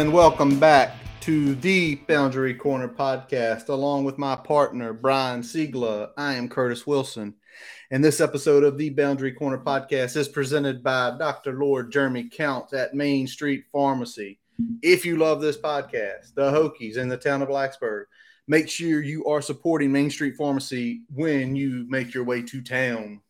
And 0.00 0.14
welcome 0.14 0.58
back 0.58 0.94
to 1.20 1.54
the 1.56 1.96
Boundary 1.96 2.54
Corner 2.54 2.88
podcast, 2.88 3.68
along 3.68 4.04
with 4.04 4.16
my 4.16 4.34
partner, 4.34 4.94
Brian 4.94 5.42
Siegler. 5.42 6.08
I 6.16 6.36
am 6.36 6.48
Curtis 6.48 6.86
Wilson. 6.86 7.34
And 7.90 8.02
this 8.02 8.18
episode 8.18 8.64
of 8.64 8.78
the 8.78 8.88
Boundary 8.88 9.30
Corner 9.30 9.58
podcast 9.58 10.16
is 10.16 10.26
presented 10.26 10.82
by 10.82 11.18
Dr. 11.18 11.52
Lord 11.52 11.92
Jeremy 11.92 12.30
Counts 12.30 12.72
at 12.72 12.94
Main 12.94 13.26
Street 13.26 13.64
Pharmacy. 13.70 14.40
If 14.80 15.04
you 15.04 15.18
love 15.18 15.42
this 15.42 15.58
podcast, 15.58 16.32
the 16.34 16.50
Hokies 16.50 16.96
in 16.96 17.08
the 17.08 17.18
town 17.18 17.42
of 17.42 17.50
Blacksburg, 17.50 18.04
make 18.48 18.70
sure 18.70 19.02
you 19.02 19.26
are 19.26 19.42
supporting 19.42 19.92
Main 19.92 20.08
Street 20.08 20.36
Pharmacy 20.38 21.02
when 21.12 21.54
you 21.54 21.84
make 21.90 22.14
your 22.14 22.24
way 22.24 22.40
to 22.40 22.62
town. 22.62 23.20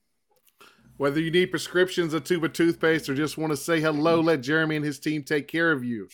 Whether 0.99 1.19
you 1.19 1.33
need 1.33 1.47
prescriptions, 1.47 2.15
a 2.15 2.21
tube 2.21 2.45
of 2.45 2.53
toothpaste, 2.53 3.09
or 3.09 3.17
just 3.17 3.39
want 3.39 3.51
to 3.51 3.57
say 3.57 3.81
hello, 3.81 4.21
let 4.21 4.41
Jeremy 4.41 4.77
and 4.77 4.85
his 4.85 5.01
team 5.01 5.25
take 5.25 5.49
care 5.49 5.73
of 5.73 5.83
you. 5.83 6.09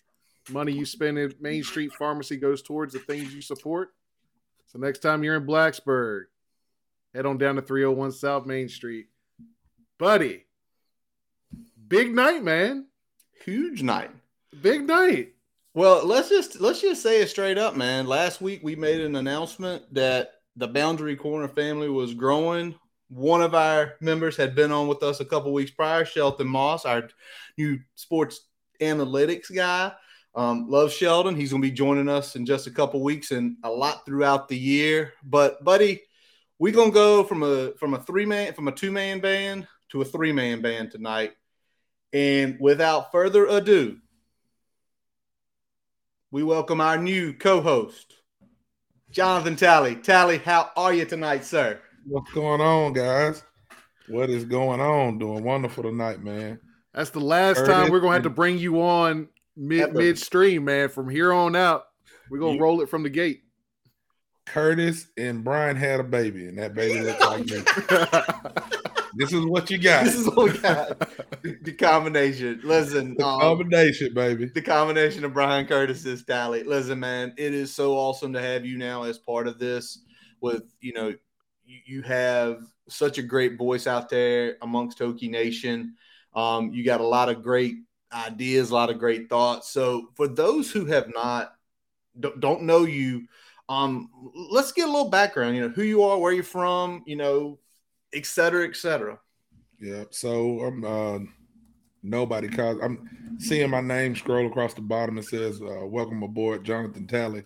Money 0.51 0.73
you 0.73 0.87
spend 0.87 1.19
at 1.19 1.41
Main 1.41 1.63
Street 1.63 1.93
Pharmacy 1.99 2.37
goes 2.37 2.63
towards 2.63 2.93
the 2.93 3.01
things 3.01 3.35
you 3.35 3.43
support. 3.43 3.91
So 4.67 4.79
next 4.79 5.01
time 5.01 5.23
you're 5.23 5.37
in 5.37 5.47
Blacksburg, 5.47 6.25
head 7.15 7.27
on 7.27 7.39
down 7.39 7.57
to 7.57 7.63
301 7.63 8.13
South 8.13 8.47
Main 8.47 8.69
Street. 8.69 9.07
Buddy, 9.99 10.45
big 11.89 12.15
night, 12.15 12.43
man. 12.43 12.87
Huge 13.45 13.83
night. 13.83 14.11
Big 14.61 14.87
night. 14.87 15.35
Well, 15.75 16.07
let's 16.07 16.29
just 16.29 16.61
let's 16.61 16.81
just 16.81 17.03
say 17.03 17.21
it 17.21 17.29
straight 17.29 17.59
up, 17.59 17.77
man. 17.77 18.07
Last 18.07 18.41
week 18.41 18.61
we 18.63 18.77
made 18.77 19.01
an 19.01 19.17
announcement 19.17 19.83
that 19.95 20.31
the 20.57 20.69
Boundary 20.69 21.17
Corner 21.17 21.49
family 21.49 21.89
was 21.89 22.15
growing. 22.15 22.75
One 23.09 23.43
of 23.43 23.55
our 23.55 23.95
members 24.01 24.37
had 24.37 24.55
been 24.55 24.73
on 24.73 24.89
with 24.89 25.03
us 25.03 25.21
a 25.21 25.25
couple 25.25 25.53
weeks 25.53 25.71
prior, 25.71 26.05
Shelton 26.05 26.49
Moss, 26.49 26.85
our 26.85 27.09
new 27.57 27.79
sports 27.95 28.47
analytics 28.81 29.55
guy. 29.55 29.93
Um, 30.37 30.69
love 30.69 30.93
Sheldon. 30.93 31.35
He's 31.35 31.51
going 31.51 31.63
to 31.63 31.69
be 31.69 31.75
joining 31.75 32.11
us 32.11 32.37
in 32.37 32.45
just 32.45 32.67
a 32.67 32.71
couple 32.71 33.03
weeks 33.03 33.31
and 33.31 33.57
a 33.65 33.71
lot 33.71 34.05
throughout 34.05 34.49
the 34.49 34.59
year. 34.59 35.15
But, 35.25 35.65
buddy, 35.65 36.03
we're 36.59 36.75
going 36.75 36.91
to 36.91 36.95
go 36.95 37.25
from 37.25 37.43
a 37.43 37.73
from 37.79 37.95
a 37.95 38.03
three 38.03 38.27
man 38.27 38.53
from 38.53 38.69
a 38.69 38.73
two 38.73 38.93
man 38.93 39.21
band 39.21 39.67
to 39.91 40.03
a 40.03 40.05
three 40.05 40.33
man 40.33 40.61
band 40.61 40.91
tonight. 40.91 41.33
And 42.13 42.59
without 42.61 43.11
further 43.13 43.47
ado, 43.47 43.97
we 46.31 46.43
welcome 46.43 46.83
our 46.83 46.99
new 46.99 47.33
co-host, 47.33 48.15
Jonathan 49.11 49.57
Talley. 49.57 49.97
Tally, 49.97 50.37
how 50.37 50.71
are 50.77 50.93
you 50.93 51.07
tonight, 51.07 51.45
sir? 51.45 51.81
What's 52.07 52.31
going 52.33 52.61
on, 52.61 52.93
guys? 52.93 53.43
What 54.09 54.29
is 54.29 54.45
going 54.45 54.81
on? 54.81 55.19
Doing 55.19 55.43
wonderful 55.45 55.83
tonight, 55.83 56.23
man. 56.23 56.61
That's 56.93 57.11
the 57.11 57.21
last 57.21 57.59
Curtis 57.59 57.75
time 57.75 57.91
we're 57.91 58.01
going 58.01 58.13
to 58.13 58.17
have 58.17 58.23
to 58.25 58.31
bring 58.31 58.59
you 58.59 58.81
on 58.83 59.29
mid 59.57 59.95
midstream, 59.95 60.65
man. 60.65 60.89
From 60.89 61.09
here 61.09 61.33
on 61.33 61.57
out, 61.57 61.85
we're 62.31 62.39
going 62.39 62.55
to 62.55 62.57
You- 62.57 62.63
roll 62.63 62.81
it 62.81 62.89
from 62.89 63.03
the 63.03 63.11
gate. 63.11 63.43
Curtis 64.47 65.09
and 65.17 65.43
Brian 65.43 65.75
had 65.75 65.99
a 65.99 66.05
baby, 66.05 66.47
and 66.47 66.57
that 66.59 66.73
baby 66.75 67.01
looks 67.01 67.21
like 67.21 67.47
me. 67.47 67.63
This 69.19 69.33
is 69.33 69.47
what 69.47 69.71
you 69.71 69.79
got. 69.79 70.05
This 70.05 70.15
is 70.15 70.27
what 70.27 70.53
we 70.53 70.59
got. 70.59 71.09
the 71.43 71.73
combination. 71.73 72.61
Listen, 72.63 73.15
the 73.17 73.25
um, 73.27 73.41
combination, 73.41 74.13
baby. 74.13 74.51
the 74.55 74.61
combination 74.61 75.25
of 75.25 75.33
Brian 75.33 75.67
Curtis's 75.67 76.23
tally. 76.23 76.65
Listen, 76.65 77.01
man, 77.01 77.33
it 77.39 77.55
is 77.55 77.75
so 77.75 77.95
awesome 77.95 78.35
to 78.35 78.43
have 78.43 78.67
you 78.67 78.77
now 78.77 79.05
as 79.05 79.19
part 79.19 79.49
of 79.49 79.59
this. 79.59 80.03
With 80.43 80.65
you 80.83 80.93
know, 80.93 81.15
you, 81.65 81.79
you 81.87 82.03
have 82.03 82.61
such 82.91 83.17
a 83.17 83.23
great 83.23 83.57
voice 83.57 83.87
out 83.87 84.11
there 84.11 84.59
amongst 84.61 84.99
Hokie 84.99 85.31
Nation. 85.31 85.95
Um, 86.35 86.73
you 86.75 86.85
got 86.85 87.01
a 87.01 87.07
lot 87.07 87.31
of 87.31 87.43
great 87.43 87.77
ideas, 88.13 88.71
a 88.71 88.75
lot 88.75 88.91
of 88.91 88.99
great 88.99 89.29
thoughts. 89.29 89.71
So 89.71 90.09
for 90.15 90.29
those 90.29 90.71
who 90.71 90.85
have 90.87 91.13
not 91.15 91.53
don't, 92.19 92.63
know 92.63 92.85
you, 92.85 93.27
um, 93.69 94.11
let's 94.51 94.73
get 94.73 94.89
a 94.89 94.91
little 94.91 95.11
background. 95.11 95.57
You 95.57 95.63
know, 95.63 95.69
who 95.69 95.83
you 95.83 96.03
are, 96.03 96.19
where 96.19 96.33
you're 96.33 96.45
from, 96.45 97.03
you 97.07 97.17
know, 97.17 97.59
et 98.15 98.27
cetera, 98.27 98.67
et 98.67 98.77
cetera. 98.77 99.19
Yeah. 99.81 100.05
So 100.11 100.61
I'm 100.61 100.85
uh 100.85 101.19
nobody 102.03 102.49
calls 102.49 102.79
I'm 102.83 103.37
seeing 103.39 103.71
my 103.71 103.81
name 103.81 104.17
scroll 104.17 104.47
across 104.47 104.75
the 104.75 104.81
bottom. 104.81 105.19
It 105.19 105.25
says, 105.25 105.61
uh, 105.61 105.87
welcome 105.87 106.23
aboard, 106.23 106.65
Jonathan 106.65 107.07
Talley. 107.07 107.45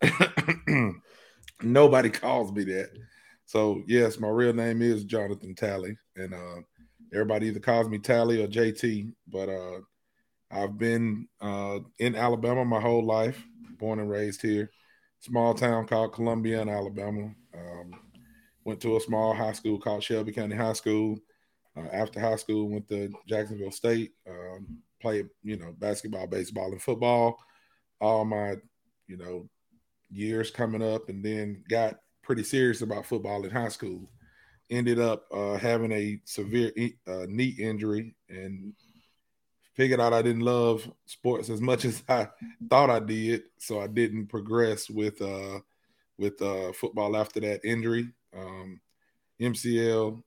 nobody 1.62 2.08
calls 2.08 2.52
me 2.52 2.64
that. 2.64 2.90
So 3.44 3.82
yes, 3.86 4.18
my 4.18 4.28
real 4.28 4.52
name 4.52 4.80
is 4.80 5.04
Jonathan 5.04 5.54
Talley. 5.54 5.98
And 6.16 6.32
uh 6.32 6.62
everybody 7.12 7.48
either 7.48 7.60
calls 7.60 7.88
me 7.88 7.98
Tally 7.98 8.42
or 8.42 8.48
JT, 8.48 9.12
but 9.28 9.48
uh 9.48 9.80
I've 10.50 10.78
been 10.78 11.28
uh 11.40 11.80
in 11.98 12.14
Alabama 12.16 12.64
my 12.64 12.80
whole 12.80 13.04
life, 13.04 13.42
born 13.78 14.00
and 14.00 14.10
raised 14.10 14.42
here. 14.42 14.70
Small 15.20 15.54
town 15.54 15.86
called 15.86 16.12
Columbiana 16.12 16.70
Alabama. 16.76 17.32
Um, 17.54 17.92
went 18.64 18.80
to 18.82 18.96
a 18.96 19.00
small 19.00 19.34
high 19.34 19.52
school 19.52 19.78
called 19.78 20.02
Shelby 20.02 20.32
County 20.32 20.54
High 20.54 20.74
School. 20.74 21.18
Uh, 21.76 21.88
after 21.92 22.20
high 22.20 22.36
school, 22.36 22.68
went 22.68 22.88
to 22.88 23.10
Jacksonville 23.26 23.70
State. 23.70 24.12
Um, 24.28 24.78
played, 25.00 25.28
you 25.42 25.56
know, 25.56 25.74
basketball, 25.78 26.26
baseball, 26.26 26.70
and 26.72 26.82
football. 26.82 27.38
All 28.00 28.24
my, 28.24 28.56
you 29.06 29.16
know, 29.16 29.48
years 30.10 30.50
coming 30.50 30.82
up, 30.82 31.08
and 31.08 31.24
then 31.24 31.64
got 31.68 31.96
pretty 32.22 32.42
serious 32.42 32.82
about 32.82 33.06
football 33.06 33.44
in 33.44 33.50
high 33.50 33.68
school. 33.68 34.08
Ended 34.70 35.00
up 35.00 35.24
uh, 35.32 35.56
having 35.56 35.92
a 35.92 36.20
severe 36.24 36.72
e- 36.76 36.98
uh, 37.06 37.24
knee 37.26 37.56
injury, 37.58 38.14
and 38.28 38.74
figured 39.74 40.00
out 40.00 40.12
I 40.12 40.22
didn't 40.22 40.42
love 40.42 40.90
sports 41.06 41.48
as 41.48 41.60
much 41.60 41.84
as 41.86 42.02
I 42.08 42.28
thought 42.68 42.90
I 42.90 43.00
did, 43.00 43.44
so 43.58 43.80
I 43.80 43.86
didn't 43.86 44.26
progress 44.26 44.90
with 44.90 45.22
uh, 45.22 45.60
with 46.18 46.42
uh, 46.42 46.72
football 46.72 47.16
after 47.16 47.40
that 47.40 47.64
injury. 47.64 48.12
Um, 48.36 48.80
MCL, 49.40 50.22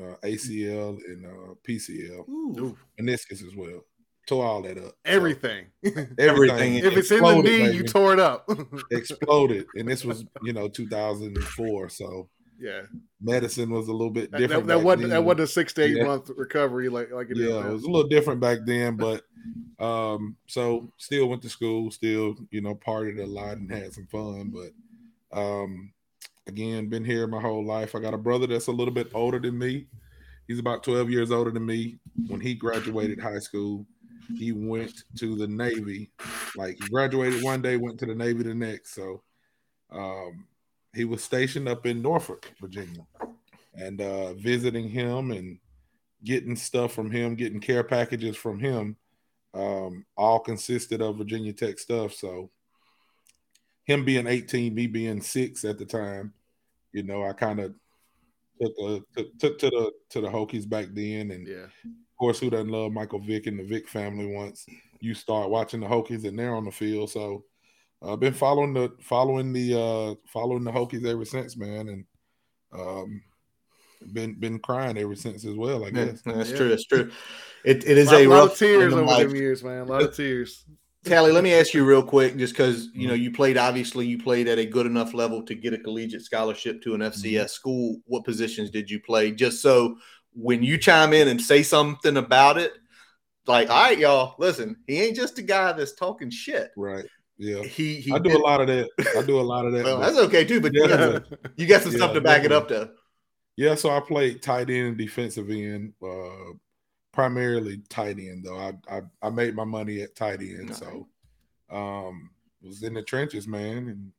uh, 0.00 0.14
ACL, 0.22 0.98
and 1.06 1.26
uh, 1.26 1.54
PCL, 1.66 2.28
Ooh, 2.28 2.76
meniscus 3.00 3.44
as 3.44 3.56
well. 3.56 3.84
Tore 4.26 4.44
all 4.44 4.62
that 4.62 4.78
up. 4.78 4.94
everything. 5.04 5.66
Everything. 6.18 6.76
if 6.76 6.96
it's 6.96 7.10
in 7.10 7.22
the 7.22 7.30
exploded, 7.30 7.44
knee, 7.44 7.70
you 7.72 7.82
tore 7.82 8.12
it 8.12 8.20
up. 8.20 8.48
exploded, 8.92 9.66
and 9.74 9.88
this 9.88 10.04
was 10.04 10.24
you 10.42 10.52
know 10.52 10.68
2004. 10.68 11.88
So 11.88 12.28
yeah, 12.62 12.82
medicine 13.20 13.70
was 13.70 13.88
a 13.88 13.92
little 13.92 14.10
bit 14.10 14.30
different. 14.30 14.50
that, 14.50 14.66
that 14.68 14.76
back 14.78 14.84
wasn't 14.84 15.02
then. 15.02 15.10
that 15.10 15.24
wasn't 15.24 15.40
a 15.40 15.46
six 15.46 15.72
to 15.74 15.82
eight 15.82 15.96
Yeah. 15.96 16.04
month 16.04 16.30
recovery 16.36 16.88
like 16.88 17.10
like 17.10 17.30
it 17.30 17.36
yeah, 17.36 17.66
it 17.66 17.72
was 17.72 17.82
a 17.84 17.90
little 17.90 18.08
different 18.08 18.40
back 18.40 18.58
then, 18.64 18.96
but 18.96 19.24
um, 19.78 20.36
so 20.46 20.92
still 20.96 21.28
went 21.28 21.42
to 21.42 21.48
school, 21.48 21.90
still 21.90 22.36
you 22.50 22.60
know 22.60 22.74
partied 22.74 23.20
a 23.22 23.26
lot 23.26 23.56
and 23.56 23.70
had 23.70 23.92
some 23.92 24.06
fun, 24.06 24.52
but 24.54 24.72
um, 25.36 25.92
again, 26.46 26.88
been 26.88 27.04
here 27.04 27.26
my 27.26 27.40
whole 27.40 27.64
life. 27.64 27.94
I 27.94 28.00
got 28.00 28.14
a 28.14 28.18
brother 28.18 28.46
that's 28.46 28.66
a 28.68 28.72
little 28.72 28.94
bit 28.94 29.10
older 29.14 29.38
than 29.38 29.58
me. 29.58 29.86
He's 30.46 30.58
about 30.58 30.82
12 30.82 31.08
years 31.10 31.30
older 31.30 31.50
than 31.50 31.64
me. 31.64 31.98
When 32.26 32.40
he 32.40 32.54
graduated 32.54 33.20
high 33.20 33.38
school, 33.38 33.86
he 34.36 34.52
went 34.52 35.04
to 35.18 35.36
the 35.36 35.46
Navy. 35.46 36.10
Like 36.56 36.76
he 36.82 36.88
graduated 36.88 37.42
one 37.42 37.62
day, 37.62 37.76
went 37.76 37.98
to 38.00 38.06
the 38.06 38.14
Navy 38.14 38.42
the 38.42 38.54
next. 38.54 38.94
So 38.94 39.22
um, 39.90 40.46
he 40.94 41.04
was 41.04 41.24
stationed 41.24 41.68
up 41.68 41.86
in 41.86 42.02
Norfolk, 42.02 42.52
Virginia, 42.60 43.06
and 43.74 44.00
uh, 44.00 44.34
visiting 44.34 44.88
him 44.88 45.30
and 45.30 45.58
getting 46.24 46.56
stuff 46.56 46.92
from 46.92 47.10
him, 47.10 47.34
getting 47.34 47.60
care 47.60 47.82
packages 47.82 48.36
from 48.36 48.58
him, 48.58 48.96
um, 49.54 50.04
all 50.16 50.38
consisted 50.38 51.00
of 51.00 51.18
Virginia 51.18 51.52
Tech 51.52 51.78
stuff. 51.78 52.14
So 52.14 52.50
him 53.84 54.04
being 54.04 54.26
18, 54.26 54.74
me 54.74 54.86
being 54.86 55.20
six 55.20 55.64
at 55.64 55.78
the 55.78 55.86
time, 55.86 56.34
you 56.92 57.02
know, 57.02 57.24
I 57.24 57.32
kind 57.32 57.60
of 57.60 57.74
took, 58.60 58.72
a, 58.78 59.00
took 59.16 59.38
took 59.38 59.58
to 59.58 59.70
the 59.70 59.92
to 60.10 60.20
the 60.20 60.28
Hokies 60.28 60.68
back 60.68 60.88
then, 60.92 61.30
and 61.30 61.46
yeah, 61.46 61.64
of 61.64 62.16
course, 62.18 62.38
who 62.38 62.50
doesn't 62.50 62.68
love 62.68 62.92
Michael 62.92 63.18
Vick 63.18 63.46
and 63.46 63.58
the 63.58 63.64
Vick 63.64 63.88
family? 63.88 64.26
Once 64.26 64.66
you 65.00 65.14
start 65.14 65.50
watching 65.50 65.80
the 65.80 65.86
Hokies 65.86 66.24
and 66.26 66.38
they're 66.38 66.54
on 66.54 66.66
the 66.66 66.70
field, 66.70 67.10
so 67.10 67.44
I've 68.04 68.20
been 68.20 68.34
following 68.34 68.74
the 68.74 68.92
following 69.00 69.52
the 69.52 69.78
uh 69.78 70.14
following 70.26 70.64
the 70.64 70.72
Hokies 70.72 71.06
ever 71.06 71.24
since, 71.24 71.56
man, 71.56 71.88
and 71.88 72.04
um 72.72 73.22
been 74.12 74.34
been 74.34 74.58
crying 74.58 74.98
ever 74.98 75.14
since 75.14 75.44
as 75.44 75.56
well. 75.56 75.84
I 75.84 75.88
Yeah, 75.88 76.12
that's 76.24 76.50
Yeah. 76.50 76.56
true. 76.56 76.68
That's 76.70 76.86
true. 76.86 77.10
It, 77.64 77.86
it 77.86 77.98
is 77.98 78.08
a 78.08 78.12
lot, 78.12 78.20
a 78.20 78.28
lot 78.28 78.36
rough 78.36 78.52
of 78.52 78.58
tears 78.58 78.92
time 78.92 78.98
over 78.98 79.06
life. 79.06 79.28
them 79.28 79.36
years, 79.36 79.62
man. 79.62 79.82
A 79.82 79.84
lot 79.84 80.02
of 80.02 80.16
tears. 80.16 80.64
Tally, 81.04 81.32
let 81.32 81.42
me 81.42 81.52
ask 81.52 81.74
you 81.74 81.84
real 81.84 82.02
quick, 82.02 82.36
just 82.36 82.52
because 82.52 82.88
you 82.94 83.08
know 83.08 83.14
you 83.14 83.32
played. 83.32 83.58
Obviously, 83.58 84.06
you 84.06 84.18
played 84.18 84.46
at 84.46 84.58
a 84.58 84.66
good 84.66 84.86
enough 84.86 85.14
level 85.14 85.44
to 85.44 85.54
get 85.54 85.72
a 85.74 85.78
collegiate 85.78 86.22
scholarship 86.22 86.80
to 86.82 86.94
an 86.94 87.00
FCS 87.00 87.50
school. 87.50 88.00
What 88.06 88.24
positions 88.24 88.70
did 88.70 88.88
you 88.88 89.00
play? 89.00 89.32
Just 89.32 89.62
so 89.62 89.96
when 90.32 90.62
you 90.62 90.78
chime 90.78 91.12
in 91.12 91.26
and 91.28 91.40
say 91.40 91.62
something 91.64 92.16
about 92.16 92.56
it, 92.56 92.72
like, 93.46 93.68
all 93.68 93.82
right, 93.82 93.98
y'all, 93.98 94.36
listen, 94.38 94.76
he 94.86 95.00
ain't 95.00 95.16
just 95.16 95.38
a 95.38 95.42
guy 95.42 95.72
that's 95.72 95.92
talking 95.94 96.30
shit. 96.30 96.70
Right. 96.76 97.04
Yeah. 97.42 97.64
He, 97.64 97.96
he 97.96 98.12
I 98.12 98.18
do 98.18 98.30
did- 98.30 98.36
a 98.36 98.38
lot 98.38 98.60
of 98.60 98.68
that. 98.68 98.88
I 99.18 99.22
do 99.22 99.40
a 99.40 99.42
lot 99.42 99.66
of 99.66 99.72
that. 99.72 99.84
Well, 99.84 99.98
that's 99.98 100.16
okay 100.18 100.44
too, 100.44 100.60
but 100.60 100.72
you 100.72 100.86
got, 100.86 100.90
Yeah. 101.00 101.06
some, 101.18 101.24
you 101.56 101.66
got 101.66 101.82
some 101.82 101.90
Yeah, 101.92 101.98
stuff 101.98 102.14
to 102.14 102.20
back 102.20 102.44
it 102.44 102.52
up, 102.52 102.68
though. 102.68 102.88
Yeah, 103.56 103.74
so 103.74 103.90
I 103.90 103.98
played 104.00 104.40
tight 104.42 104.70
end 104.70 104.86
and 104.88 104.96
defensive 104.98 105.50
end, 105.50 105.92
uh, 106.02 106.52
primarily 107.12 107.78
tight 107.88 108.18
end 108.18 108.44
though. 108.44 108.56
I, 108.58 108.72
I 108.88 109.00
I 109.20 109.30
made 109.30 109.54
my 109.54 109.64
money 109.64 110.00
at 110.02 110.14
tight 110.16 110.40
end, 110.40 110.74
so 110.74 111.08
um, 111.70 112.30
was 112.62 112.82
in 112.82 112.94
the 112.94 113.02
trenches, 113.02 113.46
man. 113.48 113.88
And 113.88 114.12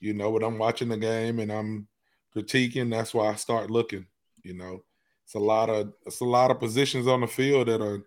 you 0.00 0.14
know, 0.14 0.30
when 0.30 0.42
I'm 0.44 0.56
watching 0.56 0.88
the 0.88 0.96
game 0.96 1.38
and 1.40 1.50
I'm 1.52 1.86
critiquing, 2.34 2.90
that's 2.90 3.12
why 3.12 3.26
I 3.28 3.34
start 3.34 3.70
looking. 3.70 4.06
You 4.42 4.54
know, 4.54 4.84
it's 5.24 5.34
a 5.34 5.38
lot 5.38 5.68
of 5.68 5.92
it's 6.06 6.20
a 6.20 6.24
lot 6.24 6.50
of 6.50 6.58
positions 6.60 7.06
on 7.06 7.20
the 7.20 7.26
field 7.26 7.68
that 7.68 7.82
are, 7.82 8.02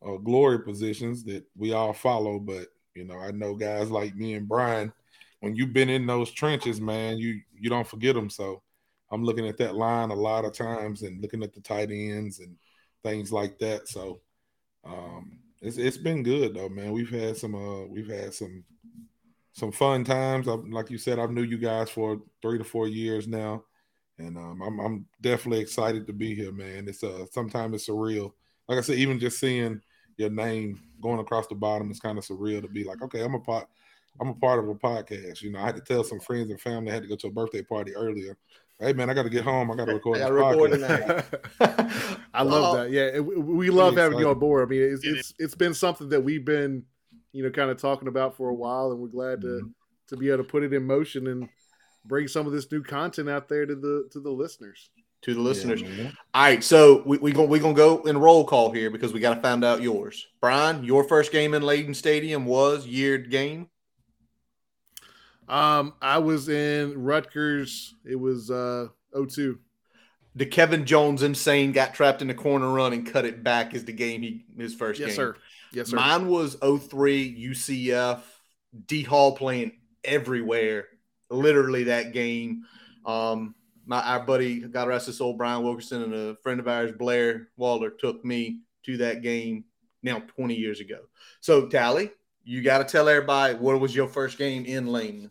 are 0.00 0.18
glory 0.18 0.60
positions 0.60 1.24
that 1.24 1.44
we 1.56 1.72
all 1.72 1.92
follow. 1.92 2.38
But 2.38 2.68
you 2.98 3.04
know, 3.04 3.18
I 3.18 3.30
know 3.30 3.54
guys 3.54 3.90
like 3.90 4.16
me 4.16 4.34
and 4.34 4.48
Brian. 4.48 4.92
When 5.40 5.54
you've 5.54 5.72
been 5.72 5.88
in 5.88 6.04
those 6.04 6.32
trenches, 6.32 6.80
man, 6.80 7.16
you 7.18 7.40
you 7.56 7.70
don't 7.70 7.86
forget 7.86 8.16
them. 8.16 8.28
So 8.28 8.60
I'm 9.12 9.24
looking 9.24 9.46
at 9.46 9.56
that 9.58 9.76
line 9.76 10.10
a 10.10 10.14
lot 10.14 10.44
of 10.44 10.52
times 10.52 11.02
and 11.02 11.22
looking 11.22 11.44
at 11.44 11.54
the 11.54 11.60
tight 11.60 11.90
ends 11.92 12.40
and 12.40 12.56
things 13.04 13.32
like 13.32 13.56
that. 13.60 13.88
So 13.88 14.20
um, 14.84 15.38
it's 15.62 15.76
it's 15.76 15.96
been 15.96 16.24
good 16.24 16.54
though, 16.54 16.68
man. 16.68 16.90
We've 16.90 17.08
had 17.08 17.36
some 17.36 17.54
uh 17.54 17.86
we've 17.86 18.08
had 18.10 18.34
some 18.34 18.64
some 19.52 19.70
fun 19.70 20.02
times. 20.02 20.48
I, 20.48 20.54
like 20.54 20.90
you 20.90 20.98
said, 20.98 21.20
I've 21.20 21.30
knew 21.30 21.42
you 21.42 21.58
guys 21.58 21.88
for 21.88 22.20
three 22.42 22.58
to 22.58 22.64
four 22.64 22.88
years 22.88 23.28
now, 23.28 23.62
and 24.18 24.36
um, 24.36 24.60
I'm 24.60 24.80
I'm 24.80 25.06
definitely 25.20 25.60
excited 25.60 26.04
to 26.08 26.12
be 26.12 26.34
here, 26.34 26.52
man. 26.52 26.88
It's 26.88 27.04
uh 27.04 27.26
sometimes 27.30 27.76
it's 27.76 27.88
surreal. 27.88 28.32
Like 28.66 28.78
I 28.78 28.82
said, 28.82 28.96
even 28.96 29.20
just 29.20 29.38
seeing 29.38 29.80
your 30.16 30.30
name 30.30 30.80
going 31.00 31.20
across 31.20 31.46
the 31.46 31.54
bottom 31.54 31.90
is 31.90 32.00
kind 32.00 32.18
of 32.18 32.24
surreal 32.24 32.62
to 32.62 32.68
be 32.68 32.84
like, 32.84 33.02
okay, 33.02 33.22
I'm 33.22 33.34
a 33.34 33.40
part. 33.40 33.68
I'm 34.20 34.28
a 34.28 34.34
part 34.34 34.58
of 34.58 34.68
a 34.68 34.74
podcast. 34.74 35.42
You 35.42 35.52
know, 35.52 35.60
I 35.60 35.66
had 35.66 35.76
to 35.76 35.80
tell 35.80 36.02
some 36.02 36.18
friends 36.18 36.50
and 36.50 36.60
family 36.60 36.90
I 36.90 36.94
had 36.94 37.04
to 37.04 37.08
go 37.08 37.14
to 37.14 37.28
a 37.28 37.30
birthday 37.32 37.62
party 37.62 37.94
earlier 37.94 38.36
Hey 38.80 38.92
man, 38.92 39.10
I 39.10 39.14
got 39.14 39.24
to 39.24 39.30
get 39.30 39.42
home. 39.42 39.72
I 39.72 39.74
got 39.74 39.86
to 39.86 39.94
record. 39.94 40.20
I 40.20 40.28
record 40.28 40.70
tonight. 40.70 41.24
I 42.32 42.42
love 42.44 42.76
that. 42.76 42.90
Yeah, 42.92 43.18
we 43.18 43.70
love 43.70 43.96
having 43.96 44.20
you 44.20 44.28
on 44.28 44.38
board. 44.38 44.68
I 44.68 44.70
mean, 44.70 44.82
it's, 44.82 45.04
it's 45.04 45.34
it's 45.38 45.54
been 45.56 45.74
something 45.74 46.08
that 46.10 46.20
we've 46.20 46.44
been, 46.44 46.84
you 47.32 47.42
know, 47.42 47.50
kind 47.50 47.70
of 47.70 47.80
talking 47.80 48.06
about 48.06 48.36
for 48.36 48.50
a 48.50 48.54
while, 48.54 48.92
and 48.92 49.00
we're 49.00 49.08
glad 49.08 49.40
to 49.40 49.46
mm-hmm. 49.48 49.68
to 50.08 50.16
be 50.16 50.28
able 50.28 50.38
to 50.38 50.44
put 50.44 50.62
it 50.62 50.72
in 50.72 50.86
motion 50.86 51.26
and 51.26 51.48
bring 52.04 52.28
some 52.28 52.46
of 52.46 52.52
this 52.52 52.70
new 52.70 52.80
content 52.80 53.28
out 53.28 53.48
there 53.48 53.66
to 53.66 53.74
the 53.74 54.08
to 54.12 54.20
the 54.20 54.30
listeners. 54.30 54.90
To 55.28 55.34
the 55.34 55.40
listeners. 55.40 55.82
Yeah, 55.82 56.10
All 56.32 56.42
right, 56.42 56.64
so 56.64 57.02
we 57.04 57.18
we 57.18 57.32
gonna 57.32 57.48
we 57.48 57.58
gonna 57.58 57.74
go 57.74 58.02
in 58.04 58.16
roll 58.16 58.46
call 58.46 58.72
here 58.72 58.88
because 58.88 59.12
we 59.12 59.20
got 59.20 59.34
to 59.34 59.40
find 59.42 59.62
out 59.62 59.82
yours. 59.82 60.26
Brian, 60.40 60.82
your 60.84 61.04
first 61.04 61.32
game 61.32 61.52
in 61.52 61.60
Lane 61.60 61.92
Stadium 61.92 62.46
was 62.46 62.86
year 62.86 63.18
game. 63.18 63.68
Um, 65.46 65.92
I 66.00 66.16
was 66.16 66.48
in 66.48 67.02
Rutgers. 67.02 67.94
It 68.06 68.16
was 68.16 68.50
uh 68.50 68.86
02. 69.12 69.58
The 70.34 70.46
Kevin 70.46 70.86
Jones 70.86 71.22
insane 71.22 71.72
got 71.72 71.92
trapped 71.92 72.22
in 72.22 72.28
the 72.28 72.34
corner 72.34 72.72
run 72.72 72.94
and 72.94 73.06
cut 73.06 73.26
it 73.26 73.44
back 73.44 73.74
is 73.74 73.84
the 73.84 73.92
game 73.92 74.22
he 74.22 74.46
his 74.56 74.74
first 74.74 74.98
yes, 74.98 75.08
game. 75.08 75.16
Sir. 75.16 75.36
Yes, 75.74 75.90
sir. 75.90 75.96
Mine 75.96 76.28
was 76.28 76.56
03 76.56 77.50
UCF. 77.50 78.20
D 78.86 79.02
Hall 79.02 79.36
playing 79.36 79.72
everywhere. 80.04 80.86
Literally 81.28 81.84
that 81.84 82.14
game. 82.14 82.64
Um, 83.04 83.54
my 83.88 84.00
our 84.02 84.20
buddy, 84.20 84.60
God 84.60 84.86
rest 84.86 85.06
his 85.06 85.16
soul, 85.16 85.32
Brian 85.32 85.64
Wilkerson, 85.64 86.02
and 86.02 86.14
a 86.14 86.36
friend 86.36 86.60
of 86.60 86.68
ours, 86.68 86.92
Blair 86.92 87.48
Waller, 87.56 87.90
took 87.90 88.24
me 88.24 88.60
to 88.84 88.98
that 88.98 89.22
game 89.22 89.64
now 90.02 90.20
20 90.36 90.54
years 90.54 90.80
ago. 90.80 91.00
So, 91.40 91.66
Tally, 91.66 92.10
you 92.44 92.62
got 92.62 92.78
to 92.78 92.84
tell 92.84 93.08
everybody 93.08 93.54
what 93.54 93.80
was 93.80 93.96
your 93.96 94.06
first 94.06 94.38
game 94.38 94.66
in 94.66 94.86
Lane? 94.86 95.30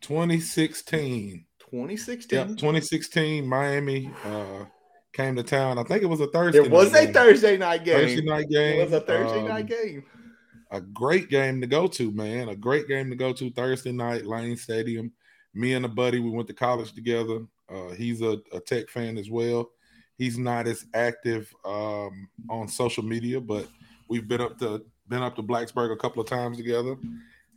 2016. 0.00 1.44
2016. 1.58 2.38
Yeah, 2.38 2.44
2016. 2.46 3.46
Miami 3.46 4.10
uh, 4.24 4.64
came 5.12 5.34
to 5.34 5.42
town. 5.42 5.78
I 5.78 5.82
think 5.82 6.02
it 6.04 6.06
was 6.06 6.20
a 6.20 6.28
Thursday. 6.28 6.60
It 6.60 6.70
was 6.70 6.94
a 6.94 7.06
game. 7.06 7.14
Thursday 7.14 7.56
night 7.56 7.84
game. 7.84 7.96
Thursday 7.96 8.22
night 8.22 8.48
game. 8.48 8.80
It 8.80 8.84
was 8.84 8.92
a 8.92 9.00
Thursday 9.00 9.40
um, 9.40 9.48
night 9.48 9.66
game. 9.66 10.04
A 10.70 10.80
great 10.80 11.28
game 11.28 11.60
to 11.60 11.66
go 11.66 11.88
to, 11.88 12.12
man. 12.12 12.48
A 12.48 12.56
great 12.56 12.86
game 12.86 13.10
to 13.10 13.16
go 13.16 13.32
to 13.32 13.50
Thursday 13.50 13.92
night, 13.92 14.24
Lane 14.24 14.56
Stadium. 14.56 15.12
Me 15.54 15.74
and 15.74 15.84
a 15.84 15.88
buddy, 15.88 16.18
we 16.20 16.30
went 16.30 16.48
to 16.48 16.54
college 16.54 16.94
together. 16.94 17.40
Uh, 17.68 17.90
he's 17.90 18.22
a, 18.22 18.38
a 18.52 18.60
Tech 18.60 18.88
fan 18.88 19.18
as 19.18 19.30
well. 19.30 19.70
He's 20.18 20.38
not 20.38 20.66
as 20.66 20.84
active 20.94 21.52
um, 21.64 22.28
on 22.48 22.68
social 22.68 23.02
media, 23.02 23.40
but 23.40 23.66
we've 24.08 24.28
been 24.28 24.40
up 24.40 24.58
to 24.58 24.84
been 25.08 25.22
up 25.22 25.36
to 25.36 25.42
Blacksburg 25.42 25.92
a 25.92 25.96
couple 25.96 26.22
of 26.22 26.28
times 26.28 26.56
together, 26.56 26.96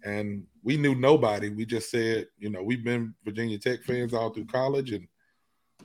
and 0.04 0.46
we 0.64 0.78
knew 0.78 0.96
nobody. 0.96 1.50
We 1.50 1.66
just 1.66 1.92
said, 1.92 2.28
you 2.40 2.50
know, 2.50 2.64
we've 2.64 2.84
been 2.84 3.14
Virginia 3.24 3.58
Tech 3.58 3.84
fans 3.84 4.14
all 4.14 4.32
through 4.32 4.46
college, 4.46 4.92
and 4.92 5.08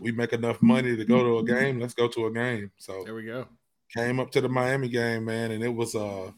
we 0.00 0.12
make 0.12 0.32
enough 0.32 0.62
money 0.62 0.96
to 0.96 1.05
go 1.05 1.22
to 1.22 1.38
a 1.38 1.44
game. 1.44 1.81
Let's 1.81 1.94
go 1.94 2.08
to 2.08 2.26
a 2.26 2.32
game. 2.32 2.70
So 2.78 3.02
there 3.05 3.14
we 3.14 3.25
go. 3.25 3.46
Came 3.93 4.20
up 4.20 4.31
to 4.32 4.40
the 4.40 4.49
Miami 4.49 4.88
game, 4.88 5.25
man, 5.25 5.50
and 5.50 5.62
it 5.62 5.75
was 5.75 5.94
uh 5.94 6.31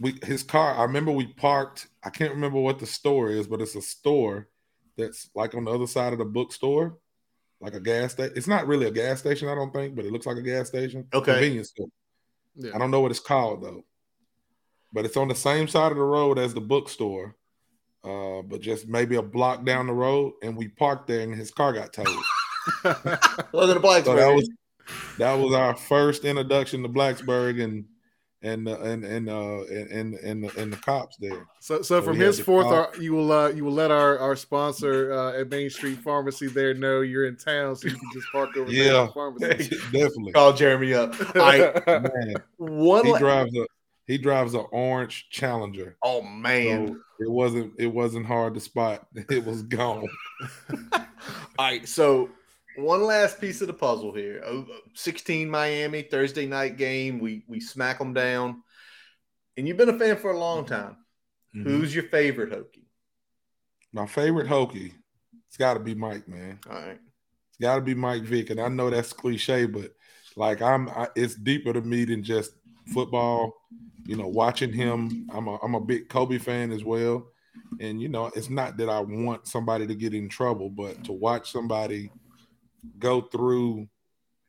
we 0.00 0.18
his 0.24 0.42
car. 0.42 0.74
I 0.74 0.82
remember 0.82 1.12
we 1.12 1.26
parked. 1.26 1.88
I 2.02 2.10
can't 2.10 2.32
remember 2.32 2.58
what 2.58 2.78
the 2.78 2.86
store 2.86 3.30
is, 3.30 3.46
but 3.46 3.60
it's 3.60 3.76
a 3.76 3.82
store 3.82 4.48
that's 5.00 5.30
like 5.34 5.54
on 5.54 5.64
the 5.64 5.70
other 5.70 5.86
side 5.86 6.12
of 6.12 6.18
the 6.18 6.24
bookstore, 6.24 6.98
like 7.60 7.74
a 7.74 7.80
gas 7.80 8.12
station. 8.12 8.34
It's 8.36 8.48
not 8.48 8.66
really 8.66 8.86
a 8.86 8.90
gas 8.90 9.18
station, 9.20 9.48
I 9.48 9.54
don't 9.54 9.72
think, 9.72 9.96
but 9.96 10.04
it 10.04 10.12
looks 10.12 10.26
like 10.26 10.36
a 10.36 10.42
gas 10.42 10.68
station. 10.68 11.06
Okay. 11.12 11.32
Convenience 11.32 11.68
store. 11.70 11.88
Yeah. 12.56 12.72
I 12.74 12.78
don't 12.78 12.90
know 12.90 13.00
what 13.00 13.10
it's 13.10 13.20
called 13.20 13.62
though 13.62 13.84
but 14.92 15.04
it's 15.04 15.16
on 15.16 15.28
the 15.28 15.34
same 15.34 15.68
side 15.68 15.92
of 15.92 15.98
the 15.98 16.04
road 16.04 16.38
as 16.38 16.54
the 16.54 16.60
bookstore, 16.60 17.36
uh, 18.04 18.42
but 18.42 18.60
just 18.60 18.88
maybe 18.88 19.16
a 19.16 19.22
block 19.22 19.64
down 19.64 19.86
the 19.86 19.92
road. 19.92 20.32
And 20.42 20.56
we 20.56 20.68
parked 20.68 21.06
there, 21.06 21.20
and 21.20 21.34
his 21.34 21.50
car 21.50 21.72
got 21.72 21.92
towed. 21.92 22.06
Wasn't 23.52 23.78
a 23.78 23.80
Blacksburg. 23.80 24.04
So 24.04 24.16
that 24.16 24.34
was 24.34 24.50
that 25.18 25.34
was 25.34 25.54
our 25.54 25.76
first 25.76 26.24
introduction 26.24 26.82
to 26.82 26.88
Blacksburg, 26.88 27.62
and 27.62 27.84
and 28.42 28.68
uh, 28.68 28.80
and 28.80 29.04
and 29.04 29.28
uh 29.28 29.62
and 29.64 30.14
and 30.14 30.44
the, 30.44 30.60
and 30.60 30.72
the 30.72 30.76
cops 30.78 31.16
there. 31.16 31.46
So 31.60 31.76
so, 31.76 31.82
so 31.82 32.02
from 32.02 32.16
henceforth, 32.16 32.66
our, 32.66 32.90
you 32.98 33.12
will 33.12 33.30
uh 33.32 33.48
you 33.48 33.64
will 33.64 33.72
let 33.72 33.90
our 33.90 34.18
our 34.18 34.36
sponsor 34.36 35.12
uh, 35.12 35.40
at 35.40 35.50
Main 35.50 35.70
Street 35.70 35.98
Pharmacy 35.98 36.46
there 36.46 36.74
know 36.74 37.02
you're 37.02 37.26
in 37.26 37.36
town, 37.36 37.76
so 37.76 37.88
you 37.88 37.94
can 37.94 38.08
just 38.12 38.26
park 38.32 38.56
over 38.56 38.70
yeah, 38.70 38.92
there. 38.92 39.08
Pharmacy. 39.08 39.76
definitely. 39.92 40.32
Call 40.32 40.52
Jeremy 40.52 40.94
up. 40.94 41.14
I, 41.36 41.80
Man, 41.86 42.34
one 42.56 43.06
he 43.06 43.18
drives 43.18 43.54
a 43.56 43.66
he 44.06 44.18
drives 44.18 44.54
an 44.54 44.64
orange 44.72 45.28
Challenger. 45.30 45.96
Oh 46.02 46.22
man, 46.22 46.88
so 46.88 46.96
it 47.20 47.30
wasn't 47.30 47.74
it 47.78 47.86
wasn't 47.86 48.26
hard 48.26 48.54
to 48.54 48.60
spot. 48.60 49.06
It 49.14 49.44
was 49.44 49.62
gone. 49.62 50.08
All 50.92 51.00
right, 51.58 51.86
so 51.86 52.30
one 52.76 53.02
last 53.02 53.40
piece 53.40 53.60
of 53.60 53.66
the 53.66 53.72
puzzle 53.72 54.12
here. 54.12 54.42
16 54.94 55.48
Miami 55.48 56.02
Thursday 56.02 56.46
night 56.46 56.76
game. 56.76 57.18
We 57.18 57.44
we 57.46 57.60
smack 57.60 57.98
them 57.98 58.12
down. 58.12 58.62
And 59.56 59.66
you've 59.66 59.76
been 59.76 59.88
a 59.88 59.98
fan 59.98 60.16
for 60.16 60.30
a 60.30 60.38
long 60.38 60.64
time. 60.64 60.96
Mm-hmm. 61.54 61.68
Who's 61.68 61.94
your 61.94 62.04
favorite 62.04 62.50
Hokie? 62.50 62.86
My 63.92 64.06
favorite 64.06 64.46
Hokie. 64.46 64.92
It's 65.48 65.56
got 65.56 65.74
to 65.74 65.80
be 65.80 65.94
Mike, 65.94 66.28
man. 66.28 66.60
All 66.68 66.76
right. 66.76 66.98
It's 67.48 67.58
got 67.60 67.74
to 67.74 67.80
be 67.80 67.94
Mike 67.94 68.22
Vick, 68.22 68.50
and 68.50 68.60
I 68.60 68.68
know 68.68 68.88
that's 68.88 69.12
cliche, 69.12 69.66
but 69.66 69.92
like 70.36 70.62
I'm, 70.62 70.88
I, 70.88 71.08
it's 71.16 71.34
deeper 71.34 71.72
to 71.72 71.80
me 71.80 72.04
than 72.04 72.22
just 72.22 72.52
football 72.94 73.60
you 74.10 74.16
know, 74.16 74.26
watching 74.26 74.72
him, 74.72 75.28
I'm 75.32 75.46
a 75.46 75.56
I'm 75.62 75.74
a 75.74 75.80
big 75.80 76.08
Kobe 76.08 76.38
fan 76.38 76.72
as 76.72 76.84
well. 76.84 77.28
And 77.78 78.00
you 78.00 78.08
know, 78.08 78.30
it's 78.34 78.50
not 78.50 78.76
that 78.78 78.88
I 78.88 79.00
want 79.00 79.46
somebody 79.46 79.86
to 79.86 79.94
get 79.94 80.14
in 80.14 80.28
trouble, 80.28 80.68
but 80.68 81.04
to 81.04 81.12
watch 81.12 81.52
somebody 81.52 82.10
go 82.98 83.20
through 83.20 83.88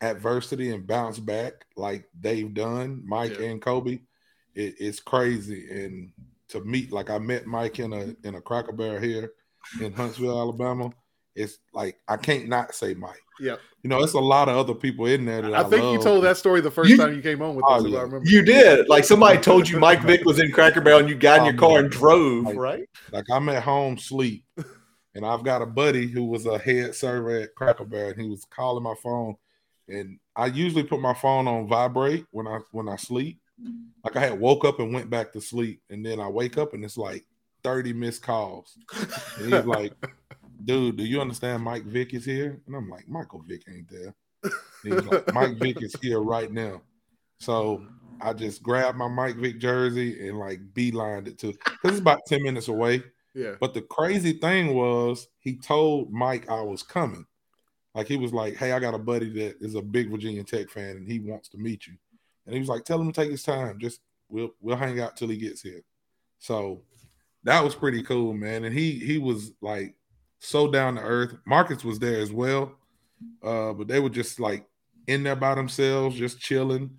adversity 0.02 0.72
and 0.72 0.88
bounce 0.88 1.20
back 1.20 1.66
like 1.76 2.06
they've 2.20 2.54
done, 2.54 3.04
Mike 3.06 3.40
yeah. 3.40 3.48
and 3.48 3.62
Kobe, 3.62 4.00
it, 4.56 4.76
it's 4.80 5.00
crazy. 5.00 5.68
And 5.70 6.12
to 6.50 6.62
meet, 6.62 6.92
like 6.92 7.10
I 7.10 7.18
met 7.18 7.46
Mike 7.46 7.80
in 7.80 7.94
a 7.94 8.16
in 8.28 8.36
a 8.36 8.42
Cracker 8.42 8.74
Barrel 8.74 9.00
here 9.00 9.34
in 9.80 9.94
Huntsville, 9.94 10.40
Alabama. 10.40 10.92
It's 11.36 11.60
like 11.74 11.98
I 12.08 12.18
can't 12.18 12.50
not 12.50 12.76
say 12.76 12.94
Mike. 12.94 13.22
Yeah. 13.40 13.56
You 13.84 13.90
know, 13.90 14.04
it's 14.04 14.14
a 14.14 14.20
lot 14.20 14.50
of 14.50 14.58
other 14.58 14.76
people 14.76 15.08
in 15.08 15.26
there. 15.26 15.44
I, 15.46 15.62
I, 15.62 15.64
think 15.64 15.82
love. 15.82 15.94
you 15.94 16.02
told 16.02 16.24
that 16.26 16.38
story 16.38 16.62
the 16.62 16.70
first 16.70 16.90
you, 16.90 16.98
time 16.98 17.16
you 17.16 17.22
came 17.22 17.42
on 17.42 17.56
with 17.56 17.66
oh, 17.68 17.76
us. 17.76 17.88
Yeah. 17.88 18.00
I 18.00 18.02
remember. 18.04 18.30
You 18.30 18.44
did. 18.44 18.88
Like 18.90 19.04
somebody 19.04 19.40
told 19.40 19.68
you 19.68 19.80
Mike 19.80 20.02
Vick 20.02 20.26
was 20.26 20.40
in 20.40 20.52
Cracker 20.52 20.82
Barrel 20.82 21.00
and 21.00 21.10
you 21.10 21.16
got 21.16 21.40
in 21.40 21.46
your 21.46 21.56
oh, 21.56 21.68
car 21.68 21.80
and 21.80 21.90
drove, 21.90 22.46
like, 22.46 22.58
right? 22.58 22.90
Like 23.12 23.26
I'm 23.32 23.50
at 23.50 23.64
home 23.64 23.98
sleep. 23.98 24.46
And 25.14 25.26
I've 25.26 25.44
got 25.44 25.62
a 25.62 25.66
buddy 25.66 26.08
who 26.08 26.26
was 26.26 26.46
a 26.46 26.58
head 26.58 26.96
server 26.96 27.42
at 27.42 27.56
Cracker 27.56 27.86
Barrel 27.86 28.12
and 28.12 28.22
he 28.22 28.30
was 28.30 28.46
calling 28.46 28.84
my 28.84 28.96
phone. 29.02 29.36
And 29.88 30.20
I 30.36 30.46
usually 30.48 30.84
put 30.84 31.02
my 31.02 31.14
phone 31.14 31.48
on 31.48 31.68
vibrate 31.68 32.26
when 32.32 32.48
I 32.48 32.60
when 32.72 32.88
I 32.88 32.96
sleep. 32.96 33.40
Like 34.04 34.16
I 34.16 34.22
had 34.22 34.40
woke 34.40 34.66
up 34.66 34.80
and 34.80 34.94
went 34.94 35.10
back 35.10 35.34
to 35.34 35.42
sleep. 35.42 35.82
And 35.90 36.06
then 36.06 36.20
I 36.20 36.28
wake 36.28 36.58
up 36.58 36.74
and 36.74 36.84
it's 36.84 36.98
like 36.98 37.26
30 37.64 37.94
missed 37.94 38.24
calls. 38.24 38.78
And 39.38 39.54
he's 39.54 39.66
like, 39.66 39.94
dude, 40.66 40.98
do 40.98 41.04
you 41.04 41.20
understand 41.20 41.64
Mike 41.64 41.84
Vick 41.84 42.14
is 42.14 42.26
here? 42.26 42.60
And 42.66 42.76
I'm 42.76 42.90
like, 42.90 43.08
Michael 43.08 43.44
Vick 43.48 43.64
ain't 43.70 43.90
there. 43.90 44.16
He's 44.84 44.94
like, 45.06 45.34
Mike 45.34 45.58
Vick 45.58 45.82
is 45.82 45.96
here 46.02 46.22
right 46.22 46.52
now. 46.52 46.82
So 47.40 47.86
I 48.22 48.34
just 48.34 48.64
grabbed 48.64 48.98
my 48.98 49.08
Mike 49.08 49.36
Vick 49.36 49.60
jersey 49.60 50.28
and 50.28 50.40
like 50.40 50.60
beelined 50.74 51.28
it 51.28 51.38
to 51.40 51.48
because 51.52 51.92
it's 51.92 52.00
about 52.00 52.22
10 52.28 52.44
minutes 52.44 52.68
away. 52.68 53.04
Yeah. 53.34 53.56
But 53.60 53.74
the 53.74 53.82
crazy 53.82 54.34
thing 54.34 54.74
was 54.74 55.28
he 55.40 55.56
told 55.56 56.12
Mike 56.12 56.50
I 56.50 56.62
was 56.62 56.84
coming. 56.84 57.26
Like 57.96 58.08
he 58.08 58.18
was 58.18 58.34
like, 58.34 58.56
Hey, 58.56 58.72
I 58.72 58.80
got 58.80 58.94
a 58.94 59.00
buddy 59.00 59.30
that 59.34 59.58
is 59.62 59.76
a 59.76 59.82
big 59.82 60.10
Virginia 60.10 60.44
Tech 60.44 60.70
fan 60.70 60.98
and 60.98 61.08
he 61.08 61.20
wants 61.20 61.50
to 61.50 61.58
meet 61.58 61.88
you. 61.88 61.94
And 62.46 62.54
he 62.54 62.60
was 62.60 62.70
like, 62.70 62.84
Tell 62.86 63.00
him 63.00 63.12
to 63.12 63.22
take 63.22 63.32
his 63.32 63.44
time. 63.44 63.80
Just 63.80 64.02
we'll 64.30 64.52
we'll 64.62 64.78
hang 64.78 65.00
out 65.00 65.18
till 65.18 65.30
he 65.30 65.38
gets 65.38 65.62
here. 65.62 65.82
So 66.40 66.82
that 67.44 67.64
was 67.64 67.76
pretty 67.76 68.04
cool, 68.04 68.34
man. 68.34 68.64
And 68.64 68.76
he 68.76 68.94
he 68.94 69.18
was 69.18 69.52
like 69.62 69.96
so 70.40 70.70
down 70.70 70.96
to 70.96 71.02
earth. 71.02 71.36
Marcus 71.46 71.84
was 71.84 72.00
there 72.00 72.20
as 72.20 72.32
well, 72.32 72.76
uh, 73.44 73.74
but 73.74 73.88
they 73.88 74.00
were 74.00 74.10
just 74.10 74.40
like 74.40 74.66
in 75.08 75.24
there 75.24 75.36
by 75.36 75.56
themselves, 75.56 76.18
just 76.18 76.40
chilling. 76.40 76.90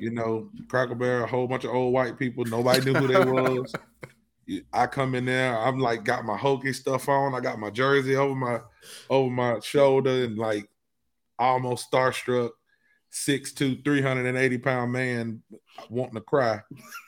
You 0.00 0.10
know, 0.10 0.50
Cracker 0.68 0.94
Barrel, 0.94 1.24
a 1.24 1.26
whole 1.26 1.48
bunch 1.48 1.64
of 1.64 1.74
old 1.74 1.92
white 1.92 2.18
people. 2.18 2.44
Nobody 2.44 2.84
knew 2.84 2.94
who 2.94 3.08
they 3.08 3.24
was. 3.24 3.72
I 4.72 4.86
come 4.86 5.14
in 5.14 5.26
there, 5.26 5.58
I'm 5.58 5.78
like 5.78 6.04
got 6.04 6.24
my 6.24 6.36
Hokie 6.36 6.74
stuff 6.74 7.08
on. 7.08 7.34
I 7.34 7.40
got 7.40 7.58
my 7.58 7.70
jersey 7.70 8.16
over 8.16 8.34
my 8.34 8.60
over 9.10 9.30
my 9.30 9.60
shoulder 9.60 10.24
and 10.24 10.38
like 10.38 10.68
almost 11.38 11.90
starstruck. 11.90 12.50
6'2, 13.10 13.82
380 13.84 14.58
pound 14.58 14.92
man 14.92 15.42
wanting 15.88 16.16
to 16.16 16.20
cry 16.20 16.60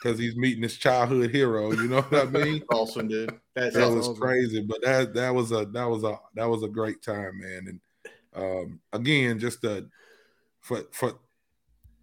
because 0.02 0.18
he's 0.18 0.34
meeting 0.34 0.62
his 0.62 0.78
childhood 0.78 1.30
hero. 1.30 1.72
You 1.72 1.88
know 1.88 2.00
what 2.00 2.26
I 2.26 2.30
mean? 2.44 2.64
awesome, 2.70 3.08
dude. 3.08 3.38
That's 3.54 3.76
that 3.76 3.90
was 3.90 4.18
crazy, 4.18 4.62
but 4.62 4.80
that 4.82 5.12
that 5.14 5.34
was 5.34 5.52
a 5.52 5.66
that 5.66 5.84
was 5.84 6.04
a 6.04 6.18
that 6.34 6.48
was 6.48 6.62
a 6.62 6.68
great 6.68 7.02
time, 7.02 7.38
man. 7.38 7.66
And 7.68 7.80
um, 8.34 8.80
again, 8.92 9.38
just 9.38 9.62
a, 9.64 9.86
for 10.60 10.84
for 10.92 11.14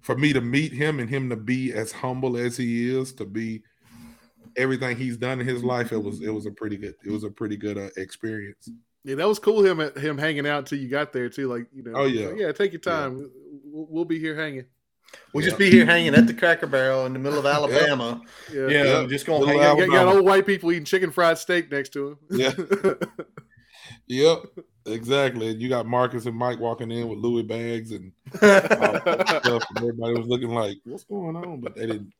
for 0.01 0.15
me 0.15 0.31
to 0.31 0.41
meet 0.41 0.71
him 0.71 0.99
and 0.99 1.09
him 1.09 1.29
to 1.29 1.35
be 1.35 1.73
as 1.73 1.91
humble 1.91 2.37
as 2.37 2.55
he 2.55 2.95
is, 2.95 3.13
to 3.13 3.25
be 3.25 3.63
everything 4.57 4.97
he's 4.97 5.17
done 5.17 5.39
in 5.39 5.47
his 5.47 5.63
life, 5.63 5.91
it 5.91 6.01
was 6.01 6.21
it 6.21 6.29
was 6.29 6.45
a 6.45 6.51
pretty 6.51 6.77
good 6.77 6.95
it 7.05 7.11
was 7.11 7.23
a 7.23 7.29
pretty 7.29 7.57
good 7.57 7.77
uh, 7.77 7.89
experience. 7.97 8.69
Yeah, 9.03 9.15
that 9.15 9.27
was 9.27 9.39
cool. 9.39 9.63
Him 9.63 9.79
him 9.95 10.17
hanging 10.17 10.45
out 10.47 10.59
until 10.59 10.79
you 10.79 10.89
got 10.89 11.13
there 11.13 11.29
too. 11.29 11.47
Like 11.47 11.67
you 11.73 11.83
know. 11.83 11.93
Oh 11.95 12.05
yeah. 12.05 12.27
Like, 12.27 12.39
yeah. 12.39 12.51
Take 12.51 12.73
your 12.73 12.81
time. 12.81 13.21
Yeah. 13.21 13.27
We'll, 13.63 13.87
we'll, 13.89 14.05
be 14.05 14.19
here 14.19 14.35
hanging. 14.35 14.65
We'll 15.33 15.43
yeah. 15.43 15.49
just 15.49 15.59
be 15.59 15.71
here 15.71 15.85
hanging 15.85 16.15
at 16.15 16.27
the 16.27 16.33
Cracker 16.33 16.67
Barrel 16.67 17.05
in 17.05 17.13
the 17.13 17.19
middle 17.19 17.39
of 17.39 17.45
Alabama. 17.45 18.21
Yeah, 18.51 18.67
yeah. 18.67 18.83
yeah. 18.83 19.07
just 19.07 19.25
going. 19.25 19.47
to 19.47 19.57
hang. 19.57 19.77
Got, 19.77 19.89
got 19.89 20.07
old 20.07 20.25
white 20.25 20.45
people 20.45 20.71
eating 20.71 20.85
chicken 20.85 21.11
fried 21.11 21.37
steak 21.37 21.71
next 21.71 21.93
to 21.93 22.09
him. 22.09 22.17
Yeah. 22.31 22.53
yep. 24.07 24.39
Exactly. 24.85 25.53
You 25.53 25.69
got 25.69 25.85
Marcus 25.85 26.25
and 26.25 26.35
Mike 26.35 26.59
walking 26.59 26.91
in 26.91 27.07
with 27.07 27.19
Louis 27.19 27.43
bags 27.43 27.91
and 27.91 28.11
stuff. 28.33 28.65
And 28.71 29.77
everybody 29.77 30.13
was 30.13 30.27
looking 30.27 30.49
like, 30.49 30.77
"What's 30.85 31.03
going 31.03 31.35
on?" 31.35 31.59
But 31.59 31.75
they 31.75 31.87
didn't. 31.87 32.13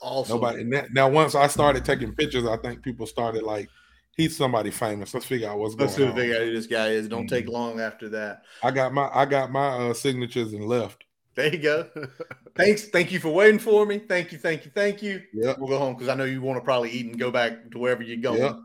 Also, 0.00 0.34
nobody. 0.34 0.64
now, 0.92 1.08
once 1.08 1.34
I 1.34 1.46
started 1.46 1.84
taking 1.84 2.14
pictures, 2.14 2.46
I 2.46 2.56
think 2.56 2.82
people 2.82 3.06
started 3.06 3.42
like 3.42 3.68
he's 4.16 4.36
somebody 4.36 4.70
famous. 4.70 5.12
Let's 5.12 5.26
figure 5.26 5.48
out 5.48 5.58
what's 5.58 5.74
Let's 5.74 5.96
going 5.96 6.10
on. 6.10 6.16
Let's 6.16 6.24
figure 6.24 6.40
out 6.40 6.46
who 6.46 6.54
this 6.54 6.66
guy 6.66 6.88
is. 6.88 7.08
Don't 7.08 7.26
mm-hmm. 7.26 7.34
take 7.34 7.48
long 7.48 7.80
after 7.80 8.08
that. 8.10 8.42
I 8.62 8.70
got 8.70 8.92
my 8.92 9.10
I 9.12 9.24
got 9.26 9.50
my 9.50 9.68
uh, 9.68 9.94
signatures 9.94 10.52
and 10.52 10.64
left. 10.64 11.04
There 11.34 11.52
you 11.52 11.58
go. 11.58 11.88
Thanks. 12.56 12.88
Thank 12.88 13.12
you 13.12 13.20
for 13.20 13.30
waiting 13.30 13.60
for 13.60 13.86
me. 13.86 13.98
Thank 13.98 14.32
you. 14.32 14.38
Thank 14.38 14.64
you. 14.64 14.70
Thank 14.74 15.02
you. 15.02 15.22
Yeah. 15.32 15.54
We'll 15.58 15.68
go 15.68 15.78
home 15.78 15.94
because 15.94 16.08
I 16.08 16.14
know 16.14 16.24
you 16.24 16.42
want 16.42 16.58
to 16.58 16.64
probably 16.64 16.90
eat 16.90 17.06
and 17.06 17.18
go 17.18 17.30
back 17.30 17.70
to 17.70 17.78
wherever 17.78 18.02
you're 18.02 18.16
going. 18.16 18.40
Yep. 18.40 18.56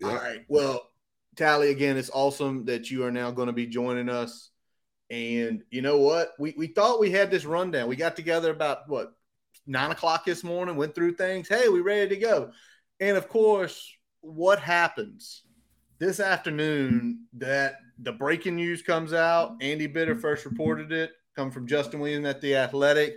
Yep. 0.00 0.10
All 0.10 0.16
right. 0.16 0.44
Well, 0.48 0.90
Tally, 1.36 1.70
again, 1.70 1.96
it's 1.96 2.10
awesome 2.12 2.64
that 2.66 2.90
you 2.90 3.04
are 3.04 3.10
now 3.10 3.30
going 3.30 3.48
to 3.48 3.52
be 3.52 3.66
joining 3.66 4.08
us. 4.08 4.50
And 5.10 5.62
you 5.70 5.82
know 5.82 5.98
what? 5.98 6.32
We 6.38 6.54
we 6.56 6.68
thought 6.68 7.00
we 7.00 7.10
had 7.10 7.30
this 7.30 7.44
rundown. 7.44 7.88
We 7.88 7.96
got 7.96 8.16
together 8.16 8.50
about 8.50 8.88
what 8.88 9.12
nine 9.66 9.90
o'clock 9.90 10.24
this 10.24 10.44
morning, 10.44 10.76
went 10.76 10.94
through 10.94 11.14
things. 11.14 11.48
Hey, 11.48 11.68
we 11.68 11.80
ready 11.80 12.14
to 12.14 12.20
go. 12.20 12.50
And 13.00 13.16
of 13.16 13.28
course, 13.28 13.92
what 14.20 14.58
happens 14.60 15.42
this 15.98 16.20
afternoon 16.20 17.26
that 17.34 17.76
the 17.98 18.12
breaking 18.12 18.56
news 18.56 18.82
comes 18.82 19.12
out. 19.12 19.56
Andy 19.60 19.86
Bitter 19.86 20.14
first 20.14 20.44
reported 20.44 20.92
it, 20.92 21.12
come 21.36 21.50
from 21.50 21.66
Justin 21.66 22.00
Williams 22.00 22.26
at 22.26 22.40
The 22.40 22.56
Athletic, 22.56 23.14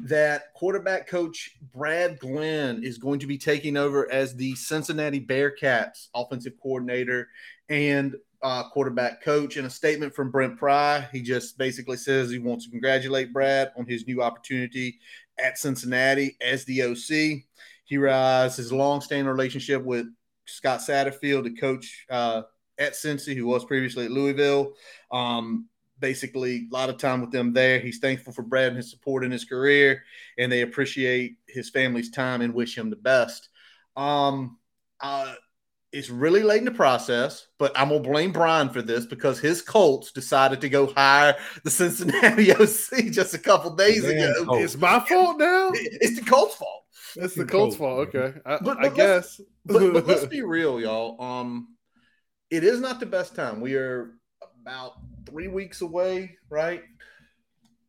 that 0.00 0.52
quarterback 0.54 1.08
coach 1.08 1.56
Brad 1.72 2.18
Glenn 2.18 2.82
is 2.84 2.98
going 2.98 3.20
to 3.20 3.26
be 3.26 3.38
taking 3.38 3.76
over 3.76 4.10
as 4.10 4.34
the 4.34 4.54
Cincinnati 4.54 5.20
Bearcats 5.20 6.08
offensive 6.14 6.54
coordinator 6.62 7.28
and 7.68 8.14
uh, 8.42 8.68
quarterback 8.70 9.22
coach. 9.22 9.56
In 9.56 9.64
a 9.64 9.70
statement 9.70 10.14
from 10.14 10.30
Brent 10.30 10.56
Pry, 10.56 11.08
he 11.12 11.20
just 11.20 11.58
basically 11.58 11.96
says 11.96 12.30
he 12.30 12.38
wants 12.38 12.64
to 12.66 12.70
congratulate 12.70 13.32
Brad 13.32 13.72
on 13.76 13.86
his 13.86 14.06
new 14.06 14.22
opportunity 14.22 15.00
at 15.38 15.58
Cincinnati 15.58 16.36
as 16.40 16.64
the 16.64 16.82
OC. 16.82 17.42
He 17.84 17.96
realized 17.96 18.56
his 18.56 18.72
long-standing 18.72 19.26
relationship 19.26 19.82
with 19.82 20.06
Scott 20.46 20.80
Satterfield, 20.80 21.44
the 21.44 21.54
coach 21.54 22.06
uh, 22.10 22.42
at 22.78 22.92
Cincy, 22.92 23.34
who 23.34 23.46
was 23.46 23.64
previously 23.64 24.04
at 24.04 24.10
Louisville. 24.10 24.74
Um, 25.10 25.68
basically, 26.00 26.68
a 26.70 26.74
lot 26.74 26.90
of 26.90 26.98
time 26.98 27.20
with 27.20 27.30
them 27.30 27.52
there. 27.52 27.80
He's 27.80 27.98
thankful 27.98 28.32
for 28.32 28.42
Brad 28.42 28.68
and 28.68 28.76
his 28.76 28.90
support 28.90 29.24
in 29.24 29.30
his 29.30 29.44
career, 29.44 30.04
and 30.38 30.50
they 30.50 30.62
appreciate 30.62 31.36
his 31.46 31.70
family's 31.70 32.10
time 32.10 32.40
and 32.40 32.54
wish 32.54 32.76
him 32.76 32.90
the 32.90 32.96
best. 32.96 33.48
Um, 33.96 34.58
uh, 35.00 35.34
it's 35.92 36.10
really 36.10 36.42
late 36.42 36.58
in 36.58 36.64
the 36.66 36.70
process, 36.70 37.46
but 37.58 37.72
I'm 37.74 37.88
gonna 37.88 38.00
blame 38.00 38.32
Brian 38.32 38.68
for 38.68 38.82
this 38.82 39.06
because 39.06 39.38
his 39.38 39.62
Colts 39.62 40.12
decided 40.12 40.60
to 40.60 40.68
go 40.68 40.86
hire 40.86 41.36
the 41.64 41.70
Cincinnati 41.70 42.52
OC 42.52 43.10
just 43.10 43.34
a 43.34 43.38
couple 43.38 43.74
days 43.74 44.02
Man, 44.02 44.30
ago. 44.30 44.58
It's 44.58 44.76
my 44.76 45.00
fault 45.00 45.38
now. 45.38 45.72
It's 45.74 46.18
the 46.18 46.26
Colts' 46.26 46.56
fault. 46.56 46.84
It's 47.16 47.34
the 47.34 47.46
Colts' 47.46 47.76
fault. 47.76 48.08
Okay, 48.08 48.38
I, 48.44 48.58
but, 48.58 48.64
but 48.64 48.84
I 48.84 48.88
guess. 48.90 49.40
but, 49.64 49.92
but 49.92 50.06
let's 50.06 50.26
be 50.38 50.42
real, 50.42 50.80
y'all. 50.80 51.20
Um, 51.22 51.76
it 52.50 52.64
is 52.64 52.80
not 52.80 53.00
the 53.00 53.06
best 53.06 53.34
time. 53.34 53.60
We 53.60 53.74
are 53.74 54.10
about 54.60 54.92
three 55.26 55.48
weeks 55.48 55.80
away, 55.80 56.36
right? 56.50 56.82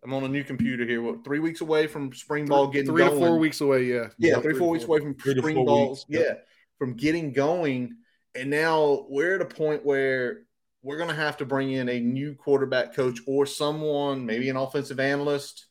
I'm 0.03 0.13
on 0.13 0.24
a 0.24 0.29
new 0.29 0.46
computer 0.46 0.86
here. 0.86 1.01
What 1.01 1.25
three 1.25 1.39
weeks 1.39 1.60
away 1.60 1.88
from 1.88 2.13
spring 2.13 2.46
ball 2.46 2.68
getting 2.68 2.88
three 2.88 3.03
going. 3.03 3.20
to 3.20 3.27
four 3.27 3.38
weeks 3.38 3.60
away, 3.60 3.84
yeah. 3.84 4.08
Yeah, 4.18 4.36
three, 4.36 4.53
three 4.53 4.60
four 4.60 4.70
weeks 4.70 4.86
away 4.86 5.00
from 5.01 5.15
spring 5.20 5.65
balls. 5.65 6.06
Yeah, 6.08 6.36
from 6.79 6.95
getting 6.95 7.33
going. 7.33 7.98
And 8.33 8.50
now 8.50 9.05
we're 9.09 9.36
at 9.36 9.41
a 9.41 9.45
point 9.45 9.86
where 9.86 10.43
we're 10.81 10.98
going 10.98 11.09
to 11.09 11.15
have 11.15 11.38
to 11.38 11.45
bring 11.45 11.71
in 11.71 11.89
a 11.89 12.00
new 12.00 12.33
quarterback 12.33 12.95
coach 12.95 13.19
or 13.27 13.45
someone, 13.45 14.25
maybe 14.25 14.50
an 14.50 14.55
offensive 14.55 15.00
analyst, 15.00 15.65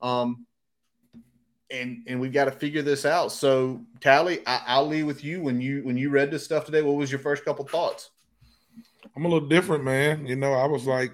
um, 0.00 0.46
and 1.70 2.04
and 2.06 2.20
we've 2.20 2.32
got 2.32 2.44
to 2.44 2.50
figure 2.50 2.82
this 2.82 3.04
out. 3.04 3.32
So, 3.32 3.84
Tally, 4.00 4.46
I, 4.46 4.78
will 4.78 4.88
leave 4.88 5.06
with 5.06 5.24
you 5.24 5.40
when 5.40 5.60
you 5.60 5.82
when 5.82 5.96
you 5.96 6.10
read 6.10 6.30
this 6.30 6.44
stuff 6.44 6.64
today. 6.64 6.82
What 6.82 6.96
was 6.96 7.10
your 7.10 7.18
first 7.18 7.44
couple 7.44 7.66
thoughts? 7.66 8.10
I'm 9.16 9.24
a 9.24 9.28
little 9.28 9.48
different, 9.48 9.82
man. 9.82 10.26
You 10.26 10.36
know, 10.36 10.52
I 10.52 10.66
was 10.66 10.86
like, 10.86 11.12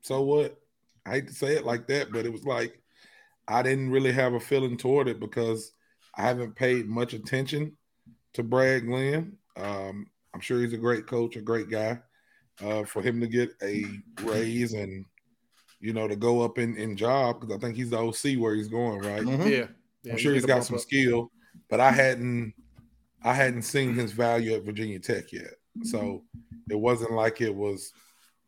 so 0.00 0.22
what? 0.22 0.58
I 1.04 1.10
hate 1.10 1.28
to 1.28 1.34
say 1.34 1.54
it 1.56 1.64
like 1.64 1.86
that, 1.88 2.10
but 2.10 2.24
it 2.24 2.32
was 2.32 2.44
like 2.44 2.80
I 3.46 3.62
didn't 3.62 3.90
really 3.90 4.12
have 4.12 4.32
a 4.32 4.40
feeling 4.40 4.76
toward 4.76 5.08
it 5.08 5.20
because 5.20 5.72
I 6.16 6.22
haven't 6.22 6.56
paid 6.56 6.88
much 6.88 7.12
attention 7.12 7.76
to 8.34 8.42
Brad 8.42 8.86
Glenn. 8.86 9.36
Um, 9.56 10.06
I'm 10.34 10.40
sure 10.40 10.60
he's 10.60 10.72
a 10.72 10.78
great 10.78 11.06
coach, 11.06 11.36
a 11.36 11.40
great 11.40 11.68
guy. 11.68 11.98
Uh, 12.62 12.84
for 12.84 13.02
him 13.02 13.20
to 13.20 13.26
get 13.26 13.50
a 13.62 13.84
raise 14.22 14.74
and 14.74 15.04
you 15.80 15.92
know 15.92 16.06
to 16.06 16.14
go 16.14 16.42
up 16.42 16.58
in 16.58 16.76
in 16.76 16.96
job 16.96 17.40
because 17.40 17.56
I 17.56 17.58
think 17.58 17.76
he's 17.76 17.90
the 17.90 17.98
OC 17.98 18.38
where 18.38 18.54
he's 18.54 18.68
going, 18.68 19.00
right? 19.00 19.22
Mm-hmm. 19.22 19.48
Yeah. 19.48 19.66
Yeah, 20.04 20.12
I'm 20.12 20.18
sure 20.18 20.34
he's 20.34 20.44
got 20.44 20.64
some 20.64 20.76
up. 20.76 20.82
skill, 20.82 21.30
but 21.70 21.80
I 21.80 21.90
hadn't 21.90 22.54
I 23.24 23.34
hadn't 23.34 23.62
seen 23.62 23.94
his 23.94 24.12
value 24.12 24.54
at 24.54 24.64
Virginia 24.64 24.98
Tech 24.98 25.32
yet. 25.32 25.54
So 25.84 26.22
it 26.68 26.78
wasn't 26.78 27.12
like 27.12 27.40
it 27.40 27.54
was 27.54 27.92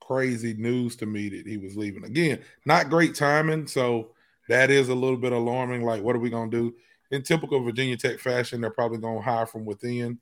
crazy 0.00 0.54
news 0.54 0.96
to 0.96 1.06
me 1.06 1.28
that 1.30 1.46
he 1.46 1.56
was 1.56 1.76
leaving. 1.76 2.04
Again, 2.04 2.40
not 2.66 2.90
great 2.90 3.14
timing. 3.14 3.66
So 3.66 4.10
that 4.48 4.70
is 4.70 4.88
a 4.88 4.94
little 4.94 5.16
bit 5.16 5.32
alarming. 5.32 5.82
Like, 5.84 6.02
what 6.02 6.16
are 6.16 6.20
we 6.20 6.30
gonna 6.30 6.50
do? 6.50 6.74
In 7.14 7.22
typical 7.22 7.62
Virginia 7.62 7.96
Tech 7.96 8.18
fashion, 8.18 8.60
they're 8.60 8.70
probably 8.70 8.98
gonna 8.98 9.20
hire 9.20 9.46
from 9.46 9.64
within, 9.64 10.18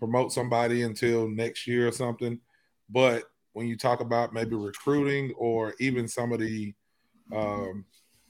promote 0.00 0.32
somebody 0.32 0.82
until 0.82 1.28
next 1.28 1.64
year 1.64 1.86
or 1.86 1.92
something. 1.92 2.40
But 2.90 3.22
when 3.52 3.68
you 3.68 3.76
talk 3.76 4.00
about 4.00 4.34
maybe 4.34 4.56
recruiting 4.56 5.32
or 5.38 5.74
even 5.78 6.08
some 6.08 6.32
of 6.32 6.40
the 6.40 6.74
um, 7.32 7.84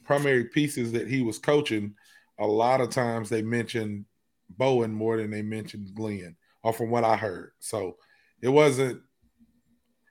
primary 0.04 0.44
pieces 0.44 0.92
that 0.92 1.08
he 1.08 1.22
was 1.22 1.38
coaching, 1.38 1.94
a 2.38 2.46
lot 2.46 2.82
of 2.82 2.90
times 2.90 3.30
they 3.30 3.40
mentioned 3.40 4.04
Bowen 4.50 4.92
more 4.92 5.16
than 5.16 5.30
they 5.30 5.40
mentioned 5.40 5.94
Glenn, 5.94 6.36
or 6.62 6.74
from 6.74 6.90
what 6.90 7.04
I 7.04 7.16
heard. 7.16 7.52
So 7.58 7.96
it 8.42 8.50
wasn't. 8.50 9.00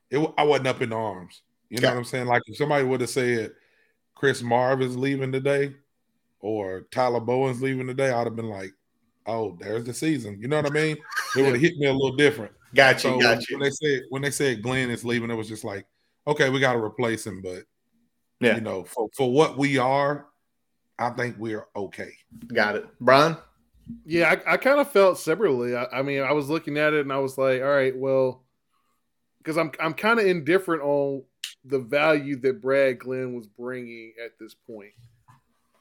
It 0.10 0.34
I 0.36 0.44
wasn't 0.46 0.68
up 0.68 0.82
in 0.82 0.94
arms. 0.94 1.44
You 1.70 1.80
know 1.80 1.90
what 1.90 1.98
I'm 1.98 2.06
saying? 2.06 2.26
Like 2.26 2.42
if 2.48 2.58
somebody 2.58 2.86
would 2.86 3.02
have 3.02 3.10
said 3.12 3.52
Chris 4.16 4.42
Marve 4.42 4.82
is 4.82 4.98
leaving 4.98 5.32
today, 5.32 5.76
or 6.44 6.82
Tyler 6.92 7.22
Bowen's 7.22 7.62
leaving 7.62 7.88
today, 7.88 8.12
I'd 8.12 8.28
have 8.28 8.36
been 8.36 8.50
like, 8.50 8.74
"Oh, 9.26 9.58
there's 9.60 9.86
the 9.86 9.94
season." 9.94 10.40
You 10.40 10.50
know 10.50 10.58
what 10.58 10.70
I 10.70 10.74
mean? 10.74 10.98
It 11.38 11.42
would 11.42 11.54
have 11.54 11.62
hit 11.62 11.78
me 11.78 11.88
a 11.88 11.94
little 11.94 12.16
different. 12.16 12.52
Got 12.76 13.04
you. 13.04 13.12
So 13.12 13.20
got 13.20 13.50
you. 13.50 13.58
When 13.58 13.64
they 13.64 13.72
said 13.72 14.02
when 14.10 14.22
they 14.22 14.32
said 14.32 14.62
Glenn 14.62 14.92
is 14.92 15.06
leaving, 15.06 15.32
it 15.32 15.36
was 15.36 15.48
just 15.48 15.64
like, 15.64 15.88
okay, 16.28 16.50
we 16.50 16.60
got 16.60 16.74
to 16.74 16.80
replace 16.80 17.26
him, 17.26 17.42
but 17.42 17.64
yeah, 18.40 18.56
you 18.56 18.62
know, 18.62 18.84
for, 18.84 19.10
for 19.16 19.32
what 19.32 19.58
we 19.58 19.78
are, 19.78 20.28
I 21.00 21.12
think 21.12 21.38
we're 21.40 21.66
okay. 21.76 22.12
Got 22.54 22.76
it, 22.76 22.88
Brian. 23.00 23.38
Yeah, 24.06 24.36
I, 24.46 24.54
I 24.54 24.58
kind 24.58 24.80
of 24.80 24.92
felt 24.92 25.18
similarly. 25.18 25.76
I, 25.76 25.86
I, 25.92 26.02
mean, 26.04 26.24
I 26.24 26.32
was 26.32 26.50
looking 26.50 26.78
at 26.78 26.94
it 26.94 27.02
and 27.02 27.12
I 27.12 27.20
was 27.20 27.38
like, 27.38 27.62
all 27.62 27.68
right, 27.68 27.96
well, 27.96 28.44
because 29.38 29.58
I'm 29.58 29.72
I'm 29.80 29.94
kind 29.94 30.20
of 30.20 30.26
indifferent 30.26 30.82
on 30.84 31.24
the 31.64 31.80
value 31.80 32.36
that 32.42 32.62
Brad 32.62 33.00
Glenn 33.00 33.34
was 33.34 33.48
bringing 33.48 34.14
at 34.24 34.38
this 34.40 34.54
point. 34.54 34.92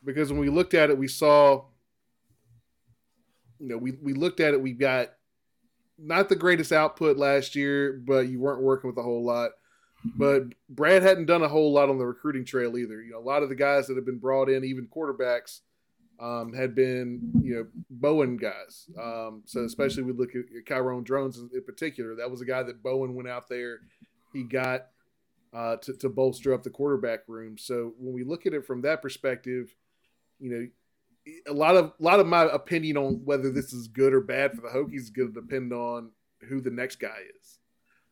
Because 0.05 0.33
when 0.33 0.41
we 0.41 0.49
looked 0.49 0.75
at 0.75 0.91
it, 0.91 0.99
we 0.99 1.09
saw 1.09 1.65
you 3.63 3.69
know, 3.69 3.79
we 3.79 3.93
we 4.03 4.13
looked 4.13 4.41
at 4.41 4.55
it. 4.55 4.61
We 4.61 4.73
got 4.73 5.13
not 5.97 6.29
the 6.29 6.35
greatest 6.35 6.73
output 6.73 7.17
last 7.17 7.55
year, 7.55 8.03
but 8.05 8.27
you 8.27 8.41
weren't 8.41 8.61
working 8.61 8.89
with 8.89 8.99
a 8.99 9.03
whole 9.03 9.25
lot. 9.25 9.53
But 10.17 10.47
Brad 10.69 11.03
hadn't 11.03 11.27
done 11.27 11.43
a 11.43 11.49
whole 11.49 11.73
lot 11.73 11.89
on 11.89 11.99
the 11.99 12.05
recruiting 12.05 12.45
trail 12.45 12.77
either. 12.77 13.01
You 13.01 13.13
know, 13.13 13.19
a 13.19 13.21
lot 13.21 13.45
of 13.45 13.49
the 13.49 13.55
guys 13.55 13.87
that 13.87 13.95
have 13.95 14.05
been 14.05 14.19
brought 14.19 14.51
in, 14.51 14.65
even 14.65 14.89
quarterbacks, 14.89 15.61
um, 16.19 16.53
had 16.53 16.75
been 16.75 17.31
you 17.41 17.55
know 17.55 17.67
Bowen 17.89 18.37
guys. 18.37 18.91
Um, 19.01 19.43
so 19.47 19.63
especially 19.63 20.03
we 20.03 20.13
look 20.13 20.35
at, 20.35 20.43
Kyron 20.67 21.05
Drones 21.05 21.39
in 21.39 21.63
particular. 21.65 22.17
That 22.17 22.33
was 22.33 22.41
a 22.41 22.47
guy 22.47 22.65
that 22.65 22.83
Bowen 22.83 23.15
went 23.15 23.29
out 23.29 23.49
there. 23.49 23.79
He 24.33 24.43
got 24.43 24.89
uh, 25.53 25.77
to, 25.77 25.93
to 25.99 26.09
bolster 26.09 26.53
up 26.53 26.65
the 26.65 26.71
quarterback 26.71 27.21
room. 27.29 27.57
So 27.57 27.95
when 27.97 28.13
we 28.13 28.25
look 28.25 28.45
at 28.45 28.55
it 28.55 28.67
from 28.67 28.83
that 28.83 29.03
perspective, 29.03 29.73
you 30.43 30.51
know, 30.51 30.67
a 31.47 31.53
lot 31.53 31.77
of 31.77 31.93
a 31.99 32.03
lot 32.03 32.21
of 32.21 32.27
my 32.27 32.43
opinion 32.43 32.97
on 32.97 33.25
whether 33.25 33.51
this 33.51 33.73
is 33.73 33.87
good 33.87 34.13
or 34.13 34.21
bad 34.21 34.53
for 34.55 34.63
the 34.63 34.69
Hokies 34.69 35.03
is 35.03 35.11
going 35.11 35.33
to 35.33 35.41
depend 35.41 35.73
on 35.73 36.11
who 36.49 36.61
the 36.61 36.71
next 36.71 36.97
guy 36.97 37.19
is. 37.41 37.59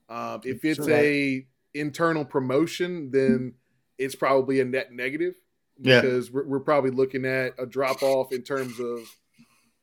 Um, 0.08 0.40
if 0.44 0.64
it's 0.64 0.84
sure. 0.84 0.94
a 0.94 1.46
internal 1.74 2.24
promotion, 2.24 3.10
then 3.10 3.54
it's 3.98 4.14
probably 4.14 4.60
a 4.60 4.64
net 4.64 4.92
negative 4.92 5.34
because 5.80 6.28
yeah. 6.28 6.34
we're, 6.34 6.46
we're, 6.46 6.60
probably 6.60 6.90
looking 6.90 7.24
at 7.24 7.54
a 7.58 7.66
drop 7.66 8.02
off 8.02 8.32
in 8.32 8.42
terms 8.42 8.78
of 8.80 9.00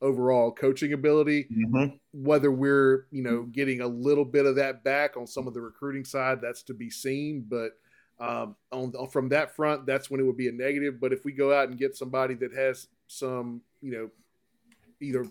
overall 0.02 0.52
coaching 0.52 0.94
ability. 0.94 1.46
Mm-hmm. 1.46 1.96
Whether 2.14 2.52
we're 2.52 3.08
you 3.12 3.24
know 3.24 3.44
getting 3.44 3.82
a 3.82 3.88
little 3.88 4.26
bit 4.26 4.46
of 4.46 4.56
that 4.56 4.84
back 4.86 5.18
on 5.18 5.28
some 5.28 5.48
of 5.48 5.54
the 5.54 5.62
recruiting 5.62 6.06
side, 6.06 6.40
that's 6.42 6.64
to 6.64 6.74
be 6.74 6.90
seen. 6.90 7.46
But 7.48 7.72
um, 8.20 8.56
on 8.72 9.10
from 9.10 9.30
that 9.30 9.56
front, 9.56 9.86
that's 9.86 10.10
when 10.10 10.20
it 10.20 10.24
would 10.24 10.38
be 10.38 10.48
a 10.48 10.52
negative. 10.52 11.00
But 11.00 11.14
if 11.14 11.24
we 11.24 11.32
go 11.32 11.54
out 11.54 11.70
and 11.70 11.78
get 11.78 11.96
somebody 11.96 12.34
that 12.36 12.54
has 12.54 12.88
some, 13.08 13.62
you 13.82 13.92
know, 13.92 14.10
either 15.00 15.26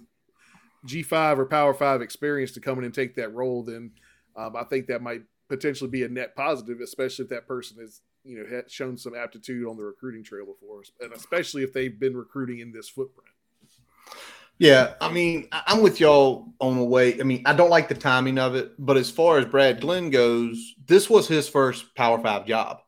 G5 0.87 1.38
or 1.38 1.47
Power 1.47 1.75
5 1.75 2.00
experience 2.00 2.52
to 2.52 2.61
come 2.61 2.78
in 2.78 2.85
and 2.85 2.95
take 2.95 3.16
that 3.16 3.35
role, 3.35 3.62
then 3.62 3.90
um, 4.37 4.55
I 4.57 4.64
think 4.64 4.87
that 4.87 5.02
might 5.02 5.23
potentially 5.49 5.90
be 5.90 6.05
a 6.05 6.09
net 6.09 6.37
positive, 6.37 6.81
especially 6.81 7.25
if 7.25 7.28
that 7.31 7.49
person 7.49 7.78
has, 7.81 8.00
you 8.25 8.38
know, 8.38 8.62
shown 8.69 8.97
some 8.97 9.14
aptitude 9.14 9.66
on 9.66 9.76
the 9.76 9.85
recruiting 9.85 10.23
trail 10.23 10.47
before, 10.47 10.83
and 11.00 11.12
especially 11.12 11.62
if 11.62 11.73
they've 11.73 11.99
been 11.99 12.16
recruiting 12.16 12.61
in 12.61 12.73
this 12.73 12.88
footprint. 12.88 13.31
Yeah, 14.58 14.94
I 15.00 15.12
mean, 15.12 15.48
I'm 15.52 15.82
with 15.82 16.00
y'all 16.00 16.48
on 16.60 16.76
the 16.76 16.84
way. 16.84 17.20
I 17.20 17.25
mean, 17.25 17.42
I 17.44 17.52
don't 17.52 17.68
like 17.68 17.88
the 17.88 17.94
timing 17.94 18.38
of 18.38 18.54
it, 18.54 18.72
but 18.78 18.96
as 18.96 19.11
far 19.11 19.38
as 19.38 19.44
Brad 19.44 19.83
Glenn 19.83 20.09
goes, 20.09 20.74
this 20.87 21.11
was 21.11 21.28
his 21.28 21.48
first 21.48 21.94
Power 21.94 22.18
Five 22.18 22.46
job. 22.46 22.81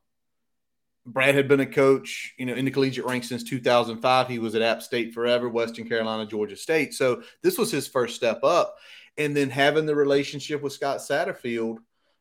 Brad 1.04 1.34
had 1.34 1.48
been 1.48 1.60
a 1.60 1.66
coach, 1.66 2.34
you 2.38 2.46
know, 2.46 2.54
in 2.54 2.64
the 2.64 2.70
collegiate 2.70 3.04
ranks 3.04 3.28
since 3.28 3.42
2005. 3.44 4.28
He 4.28 4.38
was 4.38 4.54
at 4.54 4.62
App 4.62 4.82
State 4.82 5.14
forever, 5.14 5.48
Western 5.48 5.88
Carolina, 5.88 6.26
Georgia 6.26 6.56
State. 6.56 6.94
So 6.94 7.22
this 7.42 7.58
was 7.58 7.70
his 7.70 7.86
first 7.86 8.16
step 8.16 8.44
up. 8.44 8.76
And 9.16 9.36
then 9.36 9.50
having 9.50 9.86
the 9.86 9.96
relationship 9.96 10.62
with 10.62 10.72
Scott 10.72 10.98
Satterfield. 10.98 11.78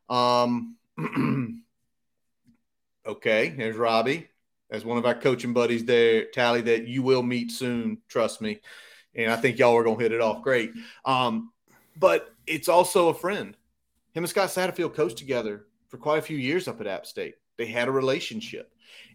Um, 0.09 0.77
okay, 3.07 3.49
there's 3.49 3.75
Robbie 3.75 4.29
as 4.69 4.83
one 4.83 4.97
of 4.97 5.05
our 5.05 5.15
coaching 5.15 5.53
buddies 5.53 5.85
there, 5.85 6.25
Tally, 6.25 6.61
that 6.61 6.87
you 6.87 7.01
will 7.01 7.23
meet 7.23 7.51
soon. 7.51 7.99
Trust 8.09 8.41
me. 8.41 8.59
And 9.17 9.31
I 9.31 9.35
think 9.35 9.57
y'all 9.57 9.75
are 9.75 9.83
going 9.83 9.97
to 9.97 10.03
hit 10.03 10.11
it 10.11 10.21
off 10.21 10.43
great. 10.43 10.71
Um, 11.03 11.51
but 11.99 12.33
it's 12.45 12.69
also 12.69 13.09
a 13.09 13.13
friend. 13.13 13.57
Him 14.13 14.23
and 14.23 14.29
Scott 14.29 14.49
Satterfield 14.49 14.93
coached 14.93 15.17
together 15.17 15.65
for 15.89 15.97
quite 15.97 16.19
a 16.19 16.21
few 16.23 16.37
years 16.37 16.67
up 16.67 16.79
at 16.79 16.87
App 16.87 17.05
State. 17.05 17.35
They 17.57 17.65
had 17.65 17.87
a 17.87 17.91
relationship. 17.91 18.71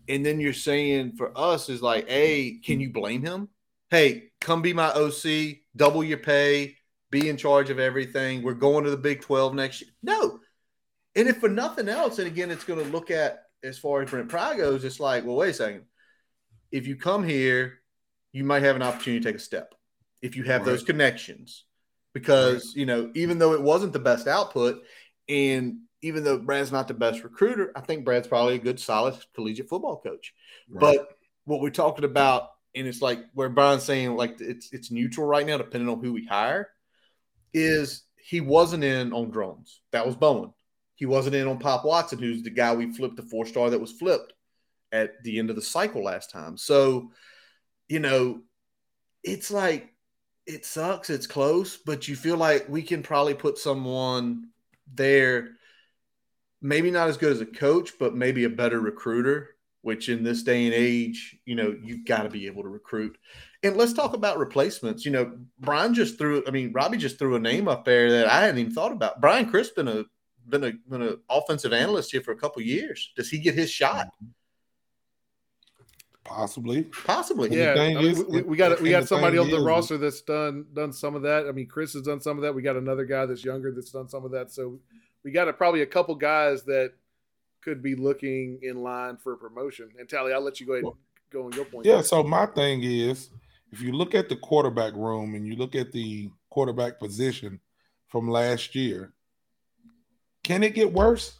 And 0.08 0.26
then 0.26 0.40
you're 0.40 0.52
saying 0.52 1.12
for 1.16 1.36
us 1.38 1.68
is 1.68 1.80
like, 1.80 2.08
hey, 2.08 2.58
can 2.64 2.80
you 2.80 2.90
blame 2.90 3.24
him? 3.24 3.48
Hey, 3.90 4.30
come 4.40 4.62
be 4.62 4.72
my 4.72 4.90
OC, 4.92 5.58
double 5.76 6.02
your 6.02 6.18
pay, 6.18 6.76
be 7.10 7.28
in 7.28 7.36
charge 7.36 7.70
of 7.70 7.78
everything. 7.78 8.42
We're 8.42 8.54
going 8.54 8.84
to 8.84 8.90
the 8.90 8.96
Big 8.96 9.20
12 9.20 9.54
next 9.54 9.82
year. 9.82 9.90
No. 10.02 10.40
And 11.14 11.28
if 11.28 11.38
for 11.38 11.48
nothing 11.48 11.88
else, 11.88 12.18
and 12.18 12.26
again, 12.26 12.50
it's 12.50 12.64
going 12.64 12.82
to 12.82 12.90
look 12.90 13.10
at 13.10 13.44
as 13.62 13.78
far 13.78 14.02
as 14.02 14.10
Brent 14.10 14.28
Pry 14.28 14.56
goes, 14.56 14.82
it's 14.84 14.98
like, 14.98 15.24
well, 15.24 15.36
wait 15.36 15.50
a 15.50 15.54
second. 15.54 15.84
If 16.72 16.86
you 16.86 16.96
come 16.96 17.22
here, 17.22 17.80
you 18.32 18.44
might 18.44 18.62
have 18.62 18.76
an 18.76 18.82
opportunity 18.82 19.22
to 19.22 19.28
take 19.28 19.36
a 19.36 19.44
step 19.44 19.74
if 20.22 20.36
you 20.36 20.44
have 20.44 20.62
right. 20.62 20.66
those 20.66 20.82
connections. 20.82 21.64
Because, 22.14 22.68
right. 22.68 22.76
you 22.76 22.86
know, 22.86 23.10
even 23.14 23.38
though 23.38 23.52
it 23.52 23.62
wasn't 23.62 23.92
the 23.92 23.98
best 23.98 24.26
output, 24.26 24.82
and 25.28 25.78
even 26.02 26.24
though 26.24 26.38
Brad's 26.38 26.72
not 26.72 26.88
the 26.88 26.94
best 26.94 27.22
recruiter, 27.24 27.72
I 27.76 27.80
think 27.80 28.04
Brad's 28.04 28.28
probably 28.28 28.56
a 28.56 28.58
good, 28.58 28.78
solid 28.78 29.14
collegiate 29.34 29.68
football 29.68 30.00
coach. 30.00 30.34
Right. 30.68 30.80
But 30.98 31.16
what 31.44 31.60
we're 31.60 31.70
talking 31.70 32.04
about, 32.04 32.50
and 32.74 32.86
it's 32.86 33.02
like 33.02 33.20
where 33.34 33.48
Brian's 33.48 33.84
saying 33.84 34.16
like 34.16 34.40
it's 34.40 34.72
it's 34.72 34.90
neutral 34.90 35.26
right 35.26 35.46
now, 35.46 35.58
depending 35.58 35.88
on 35.88 36.02
who 36.02 36.12
we 36.12 36.26
hire, 36.26 36.70
is 37.54 38.04
he 38.16 38.40
wasn't 38.40 38.84
in 38.84 39.12
on 39.12 39.30
Drones. 39.30 39.80
That 39.92 40.06
was 40.06 40.16
Bowen. 40.16 40.52
He 40.94 41.06
wasn't 41.06 41.36
in 41.36 41.48
on 41.48 41.58
Pop 41.58 41.84
Watson, 41.84 42.18
who's 42.18 42.42
the 42.42 42.50
guy 42.50 42.74
we 42.74 42.92
flipped 42.92 43.16
the 43.16 43.22
four 43.22 43.46
star 43.46 43.70
that 43.70 43.80
was 43.80 43.92
flipped 43.92 44.32
at 44.90 45.22
the 45.24 45.38
end 45.38 45.50
of 45.50 45.56
the 45.56 45.62
cycle 45.62 46.04
last 46.04 46.30
time. 46.30 46.56
So, 46.56 47.10
you 47.88 47.98
know, 47.98 48.42
it's 49.24 49.50
like 49.50 49.91
it 50.46 50.64
sucks. 50.64 51.10
It's 51.10 51.26
close, 51.26 51.76
but 51.76 52.08
you 52.08 52.16
feel 52.16 52.36
like 52.36 52.68
we 52.68 52.82
can 52.82 53.02
probably 53.02 53.34
put 53.34 53.58
someone 53.58 54.48
there 54.94 55.50
maybe 56.62 56.90
not 56.90 57.08
as 57.08 57.16
good 57.16 57.32
as 57.32 57.40
a 57.40 57.46
coach, 57.46 57.92
but 57.98 58.14
maybe 58.14 58.44
a 58.44 58.48
better 58.48 58.80
recruiter, 58.80 59.56
which 59.82 60.08
in 60.08 60.22
this 60.22 60.44
day 60.44 60.64
and 60.64 60.74
age, 60.74 61.36
you 61.44 61.56
know, 61.56 61.76
you've 61.82 62.06
got 62.06 62.22
to 62.22 62.30
be 62.30 62.46
able 62.46 62.62
to 62.62 62.68
recruit. 62.68 63.18
And 63.64 63.76
let's 63.76 63.92
talk 63.92 64.14
about 64.14 64.38
replacements. 64.38 65.04
You 65.04 65.10
know, 65.10 65.36
Brian 65.58 65.92
just 65.92 66.18
threw, 66.18 66.42
I 66.46 66.50
mean, 66.50 66.72
Robbie 66.72 66.98
just 66.98 67.18
threw 67.18 67.34
a 67.34 67.40
name 67.40 67.68
up 67.68 67.84
there 67.84 68.10
that 68.12 68.28
I 68.28 68.42
hadn't 68.42 68.58
even 68.58 68.72
thought 68.72 68.92
about. 68.92 69.20
Brian 69.20 69.50
Chris 69.50 69.70
been 69.70 69.88
a 69.88 70.04
been 70.48 70.64
a 70.64 70.72
been 70.88 71.02
an 71.02 71.18
offensive 71.28 71.72
analyst 71.72 72.10
here 72.10 72.20
for 72.20 72.32
a 72.32 72.36
couple 72.36 72.62
years. 72.62 73.12
Does 73.16 73.28
he 73.28 73.38
get 73.38 73.54
his 73.54 73.70
shot? 73.70 74.06
Mm-hmm. 74.06 74.26
Possibly, 76.24 76.84
possibly. 77.04 77.56
Yeah, 77.56 77.74
I 77.76 77.94
mean, 77.94 78.26
we, 78.28 78.42
we, 78.42 78.56
got 78.56 78.80
we 78.80 78.90
got 78.90 79.08
somebody 79.08 79.38
on 79.38 79.50
the 79.50 79.56
is, 79.56 79.64
roster 79.64 79.98
that's 79.98 80.22
done 80.22 80.66
done 80.72 80.92
some 80.92 81.16
of 81.16 81.22
that. 81.22 81.48
I 81.48 81.52
mean, 81.52 81.66
Chris 81.66 81.94
has 81.94 82.02
done 82.02 82.20
some 82.20 82.38
of 82.38 82.42
that. 82.42 82.54
We 82.54 82.62
got 82.62 82.76
another 82.76 83.04
guy 83.04 83.26
that's 83.26 83.44
younger 83.44 83.72
that's 83.72 83.90
done 83.90 84.08
some 84.08 84.24
of 84.24 84.30
that. 84.30 84.52
So 84.52 84.78
we 85.24 85.32
got 85.32 85.48
a, 85.48 85.52
probably 85.52 85.82
a 85.82 85.86
couple 85.86 86.14
guys 86.14 86.62
that 86.64 86.92
could 87.60 87.82
be 87.82 87.96
looking 87.96 88.60
in 88.62 88.82
line 88.82 89.16
for 89.16 89.32
a 89.32 89.36
promotion. 89.36 89.90
And 89.98 90.08
Tally, 90.08 90.32
I'll 90.32 90.40
let 90.40 90.60
you 90.60 90.66
go 90.66 90.74
ahead 90.74 90.84
and 90.84 90.94
go 91.32 91.46
on 91.46 91.52
your 91.52 91.64
point. 91.64 91.86
Yeah. 91.86 91.94
There. 91.94 92.04
So 92.04 92.22
my 92.22 92.46
thing 92.46 92.82
is, 92.84 93.30
if 93.72 93.80
you 93.80 93.92
look 93.92 94.14
at 94.14 94.28
the 94.28 94.36
quarterback 94.36 94.94
room 94.94 95.34
and 95.34 95.46
you 95.46 95.56
look 95.56 95.74
at 95.74 95.90
the 95.90 96.30
quarterback 96.50 97.00
position 97.00 97.58
from 98.06 98.28
last 98.28 98.74
year, 98.76 99.12
can 100.44 100.62
it 100.62 100.74
get 100.74 100.92
worse? 100.92 101.34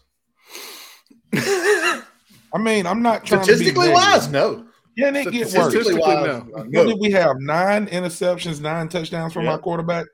I 1.35 2.59
mean, 2.59 2.87
I'm 2.87 3.03
not 3.03 3.25
trying 3.25 3.45
statistically 3.45 3.91
wise, 3.91 4.29
no. 4.29 4.67
Can 4.99 5.17
it 5.17 5.31
get 5.31 5.53
worse? 5.53 5.75
No. 5.75 6.41
What 6.55 6.87
did 6.87 6.99
we 6.99 7.11
have? 7.13 7.37
Nine 7.39 7.87
interceptions, 7.87 8.61
nine 8.61 8.89
touchdowns 8.89 9.33
from 9.33 9.45
yep. 9.45 9.53
our 9.53 9.59
quarterback. 9.59 10.07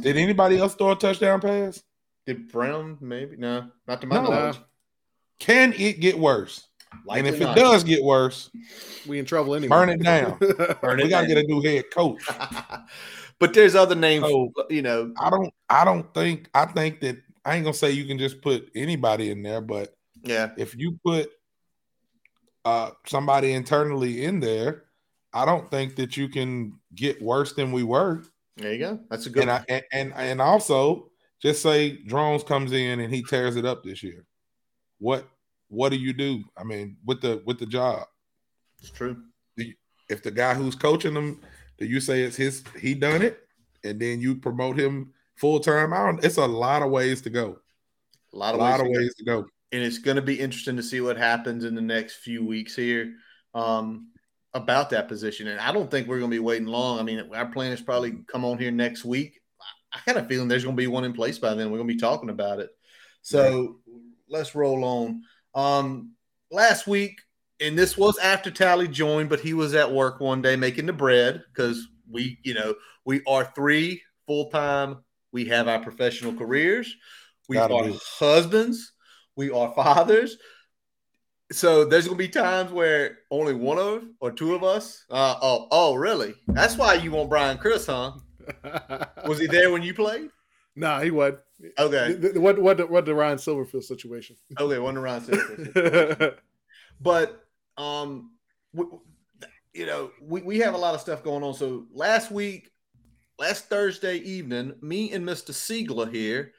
Did 0.00 0.16
anybody 0.16 0.58
else 0.58 0.74
throw 0.74 0.92
a 0.92 0.96
touchdown 0.96 1.40
pass? 1.40 1.82
Did 2.26 2.50
Brown 2.50 2.98
maybe? 3.00 3.36
No, 3.36 3.68
not 3.86 4.00
to 4.00 4.06
my 4.06 4.16
no. 4.16 4.30
knowledge. 4.30 4.58
Can 5.38 5.74
it 5.76 6.00
get 6.00 6.18
worse? 6.18 6.68
Likely 7.04 7.28
and 7.28 7.28
if 7.28 7.40
not. 7.40 7.56
it 7.56 7.60
does 7.60 7.84
get 7.84 8.02
worse, 8.02 8.50
we 9.06 9.18
in 9.18 9.24
trouble 9.24 9.54
anyway. 9.54 9.68
Burn 9.68 9.88
it 9.88 10.02
down. 10.02 10.38
burn 10.80 11.00
it 11.00 11.04
we 11.04 11.08
gotta 11.08 11.26
get 11.26 11.38
a 11.38 11.42
new 11.42 11.60
head 11.60 11.84
coach. 11.92 12.22
but 13.38 13.52
there's 13.52 13.74
other 13.74 13.94
names. 13.94 14.24
So, 14.24 14.50
you 14.70 14.82
know, 14.82 15.12
I 15.18 15.30
don't. 15.30 15.52
I 15.68 15.84
don't 15.84 16.12
think. 16.14 16.48
I 16.54 16.64
think 16.66 17.00
that 17.00 17.18
I 17.44 17.56
ain't 17.56 17.64
gonna 17.64 17.74
say 17.74 17.90
you 17.90 18.06
can 18.06 18.18
just 18.18 18.40
put 18.40 18.70
anybody 18.74 19.30
in 19.30 19.42
there, 19.42 19.60
but 19.60 19.94
yeah, 20.22 20.50
if 20.56 20.76
you 20.76 20.98
put 21.04 21.30
uh, 22.66 22.90
somebody 23.06 23.52
internally 23.52 24.24
in 24.24 24.40
there, 24.40 24.86
I 25.32 25.44
don't 25.44 25.70
think 25.70 25.94
that 25.96 26.16
you 26.16 26.28
can 26.28 26.72
get 26.96 27.22
worse 27.22 27.52
than 27.52 27.70
we 27.70 27.84
were. 27.84 28.24
There 28.56 28.72
you 28.72 28.78
go. 28.80 29.00
That's 29.08 29.26
a 29.26 29.30
good. 29.30 29.42
And 29.42 29.50
I, 29.52 29.64
and, 29.68 29.84
and 29.92 30.12
and 30.14 30.42
also 30.42 31.12
just 31.40 31.62
say 31.62 31.98
Drones 32.06 32.42
comes 32.42 32.72
in 32.72 32.98
and 32.98 33.14
he 33.14 33.22
tears 33.22 33.54
it 33.54 33.64
up 33.64 33.84
this 33.84 34.02
year. 34.02 34.26
What 34.98 35.28
what 35.68 35.90
do 35.90 35.96
you 35.96 36.12
do? 36.12 36.42
I 36.56 36.64
mean, 36.64 36.96
with 37.04 37.20
the 37.20 37.40
with 37.46 37.60
the 37.60 37.66
job. 37.66 38.02
It's 38.80 38.90
true. 38.90 39.16
If 40.08 40.24
the 40.24 40.32
guy 40.32 40.54
who's 40.54 40.74
coaching 40.74 41.14
them, 41.14 41.40
do 41.78 41.86
you 41.86 42.00
say 42.00 42.22
it's 42.22 42.36
his 42.36 42.64
he 42.80 42.94
done 42.94 43.22
it, 43.22 43.46
and 43.84 44.00
then 44.00 44.20
you 44.20 44.34
promote 44.34 44.76
him 44.76 45.12
full 45.36 45.60
time 45.60 45.92
out? 45.92 46.24
It's 46.24 46.38
a 46.38 46.46
lot 46.46 46.82
of 46.82 46.90
ways 46.90 47.22
to 47.22 47.30
go. 47.30 47.58
A 48.32 48.36
lot 48.36 48.54
of, 48.54 48.60
a 48.60 48.64
ways, 48.64 48.80
of 48.80 48.86
to 48.86 48.92
ways 48.92 49.14
to 49.14 49.24
go. 49.24 49.46
And 49.76 49.84
it's 49.84 49.98
going 49.98 50.16
to 50.16 50.22
be 50.22 50.40
interesting 50.40 50.76
to 50.76 50.82
see 50.82 51.00
what 51.00 51.18
happens 51.18 51.64
in 51.64 51.74
the 51.74 51.82
next 51.82 52.16
few 52.16 52.44
weeks 52.44 52.74
here 52.74 53.14
um, 53.54 54.08
about 54.54 54.90
that 54.90 55.06
position. 55.06 55.48
And 55.48 55.60
I 55.60 55.72
don't 55.72 55.90
think 55.90 56.08
we're 56.08 56.18
going 56.18 56.30
to 56.30 56.34
be 56.34 56.40
waiting 56.40 56.66
long. 56.66 56.98
I 56.98 57.02
mean, 57.02 57.30
our 57.34 57.46
plan 57.46 57.72
is 57.72 57.80
probably 57.82 58.14
come 58.26 58.44
on 58.44 58.58
here 58.58 58.70
next 58.70 59.04
week 59.04 59.40
I 59.96 60.00
kind 60.00 60.18
of 60.18 60.28
feeling 60.28 60.48
there's 60.48 60.64
going 60.64 60.76
to 60.76 60.80
be 60.80 60.86
one 60.86 61.04
in 61.04 61.12
place 61.12 61.38
by 61.38 61.54
then. 61.54 61.70
We're 61.70 61.78
going 61.78 61.88
to 61.88 61.94
be 61.94 62.00
talking 62.00 62.30
about 62.30 62.60
it. 62.60 62.70
So 63.22 63.78
yeah. 63.86 63.94
let's 64.28 64.54
roll 64.54 64.84
on. 64.84 65.22
Um, 65.54 66.12
last 66.50 66.86
week, 66.86 67.20
and 67.60 67.78
this 67.78 67.96
was 67.96 68.18
after 68.18 68.50
Tally 68.50 68.88
joined, 68.88 69.30
but 69.30 69.40
he 69.40 69.54
was 69.54 69.74
at 69.74 69.90
work 69.90 70.20
one 70.20 70.42
day 70.42 70.56
making 70.56 70.86
the 70.86 70.92
bread 70.92 71.42
because 71.52 71.88
we, 72.10 72.38
you 72.42 72.52
know, 72.52 72.74
we 73.06 73.22
are 73.26 73.50
three 73.54 74.02
full 74.26 74.50
time. 74.50 74.98
We 75.32 75.46
have 75.46 75.66
our 75.66 75.80
professional 75.80 76.34
careers. 76.34 76.94
We 77.48 77.56
Gotta 77.56 77.74
are 77.74 77.84
be. 77.84 77.98
husbands. 78.18 78.92
We 79.36 79.50
are 79.50 79.72
fathers. 79.74 80.36
So 81.52 81.84
there's 81.84 82.06
gonna 82.06 82.16
be 82.16 82.28
times 82.28 82.72
where 82.72 83.18
only 83.30 83.54
one 83.54 83.78
of 83.78 84.02
or 84.20 84.32
two 84.32 84.54
of 84.54 84.64
us. 84.64 85.04
Uh, 85.10 85.36
oh, 85.40 85.68
oh, 85.70 85.94
really? 85.94 86.34
That's 86.48 86.76
why 86.76 86.94
you 86.94 87.12
want 87.12 87.28
Brian 87.30 87.58
Chris, 87.58 87.86
huh? 87.86 88.12
Was 89.26 89.38
he 89.38 89.46
there 89.46 89.70
when 89.70 89.82
you 89.82 89.94
played? 89.94 90.30
nah, 90.74 91.00
he 91.00 91.10
wasn't. 91.10 91.38
Okay, 91.78 92.14
The- 92.14 92.28
the- 92.30 92.40
What 92.40 92.58
what 92.58 92.76
the, 92.78 92.86
what 92.86 93.04
the 93.06 93.14
Ryan 93.14 93.38
Silverfield 93.38 93.84
situation? 93.84 94.36
okay, 94.58 94.78
one 94.78 94.96
around 94.96 95.22
six. 95.22 96.34
but 97.00 97.44
um 97.78 98.32
w- 98.74 99.00
you 99.74 99.86
know 99.86 100.10
we, 100.20 100.40
we 100.42 100.58
have 100.58 100.74
a 100.74 100.78
lot 100.78 100.94
of 100.94 101.00
stuff 101.00 101.22
going 101.22 101.42
on 101.42 101.52
so 101.54 101.84
last 101.92 102.30
week 102.30 102.70
last 103.38 103.68
thursday 103.68 104.16
evening 104.16 104.74
me 104.80 105.12
and 105.12 105.22
mr 105.26 105.50
siegler 105.50 106.10
here 106.10 106.52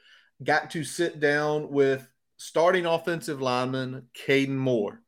got 0.44 0.70
to 0.70 0.84
sit 0.84 1.18
down 1.18 1.68
with 1.72 2.08
starting 2.38 2.86
offensive 2.86 3.42
lineman 3.42 4.06
Kaden 4.14 4.56
Moore. 4.56 5.02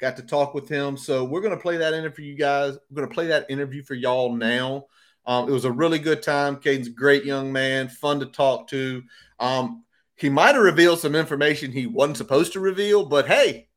Got 0.00 0.16
to 0.16 0.22
talk 0.22 0.54
with 0.54 0.68
him. 0.68 0.96
So 0.96 1.24
we're 1.24 1.40
going 1.40 1.56
to 1.56 1.62
play 1.62 1.76
that 1.78 1.94
interview 1.94 2.14
for 2.14 2.22
you 2.22 2.36
guys. 2.36 2.78
We're 2.90 2.96
going 2.96 3.08
to 3.08 3.14
play 3.14 3.26
that 3.28 3.46
interview 3.50 3.82
for 3.82 3.94
y'all 3.94 4.34
now. 4.34 4.86
Um, 5.26 5.48
it 5.48 5.52
was 5.52 5.64
a 5.64 5.72
really 5.72 5.98
good 5.98 6.22
time. 6.22 6.56
Kaden's 6.56 6.86
a 6.86 6.90
great 6.90 7.24
young 7.24 7.52
man 7.52 7.88
fun 7.88 8.20
to 8.20 8.26
talk 8.26 8.68
to. 8.68 9.02
Um, 9.40 9.84
he 10.16 10.30
might 10.30 10.54
have 10.54 10.64
revealed 10.64 10.98
some 10.98 11.14
information 11.14 11.70
he 11.70 11.86
wasn't 11.86 12.16
supposed 12.16 12.54
to 12.54 12.60
reveal 12.60 13.04
but 13.04 13.26
hey 13.26 13.68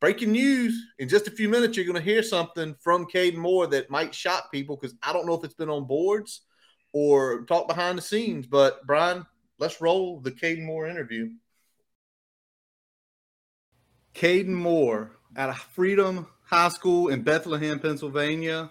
breaking 0.00 0.32
news. 0.32 0.80
In 0.98 1.08
just 1.08 1.26
a 1.26 1.32
few 1.32 1.48
minutes 1.48 1.76
you're 1.76 1.86
going 1.86 1.96
to 1.96 2.02
hear 2.02 2.22
something 2.22 2.74
from 2.80 3.06
Kaden 3.06 3.36
Moore 3.36 3.66
that 3.68 3.90
might 3.90 4.14
shock 4.14 4.52
people 4.52 4.76
because 4.76 4.96
i 5.02 5.12
don't 5.12 5.26
know 5.26 5.34
if 5.34 5.44
it's 5.44 5.54
been 5.54 5.68
on 5.68 5.86
boards 5.86 6.42
or 6.92 7.44
talk 7.44 7.68
behind 7.68 7.98
the 7.98 8.02
scenes 8.02 8.46
but 8.46 8.84
brian 8.86 9.24
let's 9.58 9.80
roll 9.80 10.20
the 10.20 10.30
caden 10.32 10.64
moore 10.64 10.88
interview 10.88 11.30
Kaden 14.14 14.46
Moore 14.48 15.12
out 15.36 15.48
of 15.50 15.56
freedom 15.58 16.26
high 16.44 16.68
school 16.68 17.08
in 17.08 17.22
bethlehem 17.22 17.78
pennsylvania 17.78 18.68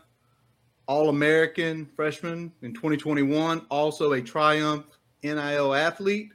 all-american 0.87 1.89
freshman 1.95 2.51
in 2.61 2.73
2021 2.73 3.65
also 3.69 4.11
a 4.11 4.21
triumph 4.21 4.85
nil 5.23 5.73
athlete 5.73 6.29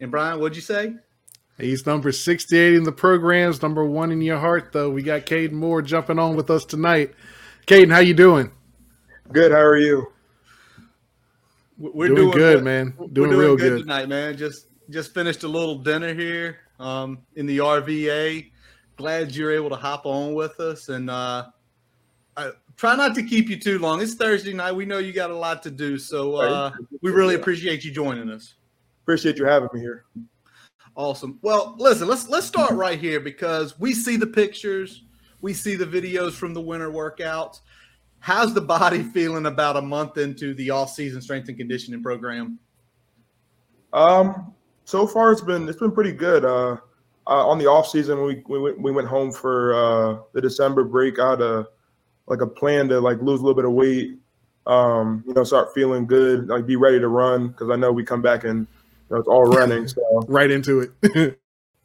and 0.00 0.10
brian 0.10 0.40
what'd 0.40 0.56
you 0.56 0.62
say 0.62 0.94
He's 1.60 1.86
number 1.86 2.12
68 2.12 2.74
in 2.74 2.84
the 2.84 2.92
programs, 2.92 3.62
number 3.62 3.84
one 3.84 4.12
in 4.12 4.22
your 4.22 4.38
heart, 4.38 4.70
though. 4.72 4.90
We 4.90 5.02
got 5.02 5.26
Kaden 5.26 5.50
Moore 5.50 5.82
jumping 5.82 6.16
on 6.16 6.36
with 6.36 6.50
us 6.50 6.64
tonight. 6.64 7.14
Kaden, 7.66 7.90
how 7.90 7.98
you 7.98 8.14
doing? 8.14 8.52
Good. 9.32 9.50
How 9.50 9.58
are 9.58 9.76
you? 9.76 10.06
we're 11.76 12.14
doing, 12.14 12.30
good, 12.30 12.58
what- 12.58 12.64
man. 12.64 12.94
We're 12.96 13.08
Doing, 13.08 13.30
real 13.32 13.56
good, 13.56 13.70
good. 13.70 13.80
tonight, 13.80 14.08
man. 14.08 14.36
Just 14.36 14.66
just 14.88 15.12
finished 15.12 15.42
a 15.42 15.48
little 15.48 15.78
dinner 15.78 16.14
here 16.14 16.58
um, 16.78 17.18
in 17.36 17.46
the 17.46 17.58
RVA. 17.58 18.50
Glad 18.96 19.34
you're 19.34 19.52
able 19.52 19.70
to 19.70 19.76
hop 19.76 20.06
on 20.06 20.34
with 20.34 20.58
us, 20.60 20.88
and 20.88 21.08
uh, 21.08 21.46
I, 22.36 22.50
try 22.76 22.96
not 22.96 23.14
to 23.14 23.22
keep 23.22 23.48
you 23.48 23.58
too 23.58 23.78
long. 23.78 24.00
It's 24.00 24.14
Thursday 24.14 24.52
night. 24.52 24.72
We 24.72 24.86
know 24.86 24.98
you 24.98 25.12
got 25.12 25.30
a 25.30 25.36
lot 25.36 25.62
to 25.64 25.70
do, 25.70 25.98
so 25.98 26.36
uh, 26.36 26.72
we 27.02 27.10
really 27.10 27.34
appreciate 27.34 27.84
you 27.84 27.92
joining 27.92 28.30
us. 28.30 28.54
appreciate 29.02 29.36
you 29.36 29.44
having 29.44 29.68
me 29.72 29.80
here. 29.80 30.04
Awesome. 30.96 31.38
Well, 31.42 31.76
listen, 31.78 32.08
let's 32.08 32.28
let's 32.28 32.46
start 32.46 32.72
right 32.72 32.98
here 32.98 33.20
because 33.20 33.78
we 33.78 33.94
see 33.94 34.16
the 34.16 34.26
pictures, 34.26 35.04
we 35.40 35.54
see 35.54 35.76
the 35.76 35.86
videos 35.86 36.32
from 36.32 36.54
the 36.54 36.60
winter 36.60 36.90
workouts. 36.90 37.60
How's 38.18 38.52
the 38.52 38.60
body 38.60 39.02
feeling 39.14 39.46
about 39.46 39.76
a 39.76 39.82
month 39.82 40.18
into 40.18 40.54
the 40.54 40.70
off-season 40.70 41.22
strength 41.22 41.48
and 41.48 41.56
conditioning 41.56 42.02
program? 42.02 42.58
Um, 43.92 44.54
so 44.88 45.06
far 45.06 45.30
it's 45.30 45.42
been 45.42 45.68
it's 45.68 45.78
been 45.78 45.92
pretty 45.92 46.12
good. 46.12 46.46
Uh, 46.46 46.78
uh 47.26 47.46
on 47.46 47.58
the 47.58 47.66
off 47.66 47.86
season 47.86 48.22
we 48.22 48.42
we 48.48 48.58
went, 48.58 48.80
we 48.80 48.90
went 48.90 49.06
home 49.06 49.30
for 49.30 49.74
uh 49.74 50.22
the 50.32 50.40
December 50.40 50.82
break. 50.82 51.18
I 51.18 51.30
had 51.30 51.42
a 51.42 51.66
like 52.26 52.40
a 52.40 52.46
plan 52.46 52.88
to 52.88 52.98
like 52.98 53.20
lose 53.20 53.40
a 53.40 53.42
little 53.42 53.54
bit 53.54 53.66
of 53.66 53.72
weight. 53.72 54.18
Um, 54.66 55.24
you 55.26 55.34
know, 55.34 55.44
start 55.44 55.74
feeling 55.74 56.06
good, 56.06 56.48
like 56.48 56.66
be 56.66 56.76
ready 56.76 56.98
to 57.00 57.08
run 57.08 57.48
because 57.48 57.68
I 57.70 57.76
know 57.76 57.92
we 57.92 58.02
come 58.02 58.22
back 58.22 58.44
and 58.44 58.60
you 58.60 58.66
know, 59.10 59.16
it's 59.16 59.28
all 59.28 59.44
running. 59.44 59.88
So 59.88 60.00
Right 60.26 60.50
into 60.50 60.80
it. 60.80 61.38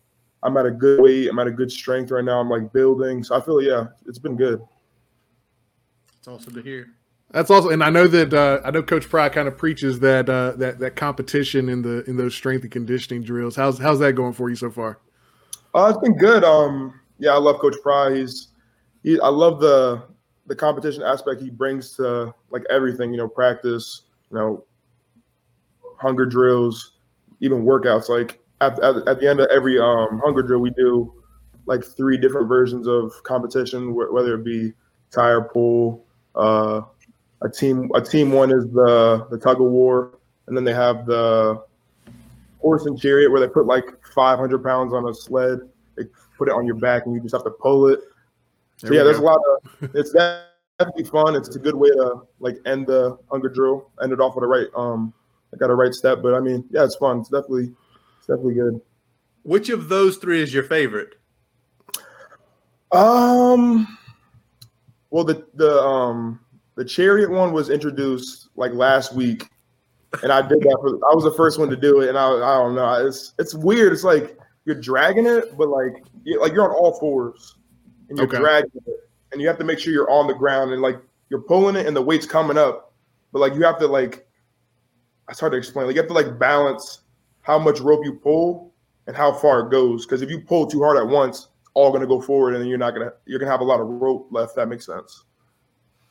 I'm 0.43 0.55
at 0.55 0.65
a 0.65 0.71
good 0.71 1.01
weight. 1.01 1.27
I'm 1.29 1.39
at 1.39 1.47
a 1.47 1.51
good 1.51 1.71
strength 1.71 2.09
right 2.11 2.23
now. 2.23 2.39
I'm 2.39 2.49
like 2.49 2.71
building. 2.71 3.21
So 3.21 3.35
I 3.35 3.41
feel 3.41 3.61
yeah, 3.61 3.87
it's 4.05 4.19
been 4.19 4.37
good. 4.37 4.61
It's 6.19 6.27
awesome 6.29 6.53
to 6.53 6.61
hear. 6.61 6.87
That's 7.33 7.49
also, 7.49 7.69
and 7.69 7.83
I 7.83 7.89
know 7.89 8.05
that 8.05 8.31
uh, 8.31 8.61
I 8.63 8.69
know 8.69 8.83
Coach 8.83 9.09
Pry 9.09 9.27
kind 9.27 9.47
of 9.47 9.57
preaches 9.57 9.99
that 10.01 10.29
uh, 10.29 10.51
that 10.57 10.77
that 10.77 10.95
competition 10.95 11.67
in 11.67 11.81
the 11.81 12.03
in 12.03 12.15
those 12.15 12.35
strength 12.35 12.61
and 12.61 12.71
conditioning 12.71 13.23
drills. 13.23 13.55
How's 13.55 13.79
how's 13.79 13.97
that 13.99 14.13
going 14.13 14.33
for 14.33 14.51
you 14.51 14.55
so 14.55 14.69
far? 14.69 14.99
Uh, 15.73 15.87
it's 15.89 15.97
been 15.97 16.15
good. 16.15 16.43
Um, 16.43 16.99
yeah, 17.17 17.31
I 17.31 17.37
love 17.37 17.59
Coach 17.59 17.75
Pry. 17.81 18.15
He's, 18.15 18.49
he, 19.01 19.19
I 19.19 19.29
love 19.29 19.59
the 19.59 20.03
the 20.45 20.55
competition 20.55 21.01
aspect 21.01 21.41
he 21.41 21.49
brings 21.49 21.95
to 21.95 22.35
like 22.51 22.63
everything. 22.69 23.11
You 23.11 23.17
know, 23.17 23.27
practice. 23.27 24.03
You 24.29 24.37
know, 24.37 24.65
hunger 25.99 26.27
drills, 26.27 26.93
even 27.39 27.63
workouts. 27.63 28.09
Like 28.09 28.39
at, 28.61 28.77
at, 28.83 29.07
at 29.07 29.19
the 29.19 29.27
end 29.27 29.39
of 29.39 29.47
every 29.49 29.79
um, 29.79 30.21
hunger 30.23 30.43
drill, 30.43 30.59
we 30.59 30.69
do 30.71 31.13
like 31.65 31.83
three 31.83 32.17
different 32.17 32.47
versions 32.47 32.87
of 32.87 33.11
competition, 33.23 33.93
wh- 33.93 34.13
whether 34.13 34.35
it 34.35 34.43
be 34.43 34.73
tire 35.09 35.41
pull. 35.41 36.05
Uh, 36.35 36.81
a 37.43 37.49
team 37.49 37.89
a 37.93 38.01
team 38.01 38.31
one 38.31 38.51
is 38.51 38.65
the 38.71 39.27
the 39.29 39.37
tug 39.37 39.61
of 39.61 39.67
war, 39.67 40.17
and 40.47 40.55
then 40.57 40.63
they 40.63 40.73
have 40.73 41.05
the 41.05 41.61
horse 42.61 42.85
and 42.85 42.99
chariot 42.99 43.29
where 43.29 43.41
they 43.41 43.47
put 43.47 43.65
like 43.65 43.85
500 44.15 44.63
pounds 44.63 44.93
on 44.93 45.07
a 45.07 45.13
sled. 45.13 45.59
They 45.95 46.05
put 46.37 46.47
it 46.47 46.53
on 46.53 46.65
your 46.65 46.75
back 46.75 47.05
and 47.05 47.13
you 47.13 47.21
just 47.21 47.33
have 47.33 47.43
to 47.43 47.51
pull 47.51 47.87
it. 47.87 47.99
So 48.77 48.87
There 48.87 48.97
yeah, 48.97 49.03
there's 49.03 49.19
go. 49.19 49.25
a 49.25 49.29
lot 49.31 49.39
of. 49.81 49.89
It's 49.95 50.13
definitely 50.13 51.03
fun. 51.03 51.35
It's 51.35 51.55
a 51.55 51.59
good 51.59 51.75
way 51.75 51.89
to 51.89 52.21
like 52.39 52.57
end 52.65 52.87
the 52.87 53.17
hunger 53.29 53.49
drill. 53.49 53.91
End 54.01 54.11
it 54.11 54.19
off 54.19 54.35
with 54.35 54.43
a 54.43 54.47
right 54.47 54.67
um, 54.75 55.13
I 55.53 55.57
got 55.57 55.69
a 55.69 55.75
right 55.75 55.93
step. 55.93 56.21
But 56.23 56.33
I 56.33 56.39
mean, 56.39 56.65
yeah, 56.71 56.83
it's 56.83 56.95
fun. 56.95 57.19
It's 57.19 57.29
definitely 57.29 57.73
it's 58.17 58.27
definitely 58.27 58.55
good. 58.55 58.81
Which 59.43 59.69
of 59.69 59.89
those 59.89 60.17
three 60.17 60.41
is 60.41 60.53
your 60.53 60.63
favorite? 60.63 61.15
Um, 62.91 63.97
well, 65.09 65.23
the 65.23 65.45
the 65.55 65.81
um 65.81 66.39
the 66.75 66.85
chariot 66.85 67.29
one 67.29 67.53
was 67.53 67.69
introduced 67.69 68.49
like 68.55 68.73
last 68.73 69.13
week, 69.13 69.47
and 70.21 70.31
I 70.31 70.41
did 70.41 70.59
that. 70.61 70.77
For, 70.81 70.89
I 71.11 71.15
was 71.15 71.23
the 71.23 71.33
first 71.33 71.59
one 71.59 71.69
to 71.69 71.75
do 71.75 72.01
it, 72.01 72.09
and 72.09 72.17
I 72.17 72.27
I 72.27 72.55
don't 72.63 72.75
know. 72.75 73.05
It's 73.05 73.33
it's 73.39 73.53
weird. 73.53 73.93
It's 73.93 74.03
like 74.03 74.37
you're 74.65 74.79
dragging 74.79 75.25
it, 75.25 75.57
but 75.57 75.69
like 75.69 76.03
you 76.23 76.41
like 76.41 76.53
you're 76.53 76.63
on 76.63 76.71
all 76.71 76.97
fours, 76.99 77.55
and 78.09 78.17
you're 78.17 78.27
Okay. 78.27 78.39
dragging 78.39 78.71
it, 78.85 79.09
and 79.31 79.41
you 79.41 79.47
have 79.47 79.57
to 79.59 79.63
make 79.63 79.79
sure 79.79 79.93
you're 79.93 80.09
on 80.11 80.27
the 80.27 80.33
ground, 80.33 80.71
and 80.71 80.81
like 80.81 80.99
you're 81.29 81.41
pulling 81.41 81.75
it, 81.75 81.85
and 81.85 81.95
the 81.95 82.01
weight's 82.01 82.25
coming 82.25 82.57
up, 82.57 82.93
but 83.31 83.39
like 83.39 83.53
you 83.53 83.63
have 83.63 83.79
to 83.79 83.87
like. 83.87 84.27
It's 85.29 85.39
hard 85.39 85.53
to 85.53 85.57
explain. 85.57 85.87
Like 85.87 85.95
you 85.95 86.01
have 86.01 86.09
to 86.09 86.13
like 86.13 86.37
balance 86.37 87.03
how 87.41 87.57
much 87.57 87.79
rope 87.79 88.03
you 88.03 88.13
pull 88.15 88.73
and 89.07 89.15
how 89.15 89.31
far 89.31 89.61
it 89.61 89.71
goes. 89.71 90.05
Because 90.05 90.21
if 90.21 90.29
you 90.29 90.41
pull 90.41 90.67
too 90.67 90.83
hard 90.83 90.97
at 90.97 91.07
once, 91.07 91.47
all 91.75 91.91
going 91.91 92.01
to 92.01 92.07
go 92.07 92.19
forward, 92.19 92.53
and 92.53 92.61
then 92.61 92.67
you're 92.67 92.77
not 92.77 92.93
gonna 92.93 93.13
you're 93.25 93.39
gonna 93.39 93.49
have 93.51 93.61
a 93.61 93.63
lot 93.63 93.79
of 93.79 93.87
rope 93.87 94.27
left. 94.31 94.55
That 94.57 94.67
makes 94.67 94.85
sense. 94.85 95.23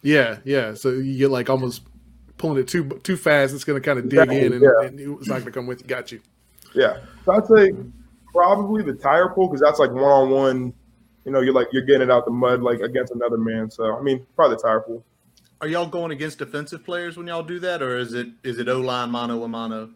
Yeah, 0.02 0.38
yeah. 0.44 0.74
So 0.74 0.90
you 0.90 1.16
get 1.16 1.30
like 1.30 1.48
almost 1.48 1.82
pulling 2.36 2.58
it 2.58 2.68
too 2.68 2.84
too 3.02 3.16
fast. 3.16 3.54
It's 3.54 3.64
going 3.64 3.80
to 3.80 3.84
kind 3.86 3.98
of 3.98 4.08
dig 4.08 4.18
Exactly, 4.18 4.44
in, 4.46 4.52
and, 4.52 4.62
yeah. 4.62 4.86
and 4.86 5.00
it's 5.18 5.28
not 5.28 5.40
going 5.40 5.46
to 5.46 5.52
come 5.52 5.66
with 5.66 5.80
you. 5.82 5.86
Got 5.86 6.12
you. 6.12 6.20
Yeah, 6.74 6.98
so 7.24 7.32
I'd 7.32 7.46
say 7.46 7.72
probably 8.32 8.82
the 8.82 8.94
tire 8.94 9.28
pull 9.28 9.48
because 9.48 9.60
that's 9.60 9.78
like 9.78 9.90
one 9.90 10.04
on 10.04 10.30
one. 10.30 10.74
You 11.24 11.30
know, 11.30 11.40
you're 11.40 11.54
like 11.54 11.68
you're 11.72 11.84
getting 11.84 12.02
it 12.02 12.10
out 12.10 12.24
the 12.24 12.32
mud 12.32 12.62
like 12.62 12.80
against 12.80 13.12
another 13.12 13.38
man. 13.38 13.70
So 13.70 13.96
I 13.96 14.02
mean, 14.02 14.26
probably 14.34 14.56
the 14.56 14.62
tire 14.62 14.80
pull. 14.80 15.04
Are 15.60 15.68
y'all 15.68 15.86
going 15.86 16.10
against 16.10 16.38
defensive 16.38 16.84
players 16.84 17.16
when 17.16 17.28
y'all 17.28 17.44
do 17.44 17.60
that, 17.60 17.82
or 17.82 17.96
is 17.96 18.14
it 18.14 18.28
is 18.42 18.58
it 18.58 18.68
O 18.68 18.80
line 18.80 19.10
mano 19.10 19.42
a 19.44 19.48
mano? 19.48 19.90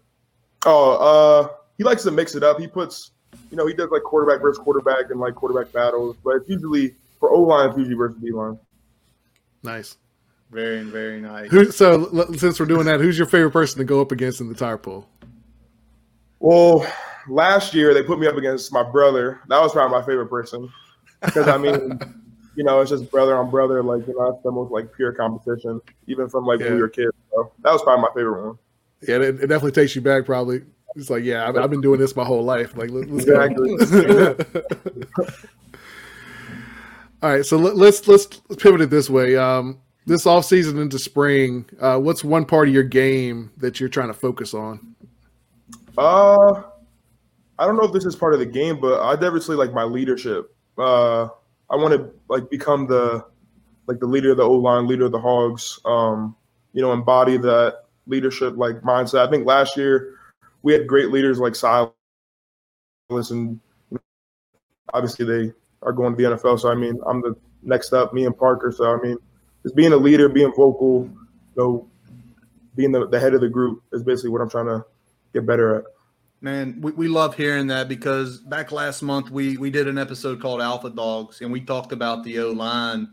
Oh, 0.64 0.92
uh, 0.94 1.48
he 1.78 1.84
likes 1.84 2.04
to 2.04 2.10
mix 2.10 2.34
it 2.34 2.42
up. 2.42 2.60
He 2.60 2.66
puts, 2.68 3.10
you 3.50 3.56
know, 3.56 3.66
he 3.66 3.74
does 3.74 3.90
like 3.90 4.02
quarterback 4.02 4.40
versus 4.40 4.62
quarterback 4.62 5.10
and 5.10 5.18
like 5.18 5.34
quarterback 5.34 5.72
battles, 5.72 6.16
but 6.22 6.36
it's 6.36 6.48
usually 6.48 6.94
for 7.18 7.30
O 7.30 7.40
line, 7.40 7.70
it's 7.70 7.78
usually 7.78 7.96
versus 7.96 8.20
D 8.22 8.30
line. 8.30 8.58
Nice. 9.66 9.96
Very 10.50 10.84
very 10.84 11.20
nice. 11.20 11.50
Who, 11.50 11.70
so 11.72 12.08
since 12.36 12.60
we're 12.60 12.66
doing 12.66 12.86
that, 12.86 13.00
who's 13.00 13.18
your 13.18 13.26
favorite 13.26 13.50
person 13.50 13.78
to 13.78 13.84
go 13.84 14.00
up 14.00 14.12
against 14.12 14.40
in 14.40 14.48
the 14.48 14.54
tire 14.54 14.78
pull? 14.78 15.08
Well, 16.38 16.86
last 17.28 17.74
year 17.74 17.92
they 17.92 18.02
put 18.04 18.20
me 18.20 18.26
up 18.28 18.36
against 18.36 18.72
my 18.72 18.82
brother. 18.82 19.40
That 19.48 19.60
was 19.60 19.72
probably 19.72 19.98
my 19.98 20.06
favorite 20.06 20.28
person 20.28 20.70
because 21.20 21.48
I 21.48 21.58
mean, 21.58 21.98
you 22.54 22.62
know, 22.62 22.80
it's 22.80 22.90
just 22.90 23.10
brother 23.10 23.36
on 23.36 23.50
brother. 23.50 23.82
Like 23.82 24.06
you 24.06 24.14
know, 24.16 24.30
that's 24.30 24.42
the 24.44 24.52
most 24.52 24.70
like 24.70 24.94
pure 24.94 25.12
competition, 25.12 25.80
even 26.06 26.28
from 26.28 26.46
like 26.46 26.60
when 26.60 26.68
Yeah. 26.68 26.74
we 26.76 26.80
were 26.80 26.88
kids. 26.88 27.12
So 27.32 27.52
that 27.62 27.72
was 27.72 27.82
probably 27.82 28.02
my 28.02 28.14
favorite 28.14 28.46
one. 28.46 28.58
Yeah, 29.06 29.16
it, 29.16 29.22
it 29.42 29.46
definitely 29.48 29.72
takes 29.72 29.96
you 29.96 30.00
back. 30.00 30.24
Probably. 30.26 30.62
It's 30.94 31.10
like, 31.10 31.24
yeah, 31.24 31.46
I've, 31.46 31.56
I've 31.58 31.68
been 31.68 31.82
doing 31.82 32.00
this 32.00 32.16
my 32.16 32.24
whole 32.24 32.42
life. 32.42 32.74
Like, 32.74 32.90
let, 32.90 33.10
let's 33.10 33.90
go. 33.90 34.36
All 37.26 37.32
right, 37.32 37.44
so 37.44 37.56
let, 37.56 37.74
let's 37.74 38.06
let's 38.06 38.26
pivot 38.56 38.82
it 38.82 38.90
this 38.90 39.10
way. 39.10 39.36
Um, 39.36 39.80
this 40.06 40.26
offseason 40.26 40.80
into 40.80 40.96
spring, 40.96 41.68
uh, 41.80 41.98
what's 41.98 42.22
one 42.22 42.44
part 42.44 42.68
of 42.68 42.74
your 42.74 42.84
game 42.84 43.50
that 43.56 43.80
you're 43.80 43.88
trying 43.88 44.06
to 44.06 44.14
focus 44.14 44.54
on? 44.54 44.94
Uh, 45.98 46.62
I 47.58 47.66
don't 47.66 47.74
know 47.76 47.82
if 47.82 47.92
this 47.92 48.04
is 48.04 48.14
part 48.14 48.34
of 48.34 48.38
the 48.38 48.46
game, 48.46 48.80
but 48.80 49.00
I 49.02 49.14
definitely 49.14 49.56
like 49.56 49.72
my 49.72 49.82
leadership. 49.82 50.54
Uh, 50.78 51.24
I 51.68 51.74
want 51.74 51.94
to 51.94 52.12
like 52.28 52.48
become 52.48 52.86
the 52.86 53.24
like 53.88 53.98
the 53.98 54.06
leader 54.06 54.30
of 54.30 54.36
the 54.36 54.44
O 54.44 54.52
line, 54.52 54.86
leader 54.86 55.06
of 55.06 55.10
the 55.10 55.18
Hogs. 55.18 55.80
Um, 55.84 56.36
you 56.74 56.80
know, 56.80 56.92
embody 56.92 57.38
that 57.38 57.86
leadership 58.06 58.56
like 58.56 58.82
mindset. 58.82 59.26
I 59.26 59.30
think 59.32 59.44
last 59.44 59.76
year 59.76 60.14
we 60.62 60.72
had 60.72 60.86
great 60.86 61.10
leaders 61.10 61.40
like 61.40 61.56
Silas, 61.56 61.90
and 63.10 63.58
obviously 64.94 65.26
they 65.26 65.52
are 65.86 65.92
going 65.92 66.14
to 66.14 66.22
the 66.22 66.36
NFL. 66.36 66.60
So 66.60 66.70
I 66.70 66.74
mean, 66.74 67.00
I'm 67.06 67.22
the 67.22 67.34
next 67.62 67.94
up, 67.94 68.12
me 68.12 68.26
and 68.26 68.36
Parker. 68.36 68.70
So 68.70 68.92
I 68.92 69.00
mean, 69.00 69.16
just 69.62 69.74
being 69.74 69.92
a 69.92 69.96
leader, 69.96 70.28
being 70.28 70.52
vocal, 70.54 71.08
you 71.08 71.56
know, 71.56 71.88
being 72.74 72.92
the, 72.92 73.08
the 73.08 73.18
head 73.18 73.32
of 73.32 73.40
the 73.40 73.48
group 73.48 73.82
is 73.92 74.02
basically 74.02 74.30
what 74.30 74.42
I'm 74.42 74.50
trying 74.50 74.66
to 74.66 74.84
get 75.32 75.46
better 75.46 75.76
at. 75.76 75.84
Man, 76.42 76.78
we, 76.82 76.92
we 76.92 77.08
love 77.08 77.34
hearing 77.34 77.68
that 77.68 77.88
because 77.88 78.40
back 78.40 78.70
last 78.70 79.00
month 79.00 79.30
we 79.30 79.56
we 79.56 79.70
did 79.70 79.88
an 79.88 79.96
episode 79.96 80.40
called 80.40 80.60
Alpha 80.60 80.90
Dogs 80.90 81.40
and 81.40 81.50
we 81.50 81.62
talked 81.62 81.92
about 81.92 82.24
the 82.24 82.38
O 82.40 82.50
line 82.50 83.08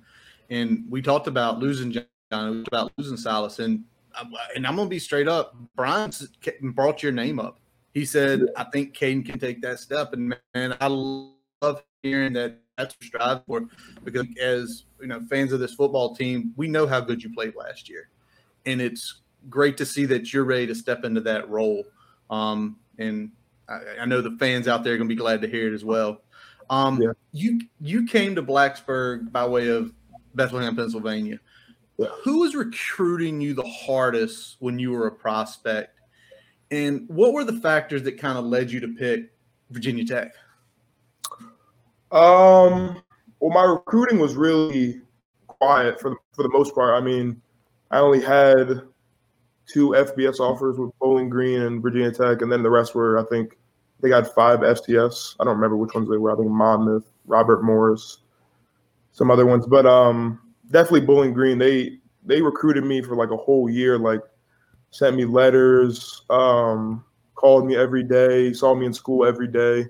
and 0.50 0.86
we 0.90 1.02
talked 1.02 1.28
about 1.28 1.60
losing 1.60 1.92
John, 1.92 2.66
about 2.68 2.92
losing 2.98 3.16
Silas 3.16 3.60
and 3.60 3.86
um, 4.20 4.34
and 4.56 4.68
I'm 4.68 4.76
gonna 4.76 4.90
be 4.90 5.00
straight 5.00 5.28
up. 5.28 5.56
Brian 5.76 6.12
brought 6.62 7.02
your 7.02 7.12
name 7.12 7.40
up. 7.40 7.60
He 7.94 8.06
said, 8.06 8.48
"I 8.56 8.66
think 8.66 8.96
Kaden 8.96 9.26
can 9.26 9.40
take 9.40 9.62
that 9.62 9.80
step." 9.80 10.14
And 10.14 10.36
man, 10.54 10.78
I 10.80 10.88
love 10.88 11.84
hearing 12.04 12.34
that. 12.34 12.60
That's 12.78 12.96
what 12.96 13.04
strive 13.04 13.46
for 13.46 13.68
because 14.04 14.26
as 14.42 14.86
you 15.00 15.08
know, 15.08 15.22
fans 15.30 15.54
of 15.54 15.60
this 15.60 15.76
football 15.76 16.16
team, 16.16 16.54
we 16.56 16.68
know 16.68 16.88
how 16.88 17.02
good 17.02 17.24
you 17.24 17.32
played 17.34 17.56
last 17.56 17.88
year, 17.88 18.10
and 18.66 18.82
it's 18.82 19.22
great 19.50 19.78
to 19.78 19.86
see 19.86 20.06
that 20.06 20.34
you're 20.34 20.44
ready 20.44 20.68
to 20.68 20.76
step 20.76 21.04
into 21.04 21.22
that 21.22 21.50
role. 21.50 21.84
Um, 22.30 22.78
and 22.98 23.32
I, 23.70 23.80
I, 24.02 24.06
know 24.06 24.22
the 24.22 24.36
fans 24.40 24.68
out 24.68 24.84
there 24.84 24.94
are 24.94 24.98
going 24.98 25.08
to 25.08 25.14
be 25.14 25.20
glad 25.20 25.42
to 25.42 25.48
hear 25.48 25.68
it 25.68 25.76
as 25.76 25.86
well. 25.86 26.22
Um, 26.70 27.02
yeah. 27.02 27.12
You 27.32 27.62
you 27.80 28.08
came 28.08 28.36
to 28.36 28.42
Blacksburg 28.42 29.32
by 29.32 29.46
way 29.46 29.68
of 29.68 29.94
Bethlehem, 30.34 30.76
Pennsylvania. 30.76 31.40
Yeah. 31.98 32.08
Who 32.24 32.40
was 32.40 32.56
recruiting 32.56 33.40
you 33.40 33.54
the 33.54 33.68
hardest 33.68 34.56
when 34.60 34.80
you 34.80 34.92
were 34.92 35.06
a 35.06 35.12
prospect, 35.12 36.00
and 36.72 37.06
what 37.08 37.34
were 37.34 37.44
the 37.44 37.60
factors 37.60 38.02
that 38.04 38.14
kind 38.14 38.38
of 38.38 38.46
led 38.46 38.72
you 38.72 38.80
to 38.80 38.88
pick 38.88 39.32
Virginia 39.70 40.06
Tech? 40.06 40.34
Um, 42.14 43.02
well, 43.40 43.52
my 43.52 43.64
recruiting 43.64 44.20
was 44.20 44.36
really 44.36 45.02
quiet 45.48 46.00
for 46.00 46.12
the, 46.12 46.16
for 46.32 46.44
the 46.44 46.50
most 46.50 46.76
part. 46.76 46.94
I 46.94 47.04
mean, 47.04 47.42
I 47.90 47.98
only 47.98 48.22
had 48.22 48.82
two 49.66 49.90
FBS 49.90 50.40
offers 50.40 50.78
with 50.78 50.92
Bowling 51.00 51.28
Green 51.28 51.62
and 51.62 51.82
Virginia 51.82 52.12
Tech, 52.12 52.44
and 52.44 52.52
then 52.52 52.62
the 52.62 52.70
rest 52.70 52.94
were, 52.94 53.18
I 53.18 53.24
think, 53.24 53.58
they 54.00 54.10
got 54.10 54.34
five 54.36 54.60
FCS. 54.60 55.38
I 55.40 55.44
don't 55.44 55.56
remember 55.56 55.76
which 55.76 55.96
ones 55.96 56.08
they 56.08 56.18
were. 56.18 56.32
I 56.32 56.36
think 56.36 56.50
Monmouth, 56.50 57.06
Robert 57.26 57.64
Morris, 57.64 58.20
some 59.12 59.32
other 59.32 59.46
ones, 59.46 59.66
but 59.66 59.86
um, 59.86 60.40
definitely 60.70 61.02
Bowling 61.02 61.34
Green. 61.34 61.58
They 61.58 61.98
they 62.26 62.42
recruited 62.42 62.84
me 62.84 63.02
for 63.02 63.16
like 63.16 63.32
a 63.32 63.38
whole 63.38 63.70
year. 63.70 63.98
Like, 63.98 64.22
sent 64.92 65.16
me 65.16 65.26
letters, 65.26 66.24
um, 66.30 67.04
called 67.34 67.66
me 67.66 67.76
every 67.76 68.04
day, 68.04 68.54
saw 68.54 68.76
me 68.76 68.86
in 68.86 68.94
school 68.94 69.26
every 69.26 69.48
day. 69.48 69.88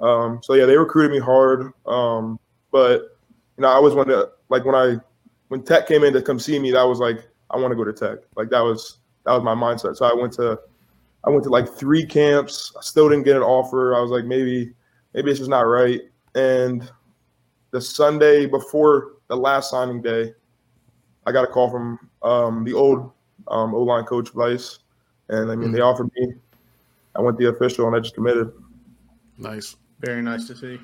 Um, 0.00 0.40
so 0.42 0.54
yeah, 0.54 0.66
they 0.66 0.76
recruited 0.76 1.12
me 1.12 1.18
hard. 1.18 1.72
Um, 1.86 2.38
but 2.70 3.18
you 3.56 3.62
know, 3.62 3.68
I 3.68 3.72
always 3.72 3.94
wanted 3.94 4.12
to 4.12 4.30
like 4.48 4.64
when 4.64 4.74
I 4.74 4.96
when 5.48 5.62
Tech 5.62 5.86
came 5.86 6.04
in 6.04 6.12
to 6.12 6.22
come 6.22 6.38
see 6.38 6.58
me, 6.58 6.70
that 6.72 6.82
was 6.82 6.98
like 6.98 7.28
I 7.50 7.56
want 7.56 7.72
to 7.72 7.76
go 7.76 7.84
to 7.84 7.92
Tech. 7.92 8.18
Like 8.36 8.50
that 8.50 8.60
was 8.60 8.98
that 9.24 9.32
was 9.32 9.42
my 9.42 9.54
mindset. 9.54 9.96
So 9.96 10.06
I 10.06 10.14
went 10.14 10.32
to 10.34 10.58
I 11.24 11.30
went 11.30 11.42
to 11.44 11.50
like 11.50 11.68
three 11.68 12.04
camps. 12.06 12.72
I 12.76 12.82
still 12.82 13.08
didn't 13.08 13.24
get 13.24 13.36
an 13.36 13.42
offer. 13.42 13.96
I 13.96 14.00
was 14.00 14.10
like, 14.10 14.24
maybe 14.24 14.72
maybe 15.14 15.30
it's 15.30 15.40
just 15.40 15.50
not 15.50 15.62
right. 15.62 16.00
And 16.34 16.90
the 17.70 17.80
Sunday 17.80 18.46
before 18.46 19.12
the 19.28 19.36
last 19.36 19.70
signing 19.70 20.02
day, 20.02 20.32
I 21.26 21.32
got 21.32 21.44
a 21.44 21.48
call 21.48 21.70
from 21.70 21.98
um, 22.22 22.64
the 22.64 22.72
old 22.72 23.10
um, 23.48 23.74
O 23.74 23.82
line 23.82 24.04
coach 24.04 24.30
Vice, 24.30 24.78
and 25.28 25.50
I 25.50 25.56
mean 25.56 25.66
mm-hmm. 25.68 25.72
they 25.72 25.80
offered 25.80 26.10
me. 26.16 26.34
I 27.16 27.20
went 27.20 27.38
the 27.38 27.48
official 27.48 27.86
and 27.86 27.96
I 27.96 28.00
just 28.00 28.14
committed. 28.14 28.52
Nice, 29.38 29.76
very 30.06 30.22
nice 30.22 30.46
to 30.46 30.56
see. 30.56 30.78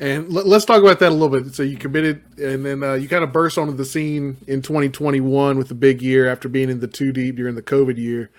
And 0.00 0.32
let, 0.32 0.46
us 0.46 0.64
talk 0.64 0.82
about 0.82 0.98
that 1.00 1.10
a 1.10 1.14
little 1.14 1.40
bit. 1.40 1.54
So 1.54 1.62
you 1.62 1.76
committed, 1.76 2.22
and 2.38 2.64
then 2.64 2.82
uh, 2.82 2.94
you 2.94 3.08
kind 3.08 3.24
of 3.24 3.32
burst 3.32 3.58
onto 3.58 3.74
the 3.74 3.84
scene 3.84 4.36
in 4.46 4.62
2021 4.62 5.56
with 5.56 5.68
the 5.68 5.74
big 5.74 6.02
year 6.02 6.30
after 6.30 6.48
being 6.48 6.70
in 6.70 6.80
the 6.80 6.88
two 6.88 7.12
deep 7.12 7.36
during 7.36 7.54
the 7.54 7.62
COVID 7.62 7.96
year. 7.96 8.30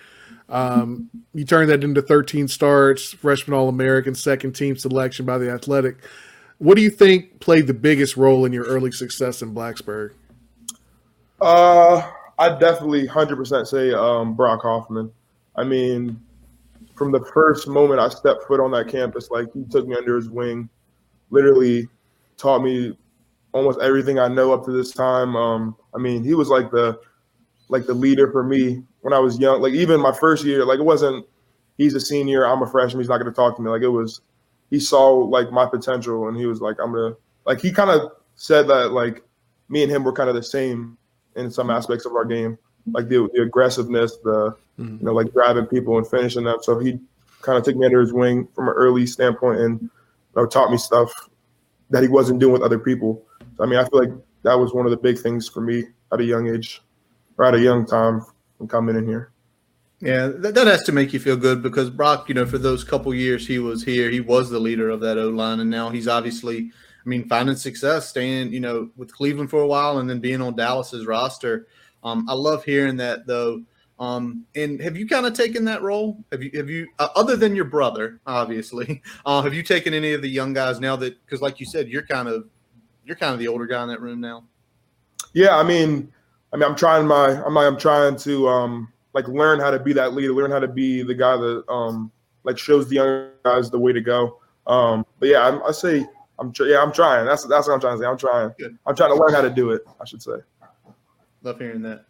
Um, 0.47 1.10
you 1.34 1.45
turned 1.45 1.69
that 1.69 1.84
into 1.84 2.01
13 2.01 2.47
starts, 2.47 3.13
freshman 3.13 3.58
All 3.58 3.69
American, 3.69 4.15
second 4.15 4.53
team 4.53 4.77
selection 4.77 5.25
by 5.25 5.38
the 5.38 5.49
Athletic. 5.49 5.97
What 6.58 6.75
do 6.75 6.81
you 6.81 6.89
think 6.89 7.39
played 7.39 7.67
the 7.67 7.73
biggest 7.73 8.15
role 8.15 8.45
in 8.45 8.53
your 8.53 8.65
early 8.65 8.91
success 8.91 9.41
in 9.41 9.53
Blacksburg? 9.53 10.12
Uh, 11.41 12.12
I 12.38 12.58
definitely 12.58 13.08
100% 13.08 13.67
say 13.67 13.93
um, 13.93 14.36
Brock 14.36 14.62
Hoffman. 14.62 15.12
I 15.55 15.63
mean, 15.63 16.21
from 16.95 17.12
the 17.12 17.23
first 17.34 17.67
moment 17.67 17.99
I 17.99 18.10
stepped 18.10 18.43
foot 18.47 18.60
on 18.60 18.71
that 18.71 18.88
campus, 18.88 19.29
like 19.29 19.47
he 19.53 19.63
took 19.65 19.88
me 19.88 19.95
under 19.95 20.15
his 20.15 20.29
wing 20.29 20.69
literally 21.29 21.88
taught 22.38 22.63
me 22.63 22.97
almost 23.51 23.79
everything 23.81 24.19
I 24.19 24.27
know 24.27 24.53
up 24.53 24.65
to 24.65 24.71
this 24.71 24.91
time. 24.91 25.36
Um, 25.36 25.75
I 25.93 25.97
mean, 25.97 26.23
he 26.23 26.34
was 26.34 26.49
like 26.49 26.71
the 26.71 26.99
like 27.69 27.86
the 27.86 27.93
leader 27.93 28.31
for 28.31 28.43
me 28.43 28.84
when 29.01 29.13
I 29.13 29.19
was 29.19 29.39
young. 29.39 29.62
Like 29.62 29.73
even 29.73 29.99
my 29.99 30.12
first 30.12 30.45
year, 30.45 30.65
like 30.65 30.79
it 30.79 30.86
wasn't 30.86 31.25
he's 31.77 31.95
a 31.95 31.99
senior, 31.99 32.45
I'm 32.45 32.62
a 32.62 32.67
freshman, 32.67 33.01
he's 33.01 33.10
not 33.10 33.17
gonna 33.17 33.31
talk 33.31 33.55
to 33.58 33.62
me. 33.62 33.69
Like 33.69 33.81
it 33.81 33.89
was 33.89 34.21
he 34.69 34.79
saw 34.79 35.12
like 35.12 35.51
my 35.51 35.65
potential 35.65 36.27
and 36.27 36.38
he 36.38 36.45
was 36.45 36.62
like, 36.62 36.77
I'm 36.81 36.93
gonna 36.93 37.15
like 37.45 37.62
he 37.62 37.71
kind 37.71 37.89
of 37.89 38.12
said 38.36 38.67
that 38.67 38.91
like 38.91 39.23
me 39.69 39.84
and 39.84 39.91
him 39.91 40.03
were 40.03 40.13
kind 40.13 40.29
of 40.29 40.36
the 40.36 40.43
same 40.43 40.97
in 41.36 41.49
some 41.49 41.69
aspects 41.69 42.05
of 42.05 42.13
our 42.13 42.25
game. 42.25 42.58
Like 42.91 43.10
the, 43.10 43.30
the 43.34 43.41
aggressiveness, 43.41 44.17
the 44.24 44.56
mm-hmm. 44.80 44.98
you 45.00 45.06
know, 45.06 45.13
like 45.13 45.32
driving 45.34 45.65
people 45.65 45.98
and 45.98 46.08
finishing 46.08 46.43
them. 46.43 46.58
So 46.62 46.80
he 46.80 47.00
kind 47.41 47.58
of 47.58 47.63
took 47.63 47.76
me 47.76 47.86
under 47.86 48.02
his 48.02 48.13
wing 48.13 48.48
from 48.56 48.67
an 48.67 48.74
early 48.76 49.06
standpoint 49.06 49.60
and 49.60 49.89
know, 50.36 50.45
taught 50.45 50.71
me 50.71 50.78
stuff 50.78 51.12
that 51.89 52.04
he 52.04 52.10
wasn't 52.10 52.39
doing 52.39 52.54
with 52.54 52.62
other 52.62 52.80
people. 52.80 53.24
So, 53.58 53.63
I 53.63 53.67
mean, 53.67 53.80
I 53.80 53.86
feel 53.86 54.00
like 54.00 54.13
that 54.43 54.56
was 54.56 54.74
one 54.74 54.86
of 54.86 54.91
the 54.91 54.98
big 54.98 55.17
things 55.17 55.48
for 55.48 55.62
me 55.62 55.84
at 56.12 56.19
a 56.19 56.24
young 56.24 56.48
age 56.48 56.82
or 57.38 57.45
at 57.45 57.56
a 57.56 57.60
young 57.60 57.86
time 57.86 58.21
from 58.58 58.67
coming 58.67 58.95
in 58.95 59.06
here. 59.08 59.32
Yeah, 60.02 60.28
that, 60.28 60.56
that 60.56 60.67
has 60.67 60.84
to 60.84 60.91
make 60.91 61.13
you 61.13 61.19
feel 61.19 61.38
good 61.38 61.63
because 61.63 61.89
Brock, 61.89 62.28
you 62.28 62.36
know, 62.36 62.45
for 62.45 62.58
those 62.58 62.84
couple 62.84 63.13
years 63.13 63.48
he 63.48 63.60
was 63.60 63.84
here, 63.84 64.10
he 64.10 64.19
was 64.19 64.50
the 64.50 64.60
leader 64.60 64.89
of 64.89 65.00
that 65.02 65.17
O 65.17 65.30
line, 65.30 65.62
and 65.62 65.69
now 65.69 65.89
he's 65.89 66.08
obviously, 66.08 66.71
I 67.06 67.10
mean, 67.10 67.28
finding 67.30 67.56
success, 67.56 68.10
staying, 68.10 68.52
you 68.52 68.60
know, 68.60 68.89
with 68.98 69.13
Cleveland 69.13 69.50
for 69.50 69.62
a 69.62 69.67
while, 69.67 70.00
and 70.00 70.10
then 70.10 70.19
being 70.19 70.41
on 70.41 70.56
Dallas's 70.56 71.06
roster. 71.06 71.67
Um, 72.05 72.25
I 72.29 72.33
love 72.33 72.63
hearing 72.63 72.95
that 72.97 73.27
though 73.27 73.61
um, 73.99 74.45
and 74.55 74.81
have 74.81 74.97
you 74.97 75.07
kind 75.07 75.25
of 75.25 75.33
taken 75.33 75.63
that 75.65 75.81
role? 75.81 76.17
Have 76.31 76.43
you 76.43 76.51
have 76.55 76.69
you 76.69 76.87
uh, 76.99 77.07
other 77.15 77.37
than 77.37 77.55
your 77.55 77.65
brother, 77.65 78.19
obviously, 78.27 79.01
uh, 79.25 79.41
have 79.41 79.53
you 79.53 79.63
taken 79.63 79.93
any 79.93 80.13
of 80.13 80.21
the 80.21 80.27
young 80.27 80.53
guys 80.53 80.79
now 80.79 80.95
that 80.97 81.23
because 81.25 81.41
like 81.41 81.59
you 81.59 81.65
said, 81.65 81.87
you're 81.87 82.05
kind 82.05 82.27
of 82.27 82.45
you're 83.05 83.15
kind 83.15 83.33
of 83.33 83.39
the 83.39 83.47
older 83.47 83.65
guy 83.65 83.81
in 83.83 83.89
that 83.89 84.01
room 84.01 84.19
now. 84.19 84.43
Yeah, 85.33 85.55
I 85.55 85.63
mean, 85.63 86.11
I 86.51 86.57
mean, 86.57 86.69
I'm 86.69 86.75
trying 86.75 87.07
my 87.07 87.41
I'm 87.45 87.57
I'm 87.57 87.77
trying 87.77 88.17
to 88.17 88.49
um 88.49 88.91
like 89.13 89.27
learn 89.29 89.61
how 89.61 89.71
to 89.71 89.79
be 89.79 89.93
that 89.93 90.13
leader, 90.13 90.33
learn 90.33 90.51
how 90.51 90.59
to 90.59 90.67
be 90.67 91.01
the 91.01 91.15
guy 91.15 91.37
that 91.37 91.63
um 91.69 92.11
like 92.43 92.57
shows 92.57 92.89
the 92.89 92.95
young 92.95 93.29
guys 93.45 93.69
the 93.69 93.79
way 93.79 93.93
to 93.93 94.01
go. 94.01 94.39
Um, 94.67 95.05
but 95.19 95.29
yeah, 95.29 95.47
I'm, 95.47 95.63
I 95.63 95.71
say 95.71 96.05
I'm 96.37 96.51
tr- 96.51 96.65
yeah 96.65 96.81
I'm 96.81 96.91
trying. 96.91 97.25
That's 97.25 97.45
that's 97.45 97.69
what 97.69 97.75
I'm 97.75 97.79
trying 97.79 97.97
to 97.97 98.03
say. 98.03 98.09
I'm 98.09 98.17
trying. 98.17 98.51
Good. 98.59 98.77
I'm 98.85 98.95
trying 98.95 99.11
to 99.11 99.15
learn 99.15 99.33
how 99.33 99.41
to 99.41 99.49
do 99.49 99.71
it. 99.71 99.83
I 100.01 100.05
should 100.05 100.21
say. 100.21 100.35
Love 101.45 101.60
hearing 101.60 101.84
that. 101.84 102.05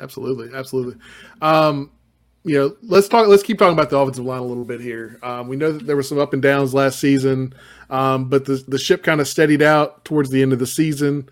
Absolutely, 0.00 0.50
absolutely. 0.56 0.96
Um, 1.40 1.92
you 2.42 2.58
know, 2.58 2.76
let's 2.82 3.06
talk. 3.06 3.28
Let's 3.28 3.44
keep 3.44 3.58
talking 3.58 3.74
about 3.74 3.90
the 3.90 3.96
offensive 3.96 4.24
line 4.24 4.40
a 4.40 4.44
little 4.44 4.64
bit 4.64 4.80
here. 4.80 5.20
Um, 5.22 5.46
we 5.46 5.54
know 5.54 5.70
that 5.70 5.86
there 5.86 5.94
were 5.94 6.02
some 6.02 6.18
up 6.18 6.32
and 6.32 6.42
downs 6.42 6.74
last 6.74 6.98
season, 6.98 7.54
um, 7.90 8.28
but 8.28 8.46
the 8.46 8.64
the 8.66 8.78
ship 8.78 9.04
kind 9.04 9.20
of 9.20 9.28
steadied 9.28 9.62
out 9.62 10.04
towards 10.04 10.30
the 10.30 10.42
end 10.42 10.52
of 10.52 10.58
the 10.58 10.66
season. 10.66 11.28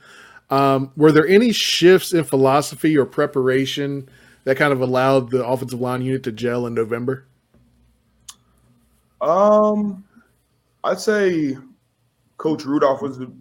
Um, 0.51 0.93
were 0.97 1.11
there 1.11 1.27
any 1.27 1.51
shifts 1.51 2.13
in 2.13 2.23
philosophy 2.23 2.97
or 2.97 3.05
preparation 3.05 4.09
that 4.45 4.57
kind 4.57 4.73
of 4.73 4.81
allowed 4.81 5.31
the 5.31 5.45
offensive 5.45 5.81
line 5.81 6.03
unit 6.03 6.23
to 6.23 6.33
gel 6.33 6.67
in 6.67 6.75
November? 6.75 7.27
Um, 9.21 10.05
I'd 10.85 11.01
say 11.01 11.59
Coach 12.37 12.65
Rudolph 12.65 13.03
was 13.03 13.19
the, 13.19 13.33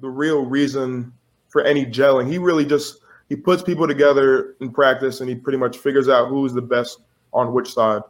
the 0.00 0.08
real 0.08 0.44
reason 0.44 1.12
for 1.52 1.62
any 1.62 1.84
gelling. 1.84 2.28
He 2.28 2.38
really 2.38 2.64
just 2.64 3.00
he 3.28 3.36
puts 3.36 3.62
people 3.62 3.86
together 3.86 4.56
in 4.60 4.72
practice 4.72 5.20
and 5.20 5.28
he 5.28 5.36
pretty 5.36 5.58
much 5.58 5.78
figures 5.78 6.08
out 6.08 6.28
who's 6.28 6.54
the 6.54 6.62
best 6.62 7.00
on 7.32 7.52
which 7.52 7.72
side. 7.72 8.02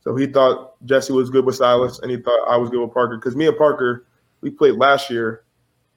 So 0.00 0.14
he 0.14 0.26
thought 0.26 0.74
Jesse 0.86 1.12
was 1.12 1.28
good 1.28 1.44
with 1.44 1.56
Silas 1.56 1.98
and 1.98 2.10
he 2.10 2.16
thought 2.16 2.48
I 2.48 2.56
was 2.56 2.70
good 2.70 2.80
with 2.80 2.94
Parker 2.94 3.16
because 3.16 3.34
me 3.34 3.48
and 3.48 3.56
Parker 3.58 4.06
we 4.40 4.50
played 4.50 4.74
last 4.74 5.10
year. 5.10 5.42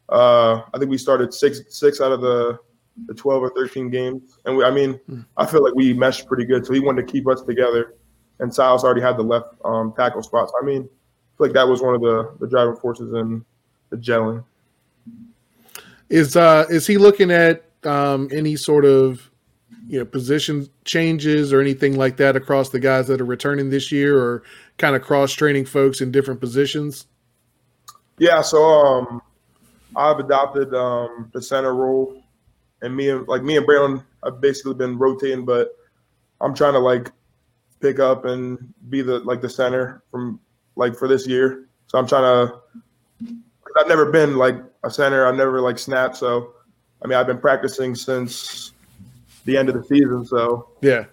Uh, 0.10 0.64
I 0.74 0.80
think 0.80 0.90
we 0.90 0.98
started 0.98 1.32
six 1.32 1.62
six 1.70 2.02
out 2.02 2.12
of 2.12 2.22
the 2.22 2.60
the 3.08 3.14
12 3.14 3.44
or 3.44 3.50
13 3.52 3.90
games. 3.90 4.40
And 4.46 4.58
we, 4.58 4.64
I 4.64 4.72
mean, 4.72 5.00
I 5.38 5.46
feel 5.46 5.64
like 5.64 5.74
we 5.76 5.94
meshed 5.94 6.28
pretty 6.28 6.44
good. 6.44 6.66
So 6.66 6.74
he 6.74 6.82
wanted 6.82 7.08
to 7.08 7.12
keep 7.12 7.28
us 7.28 7.42
together. 7.42 7.96
And 8.40 8.54
Silas 8.54 8.84
already 8.84 9.00
had 9.00 9.16
the 9.16 9.24
left 9.24 9.54
um, 9.64 9.94
tackle 9.96 10.22
spots. 10.22 10.52
I 10.62 10.66
mean, 10.66 10.82
I 10.82 11.38
feel 11.38 11.48
like 11.48 11.54
that 11.54 11.68
was 11.68 11.82
one 11.82 11.96
of 11.96 12.02
the, 12.02 12.36
the 12.42 12.48
driving 12.48 12.76
forces 12.76 13.14
in 13.14 13.46
the 13.90 13.96
gelling. 13.96 14.44
Is 16.10 16.36
uh 16.36 16.66
is 16.70 16.88
he 16.88 16.98
looking 16.98 17.32
at 17.32 17.66
um 17.84 18.30
any 18.32 18.56
sort 18.56 18.86
of 18.86 19.30
you 19.88 20.00
know 20.00 20.06
position 20.06 20.68
changes 20.86 21.54
or 21.54 21.62
anything 21.62 21.98
like 21.98 22.18
that 22.18 22.36
across 22.36 22.70
the 22.70 22.80
guys 22.80 23.08
that 23.08 23.22
are 23.22 23.26
returning 23.26 23.70
this 23.70 23.92
year 23.92 24.18
or 24.18 24.44
kind 24.78 24.96
of 24.96 25.02
cross 25.02 25.34
training 25.34 25.66
folks 25.66 26.02
in 26.02 26.12
different 26.12 26.40
positions? 26.40 27.08
Yeah, 28.18 28.42
so 28.42 28.64
um 28.64 29.22
I've 29.96 30.20
adopted 30.20 30.74
um 30.74 31.30
the 31.34 31.42
center 31.42 31.76
role 31.76 32.24
and 32.82 32.96
me 32.96 33.10
and 33.10 33.28
like 33.28 33.44
me 33.44 33.58
and 33.58 33.68
Braylon 33.68 34.04
have 34.24 34.42
basically 34.42 34.74
been 34.74 34.98
rotating, 34.98 35.46
but 35.46 35.76
I'm 36.42 36.56
trying 36.56 36.74
to 36.74 36.80
like 36.80 37.12
pick 37.82 38.00
up 38.00 38.26
and 38.26 38.74
be 38.90 39.02
the 39.02 39.20
like 39.20 39.42
the 39.42 39.50
center 39.50 40.04
from 40.12 40.40
like 40.76 40.96
for 40.96 41.08
this 41.08 41.28
year. 41.28 41.68
So 41.88 41.98
I'm 41.98 42.08
trying 42.08 42.24
to. 42.48 42.56
I've 43.80 43.88
never 43.88 44.12
been 44.12 44.38
like 44.38 44.56
a 44.84 44.90
center. 44.92 45.26
I've 45.26 45.36
never 45.36 45.62
like 45.62 45.78
snapped. 45.80 46.18
So 46.18 46.54
I 47.04 47.08
mean, 47.08 47.18
I've 47.18 47.28
been 47.28 47.40
practicing 47.40 47.96
since 47.96 48.74
the 49.46 49.58
end 49.58 49.70
of 49.70 49.76
the 49.76 49.84
season. 49.84 50.26
So 50.26 50.70
Yeah. 50.82 51.06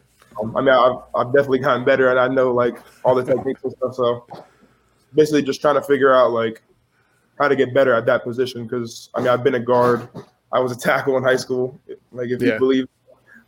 um, 0.42 0.56
I 0.56 0.60
mean, 0.60 0.70
I've, 0.74 0.96
I've 1.14 1.32
definitely 1.32 1.60
gotten 1.60 1.84
better, 1.84 2.10
and 2.10 2.18
I 2.18 2.28
know 2.28 2.52
like 2.52 2.76
all 3.04 3.14
the 3.14 3.24
techniques 3.24 3.62
and 3.64 3.72
stuff. 3.72 3.94
So 3.94 4.26
basically, 5.14 5.42
just 5.42 5.60
trying 5.60 5.76
to 5.76 5.82
figure 5.82 6.14
out 6.14 6.32
like 6.32 6.62
how 7.38 7.48
to 7.48 7.56
get 7.56 7.72
better 7.74 7.94
at 7.94 8.06
that 8.06 8.24
position. 8.24 8.64
Because 8.64 9.10
I 9.14 9.20
mean, 9.20 9.28
I've 9.28 9.44
been 9.44 9.54
a 9.54 9.60
guard. 9.60 10.08
I 10.52 10.60
was 10.60 10.72
a 10.72 10.78
tackle 10.78 11.16
in 11.16 11.22
high 11.22 11.36
school, 11.36 11.78
like 12.12 12.30
if 12.30 12.40
Yeah. 12.42 12.54
you 12.54 12.58
believe. 12.58 12.88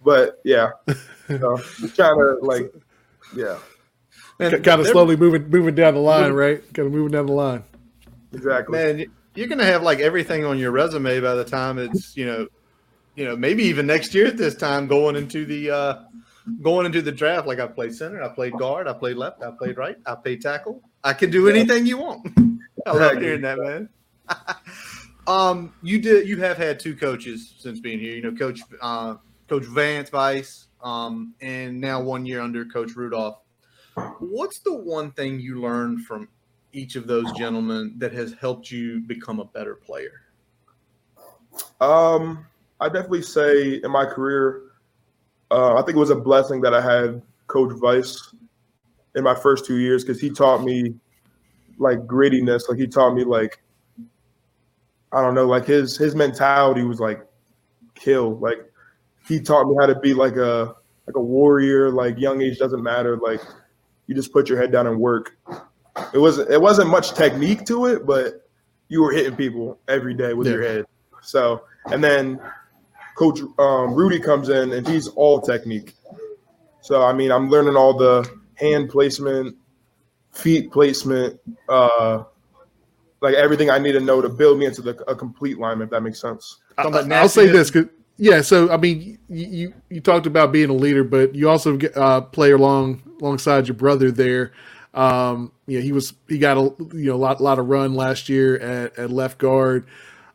But 0.05 0.41
yeah, 0.45 0.71
so 1.29 1.57
just 1.81 1.97
trying 1.97 2.17
to 2.17 2.39
like, 2.43 2.73
yeah, 3.35 3.59
Man, 4.39 4.63
kind 4.63 4.81
of 4.81 4.87
slowly 4.87 5.17
moving 5.17 5.49
moving 5.51 5.75
down 5.75 5.95
the 5.95 6.01
line, 6.01 6.33
right? 6.33 6.63
Kind 6.73 6.87
of 6.87 6.93
moving 6.93 7.11
down 7.11 7.27
the 7.27 7.33
line. 7.33 7.65
exactly. 8.33 8.79
Man, 8.79 9.07
you're 9.38 9.46
gonna 9.46 9.64
have 9.64 9.85
like 9.85 10.01
everything 10.01 10.44
on 10.44 10.59
your 10.59 10.72
resume 10.72 11.20
by 11.20 11.35
the 11.35 11.44
time 11.44 11.79
it's 11.79 12.16
you 12.16 12.27
know, 12.27 12.48
you 13.14 13.24
know 13.24 13.37
maybe 13.37 13.62
even 13.62 13.87
next 13.87 14.12
year 14.12 14.27
at 14.27 14.37
this 14.37 14.57
time 14.57 14.88
going 14.88 15.14
into 15.14 15.44
the 15.46 15.70
uh 15.70 15.94
going 16.61 16.87
into 16.87 17.03
the 17.03 17.12
draft. 17.12 17.46
Like 17.46 17.61
I 17.61 17.68
played 17.68 17.94
center, 17.94 18.20
I 18.20 18.29
played 18.29 18.55
guard, 18.55 18.88
I 18.88 18.94
played 18.94 19.16
left, 19.16 19.42
I 19.42 19.53
played 19.53 19.77
right, 19.77 19.96
I 20.07 20.16
played 20.16 20.42
tackle. 20.42 20.83
I 21.05 21.12
can 21.12 21.31
do 21.31 21.48
anything 21.48 21.87
you 21.87 21.98
want. 21.98 22.27
I 22.87 22.92
love 22.92 23.18
hearing 23.18 23.42
that, 23.42 23.59
man. 23.59 23.88
um, 25.29 25.72
you 25.83 26.01
did. 26.01 26.27
You 26.27 26.38
have 26.38 26.57
had 26.57 26.81
two 26.81 26.96
coaches 26.96 27.55
since 27.59 27.79
being 27.79 28.01
here. 28.01 28.16
You 28.16 28.22
know, 28.22 28.33
Coach 28.33 28.61
uh, 28.81 29.16
Coach 29.48 29.64
Vance 29.66 30.11
Vice, 30.11 30.66
um, 30.83 31.35
and 31.40 31.81
now 31.81 32.03
one 32.03 32.27
year 32.27 32.40
under 32.40 32.64
Coach 32.64 32.96
Rudolph. 32.96 33.38
What's 34.18 34.59
the 34.61 34.74
one 34.74 35.12
thing 35.12 35.38
you 35.38 35.61
learned 35.61 36.07
from 36.07 36.29
each 36.79 36.97
of 36.97 37.07
those 37.07 37.31
gentlemen 37.33 37.95
that 37.99 38.12
has 38.12 38.35
helped 38.41 38.71
you 38.71 39.01
become 39.01 39.41
a 39.41 39.45
better 39.45 39.75
player? 39.75 40.23
Um, 41.81 42.47
I 42.81 42.87
definitely 42.87 43.23
say 43.23 43.81
in 43.83 43.91
my 43.91 44.05
career, 44.05 44.62
uh, 45.51 45.75
I 45.75 45.83
think 45.83 45.97
it 45.97 46.01
was 46.01 46.11
a 46.11 46.17
blessing 46.17 46.61
that 46.61 46.75
I 46.75 46.81
had 46.81 47.21
Coach 47.49 47.73
Vice 47.81 48.35
in 49.17 49.25
my 49.25 49.35
first 49.35 49.67
two 49.67 49.79
years 49.79 50.05
because 50.05 50.21
he 50.21 50.31
taught 50.31 50.62
me 50.62 50.95
like 51.79 51.99
grittiness. 52.01 52.69
Like 52.69 52.79
he 52.79 52.87
taught 52.87 53.14
me 53.14 53.25
like 53.25 53.61
I 55.12 55.23
don't 55.23 55.35
know, 55.35 55.47
like 55.47 55.64
his 55.67 55.97
his 55.97 56.14
mentality 56.14 56.83
was 56.83 57.01
like 57.01 57.27
kill. 57.95 58.38
Like 58.38 58.59
he 59.27 59.41
taught 59.41 59.69
me 59.69 59.77
how 59.81 59.87
to 59.87 59.99
be 59.99 60.14
like 60.14 60.37
a 60.37 60.75
like 61.07 61.17
a 61.17 61.21
warrior. 61.21 61.91
Like 61.91 62.19
young 62.19 62.43
age 62.43 62.59
doesn't 62.59 62.83
matter. 62.83 63.17
Like 63.17 63.41
you 64.07 64.14
just 64.14 64.33
put 64.33 64.49
your 64.49 64.61
head 64.61 64.71
down 64.71 64.87
and 64.87 65.01
work. 65.01 65.37
It 66.13 66.19
wasn't 66.19 66.51
it 66.51 66.61
wasn't 66.61 66.91
much 66.91 67.15
technique 67.15 67.65
to 67.67 67.87
it, 67.87 68.07
but 68.07 68.49
you 68.89 69.03
were 69.03 69.13
hitting 69.13 69.37
people 69.37 69.79
every 69.89 70.15
day 70.15 70.33
with 70.35 70.47
your 70.49 70.63
head. 70.63 70.87
So 71.23 71.63
and 71.87 72.03
then 72.03 72.41
Coach 73.17 73.41
um, 73.59 73.95
Rudy 73.95 74.21
comes 74.21 74.49
in 74.49 74.73
and 74.73 74.87
he's 74.87 75.09
all 75.09 75.41
technique. 75.41 75.95
So 76.81 77.03
I 77.03 77.13
mean, 77.13 77.31
I'm 77.33 77.51
learning 77.51 77.77
all 77.77 77.95
the 77.95 78.29
hand 78.55 78.89
placement, 78.91 79.57
feet 80.33 80.71
placement, 80.73 81.39
uh, 81.69 82.25
like 83.21 83.35
everything 83.35 83.71
I 83.71 83.79
need 83.79 83.93
to 83.93 84.01
know 84.01 84.23
to 84.23 84.29
build 84.29 84.59
me 84.59 84.67
into 84.67 84.83
the, 84.83 84.91
a 85.11 85.15
complete 85.15 85.59
lineman. 85.59 85.87
If 85.87 85.91
that 85.91 86.03
makes 86.03 86.21
sense. 86.21 86.59
Talking 86.77 86.93
about 86.95 87.13
I'll 87.13 87.29
say 87.29 87.47
this, 87.47 87.71
this, 87.71 87.71
'cause- 87.71 87.93
yeah. 88.17 88.41
So 88.43 88.71
I 88.71 88.77
mean, 88.77 89.19
you, 89.29 89.47
you 89.47 89.75
you 89.91 90.01
talked 90.01 90.27
about 90.27 90.53
being 90.53 90.71
a 90.71 90.75
leader, 90.75 91.05
but 91.05 91.35
you 91.35 91.49
also 91.49 91.79
uh, 91.97 92.21
play 92.23 92.53
along 92.53 93.03
alongside 93.21 93.67
your 93.69 93.77
brother 93.77 94.11
there. 94.11 94.53
Um, 94.95 95.53
you 95.69 95.79
know, 95.79 95.85
he 95.85 95.93
was 95.93 96.15
he 96.29 96.39
got 96.39 96.57
a 96.57 96.75
you 96.97 97.11
know 97.11 97.15
a 97.15 97.17
lot 97.17 97.41
lot 97.41 97.59
of 97.59 97.69
run 97.69 97.95
last 97.95 98.29
year 98.29 98.59
at, 98.59 98.99
at 98.99 99.11
left 99.11 99.39
guard. 99.39 99.87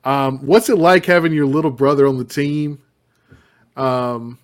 Um, 0.06 0.46
what's 0.46 0.70
it 0.70 0.78
like 0.78 1.06
having 1.06 1.34
your 1.34 1.48
little 1.48 1.72
brother 1.72 2.08
on 2.08 2.18
the 2.18 2.24
team? 2.24 2.82
Um, 3.76 4.38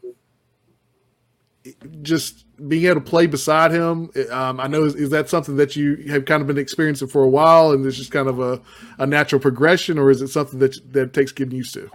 just 2.02 2.46
being 2.68 2.86
able 2.86 2.96
to 2.96 3.02
play 3.02 3.28
beside 3.28 3.72
him. 3.72 4.10
Um, 4.32 4.60
I 4.60 4.66
know 4.66 4.84
is, 4.84 4.96
is 4.96 5.12
that 5.12 5.30
something 5.30 5.58
that 5.58 5.76
you 5.76 5.96
have 6.10 6.26
kind 6.26 6.42
of 6.42 6.48
been 6.48 6.58
experiencing 6.58 7.08
for 7.08 7.24
a 7.24 7.30
while, 7.30 7.72
and 7.72 7.86
it's 7.86 7.98
just 7.98 8.12
kind 8.12 8.28
of 8.28 8.40
a, 8.40 8.60
a 8.98 9.06
natural 9.06 9.40
progression, 9.40 10.00
or 10.00 10.10
is 10.10 10.24
it 10.24 10.30
something 10.30 10.58
that 10.58 10.94
that 10.94 11.14
takes 11.14 11.32
getting 11.32 11.56
used 11.56 11.76
to? 11.76 11.90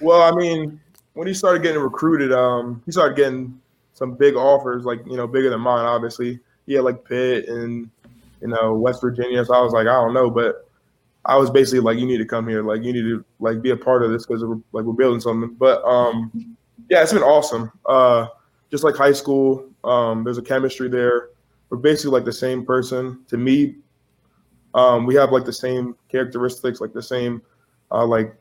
Well, 0.00 0.22
I 0.22 0.30
mean, 0.30 0.80
when 1.14 1.26
he 1.26 1.34
started 1.34 1.64
getting 1.64 1.82
recruited, 1.82 2.32
um, 2.32 2.82
he 2.86 2.92
started 2.92 3.16
getting 3.16 3.60
some 3.94 4.14
big 4.14 4.36
offers, 4.36 4.84
like 4.84 5.00
you 5.06 5.16
know, 5.16 5.26
bigger 5.26 5.50
than 5.50 5.60
mine. 5.60 5.84
Obviously, 5.84 6.38
he 6.68 6.74
had 6.74 6.84
like 6.84 7.04
Pitt 7.04 7.48
and 7.48 7.90
you 8.40 8.48
know 8.48 8.74
West 8.74 9.00
Virginia. 9.00 9.44
So 9.44 9.54
I 9.54 9.60
was 9.60 9.72
like, 9.72 9.88
I 9.88 9.94
don't 9.94 10.14
know, 10.14 10.30
but 10.30 10.68
I 11.24 11.36
was 11.36 11.50
basically 11.50 11.80
like, 11.80 11.98
you 11.98 12.06
need 12.06 12.18
to 12.18 12.24
come 12.24 12.46
here, 12.46 12.62
like 12.62 12.82
you 12.82 12.92
need 12.92 13.02
to 13.02 13.24
like 13.40 13.60
be 13.60 13.70
a 13.70 13.76
part 13.76 14.02
of 14.02 14.10
this 14.10 14.26
because 14.26 14.44
we're 14.44 14.60
like 14.72 14.84
we're 14.84 14.92
building 14.92 15.20
something. 15.20 15.54
But 15.54 15.82
um, 15.84 16.56
yeah, 16.88 17.02
it's 17.02 17.12
been 17.12 17.22
awesome. 17.22 17.72
Uh, 17.86 18.28
just 18.70 18.84
like 18.84 18.94
high 18.94 19.12
school, 19.12 19.66
um, 19.82 20.24
there's 20.24 20.38
a 20.38 20.42
chemistry 20.42 20.88
there. 20.88 21.30
We're 21.70 21.78
basically 21.78 22.12
like 22.12 22.24
the 22.24 22.32
same 22.32 22.64
person 22.64 23.24
to 23.28 23.36
me. 23.36 23.76
Um, 24.74 25.06
we 25.06 25.14
have 25.14 25.32
like 25.32 25.46
the 25.46 25.52
same 25.52 25.96
characteristics, 26.10 26.80
like 26.80 26.92
the 26.92 27.02
same, 27.02 27.40
uh, 27.90 28.06
like 28.06 28.34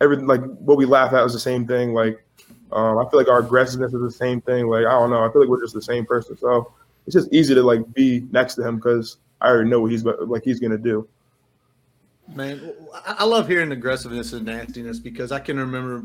everything, 0.00 0.26
like 0.26 0.42
what 0.58 0.78
we 0.78 0.86
laugh 0.86 1.12
at 1.12 1.24
is 1.26 1.32
the 1.32 1.40
same 1.40 1.66
thing. 1.66 1.94
Like, 1.94 2.24
um, 2.70 2.98
I 2.98 3.08
feel 3.10 3.18
like 3.18 3.28
our 3.28 3.40
aggressiveness 3.40 3.92
is 3.92 4.00
the 4.00 4.10
same 4.10 4.40
thing. 4.40 4.68
Like, 4.68 4.86
I 4.86 4.92
don't 4.92 5.10
know. 5.10 5.24
I 5.24 5.32
feel 5.32 5.42
like 5.42 5.50
we're 5.50 5.60
just 5.60 5.74
the 5.74 5.82
same 5.82 6.06
person. 6.06 6.36
So 6.38 6.72
it's 7.06 7.14
just 7.14 7.32
easy 7.32 7.54
to 7.54 7.62
like 7.62 7.92
be 7.94 8.26
next 8.30 8.54
to 8.56 8.66
him 8.66 8.76
because 8.76 9.18
I 9.40 9.48
already 9.48 9.70
know 9.70 9.80
what 9.80 9.90
he's 9.90 10.04
like 10.04 10.44
he's 10.44 10.60
gonna 10.60 10.78
do. 10.78 11.08
Man, 12.34 12.72
I 13.04 13.24
love 13.24 13.48
hearing 13.48 13.72
aggressiveness 13.72 14.32
and 14.32 14.46
nastiness 14.46 14.98
because 14.98 15.32
I 15.32 15.40
can 15.40 15.58
remember 15.58 16.04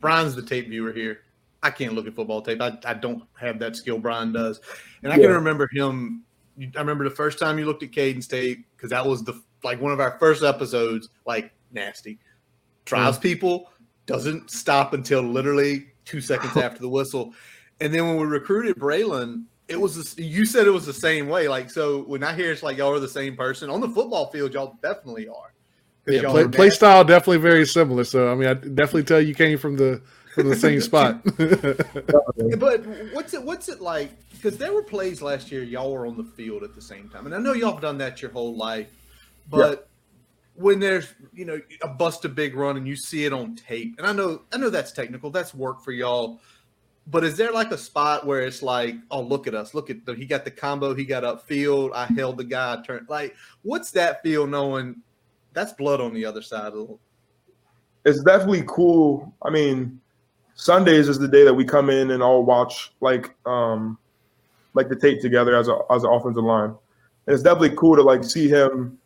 Brian's 0.00 0.34
the 0.34 0.42
tape 0.42 0.68
viewer 0.68 0.92
here. 0.92 1.20
I 1.62 1.70
can't 1.70 1.94
look 1.94 2.06
at 2.06 2.14
football 2.14 2.42
tape. 2.42 2.60
I, 2.60 2.76
I 2.84 2.94
don't 2.94 3.22
have 3.38 3.58
that 3.60 3.76
skill 3.76 3.98
Brian 3.98 4.32
does. 4.32 4.60
And 5.02 5.12
I 5.12 5.16
Yeah. 5.16 5.26
can 5.26 5.34
remember 5.36 5.68
him. 5.72 6.24
I 6.60 6.78
remember 6.78 7.04
the 7.04 7.14
first 7.14 7.38
time 7.38 7.58
you 7.58 7.64
looked 7.64 7.82
at 7.82 7.92
Kaden's 7.92 8.26
tape 8.26 8.66
because 8.76 8.90
that 8.90 9.06
was 9.06 9.22
the 9.22 9.40
like 9.62 9.80
one 9.80 9.92
of 9.92 10.00
our 10.00 10.18
first 10.18 10.42
episodes, 10.42 11.08
like 11.24 11.52
nasty. 11.70 12.18
Trials 12.84 13.16
mm-hmm. 13.16 13.22
people, 13.22 13.70
doesn't 14.06 14.50
stop 14.50 14.92
until 14.92 15.22
literally 15.22 15.86
two 16.04 16.20
seconds 16.20 16.56
after 16.56 16.80
the 16.80 16.88
whistle. 16.88 17.32
And 17.80 17.94
then 17.94 18.06
when 18.06 18.16
we 18.16 18.24
recruited 18.24 18.76
Braylon, 18.76 19.44
it 19.68 19.80
was 19.80 20.18
you 20.18 20.44
said 20.44 20.66
it 20.66 20.70
was 20.70 20.86
the 20.86 20.92
same 20.92 21.28
way. 21.28 21.48
Like 21.48 21.70
so, 21.70 22.02
when 22.02 22.22
I 22.22 22.34
hear 22.34 22.52
it's 22.52 22.62
like 22.62 22.76
y'all 22.76 22.92
are 22.92 23.00
the 23.00 23.08
same 23.08 23.36
person 23.36 23.70
on 23.70 23.80
the 23.80 23.88
football 23.88 24.30
field, 24.30 24.52
y'all 24.54 24.76
definitely 24.82 25.28
are. 25.28 25.52
Yeah, 26.06 26.30
play, 26.30 26.42
are 26.42 26.48
play 26.48 26.70
style 26.70 27.04
definitely 27.04 27.38
very 27.38 27.66
similar. 27.66 28.04
So 28.04 28.30
I 28.30 28.34
mean, 28.34 28.48
I 28.48 28.54
definitely 28.54 29.04
tell 29.04 29.20
you 29.20 29.34
came 29.34 29.58
from 29.58 29.76
the 29.76 30.02
from 30.34 30.48
the 30.48 30.56
same 30.56 30.80
spot. 30.88 31.22
But 32.58 32.84
what's 33.12 33.34
it 33.34 33.42
what's 33.42 33.68
it 33.68 33.80
like? 33.80 34.10
Because 34.30 34.58
there 34.58 34.72
were 34.72 34.82
plays 34.82 35.22
last 35.22 35.52
year 35.52 35.62
y'all 35.62 35.92
were 35.92 36.06
on 36.06 36.16
the 36.16 36.24
field 36.24 36.64
at 36.64 36.74
the 36.74 36.82
same 36.82 37.08
time, 37.08 37.26
and 37.26 37.34
I 37.34 37.38
know 37.38 37.52
y'all 37.52 37.72
have 37.72 37.82
done 37.82 37.98
that 37.98 38.20
your 38.20 38.30
whole 38.30 38.56
life. 38.56 38.90
But 39.48 39.88
when 40.54 40.80
there's 40.80 41.12
you 41.32 41.44
know 41.44 41.60
a 41.82 41.88
bust 41.88 42.24
a 42.24 42.28
big 42.28 42.56
run 42.56 42.76
and 42.76 42.86
you 42.86 42.96
see 42.96 43.24
it 43.24 43.32
on 43.32 43.54
tape, 43.54 43.94
and 43.98 44.06
I 44.06 44.12
know 44.12 44.42
I 44.52 44.58
know 44.58 44.70
that's 44.70 44.92
technical, 44.92 45.30
that's 45.30 45.54
work 45.54 45.82
for 45.82 45.92
y'all. 45.92 46.40
But 47.08 47.24
is 47.24 47.36
there 47.36 47.52
like 47.52 47.72
a 47.72 47.78
spot 47.78 48.26
where 48.26 48.42
it's 48.42 48.62
like, 48.62 48.94
oh 49.10 49.20
look 49.20 49.46
at 49.46 49.54
us, 49.54 49.74
look 49.74 49.90
at 49.90 50.06
the, 50.06 50.14
he 50.14 50.24
got 50.24 50.44
the 50.44 50.50
combo, 50.50 50.94
he 50.94 51.04
got 51.04 51.24
upfield, 51.24 51.92
I 51.94 52.06
held 52.06 52.36
the 52.36 52.44
guy, 52.44 52.74
I 52.74 52.82
turned 52.86 53.08
like, 53.08 53.34
what's 53.62 53.90
that 53.92 54.22
feel 54.22 54.46
knowing 54.46 54.96
that's 55.52 55.72
blood 55.72 56.00
on 56.00 56.14
the 56.14 56.24
other 56.24 56.42
side 56.42 56.72
of 56.72 56.88
the 56.88 56.98
It's 58.04 58.22
definitely 58.22 58.64
cool. 58.66 59.34
I 59.42 59.50
mean, 59.50 60.00
Sundays 60.54 61.08
is 61.08 61.18
the 61.18 61.28
day 61.28 61.44
that 61.44 61.54
we 61.54 61.64
come 61.64 61.90
in 61.90 62.12
and 62.12 62.22
all 62.22 62.44
watch 62.44 62.92
like 63.00 63.34
um 63.46 63.98
like 64.74 64.88
the 64.88 64.96
tape 64.96 65.20
together 65.20 65.56
as 65.56 65.68
a 65.68 65.78
as 65.90 66.04
an 66.04 66.10
offensive 66.10 66.44
line. 66.44 66.70
And 67.26 67.34
it's 67.34 67.42
definitely 67.42 67.76
cool 67.76 67.96
to 67.96 68.02
like 68.02 68.24
see 68.24 68.48
him 68.48 68.98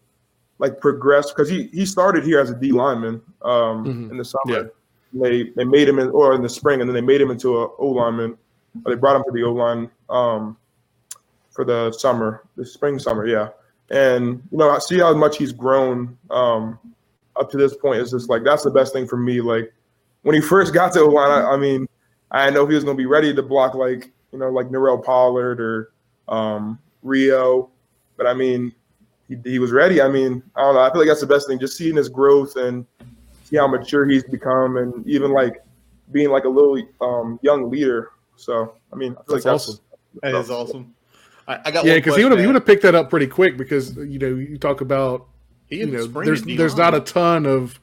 like 0.58 0.80
progress 0.80 1.32
because 1.32 1.48
he 1.48 1.68
he 1.68 1.86
started 1.86 2.24
here 2.24 2.40
as 2.40 2.50
a 2.50 2.54
D 2.54 2.72
lineman 2.72 3.22
um 3.42 3.84
Mhm. 3.84 4.10
in 4.10 4.16
the 4.18 4.24
summer. 4.24 4.42
Yeah. 4.46 4.62
They 5.12 5.44
they 5.56 5.64
made 5.64 5.88
him 5.88 5.98
in 5.98 6.10
or 6.10 6.34
in 6.34 6.42
the 6.42 6.48
spring, 6.48 6.80
and 6.80 6.88
then 6.88 6.94
they 6.94 7.00
made 7.00 7.20
him 7.20 7.30
into 7.30 7.58
a 7.58 7.74
O 7.76 7.88
lineman. 7.88 8.36
Or 8.84 8.94
they 8.94 8.98
brought 8.98 9.16
him 9.16 9.24
to 9.24 9.32
the 9.32 9.42
O 9.44 9.52
line 9.52 9.90
um, 10.10 10.56
for 11.50 11.64
the 11.64 11.92
summer, 11.92 12.44
the 12.56 12.66
spring 12.66 12.98
summer, 12.98 13.26
yeah. 13.26 13.48
And 13.90 14.42
you 14.50 14.58
know, 14.58 14.70
I 14.70 14.78
see 14.78 14.98
how 14.98 15.14
much 15.14 15.38
he's 15.38 15.52
grown 15.52 16.18
um, 16.30 16.78
up 17.36 17.50
to 17.50 17.56
this 17.56 17.76
point. 17.76 18.00
It's 18.00 18.10
just 18.10 18.28
like 18.28 18.44
that's 18.44 18.64
the 18.64 18.70
best 18.70 18.92
thing 18.92 19.06
for 19.06 19.16
me. 19.16 19.40
Like 19.40 19.72
when 20.22 20.34
he 20.34 20.40
first 20.40 20.74
got 20.74 20.92
to 20.94 21.00
O 21.00 21.08
line, 21.08 21.30
I, 21.30 21.52
I 21.52 21.56
mean, 21.56 21.88
I 22.30 22.50
know 22.50 22.66
he 22.66 22.74
was 22.74 22.84
going 22.84 22.96
to 22.96 23.00
be 23.00 23.06
ready 23.06 23.34
to 23.34 23.42
block 23.42 23.74
like 23.74 24.12
you 24.32 24.38
know 24.38 24.50
like 24.50 24.66
Norell 24.66 25.02
Pollard 25.02 25.60
or 25.60 25.92
um, 26.28 26.78
Rio, 27.02 27.70
but 28.16 28.26
I 28.26 28.34
mean, 28.34 28.72
he, 29.28 29.36
he 29.44 29.58
was 29.58 29.72
ready. 29.72 30.02
I 30.02 30.08
mean, 30.08 30.42
I 30.56 30.62
don't 30.62 30.74
know. 30.74 30.80
I 30.80 30.90
feel 30.90 31.00
like 31.00 31.08
that's 31.08 31.20
the 31.20 31.26
best 31.26 31.48
thing. 31.48 31.58
Just 31.58 31.76
seeing 31.76 31.96
his 31.96 32.08
growth 32.08 32.56
and 32.56 32.84
see 33.46 33.56
how 33.56 33.68
mature 33.68 34.06
he's 34.06 34.24
become, 34.24 34.76
and 34.76 35.06
even 35.06 35.32
like 35.32 35.64
being 36.12 36.30
like 36.30 36.44
a 36.44 36.48
little 36.48 36.80
um, 37.00 37.38
young 37.42 37.70
leader. 37.70 38.10
So 38.36 38.74
I 38.92 38.96
mean, 38.96 39.12
I 39.12 39.14
feel 39.14 39.24
That's 39.28 39.30
like 39.30 39.42
that's 39.42 39.68
awesome. 39.68 39.80
That 40.22 40.34
is 40.34 40.50
awesome. 40.50 40.94
I, 41.48 41.60
I 41.64 41.70
got 41.70 41.84
Yeah, 41.84 41.94
because 41.94 42.16
he 42.16 42.22
would 42.22 42.32
have 42.32 42.40
he 42.40 42.46
would 42.46 42.56
have 42.56 42.66
picked 42.66 42.82
that 42.82 42.94
up 42.94 43.10
pretty 43.10 43.26
quick 43.26 43.56
because 43.56 43.96
you 43.96 44.18
know 44.18 44.28
you 44.28 44.58
talk 44.58 44.80
about 44.80 45.26
He 45.66 45.76
you 45.76 45.84
in 45.84 45.90
the 45.90 45.98
know 45.98 46.04
spring 46.04 46.26
there's 46.26 46.42
there's 46.42 46.76
not 46.76 46.94
a 46.94 47.00
ton 47.00 47.46
of 47.46 47.78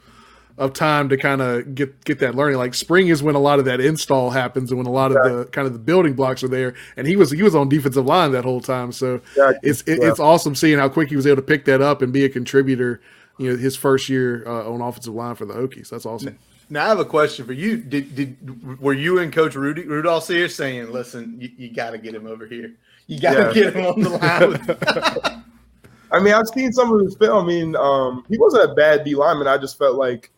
of 0.55 0.71
time 0.73 1.09
to 1.09 1.17
kind 1.17 1.41
of 1.41 1.73
get 1.73 2.03
get 2.05 2.19
that 2.19 2.35
learning. 2.35 2.57
Like 2.57 2.73
spring 2.75 3.07
is 3.07 3.23
when 3.23 3.35
a 3.35 3.39
lot 3.39 3.59
of 3.59 3.65
that 3.65 3.81
install 3.81 4.29
happens 4.29 4.69
and 4.71 4.77
when 4.77 4.85
a 4.85 4.91
lot 4.91 5.11
of 5.11 5.23
the 5.23 5.45
kind 5.45 5.65
of 5.65 5.73
the 5.73 5.79
building 5.79 6.13
blocks 6.13 6.43
are 6.43 6.47
there. 6.47 6.75
And 6.95 7.07
he 7.07 7.15
was 7.15 7.31
he 7.31 7.41
was 7.41 7.55
on 7.55 7.69
defensive 7.69 8.05
line 8.05 8.31
that 8.33 8.43
whole 8.43 8.61
time, 8.61 8.91
so 8.91 9.21
Yeah, 9.35 9.53
it's 9.63 9.81
it, 9.83 9.99
yeah. 10.01 10.09
it's 10.09 10.19
awesome 10.19 10.55
seeing 10.55 10.77
how 10.77 10.89
quick 10.89 11.09
he 11.09 11.15
was 11.15 11.25
able 11.25 11.37
to 11.37 11.41
pick 11.41 11.65
that 11.65 11.81
up 11.81 12.01
and 12.01 12.13
be 12.13 12.23
a 12.25 12.29
contributor. 12.29 13.01
You 13.37 13.51
know, 13.51 13.57
his 13.57 13.75
first 13.75 14.09
year 14.09 14.43
uh, 14.47 14.69
on 14.71 14.81
offensive 14.81 15.13
line 15.13 15.35
for 15.35 15.45
the 15.45 15.53
Hokies. 15.55 15.89
That's 15.89 16.05
awesome. 16.05 16.37
Now 16.69 16.85
I 16.85 16.87
have 16.89 16.99
a 16.99 17.05
question 17.05 17.45
for 17.45 17.53
you. 17.53 17.77
Did 17.77 18.15
did 18.15 18.79
were 18.81 18.93
you 18.93 19.19
and 19.19 19.33
Coach 19.33 19.55
Rudy 19.55 19.83
Rudolph 19.85 20.27
here 20.27 20.47
saying, 20.49 20.91
"Listen, 20.91 21.37
you, 21.39 21.49
you 21.57 21.73
got 21.73 21.91
to 21.91 21.97
get 21.97 22.13
him 22.15 22.25
over 22.27 22.45
here. 22.47 22.73
You 23.07 23.19
got 23.19 23.33
to 23.33 23.59
Yeah. 23.59 23.63
get 23.65 23.75
him 23.75 23.85
on 23.85 23.99
the 24.01 24.09
line." 24.09 25.43
I 26.11 26.19
mean, 26.19 26.33
I've 26.33 26.47
seen 26.47 26.71
some 26.71 26.93
of 26.93 27.01
his 27.01 27.15
film. 27.15 27.43
I 27.43 27.47
mean, 27.47 27.75
um, 27.75 28.23
he 28.29 28.37
wasn't 28.37 28.69
a 28.71 28.73
bad 28.75 29.03
D 29.03 29.15
lineman. 29.15 29.47
I 29.47 29.57
just 29.57 29.77
felt 29.79 29.95
like 29.97 30.29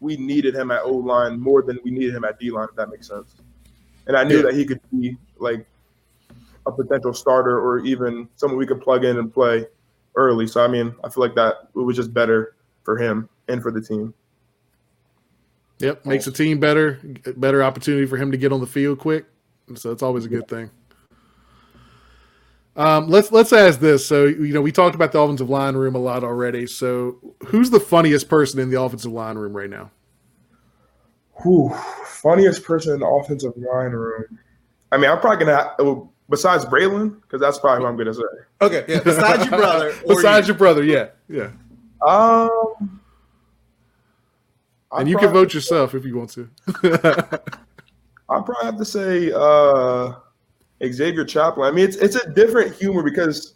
we 0.00 0.16
needed 0.16 0.54
him 0.54 0.70
at 0.70 0.82
O 0.82 0.92
line 0.92 1.40
more 1.40 1.62
than 1.62 1.78
we 1.84 1.90
needed 1.90 2.14
him 2.14 2.24
at 2.24 2.38
D 2.38 2.50
line. 2.50 2.68
If 2.70 2.76
that 2.76 2.90
makes 2.90 3.08
sense. 3.08 3.34
And 4.06 4.16
I 4.16 4.24
knew 4.24 4.36
Yeah. 4.36 4.42
that 4.42 4.54
he 4.54 4.64
could 4.66 4.80
be 4.90 5.16
like 5.38 5.64
a 6.66 6.72
potential 6.72 7.14
starter 7.14 7.58
or 7.60 7.78
even 7.80 8.28
someone 8.36 8.58
we 8.58 8.66
could 8.66 8.80
plug 8.82 9.04
in 9.04 9.18
and 9.18 9.32
play 9.32 9.66
early. 10.14 10.46
So 10.46 10.64
I 10.64 10.68
mean, 10.68 10.94
I 11.04 11.08
feel 11.08 11.22
like 11.22 11.34
that 11.34 11.68
it 11.74 11.78
was 11.78 11.96
just 11.96 12.12
better 12.12 12.54
for 12.84 12.98
him 12.98 13.28
and 13.48 13.62
for 13.62 13.70
the 13.70 13.80
team. 13.80 14.14
Yep, 15.78 16.06
makes 16.06 16.26
the 16.26 16.30
team 16.30 16.60
better, 16.60 17.00
better 17.36 17.62
opportunity 17.62 18.06
for 18.06 18.16
him 18.16 18.30
to 18.30 18.36
get 18.36 18.52
on 18.52 18.60
the 18.60 18.66
field 18.66 19.00
quick. 19.00 19.26
So 19.74 19.90
it's 19.90 20.02
always 20.02 20.24
a 20.24 20.28
good 20.28 20.46
thing. 20.46 20.70
Um, 22.76 23.08
let's 23.08 23.30
let's 23.32 23.52
ask 23.52 23.80
this. 23.80 24.06
So 24.06 24.24
you 24.24 24.52
know 24.52 24.62
we 24.62 24.72
talked 24.72 24.94
about 24.94 25.12
the 25.12 25.18
offensive 25.18 25.50
line 25.50 25.74
room 25.74 25.94
a 25.94 25.98
lot 25.98 26.24
already. 26.24 26.66
So 26.66 27.34
who's 27.46 27.70
the 27.70 27.80
funniest 27.80 28.28
person 28.28 28.60
in 28.60 28.70
the 28.70 28.80
offensive 28.80 29.12
line 29.12 29.36
room 29.36 29.54
right 29.54 29.68
now? 29.68 29.90
Whew, 31.42 31.70
funniest 32.04 32.64
person 32.64 32.94
in 32.94 33.00
the 33.00 33.06
offensive 33.06 33.52
line 33.56 33.90
room. 33.90 34.38
I 34.90 34.96
mean, 34.96 35.10
I'm 35.10 35.20
probably 35.20 35.44
gonna 35.44 35.56
have, 35.56 36.08
besides 36.32 36.64
Braylon 36.64 37.20
because 37.22 37.40
that's 37.40 37.58
probably 37.60 37.84
what 37.84 37.90
I'm 37.90 37.96
gonna 37.96 38.12
say. 38.14 38.22
okay, 38.62 38.84
yeah. 38.88 39.00
Besides 39.04 39.44
your 39.48 39.58
brother, 39.60 39.94
Besides 40.08 40.48
you. 40.48 40.52
your 40.54 40.58
brother, 40.58 40.82
yeah, 40.82 41.10
yeah. 41.28 41.50
Um, 42.04 43.00
I'd 44.90 45.00
And 45.02 45.08
you 45.08 45.16
can 45.16 45.32
vote 45.32 45.54
yourself 45.54 45.94
if 45.94 46.04
you 46.04 46.16
want 46.16 46.30
to. 46.30 46.48
I'll 48.28 48.42
probably 48.42 48.64
have 48.66 48.78
to 48.78 48.84
say 48.84 49.30
uh, 49.34 50.14
Xavier 50.84 51.24
Chaplin. 51.24 51.66
I 51.66 51.70
mean, 51.70 51.84
it's 51.84 51.96
it's 51.96 52.16
a 52.16 52.28
different 52.32 52.74
humor 52.74 53.02
because 53.02 53.54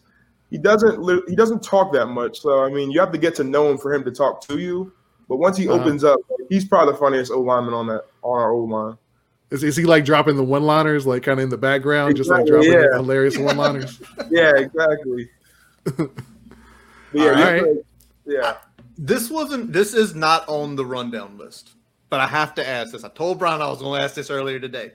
he 0.50 0.58
doesn't 0.58 1.00
li- 1.02 1.22
he 1.28 1.34
doesn't 1.34 1.62
talk 1.62 1.92
that 1.94 2.06
much. 2.06 2.40
So 2.40 2.62
I 2.64 2.70
mean, 2.70 2.90
you 2.90 3.00
have 3.00 3.10
to 3.12 3.18
get 3.18 3.34
to 3.36 3.44
know 3.44 3.70
him 3.70 3.78
for 3.78 3.92
him 3.92 4.04
to 4.04 4.10
talk 4.12 4.40
to 4.48 4.58
you. 4.58 4.92
But 5.28 5.38
once 5.38 5.56
he 5.56 5.66
Uh-huh. 5.68 5.80
opens 5.80 6.04
up, 6.04 6.20
he's 6.48 6.64
probably 6.64 6.92
the 6.92 6.98
funniest 6.98 7.32
O 7.32 7.40
lineman 7.40 7.74
on 7.74 7.86
that 7.88 8.04
on 8.22 8.38
our 8.40 8.52
O 8.52 8.58
line. 8.60 8.96
Is, 9.50 9.62
is 9.62 9.76
he 9.76 9.84
like 9.84 10.04
dropping 10.04 10.36
the 10.36 10.44
one 10.44 10.64
liners, 10.64 11.06
like 11.06 11.22
kind 11.22 11.38
of 11.38 11.44
in 11.44 11.50
the 11.50 11.58
background, 11.58 12.16
just 12.16 12.30
like 12.30 12.46
dropping 12.46 12.72
yeah. 12.72 12.94
hilarious 12.94 13.38
one 13.38 13.56
liners? 13.56 14.00
Yeah, 14.30 14.52
exactly. 14.56 15.30
Yeah, 17.12 17.30
All 17.30 17.30
right. 17.30 17.62
like- 17.62 17.86
yeah. 18.26 18.56
This 18.98 19.30
wasn't. 19.30 19.72
This 19.72 19.94
is 19.94 20.14
not 20.14 20.46
on 20.48 20.76
the 20.76 20.84
rundown 20.84 21.38
list, 21.38 21.70
but 22.10 22.20
I 22.20 22.26
have 22.26 22.54
to 22.56 22.66
ask 22.66 22.92
this. 22.92 23.04
I 23.04 23.08
told 23.08 23.38
Brian 23.38 23.62
I 23.62 23.68
was 23.68 23.78
going 23.78 23.98
to 23.98 24.04
ask 24.04 24.14
this 24.14 24.28
earlier 24.28 24.58
today. 24.58 24.92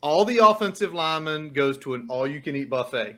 All 0.00 0.24
the 0.24 0.38
offensive 0.38 0.94
linemen 0.94 1.50
goes 1.50 1.76
to 1.78 1.94
an 1.94 2.06
all-you-can-eat 2.08 2.70
buffet. 2.70 3.16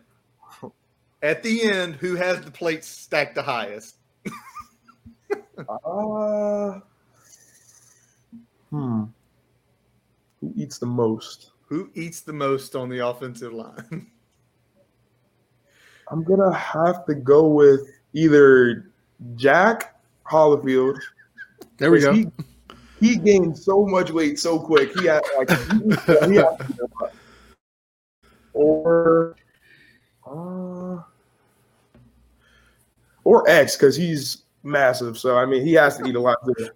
At 1.22 1.42
the 1.42 1.62
end, 1.62 1.96
who 1.96 2.16
has 2.16 2.40
the 2.40 2.50
plates 2.50 2.86
stacked 2.86 3.34
the 3.34 3.42
highest? 3.42 3.96
Uh, 5.84 6.78
hmm. 8.70 9.04
Who 10.40 10.52
eats 10.56 10.78
the 10.78 10.86
most? 10.86 11.52
Who 11.66 11.90
eats 11.94 12.20
the 12.20 12.32
most 12.32 12.74
on 12.76 12.88
the 12.88 13.06
offensive 13.06 13.52
line? 13.52 14.10
I'm 16.10 16.24
gonna 16.24 16.54
have 16.54 17.04
to 17.06 17.14
go 17.14 17.46
with 17.46 17.82
either 18.14 18.90
Jack 19.36 20.00
Hollifield. 20.30 20.98
There 21.76 21.90
we 21.90 22.00
go. 22.00 22.14
He, 22.14 22.26
he 23.00 23.16
gained 23.16 23.58
so 23.58 23.86
much 23.86 24.10
weight 24.10 24.38
so 24.38 24.58
quick. 24.58 24.92
He 24.98 25.06
had 25.06 25.22
like 25.36 25.50
he, 25.50 26.30
he 26.30 26.36
had, 26.36 26.56
or 28.54 29.36
uh, 30.26 31.02
or 33.24 33.48
X 33.48 33.76
because 33.76 33.94
he's 33.94 34.44
massive. 34.62 35.18
So 35.18 35.36
I 35.36 35.46
mean, 35.46 35.64
he 35.64 35.74
has 35.74 35.98
to 35.98 36.06
eat 36.06 36.14
a 36.14 36.20
lot 36.20 36.38
too. 36.44 36.70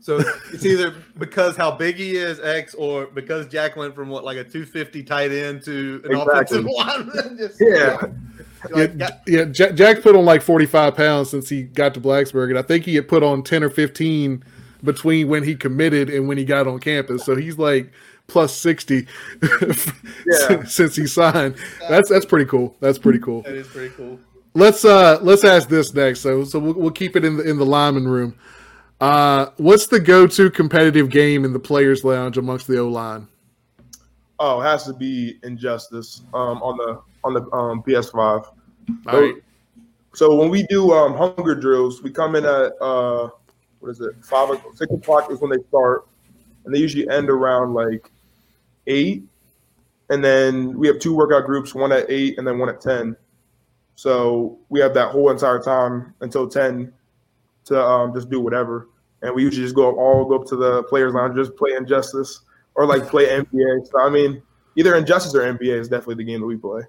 So 0.00 0.20
it's 0.52 0.64
either 0.64 0.94
because 1.18 1.56
how 1.56 1.70
big 1.72 1.96
he 1.96 2.16
is, 2.16 2.38
X, 2.40 2.74
or 2.74 3.06
because 3.06 3.46
Jack 3.48 3.76
went 3.76 3.94
from 3.94 4.08
what 4.08 4.24
like 4.24 4.36
a 4.36 4.44
250 4.44 5.02
tight 5.02 5.32
end 5.32 5.62
to 5.64 6.00
an 6.04 6.12
Exactly. 6.16 6.58
offensive 6.60 6.64
lineman. 7.16 7.36
Just- 7.38 7.60
Yeah, 7.60 8.00
like, 8.70 8.92
yeah, 8.96 9.10
yeah 9.26 9.44
Jack, 9.44 9.74
Jack 9.74 10.02
put 10.02 10.14
on 10.16 10.24
like 10.24 10.40
45 10.42 10.94
pounds 10.96 11.30
since 11.30 11.48
he 11.48 11.62
got 11.64 11.94
to 11.94 12.00
Blacksburg, 12.00 12.48
and 12.50 12.58
I 12.58 12.62
think 12.62 12.84
he 12.84 12.94
had 12.94 13.08
put 13.08 13.22
on 13.22 13.42
10 13.42 13.62
or 13.64 13.70
15 13.70 14.42
between 14.84 15.28
when 15.28 15.42
he 15.42 15.56
committed 15.56 16.08
and 16.10 16.28
when 16.28 16.38
he 16.38 16.44
got 16.44 16.66
on 16.68 16.78
campus. 16.78 17.24
So 17.24 17.34
he's 17.34 17.58
like 17.58 17.90
plus 18.28 18.54
60 18.54 19.06
Yeah. 20.26 20.64
since 20.64 20.96
he 20.96 21.06
signed. 21.06 21.56
That's 21.88 22.08
that's 22.08 22.26
pretty 22.26 22.44
cool. 22.46 22.76
That's 22.80 22.98
pretty 22.98 23.18
cool. 23.18 23.42
that 23.42 23.54
is 23.54 23.66
pretty 23.66 23.92
cool. 23.96 24.18
Let's 24.54 24.84
uh 24.84 25.18
let's 25.22 25.44
ask 25.44 25.68
this 25.68 25.92
next. 25.94 26.20
So 26.20 26.44
so 26.44 26.58
we'll, 26.58 26.74
we'll 26.74 26.90
keep 26.90 27.16
it 27.16 27.24
in 27.24 27.36
the 27.36 27.48
in 27.48 27.58
the 27.58 27.66
lineman 27.66 28.06
room. 28.08 28.36
Uh, 29.00 29.46
what's 29.58 29.86
the 29.86 30.00
go-to 30.00 30.50
competitive 30.50 31.08
game 31.10 31.44
in 31.44 31.52
the 31.52 31.58
players' 31.58 32.04
lounge 32.04 32.36
amongst 32.36 32.66
the 32.66 32.78
O 32.78 32.88
line? 32.88 33.28
oh, 34.40 34.60
it 34.60 34.64
has 34.64 34.84
to 34.84 34.92
be 34.92 35.38
Injustice 35.42 36.22
um, 36.34 36.62
on 36.62 36.76
the 36.76 37.00
on 37.24 37.34
the 37.34 37.42
um, 37.52 37.82
PS5. 37.82 38.14
All 38.14 39.20
right. 39.20 39.34
So 40.14 40.34
when 40.34 40.48
we 40.48 40.62
do 40.64 40.92
um, 40.92 41.14
hunger 41.14 41.54
drills, 41.54 42.02
we 42.02 42.10
come 42.10 42.34
in 42.34 42.44
at 42.44 42.72
uh, 42.80 43.28
what 43.80 43.90
is 43.90 44.00
it? 44.00 44.12
Five 44.24 44.50
o- 44.50 44.72
six 44.74 44.92
o'clock 44.92 45.30
is 45.30 45.40
when 45.40 45.50
they 45.50 45.62
start, 45.68 46.06
and 46.64 46.74
they 46.74 46.78
usually 46.78 47.08
end 47.08 47.30
around 47.30 47.74
like 47.74 48.10
eight. 48.86 49.24
And 50.10 50.24
then 50.24 50.76
we 50.78 50.86
have 50.86 50.98
two 50.98 51.14
workout 51.14 51.44
groups, 51.44 51.74
one 51.74 51.92
at 51.92 52.06
eight 52.08 52.38
and 52.38 52.46
then 52.46 52.58
one 52.58 52.68
at 52.68 52.80
ten. 52.80 53.16
So 53.94 54.58
we 54.68 54.80
have 54.80 54.94
that 54.94 55.10
whole 55.10 55.30
entire 55.30 55.60
time 55.60 56.14
until 56.20 56.48
ten 56.48 56.92
to 57.68 57.80
um, 57.82 58.14
just 58.14 58.28
do 58.30 58.40
whatever. 58.40 58.88
And 59.22 59.34
we 59.34 59.42
usually 59.42 59.64
just 59.64 59.74
go 59.74 59.88
up 59.90 59.96
all 59.96 60.24
go 60.24 60.40
up 60.40 60.46
to 60.48 60.56
the 60.56 60.82
players' 60.84 61.14
lounge, 61.14 61.34
just 61.36 61.56
play 61.56 61.72
Injustice 61.76 62.40
or 62.74 62.86
like 62.86 63.08
play 63.08 63.26
NBA. 63.26 63.86
So 63.86 64.00
I 64.00 64.10
mean, 64.10 64.42
either 64.76 64.94
Injustice 64.94 65.34
or 65.34 65.40
NBA 65.40 65.78
is 65.78 65.88
definitely 65.88 66.16
the 66.16 66.24
game 66.30 66.40
that 66.40 66.46
we 66.46 66.56
play. 66.56 66.82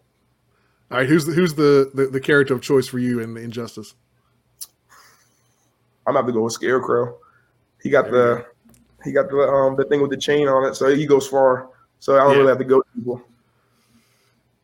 All 0.92 0.98
right. 0.98 1.08
Who's 1.08 1.26
the, 1.26 1.34
who's 1.34 1.54
the, 1.56 1.92
the 1.94 2.08
the 2.08 2.20
character 2.20 2.54
of 2.54 2.62
choice 2.62 2.88
for 2.88 3.00
you 3.00 3.20
in 3.20 3.34
the 3.34 3.42
Injustice? 3.42 3.96
I'm 6.06 6.14
gonna 6.14 6.20
have 6.20 6.28
to 6.28 6.34
go 6.34 6.44
with 6.44 6.54
Scarecrow. 6.54 7.18
He 7.82 7.90
got 7.90 8.10
the 8.12 8.46
he 9.04 9.12
got 9.12 9.30
the 9.30 9.38
um 9.38 9.76
the 9.76 9.86
thing 9.86 10.02
with 10.02 10.12
the 10.12 10.18
chain 10.18 10.48
on 10.48 10.66
it, 10.66 10.76
so 10.76 10.94
he 10.94 11.06
goes 11.06 11.28
far. 11.28 11.70
So 12.00 12.16
I 12.16 12.20
don't 12.20 12.32
Yeah. 12.32 12.38
really 12.38 12.50
have 12.50 12.58
to 12.60 12.64
go 12.64 12.82
to 12.82 12.88
people. 12.96 13.22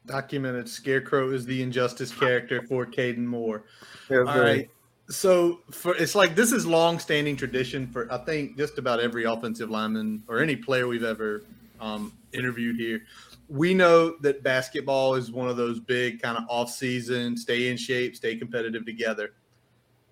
Documented 0.05 0.69
Scarecrow 0.69 1.31
is 1.31 1.45
the 1.45 1.63
injustice 1.63 2.11
character 2.13 2.61
for 2.67 2.85
Kaden 2.85 3.25
Moore. 3.25 3.63
Yeah, 4.09 4.19
All 4.19 4.39
right. 4.39 4.69
So 5.09 5.59
for 5.69 5.95
it's 5.95 6.15
like 6.15 6.35
this 6.35 6.51
is 6.51 6.65
long-standing 6.65 7.35
tradition 7.35 7.87
for 7.87 8.11
I 8.11 8.17
think 8.17 8.57
just 8.57 8.79
about 8.79 8.99
every 8.99 9.25
offensive 9.25 9.69
lineman 9.69 10.23
or 10.27 10.39
any 10.39 10.55
player 10.55 10.87
we've 10.87 11.03
ever 11.03 11.43
um, 11.79 12.13
interviewed 12.33 12.77
here. 12.77 13.01
We 13.47 13.75
know 13.75 14.15
that 14.21 14.41
basketball 14.41 15.13
is 15.13 15.31
one 15.31 15.47
of 15.47 15.57
those 15.57 15.79
big 15.79 16.19
kind 16.19 16.35
of 16.35 16.45
off-season, 16.49 17.37
stay 17.37 17.69
in 17.69 17.77
shape, 17.77 18.15
stay 18.15 18.35
competitive 18.35 18.85
together. 18.85 19.33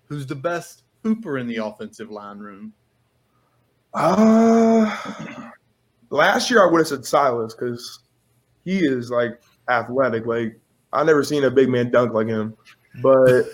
Who's 0.06 0.26
the 0.26 0.36
best 0.36 0.84
hooper 1.02 1.38
in 1.38 1.48
the 1.48 1.56
offensive 1.56 2.12
line 2.12 2.38
room? 2.38 2.72
Uh, 3.92 4.96
last 6.10 6.50
year 6.50 6.62
I 6.62 6.70
would 6.70 6.78
have 6.78 6.88
said 6.88 7.04
Silas 7.04 7.54
because 7.54 8.00
he 8.64 8.78
is 8.78 9.10
like 9.10 9.40
athletic. 9.68 10.26
Like 10.26 10.58
I 10.92 11.02
never 11.02 11.24
seen 11.24 11.42
a 11.42 11.50
big 11.50 11.68
man 11.68 11.90
dunk 11.90 12.12
like 12.12 12.28
him. 12.28 12.56
But 13.02 13.46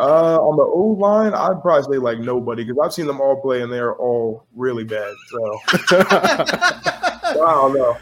uh, 0.00 0.38
on 0.40 0.56
the 0.56 0.62
O 0.62 0.96
line, 0.98 1.34
I'd 1.34 1.60
probably 1.62 1.94
say 1.94 1.98
like 1.98 2.18
nobody 2.18 2.64
because 2.64 2.78
I've 2.82 2.92
seen 2.92 3.06
them 3.06 3.20
all 3.20 3.40
play 3.40 3.62
and 3.62 3.70
they're 3.72 3.94
all 3.94 4.46
really 4.56 4.84
bad. 4.84 5.12
So 5.30 5.58
I 5.68 7.32
don't 7.34 7.74
know. 7.74 7.96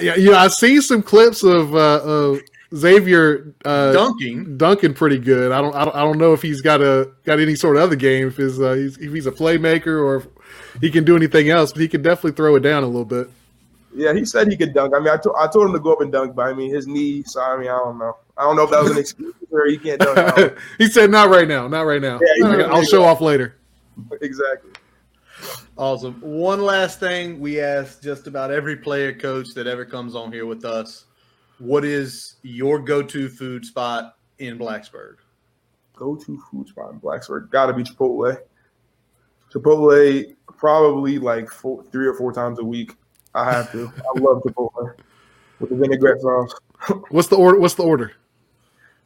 Yeah, 0.00 0.16
yeah, 0.16 0.36
I've 0.38 0.52
seen 0.52 0.82
some 0.82 1.02
clips 1.02 1.42
of 1.42 1.74
uh, 1.74 2.00
of 2.02 2.40
Xavier 2.74 3.54
uh, 3.64 3.92
Dunking. 3.92 4.58
dunking 4.58 4.94
pretty 4.94 5.18
good. 5.18 5.52
I 5.52 5.62
don't, 5.62 5.74
I 5.74 5.84
don't, 5.84 5.96
I 5.96 6.00
don't 6.00 6.18
know 6.18 6.34
if 6.34 6.42
he's 6.42 6.60
got 6.60 6.82
a 6.82 7.10
got 7.24 7.40
any 7.40 7.54
sort 7.54 7.76
of 7.76 7.82
other 7.82 7.96
game. 7.96 8.28
If 8.28 8.36
he's, 8.36 8.60
uh, 8.60 8.74
he's 8.74 8.98
if 8.98 9.12
he's 9.12 9.26
a 9.26 9.32
playmaker 9.32 10.04
or 10.04 10.16
if 10.16 10.26
he 10.80 10.90
can 10.90 11.04
do 11.04 11.16
anything 11.16 11.48
else, 11.48 11.72
but 11.72 11.80
he 11.80 11.88
can 11.88 12.02
definitely 12.02 12.32
throw 12.32 12.56
it 12.56 12.60
down 12.60 12.82
a 12.82 12.86
little 12.86 13.04
bit. 13.06 13.30
Yeah, 13.94 14.12
he 14.12 14.26
said 14.26 14.48
he 14.48 14.56
could 14.56 14.74
dunk. 14.74 14.94
I 14.94 14.98
mean, 14.98 15.08
I, 15.08 15.16
to- 15.16 15.34
I 15.38 15.46
told 15.48 15.66
him 15.66 15.72
to 15.72 15.80
go 15.80 15.94
up 15.94 16.02
and 16.02 16.12
dunk, 16.12 16.34
but 16.36 16.42
I 16.46 16.52
mean, 16.52 16.72
his 16.72 16.86
knee. 16.86 17.22
So 17.24 17.40
I 17.40 17.56
mean, 17.56 17.68
I 17.68 17.78
don't 17.78 17.98
know. 17.98 18.16
I 18.38 18.42
don't 18.42 18.56
know 18.56 18.62
if 18.62 18.70
that 18.70 18.82
was 18.82 18.92
an 18.92 18.98
excuse 18.98 19.34
or 19.50 19.66
he 19.66 19.78
can't 19.78 20.00
dunk. 20.00 20.18
I 20.18 20.50
he 20.78 20.86
said, 20.86 21.10
"Not 21.10 21.28
right 21.28 21.48
now, 21.48 21.68
not 21.68 21.82
right 21.82 22.00
now. 22.00 22.20
Yeah, 22.22 22.56
he- 22.56 22.62
I'll 22.64 22.84
show 22.84 23.04
off 23.04 23.20
later." 23.20 23.56
exactly. 24.20 24.70
Awesome. 25.76 26.20
One 26.20 26.62
last 26.62 26.98
thing 26.98 27.38
we 27.38 27.60
ask 27.60 28.02
just 28.02 28.26
about 28.26 28.50
every 28.50 28.76
player 28.76 29.12
coach 29.12 29.54
that 29.54 29.66
ever 29.66 29.84
comes 29.84 30.14
on 30.16 30.32
here 30.32 30.46
with 30.46 30.64
us. 30.64 31.04
What 31.58 31.84
is 31.84 32.36
your 32.42 32.78
go-to 32.80 33.28
food 33.28 33.64
spot 33.64 34.16
in 34.38 34.58
Blacksburg? 34.58 35.16
Go 35.96 36.16
to 36.16 36.40
food 36.50 36.68
spot 36.68 36.92
in 36.92 37.00
Blacksburg. 37.00 37.50
Got 37.50 37.66
to 37.66 37.72
be 37.72 37.82
Chipotle. 37.84 38.38
Chipotle 39.52 40.34
probably 40.56 41.18
like 41.18 41.48
four, 41.50 41.84
three 41.90 42.06
or 42.06 42.14
four 42.14 42.32
times 42.32 42.58
a 42.58 42.64
week. 42.64 42.94
I 43.34 43.50
have 43.52 43.70
to. 43.72 43.92
I 43.96 44.20
love 44.20 44.42
Chipotle 44.42 44.94
with 45.60 45.70
the 45.70 45.76
vinaigrette 45.76 46.20
sauce. 46.20 46.54
What's 47.10 47.28
the 47.28 47.36
order? 47.36 47.58
What's 47.58 47.74
the 47.74 47.82
order? 47.84 48.12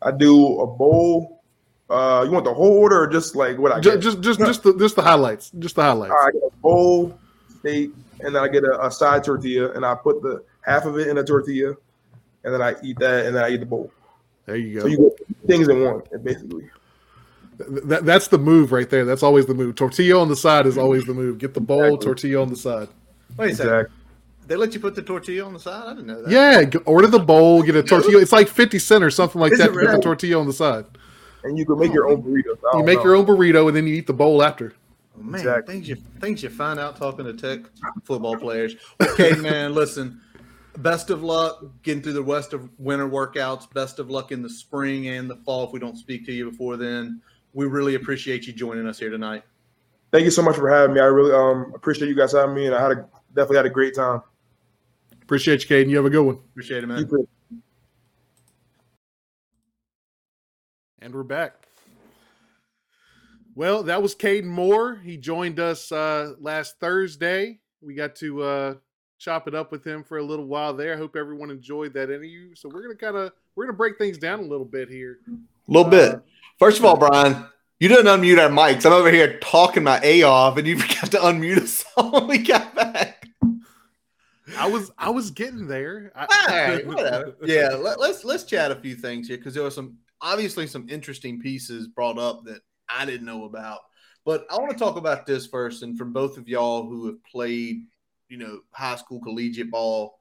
I 0.05 0.11
do 0.11 0.61
a 0.61 0.67
bowl. 0.67 1.43
Uh, 1.91 2.23
you 2.25 2.31
want 2.31 2.45
the 2.45 2.55
whole 2.55 2.73
order 2.79 3.03
or 3.03 3.07
just 3.07 3.37
like 3.37 3.59
what 3.59 3.71
I 3.73 3.81
Just, 3.81 3.97
get? 3.97 4.03
just, 4.03 4.21
just, 4.23 4.39
just 4.41 4.63
the, 4.63 4.75
just 4.79 4.97
the 4.97 5.03
highlights. 5.03 5.51
Just 5.59 5.77
the 5.77 5.83
highlights. 5.83 6.11
All 6.13 6.17
right, 6.19 6.29
I 6.29 6.39
get 6.39 6.43
a 6.45 6.57
bowl 6.63 7.19
steak, 7.59 7.91
and 8.21 8.35
then 8.35 8.43
I 8.43 8.49
get 8.49 8.65
a, 8.65 8.87
a 8.87 8.91
side 8.91 9.25
tortilla, 9.25 9.73
and 9.73 9.85
I 9.85 9.95
put 9.95 10.23
the 10.23 10.43
half 10.63 10.87
of 10.87 10.99
it 10.99 11.09
in 11.09 11.19
a 11.19 11.25
tortilla, 11.25 11.75
and 12.45 12.55
then 12.55 12.63
I 12.63 12.75
eat 12.83 12.99
that, 13.01 13.27
and 13.27 13.37
then 13.37 13.45
I 13.45 13.51
eat 13.51 13.61
the 13.61 13.67
bowl. 13.67 13.93
There 14.47 14.57
you 14.57 14.81
So 14.81 14.87
go. 14.87 14.91
you 14.91 14.97
get 15.29 15.47
things 15.47 15.69
in 15.69 15.85
one, 15.85 16.03
basically. 16.23 16.71
That, 17.59 18.05
that's 18.07 18.29
the 18.29 18.39
move 18.39 18.73
right 18.73 18.89
there. 18.89 19.05
That's 19.05 19.23
always 19.23 19.47
the 19.47 19.55
move. 19.55 19.75
Tortilla 19.77 20.19
on 20.21 20.29
the 20.29 20.37
side 20.37 20.67
is 20.67 20.79
always 20.79 21.05
the 21.05 21.15
move. 21.15 21.39
Get 21.39 21.55
the 21.55 21.61
bowl, 21.61 21.85
Exactly. 21.85 22.07
tortilla 22.07 22.43
on 22.43 22.49
the 22.49 22.57
side. 22.57 22.89
Wait 23.37 23.53
a 23.53 23.55
second. 23.57 23.87
Exactly. 24.43 24.49
They 24.49 24.57
let 24.57 24.75
you 24.75 24.81
put 24.81 24.95
the 24.95 25.03
tortilla 25.03 25.45
on 25.47 25.53
the 25.53 25.61
side? 25.61 25.85
I 25.85 25.91
didn't 25.91 26.07
know 26.07 26.23
that. 26.23 26.31
Yeah, 26.31 26.65
g- 26.65 26.79
order 26.85 27.07
the 27.07 27.19
bowl, 27.19 27.63
get 27.63 27.77
a 27.77 27.83
tortilla. 27.83 28.21
It's 28.21 28.33
like 28.33 28.49
fifty 28.49 28.79
cent 28.79 29.05
or 29.05 29.11
something 29.11 29.41
like 29.41 29.53
Is 29.53 29.59
that. 29.59 29.71
it 29.71 29.75
to 29.75 29.81
Get 29.83 29.93
the 29.93 30.01
tortilla 30.01 30.41
on 30.41 30.47
the 30.47 30.53
side. 30.53 30.85
And 31.45 31.59
you 31.59 31.67
can 31.67 31.79
make 31.79 31.93
your 31.93 32.09
own 32.09 32.23
burrito. 32.23 32.57
You 32.75 32.85
make 32.85 32.99
know. 32.99 33.05
your 33.05 33.15
own 33.17 33.27
burrito 33.27 33.67
and 33.69 33.77
then 33.77 33.87
you 33.87 33.95
eat 33.95 34.07
the 34.07 34.13
bowl 34.13 34.43
after. 34.43 34.75
Oh, 35.19 35.23
man, 35.23 35.41
Exactly. 35.41 35.75
things 35.75 35.89
you 35.89 35.97
things 36.21 36.43
you 36.43 36.49
find 36.51 36.79
out 36.81 36.97
talking 36.97 37.25
to 37.25 37.33
tech 37.35 37.71
football 38.05 38.37
players. 38.37 38.75
Okay, 39.01 39.33
man, 39.41 39.75
listen. 39.75 40.21
Best 40.79 41.11
of 41.11 41.23
luck 41.23 41.63
getting 41.83 42.03
through 42.03 42.15
the 42.15 42.23
rest 42.23 42.53
of 42.55 42.69
winter 42.79 43.07
workouts. 43.09 43.71
Best 43.75 43.99
of 43.99 44.09
luck 44.11 44.33
in 44.33 44.41
the 44.41 44.49
spring 44.49 45.09
and 45.09 45.29
the 45.29 45.37
fall. 45.37 45.65
If 45.67 45.73
we 45.73 45.79
don't 45.79 45.99
speak 45.99 46.25
to 46.27 46.33
you 46.33 46.51
before 46.51 46.79
then, 46.79 47.21
we 47.53 47.67
really 47.67 47.95
appreciate 47.95 48.47
you 48.47 48.55
joining 48.55 48.87
us 48.87 48.99
here 48.99 49.11
tonight. 49.11 49.43
Thank 50.13 50.25
you 50.25 50.31
so 50.31 50.43
much 50.43 50.57
for 50.57 50.71
having 50.71 50.95
me. 50.95 51.01
I 51.01 51.05
really 51.05 51.33
um 51.33 51.73
appreciate 51.75 52.09
you 52.09 52.15
guys 52.17 52.33
having 52.33 52.55
me, 52.55 52.67
and 52.67 52.75
I 52.75 52.81
had 52.83 52.93
a 52.93 53.09
definitely 53.35 53.57
had 53.59 53.67
a 53.67 53.71
great 53.71 53.95
time. 53.95 54.23
Appreciate 55.33 55.63
you, 55.71 55.75
Kaden. 55.75 55.89
You 55.89 55.97
have 55.97 56.05
a 56.05 56.11
good 56.11 56.27
one. 56.27 56.35
Appreciate 56.51 56.85
it, 56.85 56.87
man. 56.89 57.09
And 61.01 61.15
we're 61.15 61.23
back. 61.23 61.69
Well, 63.55 63.83
that 63.85 64.03
was 64.03 64.15
Kaden 64.15 64.45
Moore. 64.45 64.97
He 64.97 65.17
joined 65.17 65.59
us 65.59 65.91
uh, 65.91 66.35
last 66.39 66.79
Thursday. 66.81 67.61
We 67.81 67.95
got 67.95 68.15
to 68.17 68.43
uh, 68.43 68.75
chop 69.19 69.49
it 69.49 69.55
up 69.55 69.73
with 69.73 69.87
him 69.87 70.05
for 70.05 70.19
a 70.19 70.23
little 70.23 70.45
while 70.45 70.75
there. 70.75 70.93
I 70.93 70.99
hope 70.99 71.17
everyone 71.17 71.51
enjoyed 71.51 71.95
that 71.95 72.11
interview. 72.11 72.55
So 72.55 72.69
we're 72.69 72.83
gonna 72.83 72.95
kind 72.95 73.17
of 73.17 73.33
we're 73.57 73.65
gonna 73.65 73.79
break 73.79 73.97
things 73.97 74.19
down 74.19 74.41
a 74.41 74.43
little 74.43 74.67
bit 74.67 74.91
here. 74.91 75.21
A 75.27 75.73
little 75.73 75.87
Uh, 75.87 75.91
bit. 75.91 76.21
First 76.59 76.79
of 76.79 76.85
all, 76.85 76.99
Brian, 76.99 77.47
you 77.81 77.89
didn't 77.89 78.05
unmute 78.05 78.39
our 78.39 78.51
mics. 78.51 78.85
I'm 78.85 78.93
over 78.93 79.11
here 79.11 79.39
talking 79.39 79.83
my 79.83 79.99
A 80.03 80.25
off, 80.25 80.59
and 80.59 80.67
you 80.67 80.79
forgot 80.79 81.11
to 81.13 81.19
unmute 81.21 81.63
us 81.63 81.87
all 81.97 82.11
when 82.13 82.27
we 82.27 82.37
got 82.37 82.75
back. 82.75 83.32
I 84.59 84.69
was 84.69 84.91
I 84.99 85.11
was 85.11 85.31
getting 85.31 85.67
there. 85.67 86.13
All 86.17 86.27
right, 86.49 86.87
whatever. 86.87 87.37
Yeah, 87.45 87.69
let, 87.69 88.01
let's 88.01 88.25
let's 88.25 88.45
chat 88.45 88.71
a 88.71 88.77
few 88.77 88.95
things 88.95 89.29
here 89.29 89.37
because 89.37 89.55
there 89.55 89.63
were 89.63 89.71
some 89.71 89.99
obviously 90.21 90.67
some 90.67 90.89
interesting 90.89 91.41
pieces 91.41 91.89
brought 91.89 92.19
up 92.19 92.45
that 92.45 92.61
I 92.89 93.05
didn't 93.05 93.27
know 93.27 93.45
about. 93.45 93.81
But 94.25 94.47
I 94.51 94.57
want 94.57 94.71
to 94.71 94.79
talk 94.79 94.97
about 94.97 95.27
this 95.27 95.47
first, 95.47 95.83
and 95.83 95.99
from 95.99 96.13
both 96.13 96.39
of 96.39 96.49
y'all 96.49 96.89
who 96.89 97.07
have 97.07 97.25
played, 97.25 97.83
you 98.29 98.39
know, 98.39 98.61
high 98.73 98.97
school 98.97 99.21
collegiate 99.21 99.71
ball. 99.71 100.19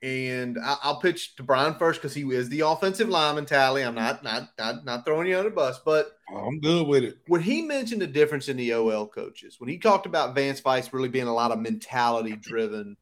And 0.00 0.58
I, 0.62 0.76
I'll 0.84 1.00
pitch 1.00 1.34
to 1.36 1.42
Brian 1.42 1.74
first 1.74 2.00
because 2.00 2.14
he 2.14 2.22
is 2.22 2.48
the 2.48 2.60
offensive 2.60 3.08
lineman 3.08 3.46
Talley. 3.46 3.82
I'm 3.82 3.96
not 3.96 4.22
not 4.22 4.50
not 4.56 4.84
not 4.84 5.04
throwing 5.04 5.26
you 5.26 5.36
under 5.36 5.50
the 5.50 5.56
bus, 5.56 5.80
but 5.84 6.12
I'm 6.32 6.60
good 6.60 6.86
with 6.86 7.02
it. 7.02 7.18
when 7.26 7.40
he 7.40 7.62
mentioned 7.62 8.00
the 8.00 8.06
difference 8.06 8.48
in 8.48 8.56
the 8.56 8.74
OL 8.74 9.08
coaches, 9.08 9.56
when 9.58 9.68
he 9.68 9.76
talked 9.76 10.06
about 10.06 10.36
Vance 10.36 10.60
Vice 10.60 10.92
really 10.92 11.08
being 11.08 11.26
a 11.26 11.34
lot 11.34 11.50
of 11.50 11.58
mentality 11.58 12.36
driven 12.36 12.96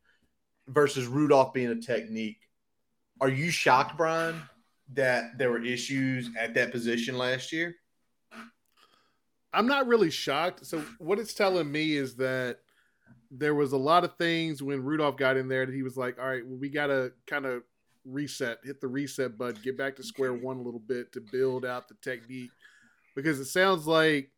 versus 0.68 1.06
Rudolph 1.06 1.52
being 1.52 1.68
a 1.68 1.80
technique, 1.80 2.40
are 3.20 3.28
you 3.28 3.50
shocked, 3.50 3.96
Brian, 3.96 4.40
that 4.94 5.38
there 5.38 5.50
were 5.50 5.64
issues 5.64 6.30
at 6.38 6.54
that 6.54 6.70
position 6.70 7.16
last 7.16 7.52
year? 7.52 7.76
I'm 9.52 9.66
not 9.66 9.86
really 9.86 10.10
shocked. 10.10 10.66
So 10.66 10.84
what 10.98 11.18
it's 11.18 11.34
telling 11.34 11.70
me 11.70 11.96
is 11.96 12.16
that 12.16 12.58
there 13.30 13.54
was 13.54 13.72
a 13.72 13.78
lot 13.78 14.04
of 14.04 14.16
things 14.16 14.62
when 14.62 14.82
Rudolph 14.82 15.16
got 15.16 15.36
in 15.36 15.48
there 15.48 15.66
that 15.66 15.74
he 15.74 15.82
was 15.82 15.96
like, 15.96 16.18
all 16.18 16.28
right, 16.28 16.46
well, 16.46 16.58
we 16.58 16.68
got 16.68 16.88
to 16.88 17.12
kind 17.26 17.46
of 17.46 17.62
reset, 18.04 18.58
hit 18.64 18.80
the 18.80 18.86
reset 18.86 19.36
button, 19.36 19.60
get 19.62 19.78
back 19.78 19.96
to 19.96 20.02
square 20.02 20.34
one 20.34 20.58
a 20.58 20.62
little 20.62 20.80
bit 20.80 21.12
to 21.12 21.20
build 21.32 21.64
out 21.64 21.88
the 21.88 21.96
technique. 22.02 22.50
Because 23.14 23.40
it 23.40 23.46
sounds 23.46 23.86
like 23.86 24.30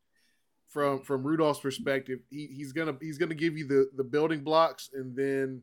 from 0.69 1.03
from 1.03 1.25
Rudolph's 1.25 1.61
perspective, 1.61 2.21
he, 2.31 2.47
he's 2.47 2.73
gonna 2.73 2.97
he's 3.01 3.19
gonna 3.19 3.35
give 3.35 3.59
you 3.59 3.67
the 3.67 3.91
the 3.97 4.05
building 4.05 4.45
blocks, 4.45 4.91
and 4.95 5.17
then 5.17 5.63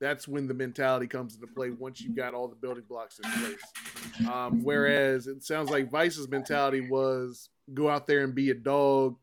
that's 0.00 0.28
when 0.28 0.46
the 0.46 0.54
mentality 0.54 1.06
comes 1.06 1.34
into 1.34 1.46
play 1.46 1.70
once 1.70 2.00
you've 2.00 2.16
got 2.16 2.34
all 2.34 2.48
the 2.48 2.56
building 2.56 2.84
blocks 2.88 3.18
in 3.18 3.30
place. 3.30 4.28
Um, 4.30 4.62
whereas 4.62 5.26
it 5.26 5.42
sounds 5.42 5.70
like 5.70 5.90
Vice's 5.90 6.28
mentality 6.28 6.88
was 6.88 7.48
go 7.72 7.88
out 7.88 8.06
there 8.06 8.22
and 8.22 8.34
be 8.34 8.50
a 8.50 8.54
dog, 8.54 9.16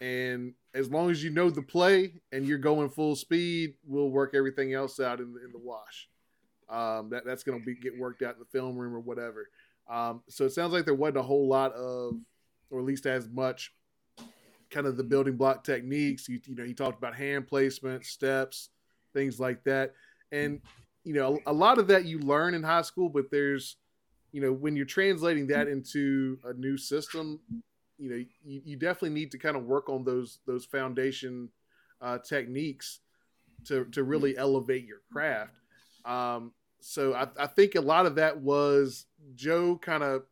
and 0.00 0.54
as 0.74 0.90
long 0.90 1.10
as 1.10 1.22
you 1.22 1.30
know 1.30 1.50
the 1.50 1.62
play 1.62 2.14
and 2.32 2.46
you're 2.46 2.58
going 2.58 2.88
full 2.88 3.16
speed, 3.16 3.74
we'll 3.84 4.10
work 4.10 4.34
everything 4.34 4.72
else 4.72 5.00
out 5.00 5.20
in 5.20 5.34
the, 5.34 5.44
in 5.44 5.52
the 5.52 5.58
wash. 5.58 6.08
Um, 6.68 7.10
that 7.10 7.24
that's 7.24 7.42
going 7.42 7.58
to 7.58 7.64
be 7.64 7.74
get 7.74 7.98
worked 7.98 8.22
out 8.22 8.34
in 8.34 8.38
the 8.38 8.46
film 8.46 8.76
room 8.76 8.94
or 8.94 9.00
whatever. 9.00 9.48
Um, 9.88 10.22
so 10.28 10.44
it 10.44 10.52
sounds 10.52 10.72
like 10.72 10.84
there 10.84 10.94
wasn't 10.94 11.18
a 11.18 11.22
whole 11.22 11.48
lot 11.48 11.72
of, 11.72 12.14
or 12.70 12.78
at 12.78 12.84
least 12.84 13.06
as 13.06 13.28
much, 13.28 13.74
kind 14.70 14.86
of 14.86 14.96
the 14.96 15.02
building 15.02 15.36
block 15.36 15.64
techniques. 15.64 16.28
You, 16.28 16.40
you 16.46 16.54
know, 16.54 16.64
he 16.64 16.74
talked 16.74 16.98
about 16.98 17.16
hand 17.16 17.48
placement, 17.48 18.04
steps, 18.06 18.68
things 19.12 19.40
like 19.40 19.64
that, 19.64 19.94
and 20.32 20.60
you 21.04 21.14
know, 21.14 21.40
a, 21.46 21.52
lot 21.52 21.78
of 21.78 21.86
that 21.88 22.04
you 22.04 22.18
learn 22.18 22.54
in 22.54 22.62
high 22.62 22.82
school, 22.82 23.08
but 23.08 23.30
there's, 23.30 23.76
you 24.32 24.40
know, 24.40 24.52
when 24.52 24.76
you're 24.76 24.84
translating 24.84 25.46
that 25.46 25.66
into 25.66 26.38
a 26.44 26.52
new 26.52 26.76
system, 26.76 27.40
you 27.98 28.10
know, 28.10 28.16
you, 28.44 28.62
you 28.64 28.76
definitely 28.76 29.10
need 29.10 29.30
to 29.32 29.38
kind 29.38 29.56
of 29.56 29.64
work 29.64 29.88
on 29.88 30.04
those 30.04 30.38
those 30.46 30.64
foundation 30.64 31.48
uh, 32.00 32.18
techniques 32.18 33.00
to 33.64 33.84
to 33.86 34.04
really 34.04 34.36
elevate 34.36 34.86
your 34.86 35.00
craft. 35.12 35.52
Um, 36.04 36.52
so 36.80 37.14
I, 37.14 37.28
I 37.38 37.46
think 37.46 37.74
a 37.74 37.80
lot 37.80 38.06
of 38.06 38.14
that 38.14 38.40
was 38.40 39.06
Joe 39.34 39.78
kind 39.82 40.02
of 40.02 40.22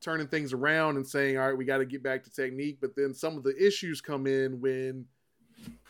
turning 0.00 0.28
things 0.28 0.52
around 0.52 0.96
and 0.96 1.06
saying, 1.06 1.38
"All 1.38 1.48
right, 1.48 1.56
we 1.56 1.64
got 1.64 1.78
to 1.78 1.86
get 1.86 2.02
back 2.02 2.22
to 2.24 2.30
technique." 2.30 2.78
But 2.80 2.94
then 2.96 3.14
some 3.14 3.36
of 3.36 3.42
the 3.42 3.54
issues 3.56 4.00
come 4.00 4.26
in 4.26 4.60
when 4.60 5.06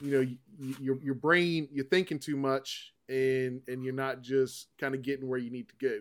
you 0.00 0.10
know 0.10 0.20
you, 0.20 0.76
your 0.80 1.02
your 1.02 1.14
brain 1.14 1.68
you're 1.72 1.84
thinking 1.86 2.18
too 2.18 2.36
much 2.36 2.92
and 3.08 3.60
and 3.68 3.84
you're 3.84 3.94
not 3.94 4.22
just 4.22 4.68
kind 4.78 4.94
of 4.94 5.02
getting 5.02 5.28
where 5.28 5.38
you 5.38 5.50
need 5.50 5.68
to 5.68 5.74
go. 5.80 6.00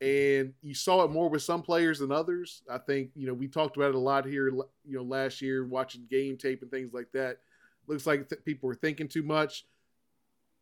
And 0.00 0.52
you 0.60 0.74
saw 0.74 1.04
it 1.04 1.10
more 1.10 1.28
with 1.28 1.42
some 1.42 1.62
players 1.62 2.00
than 2.00 2.12
others. 2.12 2.62
I 2.70 2.78
think 2.78 3.10
you 3.14 3.26
know 3.26 3.34
we 3.34 3.48
talked 3.48 3.76
about 3.76 3.90
it 3.90 3.94
a 3.94 3.98
lot 3.98 4.26
here. 4.26 4.48
You 4.48 4.66
know, 4.86 5.02
last 5.02 5.40
year 5.40 5.66
watching 5.66 6.06
game 6.10 6.36
tape 6.36 6.62
and 6.62 6.70
things 6.70 6.92
like 6.92 7.10
that. 7.12 7.38
Looks 7.86 8.06
like 8.06 8.28
th- 8.28 8.44
people 8.44 8.66
were 8.68 8.74
thinking 8.74 9.08
too 9.08 9.22
much. 9.22 9.66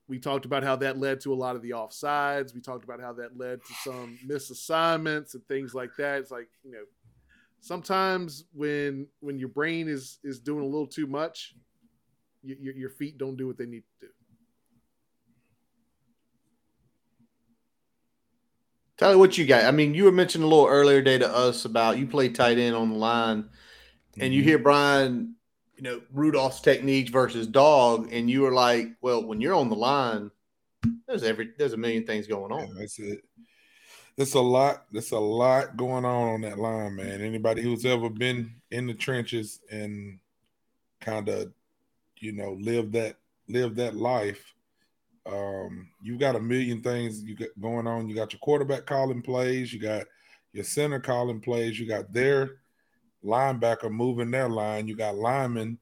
We 0.08 0.18
talked 0.18 0.44
about 0.44 0.64
how 0.64 0.76
that 0.76 0.98
led 0.98 1.20
to 1.20 1.32
a 1.32 1.36
lot 1.36 1.56
of 1.56 1.62
the 1.62 1.70
offsides. 1.70 2.54
We 2.54 2.60
talked 2.60 2.84
about 2.84 3.00
how 3.00 3.12
that 3.14 3.38
led 3.38 3.60
to 3.64 3.74
some 3.84 4.18
misassignments 4.26 5.34
and 5.34 5.46
things 5.46 5.74
like 5.74 5.90
that. 5.98 6.20
It's 6.20 6.30
like 6.30 6.48
you 6.64 6.72
know, 6.72 6.84
sometimes 7.60 8.44
when 8.52 9.06
when 9.20 9.38
your 9.38 9.48
brain 9.48 9.88
is 9.88 10.18
is 10.22 10.38
doing 10.40 10.62
a 10.62 10.66
little 10.66 10.86
too 10.86 11.06
much, 11.06 11.54
your, 12.42 12.74
your 12.74 12.90
feet 12.90 13.18
don't 13.18 13.36
do 13.36 13.46
what 13.46 13.58
they 13.58 13.66
need 13.66 13.82
to 14.00 14.06
do. 14.06 14.12
Tell 18.98 19.10
me 19.10 19.16
what 19.16 19.36
you 19.36 19.46
got. 19.46 19.64
I 19.64 19.70
mean, 19.70 19.94
you 19.94 20.04
were 20.04 20.12
mentioning 20.12 20.44
a 20.44 20.48
little 20.48 20.66
earlier 20.68 21.02
day 21.02 21.18
to 21.18 21.28
us 21.28 21.64
about 21.64 21.98
you 21.98 22.06
play 22.06 22.28
tight 22.28 22.58
end 22.58 22.76
on 22.76 22.90
the 22.90 22.96
line, 22.96 23.48
and 24.20 24.32
you 24.32 24.42
Mhm. 24.42 24.44
hear 24.44 24.58
Brian, 24.58 25.34
you 25.76 25.82
know, 25.82 26.02
Rudolph's 26.12 26.60
techniques 26.60 27.10
versus 27.10 27.46
dog, 27.46 28.12
and 28.12 28.30
you 28.30 28.42
were 28.42 28.52
like, 28.52 28.88
well, 29.00 29.24
when 29.24 29.40
you're 29.40 29.54
on 29.54 29.70
the 29.70 29.76
line, 29.76 30.30
there's 31.06 31.24
every 31.24 31.52
there's 31.58 31.72
a 31.72 31.76
million 31.76 32.06
things 32.06 32.26
going 32.26 32.52
Yeah, 32.52 32.66
on. 32.66 32.74
that's 32.76 32.98
it. 32.98 33.24
There's 34.16 34.34
a 34.34 34.40
lot. 34.40 34.84
There's 34.92 35.10
a 35.12 35.18
lot 35.18 35.76
going 35.76 36.04
on 36.04 36.28
on 36.28 36.40
that 36.42 36.58
line, 36.58 36.94
man. 36.96 37.22
Anybody 37.22 37.62
who's 37.62 37.84
ever 37.84 38.10
been 38.10 38.60
in 38.70 38.86
the 38.86 38.94
trenches 38.94 39.60
and 39.70 40.20
kind 41.00 41.28
of, 41.28 41.52
you 42.22 42.32
know, 42.32 42.56
live 42.60 42.92
that 42.92 43.16
live 43.48 43.74
that 43.76 43.96
life, 43.96 44.54
um, 45.26 45.88
you 46.00 46.16
got 46.16 46.36
a 46.36 46.40
million 46.40 46.80
things 46.80 47.22
you 47.22 47.36
got 47.36 47.48
going 47.60 47.86
on. 47.86 48.08
You 48.08 48.14
got 48.14 48.32
your 48.32 48.40
quarterback 48.40 48.86
calling 48.86 49.22
plays. 49.22 49.72
You 49.72 49.80
got 49.80 50.06
your 50.52 50.64
center 50.64 51.00
calling 51.00 51.40
plays. 51.40 51.78
You 51.78 51.86
got 51.86 52.12
their 52.12 52.58
linebacker 53.24 53.90
moving 53.90 54.30
their 54.30 54.48
line. 54.48 54.86
You 54.86 54.96
got 54.96 55.16
linemen 55.16 55.78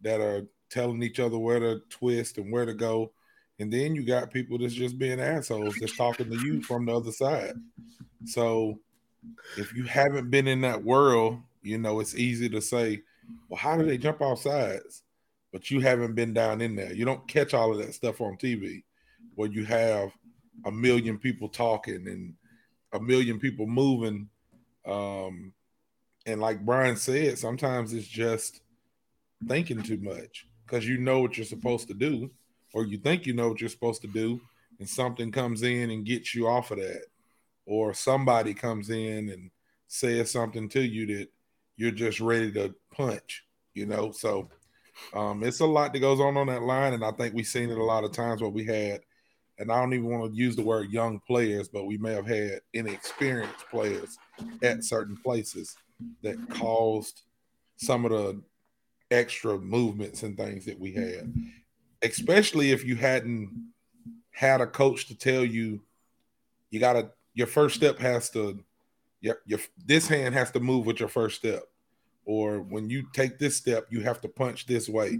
that 0.00 0.20
are 0.20 0.46
telling 0.70 1.02
each 1.02 1.20
other 1.20 1.38
where 1.38 1.60
to 1.60 1.80
twist 1.90 2.38
and 2.38 2.50
where 2.50 2.64
to 2.64 2.74
go. 2.74 3.12
And 3.58 3.72
then 3.72 3.94
you 3.94 4.04
got 4.04 4.32
people 4.32 4.58
that's 4.58 4.74
just 4.74 4.98
being 4.98 5.20
assholes 5.20 5.76
that's 5.78 5.96
talking 5.96 6.28
to 6.28 6.44
you 6.44 6.62
from 6.62 6.86
the 6.86 6.96
other 6.96 7.12
side. 7.12 7.54
So 8.24 8.80
if 9.56 9.72
you 9.74 9.84
haven't 9.84 10.30
been 10.30 10.48
in 10.48 10.62
that 10.62 10.82
world, 10.82 11.38
you 11.62 11.78
know, 11.78 12.00
it's 12.00 12.16
easy 12.16 12.48
to 12.48 12.60
say, 12.60 13.02
well, 13.48 13.58
how 13.58 13.76
do 13.76 13.84
they 13.84 13.96
jump 13.96 14.20
off 14.20 14.42
sides? 14.42 15.03
But 15.54 15.70
you 15.70 15.78
haven't 15.78 16.16
been 16.16 16.34
down 16.34 16.60
in 16.60 16.74
there. 16.74 16.92
You 16.92 17.04
don't 17.04 17.28
catch 17.28 17.54
all 17.54 17.70
of 17.70 17.78
that 17.78 17.94
stuff 17.94 18.20
on 18.20 18.36
TV 18.36 18.82
where 19.36 19.48
you 19.48 19.64
have 19.64 20.10
a 20.66 20.72
million 20.72 21.16
people 21.16 21.48
talking 21.48 22.08
and 22.08 22.34
a 22.92 22.98
million 22.98 23.38
people 23.38 23.68
moving. 23.68 24.28
Um, 24.84 25.52
and 26.26 26.40
like 26.40 26.66
Brian 26.66 26.96
said, 26.96 27.38
sometimes 27.38 27.92
it's 27.92 28.08
just 28.08 28.62
thinking 29.46 29.80
too 29.80 29.98
much 29.98 30.48
because 30.66 30.88
you 30.88 30.98
know 30.98 31.20
what 31.20 31.36
you're 31.36 31.46
supposed 31.46 31.86
to 31.86 31.94
do, 31.94 32.32
or 32.72 32.84
you 32.84 32.98
think 32.98 33.24
you 33.24 33.32
know 33.32 33.50
what 33.50 33.60
you're 33.60 33.70
supposed 33.70 34.02
to 34.02 34.08
do, 34.08 34.40
and 34.80 34.88
something 34.88 35.30
comes 35.30 35.62
in 35.62 35.88
and 35.92 36.04
gets 36.04 36.34
you 36.34 36.48
off 36.48 36.72
of 36.72 36.78
that, 36.78 37.04
or 37.64 37.94
somebody 37.94 38.54
comes 38.54 38.90
in 38.90 39.28
and 39.28 39.52
says 39.86 40.32
something 40.32 40.68
to 40.70 40.80
you 40.80 41.06
that 41.16 41.28
you're 41.76 41.92
just 41.92 42.18
ready 42.18 42.50
to 42.50 42.74
punch, 42.90 43.44
you 43.72 43.86
know. 43.86 44.10
So 44.10 44.48
um, 45.14 45.42
it's 45.42 45.60
a 45.60 45.66
lot 45.66 45.92
that 45.92 46.00
goes 46.00 46.20
on 46.20 46.36
on 46.36 46.46
that 46.48 46.62
line, 46.62 46.92
and 46.92 47.04
I 47.04 47.10
think 47.12 47.34
we've 47.34 47.46
seen 47.46 47.70
it 47.70 47.78
a 47.78 47.84
lot 47.84 48.04
of 48.04 48.12
times 48.12 48.40
where 48.40 48.50
we 48.50 48.64
had, 48.64 49.00
and 49.58 49.70
I 49.70 49.80
don't 49.80 49.94
even 49.94 50.06
want 50.06 50.32
to 50.32 50.36
use 50.36 50.56
the 50.56 50.62
word 50.62 50.90
young 50.90 51.20
players, 51.26 51.68
but 51.68 51.84
we 51.84 51.98
may 51.98 52.12
have 52.12 52.26
had 52.26 52.60
inexperienced 52.72 53.66
players 53.70 54.16
at 54.62 54.84
certain 54.84 55.16
places 55.16 55.76
that 56.22 56.36
caused 56.50 57.22
some 57.76 58.04
of 58.04 58.10
the 58.10 58.40
extra 59.10 59.58
movements 59.58 60.22
and 60.22 60.36
things 60.36 60.64
that 60.64 60.78
we 60.78 60.92
had, 60.92 61.32
especially 62.02 62.72
if 62.72 62.84
you 62.84 62.96
hadn't 62.96 63.50
had 64.30 64.60
a 64.60 64.66
coach 64.66 65.06
to 65.06 65.16
tell 65.16 65.44
you 65.44 65.80
you 66.70 66.80
got 66.80 66.94
to 66.94 67.08
your 67.34 67.46
first 67.46 67.76
step 67.76 67.98
has 67.98 68.28
to 68.30 68.62
your, 69.20 69.38
your 69.46 69.60
this 69.86 70.08
hand 70.08 70.34
has 70.34 70.50
to 70.50 70.60
move 70.60 70.86
with 70.86 70.98
your 70.98 71.08
first 71.08 71.36
step 71.36 71.62
or 72.24 72.60
when 72.60 72.88
you 72.90 73.04
take 73.12 73.38
this 73.38 73.56
step 73.56 73.86
you 73.90 74.00
have 74.00 74.20
to 74.20 74.28
punch 74.28 74.66
this 74.66 74.88
way 74.88 75.18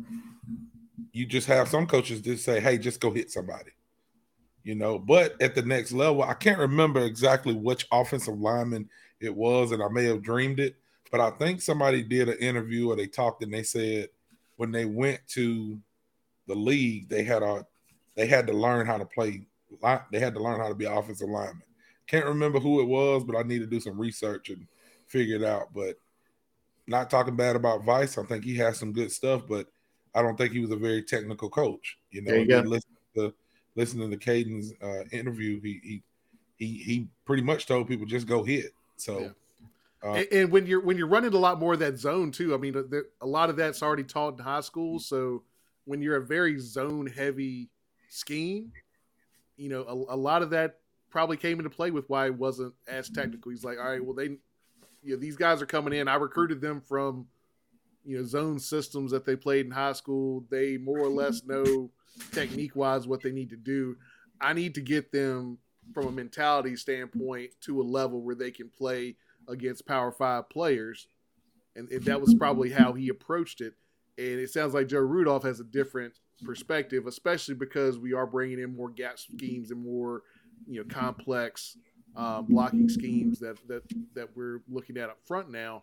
you 1.12 1.26
just 1.26 1.46
have 1.46 1.68
some 1.68 1.86
coaches 1.86 2.20
just 2.20 2.44
say 2.44 2.60
hey 2.60 2.78
just 2.78 3.00
go 3.00 3.10
hit 3.10 3.30
somebody 3.30 3.70
you 4.64 4.74
know? 4.74 4.98
But 4.98 5.40
at 5.42 5.54
the 5.54 5.62
next 5.62 5.92
level 5.92 6.22
i 6.22 6.34
can't 6.34 6.58
remember 6.58 7.00
exactly 7.00 7.54
which 7.54 7.86
offensive 7.92 8.40
lineman 8.40 8.88
it 9.20 9.34
was 9.34 9.72
and 9.72 9.82
i 9.82 9.88
may 9.88 10.04
have 10.04 10.22
dreamed 10.22 10.58
it 10.58 10.74
but 11.10 11.20
i 11.20 11.30
think 11.30 11.60
somebody 11.60 12.02
did 12.02 12.28
an 12.28 12.38
interview 12.38 12.90
or 12.90 12.96
they 12.96 13.06
talked 13.06 13.42
and 13.42 13.52
they 13.52 13.62
said 13.62 14.08
when 14.56 14.72
they 14.72 14.84
went 14.84 15.20
to 15.28 15.78
the 16.46 16.54
league 16.54 17.08
they 17.08 17.22
had 17.22 17.42
a 17.42 17.64
they 18.16 18.26
had 18.26 18.46
to 18.46 18.52
learn 18.52 18.86
how 18.86 18.96
to 18.96 19.04
play 19.04 19.42
they 20.10 20.18
had 20.18 20.34
to 20.34 20.42
learn 20.42 20.60
how 20.60 20.68
to 20.68 20.74
be 20.74 20.84
offensive 20.84 21.28
lineman. 21.28 21.62
Can't 22.06 22.26
remember 22.26 22.58
who 22.58 22.80
it 22.80 22.86
was 22.86 23.24
but 23.24 23.36
i 23.36 23.42
need 23.42 23.60
to 23.60 23.66
do 23.66 23.80
some 23.80 24.00
research 24.00 24.50
and 24.50 24.66
figure 25.06 25.36
it 25.36 25.44
out 25.44 25.68
but 25.74 25.96
not 26.86 27.10
talking 27.10 27.36
bad 27.36 27.56
about 27.56 27.84
vice 27.84 28.18
i 28.18 28.22
think 28.24 28.44
he 28.44 28.56
has 28.56 28.78
some 28.78 28.92
good 28.92 29.10
stuff 29.10 29.42
but 29.48 29.66
i 30.14 30.22
don't 30.22 30.36
think 30.36 30.52
he 30.52 30.60
was 30.60 30.70
a 30.70 30.76
very 30.76 31.02
technical 31.02 31.48
coach 31.48 31.98
you 32.10 32.22
know 32.22 32.30
There 32.30 32.40
you 32.40 32.58
if 32.58 32.64
you 32.64 32.70
listen 32.70 32.90
to 33.16 33.34
listening 33.76 34.10
to 34.10 34.16
Kaden's 34.16 34.72
uh, 34.82 35.04
interview, 35.12 35.60
he, 35.60 35.80
he 35.82 36.02
he 36.56 36.78
he 36.82 37.08
pretty 37.24 37.42
much 37.42 37.66
told 37.66 37.88
people 37.88 38.06
just 38.06 38.26
go 38.26 38.42
hit. 38.42 38.72
So 38.96 39.20
Yeah. 39.20 39.28
uh, 40.02 40.14
and, 40.14 40.28
and 40.32 40.52
when 40.52 40.66
you're 40.66 40.80
when 40.80 40.96
you're 40.96 41.08
running 41.08 41.34
a 41.34 41.38
lot 41.38 41.58
more 41.58 41.74
of 41.74 41.80
that 41.80 41.98
zone 41.98 42.30
too, 42.30 42.54
I 42.54 42.56
mean, 42.56 42.84
there, 42.90 43.06
a 43.20 43.26
lot 43.26 43.50
of 43.50 43.56
that's 43.56 43.82
already 43.82 44.04
taught 44.04 44.38
in 44.38 44.44
high 44.44 44.60
school. 44.60 44.98
So 44.98 45.42
when 45.84 46.00
you're 46.00 46.16
a 46.16 46.24
very 46.24 46.58
zone 46.58 47.06
heavy 47.06 47.68
scheme, 48.08 48.72
you 49.56 49.68
know, 49.68 49.82
a, 49.82 50.14
a 50.14 50.16
lot 50.16 50.42
of 50.42 50.50
that 50.50 50.78
probably 51.10 51.36
came 51.36 51.58
into 51.58 51.70
play 51.70 51.90
with 51.90 52.08
why 52.08 52.26
it 52.26 52.34
wasn't 52.34 52.74
as 52.88 53.08
technical. 53.08 53.50
He's 53.50 53.64
like, 53.64 53.78
all 53.78 53.84
right, 53.84 54.04
well, 54.04 54.14
they, 54.14 54.36
you 55.04 55.14
know, 55.14 55.20
these 55.20 55.36
guys 55.36 55.60
are 55.60 55.66
coming 55.66 55.92
in. 55.92 56.08
I 56.08 56.14
recruited 56.16 56.60
them 56.60 56.80
from, 56.80 57.26
you 58.04 58.16
know, 58.16 58.24
zone 58.24 58.58
systems 58.58 59.12
that 59.12 59.24
they 59.24 59.36
played 59.36 59.66
in 59.66 59.72
high 59.72 59.92
school. 59.92 60.44
They 60.50 60.78
more 60.78 60.98
or 60.98 61.10
less 61.10 61.44
know 61.46 61.90
technique 62.32 62.74
wise 62.74 63.06
what 63.06 63.22
they 63.22 63.30
need 63.30 63.50
to 63.50 63.56
do. 63.56 63.96
I 64.40 64.52
need 64.52 64.74
to 64.74 64.80
get 64.80 65.12
them 65.12 65.58
from 65.92 66.06
a 66.06 66.12
mentality 66.12 66.76
standpoint 66.76 67.50
to 67.60 67.80
a 67.80 67.84
level 67.84 68.22
where 68.22 68.34
they 68.34 68.50
can 68.50 68.70
play 68.70 69.16
against 69.48 69.86
Power 69.86 70.10
Five 70.10 70.48
players, 70.48 71.06
and, 71.76 71.88
and 71.90 72.02
that 72.04 72.20
was 72.20 72.34
probably 72.34 72.70
how 72.70 72.94
he 72.94 73.10
approached 73.10 73.60
it. 73.60 73.74
And 74.16 74.40
it 74.40 74.50
sounds 74.50 74.74
like 74.74 74.88
Joe 74.88 75.00
Rudolph 75.00 75.42
has 75.42 75.60
a 75.60 75.64
different 75.64 76.14
perspective, 76.44 77.06
especially 77.06 77.54
because 77.54 77.98
we 77.98 78.14
are 78.14 78.26
bringing 78.26 78.60
in 78.60 78.74
more 78.74 78.88
gap 78.88 79.18
schemes 79.18 79.70
and 79.70 79.84
more, 79.84 80.22
you 80.66 80.80
know, 80.80 80.86
complex 80.88 81.76
uh, 82.16 82.42
blocking 82.42 82.88
schemes 82.88 83.38
that 83.40 83.56
that 83.68 83.82
that 84.14 84.28
we're 84.36 84.60
looking 84.68 84.96
at 84.96 85.10
up 85.10 85.18
front 85.24 85.50
now. 85.50 85.82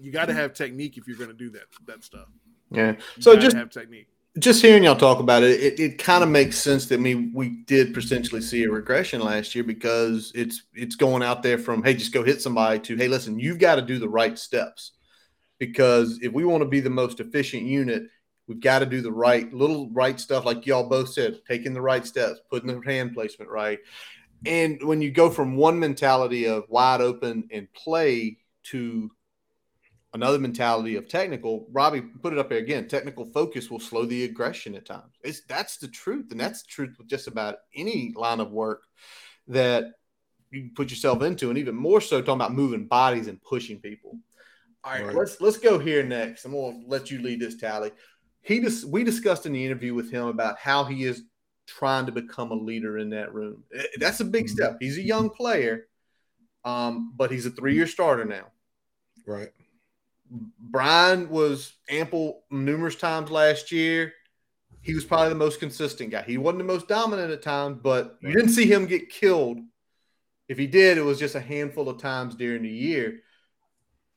You 0.00 0.12
got 0.12 0.26
to 0.26 0.34
have 0.34 0.54
technique 0.54 0.96
if 0.96 1.08
you're 1.08 1.16
going 1.16 1.30
to 1.30 1.36
do 1.36 1.50
that 1.50 1.64
that 1.86 2.04
stuff. 2.04 2.28
Yeah. 2.70 2.96
So 3.20 3.36
just 3.36 3.56
have 3.56 3.70
technique. 3.70 4.08
just 4.38 4.62
hearing 4.62 4.84
y'all 4.84 4.96
talk 4.96 5.20
about 5.20 5.42
it, 5.42 5.60
it, 5.60 5.80
it 5.80 5.98
kind 5.98 6.22
of 6.22 6.28
makes 6.28 6.58
sense 6.58 6.86
to 6.86 6.98
me 6.98 7.30
we 7.34 7.48
did 7.66 7.94
potentially 7.94 8.42
see 8.42 8.64
a 8.64 8.70
regression 8.70 9.20
last 9.20 9.54
year 9.54 9.64
because 9.64 10.30
it's 10.34 10.64
it's 10.74 10.94
going 10.94 11.22
out 11.22 11.42
there 11.42 11.58
from 11.58 11.82
hey 11.82 11.94
just 11.94 12.12
go 12.12 12.22
hit 12.22 12.42
somebody 12.42 12.78
to 12.78 12.96
hey 12.96 13.08
listen 13.08 13.38
you've 13.38 13.58
got 13.58 13.76
to 13.76 13.82
do 13.82 13.98
the 13.98 14.08
right 14.08 14.38
steps 14.38 14.92
because 15.58 16.18
if 16.22 16.32
we 16.32 16.44
want 16.44 16.62
to 16.62 16.68
be 16.68 16.80
the 16.80 16.90
most 16.90 17.20
efficient 17.20 17.62
unit 17.62 18.04
we've 18.46 18.60
got 18.60 18.80
to 18.80 18.86
do 18.86 19.00
the 19.00 19.10
right 19.10 19.52
little 19.52 19.88
right 19.90 20.20
stuff 20.20 20.44
like 20.44 20.66
y'all 20.66 20.88
both 20.88 21.08
said 21.08 21.40
taking 21.48 21.72
the 21.72 21.80
right 21.80 22.06
steps 22.06 22.40
putting 22.50 22.68
the 22.68 22.80
hand 22.86 23.14
placement 23.14 23.50
right 23.50 23.78
and 24.46 24.82
when 24.82 25.00
you 25.02 25.10
go 25.10 25.30
from 25.30 25.56
one 25.56 25.78
mentality 25.78 26.46
of 26.46 26.64
wide 26.68 27.00
open 27.00 27.48
and 27.50 27.72
play 27.72 28.38
to 28.64 29.10
another 30.14 30.38
mentality 30.38 30.96
of 30.96 31.06
technical 31.08 31.66
robbie 31.70 32.00
put 32.00 32.32
it 32.32 32.38
up 32.38 32.48
there 32.48 32.58
again 32.58 32.88
technical 32.88 33.26
focus 33.26 33.70
will 33.70 33.80
slow 33.80 34.04
the 34.06 34.24
aggression 34.24 34.74
at 34.74 34.86
times. 34.86 35.14
It's 35.22 35.42
that's 35.42 35.76
the 35.76 35.88
truth 35.88 36.30
and 36.30 36.40
that's 36.40 36.62
the 36.62 36.68
truth 36.68 36.94
with 36.98 37.08
just 37.08 37.26
about 37.26 37.56
any 37.74 38.12
line 38.16 38.40
of 38.40 38.50
work 38.50 38.82
that 39.48 39.84
you 40.50 40.62
can 40.62 40.72
put 40.74 40.90
yourself 40.90 41.22
into 41.22 41.50
and 41.50 41.58
even 41.58 41.74
more 41.74 42.00
so 42.00 42.20
talking 42.20 42.34
about 42.34 42.54
moving 42.54 42.86
bodies 42.86 43.26
and 43.28 43.42
pushing 43.42 43.80
people. 43.80 44.18
All 44.84 44.92
right, 44.92 45.04
Right. 45.04 45.14
let's 45.14 45.40
let's 45.40 45.58
go 45.58 45.78
here 45.78 46.02
next. 46.02 46.44
I'm 46.44 46.52
going 46.52 46.82
to 46.82 46.88
let 46.88 47.10
you 47.10 47.20
lead 47.20 47.40
this 47.40 47.56
Talley. 47.56 47.90
He 48.40 48.60
just 48.60 48.86
we 48.86 49.04
discussed 49.04 49.44
in 49.44 49.52
the 49.52 49.64
interview 49.64 49.92
with 49.92 50.10
him 50.10 50.26
about 50.28 50.58
how 50.58 50.84
he 50.84 51.04
is 51.04 51.24
trying 51.68 52.06
to 52.06 52.12
become 52.12 52.50
a 52.50 52.54
leader 52.54 52.98
in 52.98 53.10
that 53.10 53.32
room 53.34 53.62
Eh, 53.74 53.82
that's 53.98 54.20
a 54.20 54.24
big 54.24 54.46
Mhm. 54.46 54.50
step 54.50 54.76
he's 54.80 54.98
a 54.98 55.02
young 55.02 55.30
player 55.30 55.86
um, 56.64 57.12
but 57.16 57.30
he's 57.30 57.46
a 57.46 57.50
three-year 57.50 57.86
starter 57.86 58.24
now 58.24 58.46
right, 59.26 59.52
Brian 60.60 61.30
was 61.30 61.72
ample 61.88 62.42
numerous 62.50 62.96
times 62.96 63.30
last 63.30 63.72
year. 63.72 64.12
He 64.82 64.94
was 64.94 65.04
probably 65.04 65.30
the 65.30 65.34
most 65.34 65.60
consistent 65.60 66.10
guy. 66.10 66.22
He 66.22 66.38
wasn't 66.38 66.58
the 66.58 66.64
most 66.64 66.88
dominant 66.88 67.30
at 67.32 67.42
times, 67.42 67.78
but 67.82 68.16
you 68.20 68.34
didn't 68.34 68.50
see 68.50 68.66
him 68.66 68.86
get 68.86 69.10
killed. 69.10 69.58
If 70.48 70.58
he 70.58 70.66
did, 70.66 70.98
it 70.98 71.02
was 71.02 71.18
just 71.18 71.34
a 71.34 71.40
handful 71.40 71.88
of 71.88 71.98
times 72.00 72.34
during 72.34 72.62
the 72.62 72.68
year. 72.70 73.20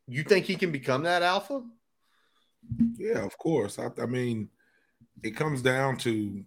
You 0.07 0.23
think 0.23 0.45
he 0.45 0.55
can 0.55 0.71
become 0.71 1.03
that 1.03 1.23
alpha? 1.23 1.63
yeah, 2.97 3.23
of 3.25 3.37
course. 3.37 3.79
I, 3.79 3.89
I 4.01 4.05
mean, 4.05 4.49
it 5.23 5.35
comes 5.35 5.61
down 5.61 5.97
to 5.99 6.43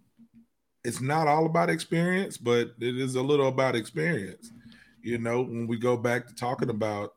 it's 0.85 1.01
not 1.01 1.27
all 1.27 1.47
about 1.47 1.69
experience, 1.69 2.37
but 2.37 2.75
it 2.79 2.95
is 2.97 3.15
a 3.15 3.21
little 3.21 3.47
about 3.47 3.75
experience. 3.75 4.51
You 5.01 5.17
know, 5.17 5.41
when 5.41 5.65
we 5.67 5.77
go 5.77 5.97
back 5.97 6.27
to 6.27 6.35
talking 6.35 6.69
about 6.69 7.13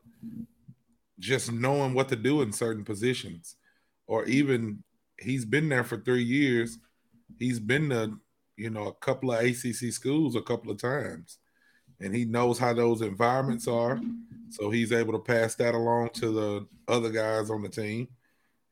just 1.19 1.51
knowing 1.51 1.93
what 1.93 2.09
to 2.09 2.15
do 2.15 2.41
in 2.41 2.51
certain 2.51 2.83
positions, 2.83 3.55
or 4.07 4.25
even 4.25 4.83
he's 5.19 5.45
been 5.45 5.69
there 5.69 5.83
for 5.83 5.97
three 5.97 6.23
years. 6.23 6.79
He's 7.37 7.59
been 7.59 7.89
to, 7.89 8.17
you 8.57 8.71
know, 8.71 8.87
a 8.87 8.93
couple 8.93 9.31
of 9.31 9.39
ACC 9.43 9.93
schools 9.93 10.35
a 10.35 10.41
couple 10.41 10.71
of 10.71 10.81
times, 10.81 11.37
and 11.99 12.15
he 12.15 12.25
knows 12.25 12.57
how 12.57 12.73
those 12.73 13.01
environments 13.01 13.67
are. 13.67 13.99
So 14.49 14.71
he's 14.71 14.91
able 14.91 15.13
to 15.13 15.19
pass 15.19 15.53
that 15.55 15.75
along 15.75 16.09
to 16.15 16.31
the 16.31 16.67
other 16.87 17.09
guys 17.09 17.51
on 17.51 17.61
the 17.61 17.69
team. 17.69 18.07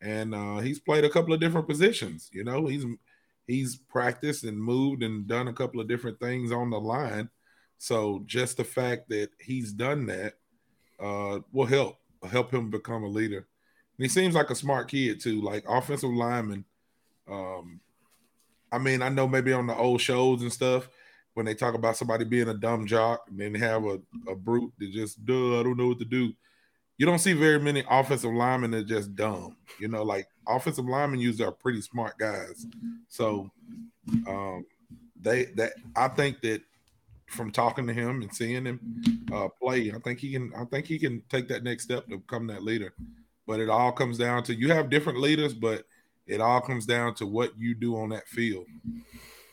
And 0.02 0.34
uh, 0.34 0.58
he's 0.58 0.80
played 0.80 1.06
a 1.06 1.10
couple 1.10 1.34
of 1.34 1.40
different 1.40 1.68
positions. 1.68 2.30
You 2.34 2.44
know, 2.44 2.66
he's 2.66 2.86
he's 3.48 3.78
practiced 3.78 4.44
and 4.44 4.62
moved 4.62 5.02
and 5.04 5.28
done 5.28 5.48
a 5.48 5.54
couple 5.54 5.80
of 5.80 5.88
different 5.88 6.20
things 6.20 6.52
on 6.52 6.70
the 6.70 6.80
line. 6.80 7.30
So 7.78 8.24
just 8.26 8.58
the 8.58 8.64
fact 8.64 9.10
that 9.10 9.30
he's 9.40 9.72
done 9.72 10.06
that 10.08 10.34
uh, 11.00 11.40
will 11.52 11.66
help 11.66 11.98
help 12.30 12.54
him 12.54 12.70
become 12.70 13.04
a 13.04 13.08
leader. 13.08 13.38
And 13.38 14.06
he 14.06 14.10
seems 14.10 14.36
like 14.36 14.50
a 14.50 14.56
smart 14.56 14.90
kid 14.90 15.22
too, 15.22 15.42
like 15.42 15.64
offensive 15.68 16.10
lineman. 16.10 16.66
Um, 17.30 17.80
I 18.72 18.80
mean, 18.80 19.02
I 19.02 19.10
know 19.10 19.28
maybe 19.28 19.54
on 19.54 19.68
the 19.68 19.76
old 19.76 20.02
shows 20.02 20.42
and 20.42 20.52
stuff 20.52 20.90
when 21.36 21.46
they 21.46 21.54
talk 21.54 21.76
about 21.76 21.96
somebody 21.96 22.26
being 22.26 22.50
a 22.50 22.54
dumb 22.54 22.86
jock 22.86 23.26
and 23.30 23.40
then 23.40 23.54
have 23.56 23.86
a, 23.86 24.00
a 24.28 24.36
brute 24.36 24.74
that 24.80 24.92
just 24.92 25.24
duh, 25.26 25.60
I 25.60 25.64
don't 25.64 25.78
know 25.78 25.88
what 25.88 26.00
to 26.00 26.06
do. 26.06 26.34
You 26.98 27.06
don't 27.06 27.20
see 27.20 27.34
very 27.34 27.60
many 27.60 27.84
offensive 27.90 28.34
linemen 28.34 28.72
that 28.72 28.88
just 28.88 29.16
dumb. 29.16 29.56
You 29.80 29.88
know, 29.88 30.04
like 30.04 30.28
offensive 30.48 30.86
linemen 30.86 31.20
usually 31.20 31.48
are 31.48 31.52
pretty 31.52 31.82
smart 31.82 32.18
guys. 32.18 32.66
So 33.08 33.52
um, 34.28 34.66
they 35.22 35.46
that 35.56 35.74
I 35.96 36.08
think 36.08 36.42
that 36.42 36.62
from 37.28 37.52
talking 37.52 37.86
to 37.88 37.94
him 37.94 38.22
and 38.22 38.34
seeing 38.34 38.66
him 38.66 39.26
uh, 39.32 39.50
play, 39.50 39.92
I 39.92 40.00
think 40.00 40.20
he 40.20 40.32
can. 40.32 40.52
I 40.58 40.66
think 40.66 40.88
he 40.88 40.98
can 40.98 41.22
take 41.30 41.48
that 41.50 41.64
next 41.64 41.84
step 41.84 42.08
to 42.08 42.18
become 42.18 42.48
that 42.48 42.64
leader. 42.64 42.94
But 43.46 43.60
it 43.60 43.70
all 43.70 43.92
comes 43.92 44.18
down 44.18 44.44
to 44.44 44.56
you 44.56 44.72
have 44.72 44.90
different 44.90 45.20
leaders, 45.20 45.54
but 45.54 45.86
it 46.26 46.42
all 46.42 46.62
comes 46.62 46.86
down 46.86 47.16
to 47.16 47.26
what 47.26 47.58
you 47.58 47.76
do 47.76 47.98
on 47.98 48.10
that 48.10 48.28
field. 48.28 48.66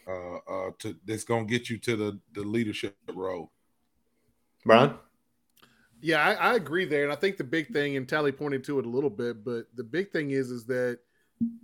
Uh, 0.07 0.36
uh, 0.36 0.70
to 0.78 0.97
that's 1.07 1.24
gonna 1.24 1.45
get 1.45 1.70
you 1.70 1.78
to 1.78 1.97
the 1.97 2.20
the 2.32 2.42
leadership 2.42 2.97
role. 3.12 3.51
Brian. 4.64 4.95
Yeah, 6.05 6.22
I, 6.22 6.34
I, 6.34 6.55
agree 6.57 6.84
there, 6.84 7.05
and 7.05 7.11
I 7.11 7.16
think 7.16 7.38
the 7.38 7.44
big 7.44 7.72
thing, 7.72 7.96
and 7.96 8.07
Talley 8.07 8.30
pointed 8.30 8.62
to 8.64 8.78
it 8.78 8.84
a 8.84 8.88
little 8.90 9.09
bit, 9.09 9.42
but 9.42 9.68
the 9.74 9.82
big 9.82 10.11
thing 10.12 10.32
is 10.32 10.50
is 10.50 10.66
that 10.66 10.98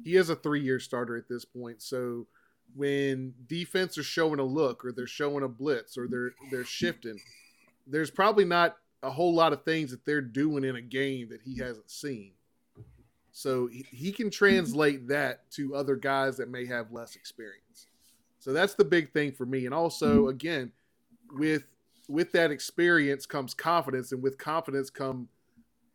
he 0.02 0.16
is 0.16 0.30
a 0.30 0.34
three 0.34 0.62
year 0.62 0.80
starter 0.80 1.14
at 1.18 1.28
this 1.28 1.44
point. 1.44 1.82
So 1.82 2.26
when 2.74 3.34
defense 3.48 3.98
are 3.98 4.02
showing 4.02 4.40
a 4.40 4.44
look 4.44 4.82
or 4.82 4.92
they're 4.92 5.06
showing 5.06 5.44
a 5.44 5.48
blitz 5.48 5.98
or 5.98 6.08
they're 6.08 6.30
they're 6.50 6.64
shifting, 6.64 7.20
there's 7.86 8.10
probably 8.10 8.46
not 8.46 8.78
a 9.02 9.10
whole 9.10 9.34
lot 9.34 9.52
of 9.52 9.62
things 9.62 9.90
that 9.90 10.06
they're 10.06 10.22
doing 10.22 10.64
in 10.64 10.76
a 10.76 10.80
game 10.80 11.28
that 11.28 11.42
he 11.42 11.58
hasn't 11.58 11.90
seen. 11.90 12.32
So 13.32 13.66
he, 13.66 13.84
he 13.90 14.10
can 14.10 14.30
translate 14.30 15.06
that 15.08 15.50
to 15.50 15.74
other 15.74 15.96
guys 15.96 16.38
that 16.38 16.48
may 16.48 16.64
have 16.64 16.92
less 16.92 17.14
experience. 17.14 17.88
So 18.38 18.54
that's 18.54 18.72
the 18.72 18.86
big 18.86 19.12
thing 19.12 19.32
for 19.32 19.44
me. 19.44 19.66
And 19.66 19.74
also, 19.74 20.28
again, 20.28 20.72
with 21.30 21.66
with 22.10 22.32
that 22.32 22.50
experience 22.50 23.26
comes 23.26 23.54
confidence, 23.54 24.12
and 24.12 24.22
with 24.22 24.36
confidence 24.38 24.90
come 24.90 25.28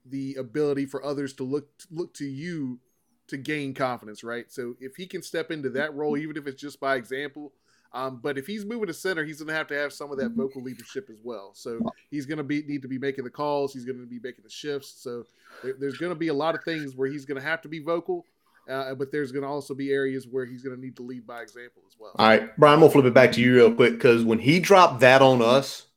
the 0.07 0.35
ability 0.35 0.85
for 0.85 1.03
others 1.03 1.33
to 1.33 1.43
look 1.43 1.67
look 1.91 2.13
to 2.13 2.25
you 2.25 2.79
to 3.27 3.37
gain 3.37 3.73
confidence, 3.73 4.23
right? 4.23 4.51
So 4.51 4.75
if 4.79 4.95
he 4.95 5.07
can 5.07 5.21
step 5.21 5.49
into 5.51 5.69
that 5.71 5.93
role, 5.95 6.15
even 6.15 6.37
if 6.37 6.45
it's 6.45 6.61
just 6.61 6.79
by 6.79 6.95
example, 6.95 7.51
um, 7.91 8.19
but 8.21 8.37
if 8.37 8.45
he's 8.45 8.65
moving 8.65 8.87
to 8.87 8.93
center, 8.93 9.23
he's 9.23 9.39
going 9.39 9.47
to 9.47 9.53
have 9.53 9.67
to 9.67 9.73
have 9.73 9.93
some 9.93 10.11
of 10.11 10.17
that 10.19 10.31
vocal 10.31 10.61
leadership 10.61 11.09
as 11.09 11.19
well. 11.23 11.51
So 11.53 11.79
he's 12.11 12.25
going 12.25 12.37
to 12.37 12.43
be 12.43 12.61
need 12.63 12.81
to 12.81 12.87
be 12.87 12.99
making 12.99 13.23
the 13.23 13.29
calls. 13.29 13.73
He's 13.73 13.85
going 13.85 13.99
to 13.99 14.05
be 14.05 14.19
making 14.21 14.43
the 14.43 14.49
shifts. 14.49 14.95
So 14.97 15.23
there, 15.63 15.75
there's 15.79 15.97
going 15.97 16.11
to 16.11 16.19
be 16.19 16.27
a 16.27 16.33
lot 16.33 16.55
of 16.55 16.63
things 16.63 16.95
where 16.95 17.09
he's 17.09 17.25
going 17.25 17.41
to 17.41 17.47
have 17.47 17.61
to 17.61 17.69
be 17.69 17.79
vocal, 17.79 18.25
uh, 18.69 18.93
but 18.95 19.11
there's 19.11 19.31
going 19.31 19.43
to 19.43 19.49
also 19.49 19.73
be 19.73 19.91
areas 19.91 20.27
where 20.27 20.45
he's 20.45 20.61
going 20.61 20.75
to 20.75 20.81
need 20.81 20.95
to 20.97 21.03
lead 21.03 21.25
by 21.25 21.41
example 21.41 21.83
as 21.87 21.95
well. 21.97 22.11
All 22.19 22.27
right, 22.27 22.55
Brian, 22.57 22.79
we'll 22.79 22.89
flip 22.89 23.05
it 23.05 23.13
back 23.13 23.31
to 23.33 23.41
you 23.41 23.55
real 23.55 23.73
quick 23.73 23.93
because 23.93 24.23
when 24.23 24.39
he 24.39 24.59
dropped 24.59 24.99
that 24.99 25.21
on 25.21 25.41
us, 25.41 25.87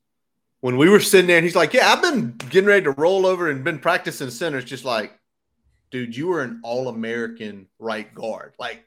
when 0.61 0.77
we 0.77 0.89
were 0.89 1.01
sitting 1.01 1.27
there, 1.27 1.39
and 1.39 1.45
he's 1.45 1.57
like, 1.57 1.73
"Yeah, 1.73 1.93
I've 1.93 2.03
been 2.03 2.33
getting 2.51 2.69
ready 2.69 2.85
to 2.85 2.93
roll 2.93 3.27
over 3.27 3.51
and 3.51 3.65
been 3.65 3.79
practicing 3.79 4.31
center." 4.31 4.59
It's 4.59 4.69
just 4.69 4.85
like 4.85 5.19
dude, 5.91 6.17
you 6.17 6.29
were 6.29 6.43
an 6.43 6.61
All 6.63 6.89
American 6.89 7.67
right 7.79 8.13
guard, 8.15 8.55
like 8.59 8.85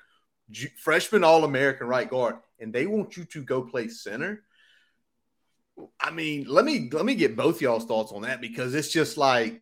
freshman 0.77 1.23
All 1.23 1.43
American 1.43 1.87
right 1.87 2.09
guard, 2.09 2.35
and 2.59 2.73
they 2.73 2.87
want 2.87 3.17
you 3.17 3.25
to 3.25 3.43
go 3.43 3.63
play 3.63 3.87
center. 3.87 4.43
I 5.99 6.11
mean, 6.11 6.45
let 6.47 6.65
me 6.65 6.89
let 6.91 7.05
me 7.05 7.15
get 7.15 7.35
both 7.35 7.61
y'all's 7.61 7.85
thoughts 7.85 8.11
on 8.11 8.23
that 8.23 8.41
because 8.41 8.75
it's 8.75 8.89
just 8.89 9.17
like 9.17 9.61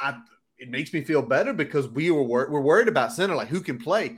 I, 0.00 0.10
I 0.10 0.18
it 0.58 0.70
makes 0.70 0.92
me 0.92 1.02
feel 1.02 1.22
better 1.22 1.52
because 1.52 1.88
we 1.88 2.10
were 2.10 2.22
we're 2.22 2.60
worried 2.60 2.88
about 2.88 3.12
center, 3.12 3.34
like 3.34 3.48
who 3.48 3.60
can 3.60 3.78
play. 3.78 4.16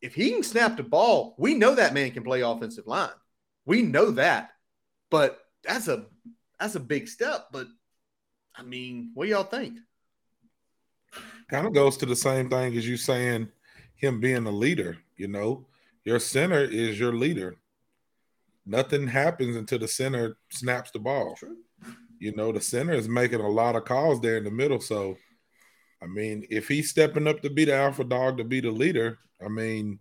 If 0.00 0.14
he 0.14 0.30
can 0.30 0.42
snap 0.42 0.76
the 0.76 0.82
ball, 0.82 1.34
we 1.38 1.54
know 1.54 1.74
that 1.74 1.94
man 1.94 2.10
can 2.10 2.22
play 2.22 2.42
offensive 2.42 2.86
line. 2.86 3.08
We 3.64 3.80
know 3.80 4.10
that, 4.12 4.50
but 5.10 5.40
that's 5.64 5.88
a 5.88 6.04
that's 6.64 6.76
a 6.76 6.80
big 6.80 7.08
step. 7.08 7.48
But 7.52 7.66
I 8.56 8.62
mean, 8.62 9.10
what 9.12 9.26
do 9.26 9.30
y'all 9.30 9.44
think? 9.44 9.78
kind 11.50 11.66
of 11.66 11.74
goes 11.74 11.98
to 11.98 12.06
the 12.06 12.16
same 12.16 12.48
thing 12.48 12.74
as 12.74 12.88
you 12.88 12.96
saying 12.96 13.46
him 13.96 14.18
being 14.18 14.46
a 14.46 14.50
leader. 14.50 14.96
You 15.18 15.28
know, 15.28 15.66
your 16.04 16.18
center 16.18 16.62
is 16.62 16.98
your 16.98 17.12
leader. 17.12 17.56
Nothing 18.64 19.06
happens 19.06 19.56
until 19.56 19.78
the 19.78 19.86
center 19.86 20.38
snaps 20.48 20.90
the 20.90 20.98
ball. 20.98 21.34
True. 21.38 21.58
You 22.18 22.34
know, 22.34 22.50
the 22.50 22.62
center 22.62 22.94
is 22.94 23.10
making 23.10 23.40
a 23.40 23.48
lot 23.48 23.76
of 23.76 23.84
calls 23.84 24.22
there 24.22 24.38
in 24.38 24.44
the 24.44 24.50
middle. 24.50 24.80
So, 24.80 25.18
I 26.02 26.06
mean, 26.06 26.46
if 26.48 26.66
he's 26.66 26.88
stepping 26.88 27.28
up 27.28 27.42
to 27.42 27.50
be 27.50 27.66
the 27.66 27.74
alpha 27.74 28.04
dog, 28.04 28.38
to 28.38 28.44
be 28.44 28.60
the 28.60 28.70
leader, 28.70 29.18
I 29.44 29.48
mean, 29.48 29.98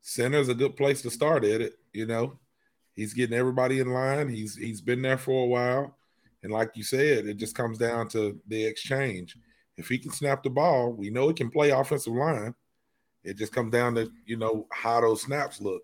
center 0.00 0.38
is 0.38 0.48
a 0.48 0.54
good 0.54 0.76
place 0.76 1.02
to 1.02 1.10
start 1.10 1.44
at 1.44 1.60
it. 1.60 1.74
You 1.92 2.06
know, 2.06 2.38
he's 2.94 3.14
getting 3.14 3.36
everybody 3.36 3.80
in 3.80 3.92
line. 3.92 4.28
He's 4.28 4.56
he's 4.56 4.80
been 4.80 5.02
there 5.02 5.18
for 5.18 5.44
a 5.44 5.48
while, 5.48 5.96
and 6.42 6.52
like 6.52 6.70
you 6.74 6.82
said, 6.82 7.26
it 7.26 7.36
just 7.36 7.54
comes 7.54 7.78
down 7.78 8.08
to 8.08 8.40
the 8.48 8.64
exchange. 8.64 9.36
If 9.76 9.88
he 9.88 9.98
can 9.98 10.12
snap 10.12 10.42
the 10.42 10.50
ball, 10.50 10.92
we 10.92 11.10
know 11.10 11.28
he 11.28 11.34
can 11.34 11.50
play 11.50 11.70
offensive 11.70 12.12
line. 12.12 12.54
It 13.24 13.36
just 13.36 13.52
comes 13.52 13.72
down 13.72 13.94
to 13.96 14.10
you 14.26 14.36
know 14.36 14.66
how 14.72 15.00
those 15.00 15.22
snaps 15.22 15.60
look. 15.60 15.82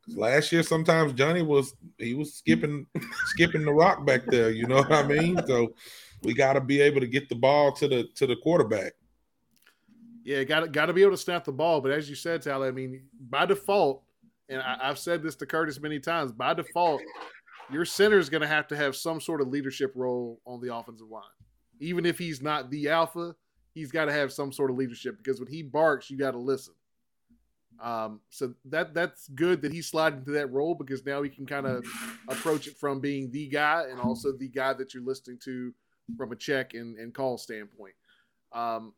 Because 0.00 0.18
Last 0.18 0.52
year, 0.52 0.62
sometimes 0.62 1.12
Johnny 1.12 1.42
was 1.42 1.74
he 1.98 2.14
was 2.14 2.34
skipping 2.34 2.86
skipping 3.26 3.64
the 3.64 3.72
rock 3.72 4.06
back 4.06 4.26
there. 4.26 4.50
You 4.50 4.66
know 4.66 4.76
what 4.76 4.92
I 4.92 5.02
mean? 5.02 5.40
So 5.46 5.74
we 6.22 6.34
got 6.34 6.54
to 6.54 6.60
be 6.60 6.80
able 6.80 7.00
to 7.00 7.06
get 7.06 7.28
the 7.28 7.34
ball 7.34 7.72
to 7.72 7.88
the 7.88 8.08
to 8.14 8.26
the 8.26 8.36
quarterback. 8.36 8.92
Yeah, 10.24 10.42
got 10.44 10.72
got 10.72 10.86
to 10.86 10.92
be 10.92 11.02
able 11.02 11.12
to 11.12 11.18
snap 11.18 11.44
the 11.44 11.52
ball. 11.52 11.80
But 11.80 11.92
as 11.92 12.08
you 12.08 12.16
said, 12.16 12.42
Talley, 12.42 12.68
I 12.68 12.72
mean, 12.72 13.04
by 13.28 13.46
default, 13.46 14.02
and 14.48 14.62
I, 14.62 14.86
have 14.86 14.98
said 14.98 15.22
this 15.22 15.36
to 15.36 15.46
Curtis 15.46 15.80
many 15.80 15.98
times. 15.98 16.32
By 16.32 16.54
default, 16.54 17.02
your 17.70 17.84
center 17.84 18.18
is 18.18 18.28
going 18.28 18.42
to 18.42 18.46
have 18.46 18.68
to 18.68 18.76
have 18.76 18.96
some 18.96 19.20
sort 19.20 19.40
of 19.40 19.48
leadership 19.48 19.92
role 19.94 20.40
on 20.46 20.60
the 20.60 20.74
offensive 20.74 21.08
line 21.08 21.24
even 21.80 22.06
if 22.06 22.18
he's 22.18 22.42
not 22.42 22.70
the 22.70 22.88
alpha, 22.88 23.34
he's 23.74 23.90
got 23.90 24.06
to 24.06 24.12
have 24.12 24.32
some 24.32 24.52
sort 24.52 24.70
of 24.70 24.76
leadership 24.76 25.18
because 25.18 25.40
when 25.40 25.48
he 25.48 25.62
barks, 25.62 26.10
you 26.10 26.16
got 26.16 26.32
to 26.32 26.38
listen. 26.38 26.74
Um, 27.82 28.20
so 28.30 28.54
that 28.66 28.94
that's 28.94 29.28
good 29.28 29.60
that 29.60 29.72
he's 29.72 29.86
sliding 29.86 30.20
into 30.20 30.30
that 30.30 30.50
role 30.50 30.74
because 30.74 31.04
now 31.04 31.22
he 31.22 31.28
can 31.28 31.44
kind 31.44 31.66
of 31.66 31.84
approach 32.28 32.66
it 32.66 32.78
from 32.78 33.00
being 33.00 33.30
the 33.30 33.48
guy 33.48 33.84
and 33.90 34.00
also 34.00 34.32
the 34.32 34.48
guy 34.48 34.72
that 34.72 34.94
you're 34.94 35.02
listening 35.02 35.38
to 35.44 35.74
from 36.16 36.32
a 36.32 36.36
check 36.36 36.72
and, 36.72 36.96
and 36.96 37.12
call 37.12 37.36
standpoint. 37.36 37.92
Um, 38.52 38.94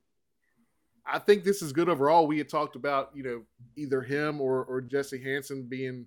I 1.10 1.18
think 1.18 1.42
this 1.42 1.62
is 1.62 1.72
good 1.72 1.88
overall. 1.88 2.26
We 2.26 2.38
had 2.38 2.48
talked 2.48 2.76
about 2.76 3.10
you 3.14 3.22
know 3.22 3.42
either 3.76 4.02
him 4.02 4.40
or 4.40 4.64
or 4.64 4.80
Jesse 4.80 5.22
Hansen 5.22 5.64
being 5.64 6.06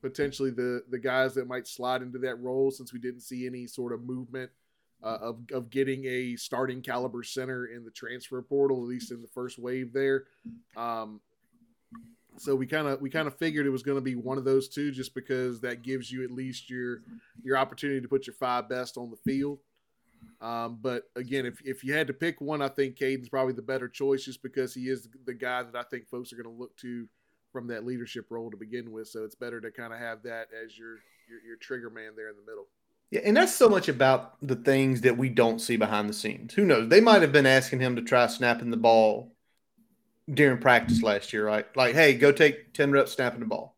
potentially 0.00 0.50
the 0.50 0.82
the 0.90 0.98
guys 0.98 1.34
that 1.34 1.46
might 1.46 1.66
slide 1.66 2.02
into 2.02 2.18
that 2.18 2.40
role 2.40 2.70
since 2.70 2.92
we 2.92 2.98
didn't 2.98 3.20
see 3.20 3.46
any 3.46 3.66
sort 3.66 3.92
of 3.92 4.02
movement 4.02 4.50
uh, 5.02 5.18
of 5.20 5.38
of 5.52 5.70
getting 5.70 6.04
a 6.06 6.36
starting 6.36 6.82
caliber 6.82 7.22
center 7.22 7.66
in 7.66 7.84
the 7.84 7.90
transfer 7.90 8.42
portal, 8.42 8.78
at 8.78 8.88
least 8.88 9.12
in 9.12 9.22
the 9.22 9.28
first 9.28 9.58
wave 9.58 9.92
there. 9.92 10.24
Um, 10.76 11.20
so 12.38 12.56
we 12.56 12.66
kind 12.66 12.88
of 12.88 13.00
we 13.00 13.10
kind 13.10 13.28
of 13.28 13.36
figured 13.36 13.66
it 13.66 13.70
was 13.70 13.82
going 13.82 13.98
to 13.98 14.02
be 14.02 14.14
one 14.14 14.38
of 14.38 14.44
those 14.44 14.68
two, 14.68 14.90
just 14.90 15.14
because 15.14 15.60
that 15.60 15.82
gives 15.82 16.10
you 16.10 16.24
at 16.24 16.30
least 16.30 16.70
your 16.70 17.02
your 17.42 17.56
opportunity 17.56 18.00
to 18.00 18.08
put 18.08 18.26
your 18.26 18.34
five 18.34 18.68
best 18.68 18.96
on 18.96 19.10
the 19.10 19.16
field. 19.16 19.58
Um, 20.40 20.78
but 20.80 21.04
again, 21.14 21.46
if 21.46 21.60
if 21.64 21.84
you 21.84 21.94
had 21.94 22.08
to 22.08 22.12
pick 22.12 22.40
one, 22.40 22.62
I 22.62 22.68
think 22.68 22.96
Kaden's 22.96 23.28
probably 23.28 23.54
the 23.54 23.62
better 23.62 23.88
choice, 23.88 24.24
just 24.24 24.42
because 24.42 24.74
he 24.74 24.88
is 24.88 25.08
the 25.24 25.34
guy 25.34 25.62
that 25.62 25.76
I 25.76 25.82
think 25.84 26.08
folks 26.08 26.32
are 26.32 26.36
going 26.36 26.52
to 26.52 26.60
look 26.60 26.76
to 26.78 27.08
from 27.52 27.68
that 27.68 27.84
leadership 27.84 28.26
role 28.30 28.50
to 28.50 28.56
begin 28.56 28.90
with. 28.90 29.08
So 29.08 29.24
it's 29.24 29.34
better 29.34 29.60
to 29.60 29.70
kind 29.70 29.92
of 29.92 29.98
have 29.98 30.22
that 30.24 30.48
as 30.64 30.76
your, 30.76 30.98
your 31.28 31.40
your 31.46 31.56
trigger 31.56 31.90
man 31.90 32.12
there 32.16 32.28
in 32.28 32.36
the 32.36 32.50
middle. 32.50 32.66
Yeah, 33.10 33.20
and 33.24 33.36
that's 33.36 33.54
so 33.54 33.68
much 33.68 33.88
about 33.88 34.36
the 34.40 34.56
things 34.56 35.02
that 35.02 35.18
we 35.18 35.28
don't 35.28 35.60
see 35.60 35.76
behind 35.76 36.08
the 36.08 36.14
scenes. 36.14 36.54
Who 36.54 36.64
knows? 36.64 36.88
They 36.88 37.02
might 37.02 37.20
have 37.20 37.30
been 37.30 37.46
asking 37.46 37.80
him 37.80 37.94
to 37.96 38.02
try 38.02 38.26
snapping 38.26 38.70
the 38.70 38.78
ball 38.78 39.34
during 40.32 40.58
practice 40.58 41.02
last 41.02 41.32
year, 41.32 41.46
right? 41.46 41.66
Like, 41.76 41.94
hey, 41.94 42.14
go 42.14 42.32
take 42.32 42.72
10 42.72 42.90
reps 42.90 43.12
snapping 43.12 43.40
the 43.40 43.46
ball. 43.46 43.76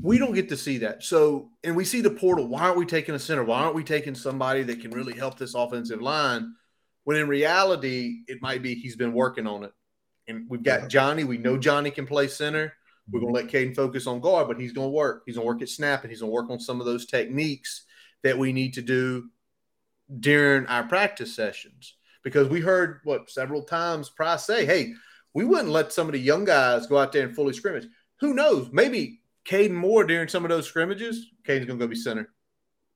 We 0.00 0.18
don't 0.18 0.34
get 0.34 0.48
to 0.50 0.56
see 0.56 0.78
that. 0.78 1.02
So, 1.02 1.50
and 1.64 1.74
we 1.74 1.84
see 1.84 2.00
the 2.00 2.10
portal. 2.10 2.46
Why 2.46 2.62
aren't 2.62 2.76
we 2.76 2.86
taking 2.86 3.14
a 3.14 3.18
center? 3.18 3.44
Why 3.44 3.60
aren't 3.60 3.74
we 3.74 3.84
taking 3.84 4.14
somebody 4.14 4.62
that 4.64 4.80
can 4.80 4.90
really 4.90 5.14
help 5.14 5.38
this 5.38 5.54
offensive 5.54 6.00
line? 6.00 6.54
When 7.04 7.16
in 7.16 7.28
reality, 7.28 8.20
it 8.28 8.42
might 8.42 8.62
be 8.62 8.74
he's 8.74 8.96
been 8.96 9.12
working 9.12 9.46
on 9.46 9.64
it 9.64 9.72
And 10.26 10.46
we've 10.48 10.62
got 10.62 10.88
Johnny. 10.88 11.24
We 11.24 11.38
know 11.38 11.56
Johnny 11.56 11.90
can 11.90 12.06
play 12.06 12.28
center. 12.28 12.74
We're 13.10 13.20
going 13.20 13.32
to 13.32 13.40
let 13.40 13.50
Kaden 13.50 13.74
focus 13.74 14.06
on 14.06 14.20
guard, 14.20 14.48
but 14.48 14.60
he's 14.60 14.72
going 14.72 14.88
to 14.88 14.92
work. 14.92 15.22
He's 15.24 15.36
going 15.36 15.46
to 15.46 15.52
work 15.52 15.62
at 15.62 15.70
snap 15.70 16.02
and 16.02 16.10
He's 16.10 16.20
going 16.20 16.30
to 16.30 16.34
work 16.34 16.50
on 16.50 16.60
some 16.60 16.80
of 16.80 16.86
those 16.86 17.06
techniques 17.06 17.84
that 18.22 18.36
we 18.36 18.52
need 18.52 18.74
to 18.74 18.82
do 18.82 19.30
during 20.20 20.66
our 20.66 20.84
practice 20.84 21.34
sessions. 21.34 21.94
Because 22.22 22.48
we 22.48 22.60
heard 22.60 23.00
what 23.04 23.30
several 23.30 23.62
times 23.62 24.10
Pry 24.10 24.36
say, 24.36 24.66
hey, 24.66 24.92
we 25.32 25.44
wouldn't 25.44 25.70
let 25.70 25.92
some 25.92 26.06
of 26.08 26.12
the 26.12 26.18
young 26.18 26.44
guys 26.44 26.86
go 26.86 26.98
out 26.98 27.12
there 27.12 27.26
and 27.26 27.34
fully 27.34 27.54
scrimmage. 27.54 27.86
Who 28.20 28.34
knows? 28.34 28.68
Maybe 28.72 29.20
Kaden 29.48 29.72
Moore 29.72 30.04
during 30.04 30.28
some 30.28 30.44
of 30.44 30.50
those 30.50 30.66
scrimmages, 30.66 31.30
Kaden's 31.46 31.66
going 31.66 31.78
to 31.78 31.86
go 31.86 31.88
be 31.88 31.96
center. 31.96 32.28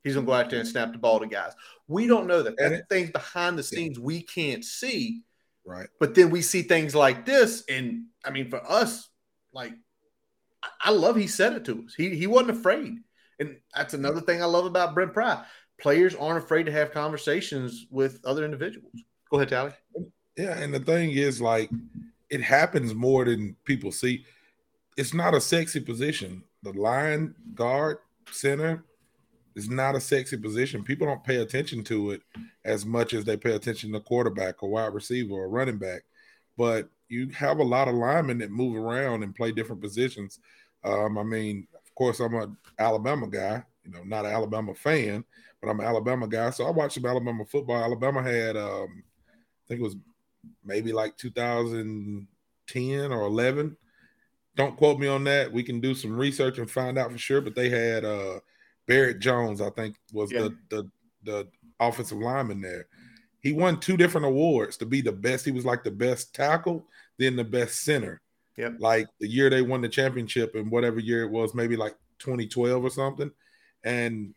He's 0.04 0.14
going 0.14 0.26
to 0.26 0.30
go 0.30 0.36
out 0.36 0.50
there 0.50 0.58
and 0.58 0.68
snap 0.68 0.92
the 0.92 0.98
ball 0.98 1.20
to 1.20 1.26
guys. 1.26 1.52
We 1.88 2.06
don't 2.06 2.26
know 2.26 2.42
that. 2.42 2.56
That's 2.58 2.82
things 2.90 3.10
behind 3.10 3.58
the 3.58 3.62
scenes 3.62 3.98
we 3.98 4.22
can't 4.22 4.64
see. 4.64 5.22
Right. 5.64 5.86
But 6.00 6.14
then 6.14 6.30
we 6.30 6.42
see 6.42 6.62
things 6.62 6.94
like 6.94 7.24
this. 7.24 7.62
And 7.68 8.06
I 8.24 8.30
mean, 8.30 8.50
for 8.50 8.60
us, 8.70 9.08
like, 9.52 9.72
I 10.80 10.90
love 10.90 11.16
he 11.16 11.28
said 11.28 11.54
it 11.54 11.64
to 11.66 11.84
us. 11.84 11.94
He, 11.96 12.16
he 12.16 12.26
wasn't 12.26 12.58
afraid. 12.58 12.96
And 13.38 13.56
that's 13.74 13.94
another 13.94 14.20
thing 14.20 14.42
I 14.42 14.46
love 14.46 14.66
about 14.66 14.94
Brent 14.94 15.14
Pry. 15.14 15.42
Players 15.80 16.14
aren't 16.16 16.44
afraid 16.44 16.66
to 16.66 16.72
have 16.72 16.92
conversations 16.92 17.86
with 17.90 18.20
other 18.24 18.44
individuals. 18.44 18.92
Go 19.30 19.38
ahead, 19.38 19.48
Talley. 19.48 19.72
Yeah. 20.36 20.58
And 20.58 20.74
the 20.74 20.80
thing 20.80 21.12
is, 21.12 21.40
like, 21.40 21.70
it 22.28 22.42
happens 22.42 22.94
more 22.94 23.24
than 23.24 23.56
people 23.64 23.92
see. 23.92 24.24
It's 24.96 25.14
not 25.14 25.34
a 25.34 25.40
sexy 25.40 25.80
position. 25.80 26.42
The 26.62 26.72
line, 26.72 27.34
guard, 27.54 27.98
center, 28.30 28.84
is 29.54 29.68
not 29.68 29.94
a 29.94 30.00
sexy 30.00 30.36
position. 30.36 30.84
People 30.84 31.06
don't 31.06 31.24
pay 31.24 31.36
attention 31.36 31.84
to 31.84 32.12
it 32.12 32.22
as 32.64 32.86
much 32.86 33.14
as 33.14 33.24
they 33.24 33.36
pay 33.36 33.54
attention 33.54 33.92
to 33.92 34.00
quarterback 34.00 34.62
or 34.62 34.70
wide 34.70 34.94
receiver 34.94 35.34
or 35.34 35.48
running 35.48 35.78
back. 35.78 36.02
But 36.56 36.88
you 37.08 37.28
have 37.30 37.58
a 37.58 37.64
lot 37.64 37.88
of 37.88 37.94
linemen 37.94 38.38
that 38.38 38.50
move 38.50 38.76
around 38.76 39.22
and 39.22 39.34
play 39.34 39.52
different 39.52 39.82
positions. 39.82 40.40
Um, 40.84 41.18
I 41.18 41.22
mean, 41.22 41.66
of 41.74 41.94
course, 41.94 42.20
I'm 42.20 42.34
an 42.34 42.56
Alabama 42.78 43.26
guy, 43.26 43.62
you 43.84 43.92
know, 43.92 44.02
not 44.04 44.24
an 44.24 44.32
Alabama 44.32 44.74
fan, 44.74 45.24
but 45.60 45.68
I'm 45.68 45.80
an 45.80 45.86
Alabama 45.86 46.26
guy. 46.26 46.50
So 46.50 46.66
I 46.66 46.70
watched 46.70 46.94
some 46.94 47.06
Alabama 47.06 47.44
football. 47.44 47.82
Alabama 47.82 48.22
had, 48.22 48.56
um, 48.56 49.02
I 49.26 49.68
think 49.68 49.80
it 49.80 49.84
was 49.84 49.96
maybe 50.64 50.92
like 50.92 51.16
2010 51.18 53.12
or 53.12 53.22
11. 53.22 53.76
Don't 54.56 54.76
quote 54.76 54.98
me 54.98 55.06
on 55.06 55.24
that. 55.24 55.52
We 55.52 55.62
can 55.62 55.80
do 55.80 55.94
some 55.94 56.16
research 56.16 56.58
and 56.58 56.70
find 56.70 56.98
out 56.98 57.10
for 57.10 57.18
sure. 57.18 57.40
But 57.40 57.54
they 57.54 57.68
had 57.70 58.04
uh, 58.04 58.40
Barrett 58.86 59.20
Jones, 59.20 59.60
I 59.60 59.70
think, 59.70 59.96
was 60.12 60.30
yeah. 60.30 60.42
the, 60.42 60.56
the 60.68 60.90
the 61.24 61.48
offensive 61.80 62.18
lineman 62.18 62.60
there. 62.60 62.86
He 63.40 63.52
won 63.52 63.80
two 63.80 63.96
different 63.96 64.26
awards 64.26 64.76
to 64.78 64.86
be 64.86 65.00
the 65.00 65.12
best. 65.12 65.44
He 65.44 65.50
was 65.50 65.64
like 65.64 65.82
the 65.82 65.90
best 65.90 66.34
tackle, 66.34 66.86
then 67.18 67.36
the 67.36 67.44
best 67.44 67.82
center. 67.82 68.20
Yep. 68.56 68.74
Like 68.78 69.06
the 69.18 69.28
year 69.28 69.50
they 69.50 69.62
won 69.62 69.80
the 69.80 69.88
championship 69.88 70.54
and 70.54 70.70
whatever 70.70 71.00
year 71.00 71.24
it 71.24 71.30
was, 71.30 71.54
maybe 71.54 71.76
like 71.76 71.96
2012 72.18 72.84
or 72.84 72.90
something. 72.90 73.30
And 73.82 74.34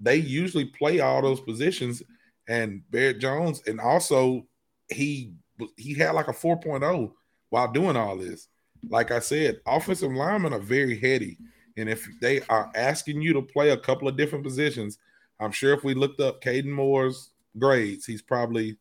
they 0.00 0.16
usually 0.16 0.64
play 0.64 1.00
all 1.00 1.22
those 1.22 1.40
positions. 1.40 2.02
And 2.48 2.82
Barrett 2.90 3.20
Jones, 3.20 3.62
and 3.66 3.80
also 3.80 4.46
he 4.88 5.34
he 5.76 5.94
had 5.94 6.12
like 6.12 6.28
a 6.28 6.32
4.0 6.32 7.12
while 7.50 7.72
doing 7.72 7.96
all 7.96 8.16
this. 8.16 8.48
Like 8.88 9.10
I 9.10 9.18
said, 9.18 9.60
offensive 9.66 10.12
linemen 10.12 10.52
are 10.52 10.60
very 10.60 10.98
heady. 10.98 11.38
And 11.76 11.88
if 11.88 12.08
they 12.20 12.40
are 12.48 12.70
asking 12.74 13.22
you 13.22 13.32
to 13.34 13.42
play 13.42 13.70
a 13.70 13.76
couple 13.76 14.08
of 14.08 14.16
different 14.16 14.44
positions, 14.44 14.98
I'm 15.40 15.52
sure 15.52 15.72
if 15.72 15.84
we 15.84 15.94
looked 15.94 16.20
up 16.20 16.42
Kaden 16.42 16.66
Moore's 16.66 17.30
grades, 17.58 18.04
he's 18.04 18.22
probably 18.22 18.76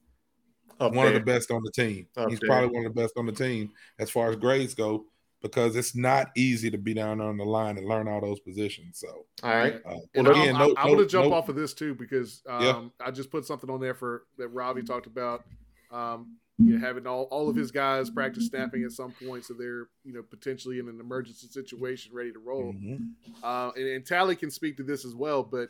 up 0.80 0.94
one 0.94 1.06
there. 1.06 1.16
of 1.16 1.26
the 1.26 1.32
best 1.32 1.52
on 1.52 1.62
the 1.64 1.72
team. 1.72 2.08
Up 2.18 2.30
he's 2.30 2.40
there. 2.40 2.50
probably 2.50 2.70
one 2.70 2.86
of 2.86 2.94
the 2.94 3.02
best 3.02 3.14
on 3.18 3.26
the 3.26 3.32
team 3.32 3.72
as 4.00 4.10
far 4.10 4.30
as 4.30 4.36
grades 4.36 4.74
go 4.74 5.06
because 5.42 5.76
it's 5.76 5.96
not 5.96 6.30
easy 6.36 6.72
to 6.72 6.78
be 6.78 6.94
down 6.94 7.22
on 7.22 7.38
the 7.38 7.46
line 7.46 7.78
and 7.78 7.88
learn 7.88 8.08
all 8.08 8.20
those 8.22 8.40
positions. 8.40 9.00
So, 9.00 9.26
all 9.44 9.56
right. 9.56 9.80
Uh, 9.86 9.98
and 10.16 10.28
again, 10.28 10.56
I, 10.56 10.60
no, 10.60 10.74
I, 10.78 10.84
I 10.84 10.86
want 10.88 11.00
to 11.00 11.06
jump 11.06 11.30
no, 11.30 11.34
off 11.36 11.50
of 11.50 11.56
this 11.56 11.74
too 11.74 11.94
because 11.94 12.42
um, 12.50 12.64
yeah. 12.64 13.06
I 13.06 13.12
just 13.12 13.30
put 13.30 13.46
something 13.46 13.70
on 13.70 13.80
there 13.80 13.94
for 13.94 14.24
that 14.38 14.48
Robbie 14.50 14.84
talked 14.84 15.06
about. 15.06 15.44
Um, 15.92 16.38
you 16.60 16.74
know, 16.74 16.86
having 16.86 17.06
all, 17.06 17.24
all 17.24 17.50
of 17.50 17.56
his 17.56 17.70
guys 17.72 18.10
practice 18.10 18.48
snapping 18.48 18.84
at 18.84 18.92
some 18.92 19.12
point, 19.12 19.46
so 19.46 19.54
they're 19.54 19.88
you 20.04 20.14
know 20.14 20.24
potentially 20.24 20.80
in 20.80 20.88
an 20.88 21.00
emergency 21.00 21.48
situation, 21.48 22.14
ready 22.14 22.32
to 22.32 22.40
roll. 22.40 22.74
Mm-hmm. 22.74 23.44
Uh, 23.44 23.72
and, 23.76 23.88
and 23.88 24.06
Talley 24.06 24.36
can 24.36 24.50
speak 24.50 24.78
to 24.78 24.84
this 24.84 25.06
as 25.06 25.14
well, 25.14 25.44
but 25.44 25.70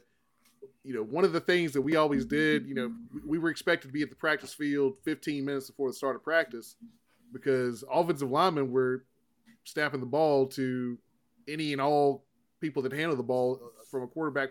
you 0.88 0.94
know, 0.94 1.04
one 1.04 1.26
of 1.26 1.34
the 1.34 1.42
things 1.42 1.74
that 1.74 1.82
we 1.82 1.98
always 1.98 2.26
did, 2.26 2.66
you 2.66 2.74
know, 2.74 2.94
we 3.26 3.38
were 3.38 3.50
expected 3.50 3.88
to 3.88 3.94
be 3.94 4.04
at 4.04 4.10
the 4.10 4.16
practice 4.16 4.54
field 4.54 4.96
15 5.04 5.44
minutes 5.44 5.70
before 5.70 5.90
the 5.90 5.94
start 5.94 6.16
of 6.16 6.24
practice 6.24 6.78
because 7.34 7.84
offensive 7.92 8.32
linemen 8.32 8.72
were 8.72 9.04
snapping 9.66 10.00
the 10.00 10.06
ball 10.06 10.48
to 10.48 10.98
any 11.48 11.74
and 11.74 11.82
all 11.82 12.24
people 12.62 12.82
that 12.82 12.94
handle 12.94 13.18
the 13.18 13.24
ball 13.24 13.60
uh, 13.62 13.84
from 13.92 14.04
a 14.04 14.08
quarterback 14.08 14.50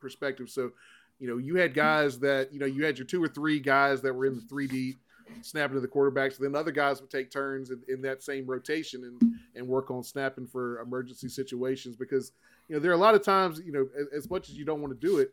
perspective. 0.00 0.48
So, 0.48 0.70
you 1.18 1.28
know, 1.28 1.36
you 1.36 1.56
had 1.56 1.74
guys 1.74 2.18
that, 2.20 2.50
you 2.50 2.58
know, 2.58 2.66
you 2.66 2.84
had 2.84 2.96
your 2.96 3.06
two 3.06 3.22
or 3.22 3.28
three 3.28 3.60
guys 3.60 4.00
that 4.02 4.14
were 4.14 4.24
in 4.24 4.36
the 4.36 4.46
three 4.48 4.66
deep 4.66 4.98
snapping 5.42 5.74
to 5.74 5.80
the 5.80 5.88
quarterbacks. 5.88 6.38
Then 6.38 6.54
other 6.54 6.70
guys 6.70 7.00
would 7.00 7.10
take 7.10 7.30
turns 7.30 7.70
in, 7.70 7.80
in, 7.88 8.02
that 8.02 8.22
same 8.22 8.46
rotation 8.46 9.04
and 9.04 9.34
and 9.54 9.66
work 9.66 9.90
on 9.90 10.02
snapping 10.02 10.46
for 10.46 10.80
emergency 10.80 11.28
situations 11.28 11.96
because 11.96 12.32
you 12.68 12.74
know 12.74 12.80
there 12.80 12.90
are 12.90 12.94
a 12.94 12.98
lot 12.98 13.14
of 13.14 13.22
times 13.22 13.60
you 13.64 13.72
know 13.72 13.88
as, 13.98 14.24
as 14.24 14.30
much 14.30 14.48
as 14.48 14.56
you 14.56 14.64
don't 14.64 14.80
want 14.80 14.98
to 14.98 15.06
do 15.06 15.18
it, 15.18 15.32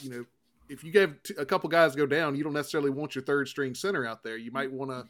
you 0.00 0.10
know 0.10 0.24
if 0.68 0.82
you 0.82 0.92
have 1.00 1.14
a 1.38 1.44
couple 1.44 1.68
guys 1.68 1.94
go 1.94 2.06
down, 2.06 2.34
you 2.34 2.42
don't 2.42 2.54
necessarily 2.54 2.90
want 2.90 3.14
your 3.14 3.22
third 3.24 3.46
string 3.46 3.74
center 3.74 4.06
out 4.06 4.22
there. 4.22 4.38
You 4.38 4.50
might 4.50 4.72
want 4.72 4.90
to 4.90 5.06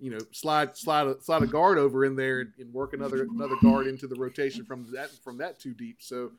you 0.00 0.10
know 0.10 0.18
slide 0.32 0.76
slide 0.76 1.06
a, 1.06 1.20
slide 1.22 1.42
a 1.42 1.46
guard 1.46 1.78
over 1.78 2.04
in 2.04 2.16
there 2.16 2.40
and, 2.40 2.52
and, 2.58 2.72
work 2.74 2.94
another 2.94 3.22
another 3.22 3.54
guard 3.62 3.86
into 3.86 4.08
the 4.08 4.16
rotation 4.16 4.64
from 4.64 4.90
that 4.92 5.10
from 5.22 5.38
that 5.38 5.60
too 5.60 5.72
deep. 5.72 5.98
So 6.00 6.32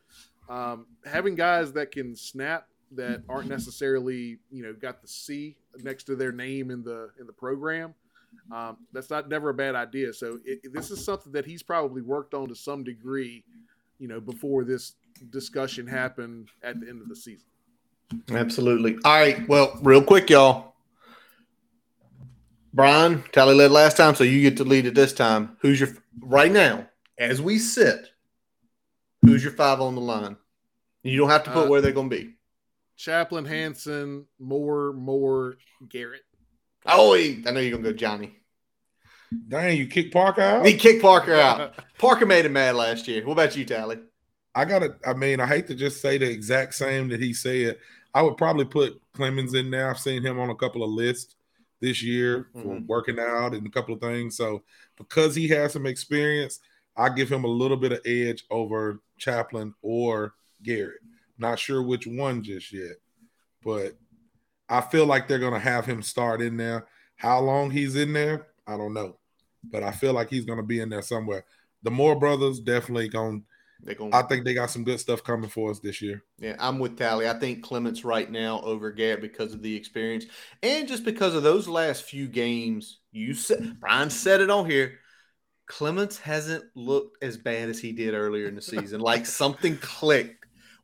um, 0.50 0.88
having 1.06 1.36
guys 1.36 1.72
that 1.74 1.92
can 1.92 2.16
snap 2.16 2.68
that 2.92 3.24
aren't 3.30 3.50
necessarily 3.50 4.40
you 4.52 4.64
know 4.64 4.74
got 4.74 5.02
the 5.02 5.08
C 5.08 5.56
next 5.84 6.04
to 6.06 6.16
their 6.16 6.32
name 6.32 6.72
in 6.72 6.84
the 6.84 7.10
in 7.20 7.28
the 7.28 7.34
program. 7.34 7.94
Um, 8.52 8.78
that's 8.94 9.10
not 9.10 9.30
never 9.30 9.50
a 9.50 9.54
bad 9.54 9.76
idea. 9.76 10.14
So 10.14 10.40
it, 10.46 10.74
this 10.74 10.92
is 10.92 11.04
something 11.04 11.32
that 11.34 11.46
he's 11.46 11.64
probably 11.64 12.02
worked 12.02 12.34
on 12.34 12.48
to 12.50 12.56
some 12.56 12.84
degree, 12.84 13.44
you 14.00 14.08
know, 14.08 14.20
before 14.20 14.64
this 14.64 14.94
discussion 15.30 15.88
happened 15.88 16.50
at 16.64 16.80
the 16.80 16.88
end 16.88 17.02
of 17.02 17.10
the 17.10 17.16
season. 17.16 17.46
Absolutely. 18.32 18.98
All 19.04 19.20
right. 19.20 19.48
Well, 19.48 19.78
real 19.82 20.04
quick, 20.04 20.30
y'all. 20.30 20.74
Brian, 22.74 23.24
Talley 23.32 23.56
led 23.56 23.72
last 23.72 23.98
time, 23.98 24.16
so 24.16 24.24
you 24.24 24.42
get 24.42 24.58
to 24.58 24.64
lead 24.64 24.86
it 24.86 24.94
this 24.94 25.14
time. 25.14 25.58
Who's 25.62 25.80
your 25.80 25.90
right 26.20 26.52
now 26.52 26.88
as 27.18 27.42
we 27.42 27.58
sit? 27.58 28.10
Who's 29.22 29.44
your 29.44 29.54
five 29.54 29.82
on 29.82 29.96
the 29.96 30.02
line? 30.02 30.38
You 31.04 31.18
don't 31.18 31.30
have 31.30 31.44
to 31.46 31.52
put 31.52 31.66
uh, 31.66 31.70
where 31.70 31.82
they're 31.82 31.92
going 31.92 32.10
to 32.10 32.16
be. 32.16 32.36
Chaplin, 33.00 33.46
Hansen, 33.46 34.26
Moore, 34.40 34.92
Moore, 34.92 35.56
Garrett. 35.88 36.24
Oh, 36.86 37.16
I 37.16 37.40
know 37.46 37.62
you're 37.62 37.72
gonna 37.72 37.84
go 37.84 37.94
Johnny. 37.94 38.36
Dang, 39.48 39.78
you 39.78 39.88
kicked 39.88 40.12
Parker 40.12 40.42
out. 40.42 40.66
He 40.66 40.74
kicked 40.74 41.02
Parker 41.02 41.34
out. 41.34 41.76
Parker 41.98 42.26
made 42.26 42.46
him 42.46 42.54
mad 42.54 42.76
last 42.76 43.08
year. 43.08 43.26
What 43.26 43.34
about 43.34 43.56
you, 43.56 43.64
Talley? 43.64 44.00
I 44.54 44.66
gotta. 44.66 44.98
I 45.08 45.14
mean, 45.14 45.40
I 45.40 45.48
hate 45.48 45.68
to 45.68 45.76
just 45.76 46.02
say 46.02 46.18
the 46.18 46.30
exact 46.30 46.74
same 46.74 47.08
that 47.10 47.22
he 47.22 47.34
said. 47.34 47.78
I 48.14 48.22
would 48.22 48.36
probably 48.36 48.66
put 48.66 49.02
Clements 49.14 49.54
in 49.54 49.72
there. 49.72 49.90
I've 49.90 50.00
seen 50.00 50.22
him 50.22 50.38
on 50.38 50.50
a 50.50 50.56
couple 50.56 50.84
of 50.84 50.90
lists 50.90 51.36
this 51.80 52.04
year 52.04 52.50
for 52.52 52.76
mm-hmm. 52.76 52.86
working 52.86 53.18
out 53.18 53.54
and 53.54 53.66
a 53.66 53.72
couple 53.72 53.94
of 53.94 54.02
things. 54.02 54.36
So 54.36 54.64
because 54.98 55.36
he 55.36 55.48
has 55.50 55.72
some 55.72 55.86
experience, 55.86 56.60
I 56.98 57.08
give 57.08 57.32
him 57.32 57.46
a 57.46 57.48
little 57.48 57.78
bit 57.78 57.94
of 57.94 58.02
edge 58.06 58.44
over 58.52 59.00
Chaplin 59.18 59.74
or 59.82 60.34
Garrett. 60.62 61.00
Not 61.40 61.58
sure 61.58 61.82
which 61.82 62.06
one 62.06 62.44
just 62.44 62.74
yet, 62.74 62.98
but 63.64 63.98
I 64.68 64.82
feel 64.82 65.06
like 65.06 65.28
they're 65.28 65.40
going 65.40 65.54
to 65.54 65.60
have 65.60 65.86
him 65.86 66.02
start 66.02 66.42
in 66.42 66.58
there. 66.58 66.86
How 67.16 67.40
long 67.40 67.72
he's 67.72 67.96
in 67.96 68.14
there, 68.14 68.48
I 68.68 68.78
don't 68.78 68.94
know, 68.94 69.18
but 69.64 69.84
I 69.84 69.92
feel 69.92 70.14
like 70.14 70.30
he's 70.30 70.46
going 70.46 70.60
to 70.60 70.64
be 70.64 70.80
in 70.80 70.90
there 70.90 71.02
somewhere. 71.02 71.46
The 71.84 71.92
Moore 71.92 72.20
brothers 72.20 72.60
definitely 72.60 73.10
going. 73.10 73.46
They 73.82 73.96
going 73.96 74.14
I 74.14 74.24
think 74.24 74.44
they 74.44 74.54
got 74.54 74.70
some 74.70 74.84
good 74.84 75.00
stuff 75.00 75.24
coming 75.24 75.50
for 75.50 75.72
us 75.72 75.80
this 75.80 76.02
year. 76.02 76.24
Yeah, 76.38 76.56
I'm 76.60 76.80
with 76.80 76.98
Talley. 76.98 77.30
I 77.30 77.40
think 77.40 77.64
Clements 77.64 78.04
right 78.04 78.30
now 78.30 78.62
over 78.62 78.92
Garrett 78.92 79.22
because 79.22 79.54
of 79.54 79.62
the 79.62 79.74
experience 79.74 80.26
and 80.62 80.88
just 80.88 81.06
because 81.06 81.34
of 81.34 81.44
those 81.44 81.68
last 81.68 82.04
few 82.04 82.28
games. 82.28 83.00
You 83.12 83.34
said 83.34 83.80
Brian 83.80 84.10
said 84.10 84.42
it 84.42 84.50
on 84.50 84.70
here. 84.70 85.00
Clements 85.68 86.18
hasn't 86.18 86.66
looked 86.76 87.24
as 87.24 87.38
bad 87.38 87.70
as 87.70 87.80
he 87.80 87.92
did 87.94 88.14
earlier 88.14 88.48
in 88.48 88.56
the 88.56 88.62
season. 88.62 89.00
like 89.00 89.26
something 89.26 89.78
clicked 89.78 90.39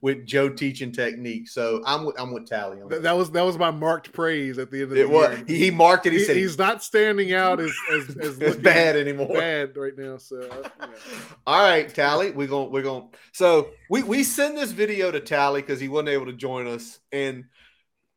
with 0.05 0.23
Joe 0.23 0.49
teaching 0.49 0.91
technique. 0.91 1.49
So 1.49 1.81
I'm 1.83 2.05
with, 2.05 2.21
I'm 2.21 2.31
with 2.31 2.47
Talley. 2.47 2.79
On 2.79 2.89
that. 2.89 3.01
that 3.01 3.17
was 3.17 3.31
that 3.31 3.43
was 3.43 3.57
my 3.57 3.71
marked 3.71 4.13
praise 4.13 4.59
at 4.59 4.69
the 4.69 4.83
end 4.83 4.91
of 4.91 4.97
it 4.99 5.07
the 5.07 5.09
was, 5.09 5.35
year. 5.49 5.57
He 5.57 5.71
marked 5.71 6.05
it. 6.05 6.13
He, 6.13 6.19
he 6.19 6.25
said 6.25 6.35
he's 6.35 6.59
not 6.59 6.83
standing 6.83 7.33
out 7.33 7.59
as 7.59 7.73
as, 7.91 8.15
as, 8.21 8.39
as 8.39 8.55
bad 8.55 8.95
anymore. 8.95 9.33
Bad 9.33 9.75
right 9.75 9.97
now. 9.97 10.17
So 10.17 10.41
uh, 10.41 10.69
yeah. 10.79 11.17
all 11.47 11.59
right, 11.59 11.91
Talley, 11.91 12.29
we're 12.29 12.45
gonna 12.45 12.69
we're 12.69 12.83
gonna 12.83 13.07
So 13.31 13.71
we 13.89 14.03
we 14.03 14.23
send 14.23 14.55
this 14.55 14.71
video 14.71 15.09
to 15.09 15.19
Talley 15.19 15.61
because 15.61 15.79
he 15.79 15.87
wasn't 15.87 16.09
able 16.09 16.27
to 16.27 16.33
join 16.33 16.67
us, 16.67 16.99
and 17.11 17.45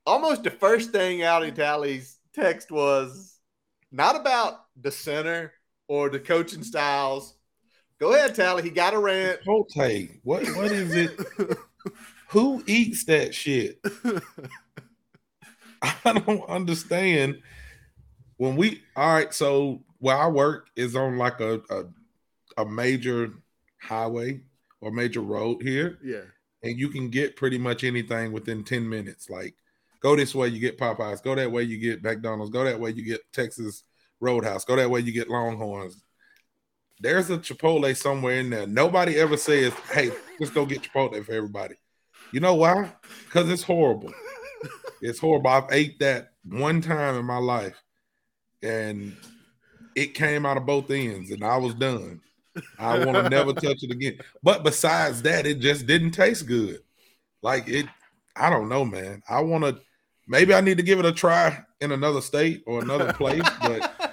almost 0.05 0.43
the 0.43 0.51
first 0.51 0.91
thing 0.91 1.23
out 1.23 1.43
of 1.43 1.55
Talley's 1.55 2.19
text 2.35 2.71
was 2.71 3.39
not 3.91 4.15
about 4.15 4.61
the 4.79 4.91
center 4.91 5.55
or 5.89 6.11
the 6.11 6.21
coaching 6.21 6.65
styles. 6.65 7.35
Go 7.99 8.13
ahead, 8.13 8.35
Talley. 8.35 8.63
He 8.63 8.69
got 8.69 8.93
a 8.93 8.99
rant. 8.99 9.41
Chipotle. 9.41 10.21
What 10.23 10.47
what 10.49 10.71
is 10.71 10.95
it? 10.95 11.19
Who 12.31 12.63
eats 12.67 13.05
that 13.05 13.35
shit? 13.35 13.81
I 15.83 16.13
don't 16.27 16.49
understand. 16.49 17.41
When 18.37 18.57
we 18.57 18.83
all 18.97 19.15
right, 19.15 19.33
so 19.33 19.83
where 19.99 20.17
I 20.17 20.29
work 20.29 20.69
is 20.77 20.95
on 20.97 21.19
like 21.19 21.41
a 21.41 21.61
a, 21.71 21.85
a 22.63 22.67
major 22.67 23.33
highway 23.81 24.41
or 24.81 24.91
major 24.91 25.21
road 25.21 25.63
here, 25.63 25.99
Yeah. 26.05 26.23
and 26.63 26.79
you 26.79 26.89
can 26.89 27.11
get 27.11 27.37
pretty 27.37 27.59
much 27.59 27.83
anything 27.85 28.33
within 28.33 28.63
10 28.65 28.89
minutes. 28.89 29.29
Like 29.31 29.55
go 30.01 30.15
this 30.17 30.35
way, 30.35 30.49
you 30.49 30.61
get 30.61 30.79
Popeyes, 30.79 31.23
go 31.23 31.35
that 31.35 31.51
way, 31.51 31.63
you 31.63 31.79
get 31.79 32.03
McDonald's, 32.03 32.51
go 32.53 32.65
that 32.65 32.79
way, 32.79 32.91
you 32.91 33.05
get 33.05 33.21
Texas 33.33 33.85
Roadhouse, 34.21 34.65
go 34.65 34.77
that 34.77 34.91
way, 34.91 35.01
you 35.01 35.13
get 35.13 35.29
Longhorns. 35.31 36.03
There's 37.01 37.31
a 37.31 37.39
Chipotle 37.39 37.97
somewhere 37.97 38.41
in 38.41 38.51
there. 38.51 38.67
Nobody 38.67 39.17
ever 39.17 39.37
says, 39.37 39.73
Hey, 39.93 40.11
let's 40.41 40.53
go 40.53 40.67
get 40.67 40.83
Chipotle 40.83 41.25
for 41.25 41.33
everybody. 41.33 41.77
You 42.33 42.41
know 42.41 42.55
why? 42.55 42.93
Because 43.25 43.51
it's 43.51 43.63
horrible. 43.63 44.13
it's 45.01 45.19
horrible. 45.19 45.51
I've 45.51 45.71
ate 45.71 45.99
that 46.01 46.33
one 46.45 46.81
time 46.81 47.17
in 47.17 47.25
my 47.25 47.39
life 47.39 47.81
and 48.63 49.17
it 49.95 50.15
came 50.15 50.45
out 50.45 50.57
of 50.57 50.67
both 50.67 50.91
ends 50.91 51.31
and 51.31 51.45
I 51.45 51.57
was 51.57 51.75
done. 51.75 52.21
I 52.79 53.05
want 53.05 53.17
to 53.17 53.29
never 53.29 53.53
touch 53.53 53.83
it 53.83 53.93
again. 53.93 54.19
But 54.43 54.65
besides 54.65 55.23
that, 55.23 55.47
it 55.47 55.61
just 55.61 55.87
didn't 55.87 56.13
taste 56.13 56.47
good. 56.47 56.81
Like 57.43 57.69
it, 57.69 57.87
I 58.35 58.51
don't 58.51 58.69
know, 58.69 58.85
man. 58.85 59.23
I 59.29 59.41
want 59.41 59.65
to 59.65 59.81
maybe 60.27 60.55
I 60.55 60.61
need 60.61 60.77
to 60.79 60.83
give 60.83 60.99
it 60.99 61.07
a 61.07 61.13
try 61.13 61.65
in 61.81 61.93
another 61.93 62.21
state 62.21 62.63
or 62.67 62.83
another 62.83 63.13
place, 63.13 63.49
but 63.61 63.95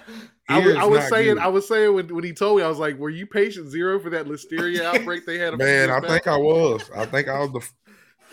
I 0.48 0.60
was, 0.60 0.76
I 0.76 0.86
was 0.86 1.10
saying, 1.10 1.36
good. 1.36 1.44
I 1.44 1.48
was 1.48 1.68
saying 1.68 1.94
when, 1.94 2.14
when 2.14 2.24
he 2.24 2.34
told 2.34 2.58
me, 2.58 2.64
I 2.64 2.68
was 2.68 2.78
like, 2.78 3.00
"Were 3.00 3.10
you 3.10 3.26
patient 3.26 3.70
zero 3.70 4.00
for 4.00 4.12
that 4.12 4.28
listeria 4.28 4.82
outbreak 4.82 5.26
they 5.26 5.38
had?" 5.38 5.58
man, 5.58 5.90
I 5.90 6.00
back? 6.00 6.10
think 6.10 6.28
I 6.28 6.38
was. 6.38 6.90
I 6.96 7.06
think 7.06 7.28
I 7.28 7.40
was 7.40 7.52
the 7.52 7.68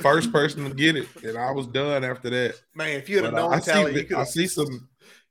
first 0.02 0.32
person 0.32 0.68
to 0.68 0.74
get 0.74 0.96
it, 0.96 1.08
and 1.24 1.38
I 1.38 1.50
was 1.52 1.66
done 1.66 2.04
after 2.04 2.28
that. 2.30 2.60
Man, 2.74 2.98
if 2.98 3.08
you 3.08 3.16
would 3.16 3.24
have 3.24 3.34
But 3.34 3.40
known 3.40 3.54
I 3.54 3.60
Talley, 3.60 3.92
you 3.92 3.98
see, 4.00 4.04
could 4.04 4.16
I 4.18 4.24
see 4.24 4.46
some. 4.46 4.88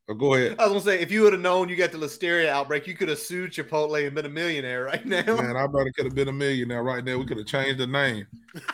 Oh, 0.10 0.16
go 0.16 0.34
ahead, 0.34 0.56
I 0.60 0.64
was 0.64 0.84
gonna 0.84 0.98
say, 0.98 1.02
if 1.02 1.12
you 1.12 1.22
would 1.22 1.34
have 1.34 1.42
known 1.42 1.70
you 1.70 1.76
got 1.76 1.92
the 1.92 1.98
listeria 1.98 2.48
outbreak, 2.48 2.88
you 2.88 2.96
could 2.96 3.10
have 3.10 3.20
sued 3.20 3.52
Chipotle 3.52 4.04
and 4.06 4.16
been 4.16 4.26
a 4.26 4.30
millionaire 4.30 4.84
right 4.84 5.06
now. 5.06 5.24
man. 5.24 5.56
I 5.56 5.68
better 5.68 5.92
could 5.96 6.06
have 6.06 6.16
been 6.16 6.28
a 6.28 6.34
millionaire 6.34 6.84
right 6.84 7.04
now. 7.04 7.18
We 7.18 7.26
could 7.26 7.38
have 7.38 7.46
changed 7.46 7.78
the 7.78 7.88
name 7.88 8.26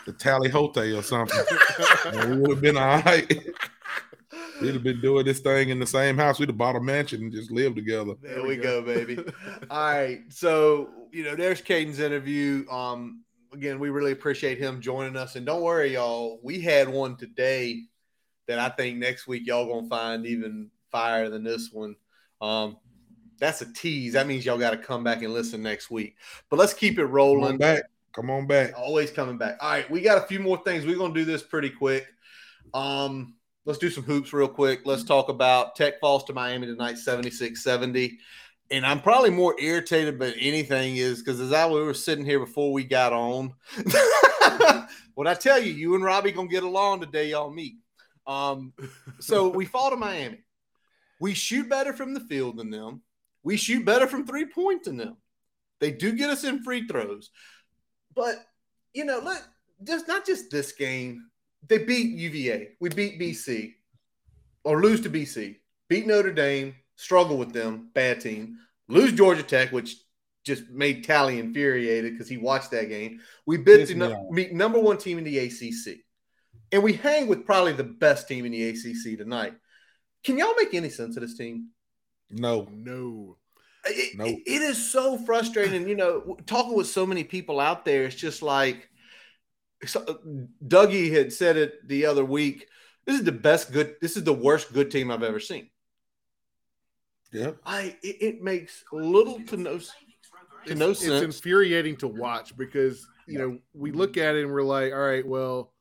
to 0.05 0.13
Tally 0.13 0.49
Hote 0.49 0.77
or 0.77 1.03
something. 1.03 1.39
and 2.05 2.29
we 2.29 2.37
would 2.37 2.51
have 2.51 2.61
been 2.61 2.77
all 2.77 3.01
right. 3.01 3.31
We'd 4.61 4.73
have 4.73 4.83
been 4.83 5.01
doing 5.01 5.25
this 5.25 5.39
thing 5.39 5.69
in 5.69 5.79
the 5.79 5.85
same 5.85 6.17
house. 6.17 6.39
We'd 6.39 6.49
have 6.49 6.57
bought 6.57 6.75
a 6.75 6.81
mansion 6.81 7.21
and 7.21 7.31
just 7.31 7.51
lived 7.51 7.75
together. 7.75 8.13
There 8.21 8.43
we 8.43 8.57
go, 8.57 8.81
baby. 8.81 9.17
All 9.69 9.91
right. 9.91 10.21
So, 10.29 10.89
you 11.11 11.23
know, 11.23 11.35
there's 11.35 11.61
Kaden's 11.61 11.99
interview. 11.99 12.65
Um, 12.69 13.23
again, 13.53 13.79
we 13.79 13.89
really 13.89 14.11
appreciate 14.11 14.57
him 14.57 14.81
joining 14.81 15.15
us. 15.15 15.35
And 15.35 15.45
don't 15.45 15.61
worry, 15.61 15.93
y'all. 15.93 16.39
We 16.43 16.59
had 16.61 16.89
one 16.89 17.15
today 17.17 17.83
that 18.47 18.59
I 18.59 18.69
think 18.69 18.97
next 18.97 19.27
week 19.27 19.45
y'all 19.45 19.67
gonna 19.67 19.87
find 19.87 20.25
even 20.25 20.71
fire 20.91 21.29
than 21.29 21.43
this 21.43 21.71
one. 21.71 21.95
Um, 22.41 22.77
that's 23.39 23.61
a 23.61 23.71
tease. 23.73 24.13
That 24.13 24.25
means 24.27 24.45
y'all 24.45 24.57
got 24.57 24.71
to 24.71 24.77
come 24.77 25.03
back 25.03 25.21
and 25.21 25.33
listen 25.33 25.61
next 25.61 25.91
week. 25.91 26.15
But 26.49 26.57
let's 26.57 26.73
keep 26.73 26.93
it 26.93 27.01
Come 27.01 27.05
on 27.09 27.13
rolling. 27.13 27.57
back. 27.57 27.83
Come 28.13 28.31
on 28.31 28.47
back. 28.47 28.73
Always 28.75 29.11
coming 29.11 29.37
back. 29.37 29.57
All 29.61 29.69
right, 29.69 29.89
we 29.91 30.01
got 30.01 30.17
a 30.23 30.25
few 30.25 30.39
more 30.39 30.57
things. 30.63 30.85
We're 30.85 30.97
gonna 30.97 31.13
do 31.13 31.25
this 31.25 31.43
pretty 31.43 31.69
quick. 31.69 32.07
Um, 32.73 33.35
let's 33.67 33.77
do 33.77 33.89
some 33.89 34.05
hoops 34.05 34.31
real 34.31 34.47
quick. 34.47 34.81
Let's 34.85 35.03
talk 35.03 35.27
about 35.27 35.75
Tech 35.75 35.99
falls 35.99 36.23
to 36.23 36.33
Miami 36.33 36.67
tonight, 36.67 36.95
76-70. 36.95 38.13
And 38.71 38.85
I'm 38.85 39.01
probably 39.01 39.29
more 39.29 39.55
irritated 39.59 40.17
than 40.19 40.33
anything 40.39 40.95
is 40.95 41.19
because 41.19 41.39
as 41.41 41.51
I 41.51 41.67
we 41.67 41.83
were 41.83 41.93
sitting 41.93 42.25
here 42.25 42.39
before 42.39 42.71
we 42.71 42.85
got 42.85 43.13
on. 43.13 43.53
when 45.15 45.27
I 45.27 45.33
tell 45.33 45.61
you, 45.61 45.73
you 45.73 45.95
and 45.95 46.03
Robbie 46.03 46.31
gonna 46.31 46.47
get 46.47 46.63
along 46.63 47.01
today, 47.01 47.29
y'all 47.29 47.51
meet. 47.51 47.75
Um, 48.25 48.73
so 49.19 49.49
we 49.49 49.65
fall 49.73 49.89
to 49.89 49.97
Miami. 49.97 50.39
We 51.19 51.33
shoot 51.33 51.69
better 51.69 51.93
from 51.93 52.13
the 52.13 52.19
field 52.21 52.57
than 52.57 52.69
them. 52.69 53.01
We 53.43 53.57
shoot 53.57 53.85
better 53.85 54.07
from 54.07 54.25
three 54.25 54.45
point 54.45 54.85
than 54.85 54.97
them. 54.97 55.17
They 55.79 55.91
do 55.91 56.13
get 56.13 56.29
us 56.29 56.43
in 56.43 56.63
free 56.63 56.87
throws. 56.87 57.31
But 58.15 58.35
you 58.93 59.05
know, 59.05 59.19
look, 59.19 59.45
just 59.83 60.07
not 60.07 60.25
just 60.25 60.51
this 60.51 60.71
game. 60.71 61.29
They 61.67 61.79
beat 61.79 62.17
UVA. 62.17 62.69
We 62.79 62.89
beat 62.89 63.19
BC, 63.19 63.73
or 64.63 64.81
lose 64.81 65.01
to 65.01 65.09
BC. 65.09 65.57
Beat 65.89 66.07
Notre 66.07 66.33
Dame. 66.33 66.75
Struggle 66.95 67.37
with 67.37 67.53
them. 67.53 67.89
Bad 67.93 68.21
team. 68.21 68.57
Lose 68.87 69.13
Georgia 69.13 69.43
Tech, 69.43 69.71
which 69.71 69.95
just 70.43 70.69
made 70.69 71.03
Tally 71.03 71.39
infuriated 71.39 72.13
because 72.13 72.29
he 72.29 72.37
watched 72.37 72.71
that 72.71 72.89
game. 72.89 73.19
We 73.45 73.57
beat 73.57 73.79
Pissed 73.79 73.97
the 73.97 74.09
me 74.09 74.15
meet 74.31 74.53
number 74.53 74.79
one 74.79 74.97
team 74.97 75.17
in 75.17 75.23
the 75.23 75.37
ACC, 75.39 75.99
and 76.71 76.81
we 76.81 76.93
hang 76.93 77.27
with 77.27 77.45
probably 77.45 77.73
the 77.73 77.83
best 77.83 78.27
team 78.27 78.45
in 78.45 78.51
the 78.51 78.69
ACC 78.69 79.17
tonight. 79.17 79.53
Can 80.23 80.37
y'all 80.37 80.55
make 80.57 80.73
any 80.73 80.89
sense 80.89 81.17
of 81.17 81.21
this 81.21 81.37
team? 81.37 81.69
No, 82.29 82.67
no. 82.71 83.37
It, 83.85 84.17
Nope. 84.17 84.39
it 84.45 84.61
is 84.61 84.91
so 84.91 85.17
frustrating. 85.17 85.87
You 85.87 85.95
know, 85.95 86.37
talking 86.45 86.75
with 86.75 86.87
so 86.87 87.05
many 87.05 87.23
people 87.23 87.59
out 87.59 87.85
there, 87.85 88.03
it's 88.05 88.15
just 88.15 88.41
like 88.41 88.77
so, 88.77 88.87
Uh, 89.83 90.13
Dougie 90.65 91.11
had 91.11 91.31
said 91.31 91.55
it 91.57 91.87
the 91.87 92.05
other 92.05 92.25
week. 92.25 92.67
This 93.05 93.19
is 93.19 93.25
the 93.25 93.31
best 93.31 93.71
good. 93.71 93.95
This 94.01 94.17
is 94.17 94.23
the 94.23 94.33
worst 94.33 94.73
good 94.73 94.91
team 94.91 95.11
I've 95.11 95.23
ever 95.23 95.39
seen. 95.39 95.69
yeah, 97.31 97.51
I 97.65 97.95
it, 98.01 98.17
it 98.21 98.41
makes 98.41 98.83
little 98.91 99.39
to 99.47 99.57
no 99.57 99.77
to 99.77 99.85
It's, 100.65 100.75
no 100.79 100.89
it's 100.91 101.01
sense. 101.01 101.23
infuriating 101.23 101.97
to 101.97 102.07
watch 102.07 102.57
because 102.57 103.07
you 103.27 103.37
know 103.37 103.59
we 103.73 103.91
look 103.91 104.17
at 104.17 104.35
it 104.35 104.43
and 104.43 104.51
we're 104.51 104.63
like, 104.63 104.91
all 104.93 104.99
right, 104.99 105.25
well, 105.25 105.73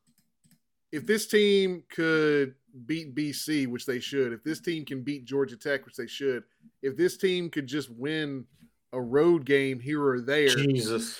if 0.91 1.05
this 1.05 1.27
team 1.27 1.83
could 1.89 2.53
beat 2.85 3.15
BC, 3.15 3.67
which 3.67 3.85
they 3.85 3.99
should, 3.99 4.31
if 4.31 4.43
this 4.43 4.59
team 4.59 4.85
can 4.85 5.01
beat 5.01 5.25
Georgia 5.25 5.57
Tech, 5.57 5.85
which 5.85 5.95
they 5.95 6.07
should, 6.07 6.43
if 6.83 6.95
this 6.95 7.17
team 7.17 7.49
could 7.49 7.65
just 7.67 7.89
win 7.89 8.45
a 8.93 9.01
road 9.01 9.43
game 9.45 9.79
here 9.79 10.01
or 10.05 10.21
there, 10.21 10.49
Jesus, 10.49 11.17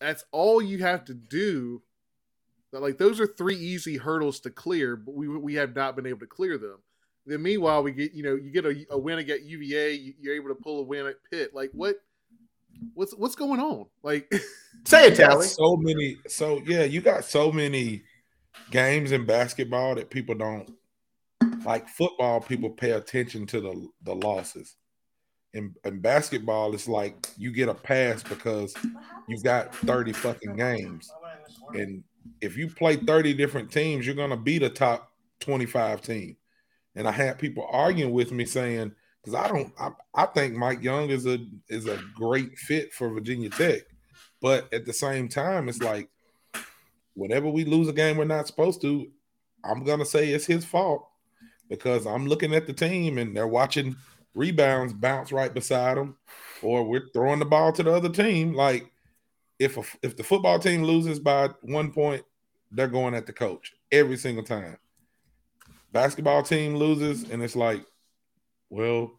that's 0.00 0.24
all 0.30 0.60
you 0.60 0.78
have 0.78 1.04
to 1.06 1.14
do. 1.14 1.82
Like 2.72 2.98
those 2.98 3.20
are 3.20 3.26
three 3.26 3.56
easy 3.56 3.96
hurdles 3.96 4.40
to 4.40 4.50
clear, 4.50 4.96
but 4.96 5.14
we 5.14 5.28
we 5.28 5.54
have 5.54 5.74
not 5.74 5.96
been 5.96 6.06
able 6.06 6.20
to 6.20 6.26
clear 6.26 6.58
them. 6.58 6.78
Then 7.26 7.42
meanwhile, 7.42 7.82
we 7.82 7.92
get 7.92 8.12
you 8.12 8.22
know 8.22 8.34
you 8.34 8.50
get 8.50 8.66
a, 8.66 8.86
a 8.90 8.98
win 8.98 9.18
against 9.18 9.44
UVA, 9.44 9.92
you- 9.94 10.14
you're 10.20 10.34
able 10.34 10.48
to 10.48 10.54
pull 10.54 10.80
a 10.80 10.82
win 10.82 11.06
at 11.06 11.16
Pitt. 11.30 11.54
Like 11.54 11.70
what? 11.72 11.96
What's 12.94 13.12
what's 13.16 13.34
going 13.34 13.58
on? 13.60 13.86
Like 14.02 14.30
say 14.84 15.06
it, 15.06 15.10
You 15.10 15.16
Talley. 15.16 15.46
so 15.46 15.76
many. 15.76 16.18
So 16.28 16.60
yeah, 16.66 16.84
you 16.84 17.00
got 17.00 17.24
so 17.24 17.50
many 17.50 18.02
games 18.70 19.12
in 19.12 19.24
basketball 19.26 19.94
that 19.96 20.10
people 20.10 20.34
don't 20.34 20.70
like. 21.64 21.88
Football, 21.88 22.40
people 22.40 22.70
pay 22.70 22.92
attention 22.92 23.46
to 23.46 23.60
the 23.60 23.88
the 24.02 24.14
losses. 24.14 24.76
In, 25.54 25.74
in 25.84 26.00
basketball, 26.00 26.74
it's 26.74 26.86
like 26.86 27.28
you 27.38 27.50
get 27.50 27.68
a 27.70 27.74
pass 27.74 28.22
because 28.22 28.74
you've 29.26 29.42
got 29.42 29.74
thirty 29.74 30.12
fucking 30.12 30.54
games, 30.56 31.10
and 31.72 32.04
if 32.40 32.56
you 32.56 32.68
play 32.68 32.96
thirty 32.96 33.34
different 33.34 33.70
teams, 33.70 34.06
you're 34.06 34.14
gonna 34.14 34.36
beat 34.36 34.62
a 34.62 34.68
top 34.68 35.12
twenty 35.40 35.66
five 35.66 36.02
team. 36.02 36.36
And 36.94 37.06
I 37.06 37.12
had 37.12 37.38
people 37.38 37.66
arguing 37.70 38.12
with 38.12 38.32
me 38.32 38.44
saying, 38.44 38.92
because 39.22 39.34
I 39.34 39.46
don't, 39.48 39.72
I, 39.78 39.90
I 40.14 40.26
think 40.26 40.54
Mike 40.54 40.82
Young 40.82 41.10
is 41.10 41.26
a 41.26 41.38
is 41.68 41.86
a 41.86 42.00
great 42.14 42.58
fit 42.58 42.92
for 42.92 43.10
Virginia 43.10 43.50
Tech. 43.50 43.82
But 44.40 44.72
at 44.72 44.84
the 44.84 44.92
same 44.92 45.28
time, 45.28 45.68
it's 45.68 45.82
like 45.82 46.08
whenever 47.14 47.48
we 47.48 47.64
lose 47.64 47.88
a 47.88 47.92
game 47.92 48.16
we're 48.16 48.24
not 48.24 48.46
supposed 48.46 48.80
to, 48.82 49.08
I'm 49.64 49.84
gonna 49.84 50.04
say 50.04 50.30
it's 50.30 50.46
his 50.46 50.64
fault 50.64 51.08
because 51.68 52.06
I'm 52.06 52.26
looking 52.26 52.54
at 52.54 52.66
the 52.66 52.72
team 52.72 53.18
and 53.18 53.36
they're 53.36 53.46
watching 53.46 53.96
rebounds 54.34 54.92
bounce 54.92 55.32
right 55.32 55.52
beside 55.52 55.96
them, 55.96 56.16
or 56.62 56.84
we're 56.84 57.08
throwing 57.12 57.40
the 57.40 57.44
ball 57.44 57.72
to 57.72 57.82
the 57.82 57.92
other 57.92 58.08
team. 58.08 58.54
Like 58.54 58.90
if 59.58 59.76
a, 59.76 59.82
if 60.02 60.16
the 60.16 60.24
football 60.24 60.58
team 60.58 60.84
loses 60.84 61.18
by 61.18 61.48
one 61.62 61.92
point, 61.92 62.22
they're 62.70 62.88
going 62.88 63.14
at 63.14 63.26
the 63.26 63.32
coach 63.32 63.72
every 63.90 64.16
single 64.16 64.44
time. 64.44 64.76
Basketball 65.92 66.42
team 66.42 66.76
loses 66.76 67.30
and 67.30 67.42
it's 67.42 67.56
like, 67.56 67.84
well, 68.70 69.18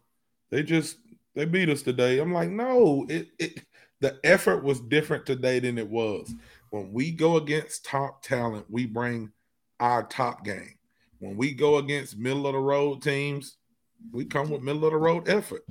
they 0.50 0.62
just 0.62 0.98
they 1.34 1.44
beat 1.44 1.68
us 1.68 1.82
today. 1.82 2.18
I'm 2.18 2.32
like, 2.32 2.50
no, 2.50 3.06
it 3.08 3.28
it 3.38 3.64
the 4.00 4.18
effort 4.24 4.64
was 4.64 4.80
different 4.80 5.26
today 5.26 5.58
than 5.58 5.78
it 5.78 5.88
was. 5.88 6.32
When 6.70 6.92
we 6.92 7.10
go 7.10 7.36
against 7.36 7.84
top 7.84 8.22
talent, 8.22 8.66
we 8.68 8.86
bring 8.86 9.32
our 9.78 10.04
top 10.04 10.44
game. 10.44 10.76
When 11.18 11.36
we 11.36 11.52
go 11.52 11.76
against 11.76 12.16
middle 12.16 12.46
of 12.46 12.54
the 12.54 12.60
road 12.60 13.02
teams, 13.02 13.56
we 14.12 14.24
come 14.24 14.48
with 14.48 14.62
middle 14.62 14.86
of 14.86 14.92
the 14.92 14.96
road 14.96 15.28
effort. 15.28 15.64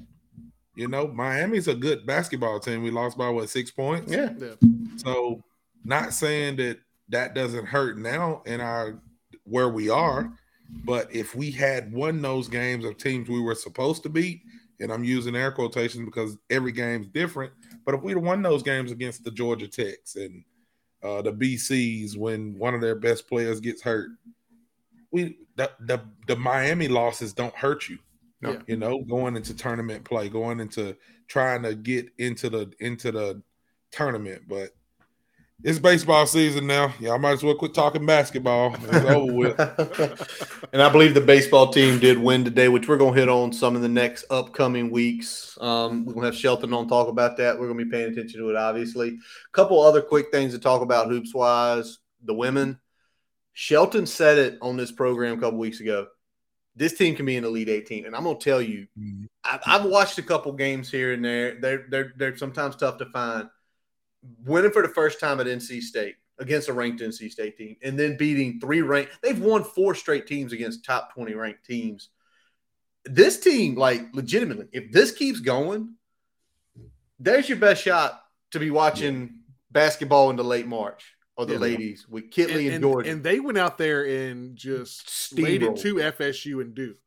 You 0.80 0.88
know, 0.88 1.10
Miami's 1.10 1.68
a 1.68 1.76
good 1.76 2.06
basketball 2.06 2.58
team. 2.62 2.84
We 2.84 2.90
lost 2.90 3.18
by 3.18 3.28
what 3.28 3.50
six 3.50 3.70
points. 3.70 4.10
Yeah, 4.10 4.30
yeah. 4.38 4.56
So, 4.96 5.44
not 5.84 6.14
saying 6.14 6.56
that 6.56 6.80
that 7.10 7.36
doesn't 7.36 7.66
hurt 7.66 7.98
now 7.98 8.44
in 8.46 8.62
our 8.62 9.02
where 9.44 9.68
we 9.68 9.90
are, 9.90 10.32
but 10.86 11.14
if 11.14 11.36
we 11.36 11.52
had 11.52 11.92
won 11.92 12.22
those 12.22 12.48
games 12.48 12.86
of 12.86 12.98
teams 12.98 13.28
we 13.28 13.42
were 13.42 13.56
supposed 13.56 14.04
to 14.04 14.10
beat 14.10 14.42
and 14.80 14.90
I'm 14.90 15.04
using 15.04 15.36
air 15.36 15.52
quotations 15.52 16.06
because 16.06 16.38
every 16.50 16.72
game's 16.72 17.08
different. 17.08 17.52
But 17.86 17.96
if 17.96 18.02
we'd 18.02 18.16
have 18.16 18.24
won 18.24 18.42
those 18.42 18.64
games 18.64 18.94
against 18.94 19.26
the 19.26 19.32
Georgia 19.32 19.68
Techs 19.68 20.16
and 20.16 20.46
uh, 21.04 21.22
the 21.22 21.34
BCs 21.34 22.16
when 22.16 22.58
one 22.58 22.74
of 22.74 22.80
their 22.80 22.96
best 22.96 23.28
players 23.28 23.60
gets 23.60 23.82
hurt, 23.82 24.12
we 25.12 25.40
the 25.58 25.70
the, 25.82 26.00
the 26.28 26.38
Miami 26.38 26.88
losses 26.88 27.34
don't 27.34 27.56
hurt 27.56 27.90
you. 27.90 27.98
Yeah. 28.42 28.62
You 28.68 28.78
know, 28.78 29.04
going 29.04 29.36
into 29.36 29.54
tournament 29.54 30.06
play, 30.06 30.30
going 30.30 30.60
into 30.60 30.96
trying 31.28 31.64
to 31.64 31.76
get 31.76 32.08
into 32.18 32.50
the 32.50 32.72
into 32.80 33.12
the 33.12 33.42
tournament, 33.92 34.44
but 34.48 34.70
it's 35.62 35.78
baseball 35.78 36.26
season 36.26 36.68
now. 36.68 36.94
Y'all 37.02 37.20
might 37.20 37.34
as 37.34 37.44
well 37.44 37.54
quit 37.54 37.74
talking 37.74 38.06
basketball. 38.06 38.76
It's 38.76 39.06
over 39.06 39.34
with. 39.34 39.60
and 40.74 40.82
I 40.82 40.90
believe 40.90 41.14
the 41.14 41.22
baseball 41.22 41.74
team 41.74 42.00
did 42.00 42.18
win 42.18 42.46
today, 42.46 42.70
which 42.70 42.88
we're 42.88 42.98
going 42.98 43.14
to 43.14 43.20
hit 43.20 43.28
on 43.28 43.52
some 43.52 43.76
in 43.76 43.82
the 43.82 43.90
next 43.90 44.24
upcoming 44.30 44.90
weeks. 44.90 45.58
Um, 45.60 46.06
we're 46.06 46.14
going 46.14 46.24
to 46.24 46.32
have 46.32 46.40
Shelton 46.40 46.74
on 46.74 46.88
talk 46.88 47.10
about 47.10 47.36
that. 47.38 47.60
We're 47.60 47.68
going 47.68 47.80
to 47.80 47.86
be 47.86 47.92
paying 47.92 48.10
attention 48.10 48.40
to 48.40 48.50
it, 48.50 48.56
obviously. 48.56 49.10
A 49.10 49.52
couple 49.52 49.82
other 49.82 50.02
quick 50.02 50.28
things 50.32 50.54
to 50.54 50.60
talk 50.60 50.82
about 50.82 51.10
hoops 51.10 51.34
wise. 51.34 52.00
The 52.24 52.34
women. 52.34 52.80
Shelton 53.52 54.06
said 54.06 54.38
it 54.38 54.58
on 54.62 54.78
this 54.78 54.94
program 54.94 55.38
a 55.38 55.42
couple 55.42 55.60
weeks 55.60 55.82
ago. 55.82 56.08
This 56.80 56.98
team 56.98 57.14
can 57.14 57.26
be 57.26 57.36
an 57.36 57.44
Elite 57.44 57.68
18. 57.68 58.06
And 58.06 58.16
I'm 58.16 58.24
going 58.24 58.40
to 58.40 58.44
tell 58.44 58.62
you, 58.62 58.88
Mhm. 58.98 59.28
I, 59.44 59.60
I've 59.66 59.84
watched 59.84 60.18
a 60.18 60.24
couple 60.24 60.54
games 60.54 60.90
here 60.90 61.12
and 61.12 61.24
there. 61.24 61.60
They're, 61.60 61.86
they're, 61.90 62.14
they're 62.16 62.38
sometimes 62.38 62.78
tough 62.78 62.98
to 63.00 63.06
find. 63.08 63.50
Winning 64.46 64.72
for 64.72 64.82
the 64.82 64.88
first 64.94 65.20
time 65.20 65.40
at 65.42 65.48
NC 65.48 65.82
State 65.82 66.16
against 66.40 66.70
a 66.70 66.74
ranked 66.74 67.02
NC 67.02 67.32
State 67.32 67.58
team, 67.58 67.76
and 67.84 68.00
then 68.00 68.16
beating 68.18 68.60
three 68.62 68.82
ranked. 68.82 69.12
They've 69.22 69.40
won 69.40 69.64
four 69.64 69.94
straight 69.94 70.26
teams 70.26 70.54
against 70.54 70.86
top 70.86 71.14
20 71.14 71.34
ranked 71.36 71.66
teams. 71.66 72.10
This 73.06 73.40
team, 73.40 73.76
like 73.76 74.02
legitimately, 74.14 74.68
if 74.72 74.92
this 74.92 75.12
keeps 75.12 75.40
going, 75.42 75.96
there's 77.20 77.50
your 77.50 77.58
best 77.58 77.84
shot 77.84 78.22
to 78.52 78.60
be 78.60 78.72
watching 78.72 79.42
basketball 79.72 80.30
in 80.30 80.36
the 80.38 80.44
late 80.44 80.68
March 80.68 81.14
or 81.40 81.46
the 81.46 81.54
Yeah. 81.54 81.60
ladies 81.60 82.08
with 82.10 82.30
Kitley 82.32 82.66
and, 82.66 82.76
and, 82.76 82.82
Jordan. 82.84 83.12
and 83.14 83.24
they 83.24 83.40
went 83.40 83.58
out 83.58 83.78
there 83.78 84.04
and 84.04 84.58
just 84.58 85.32
laid 85.40 85.64
it 85.64 85.78
to 85.78 85.96
FSU 85.96 86.60
and 86.60 86.76
Duke. 86.76 86.98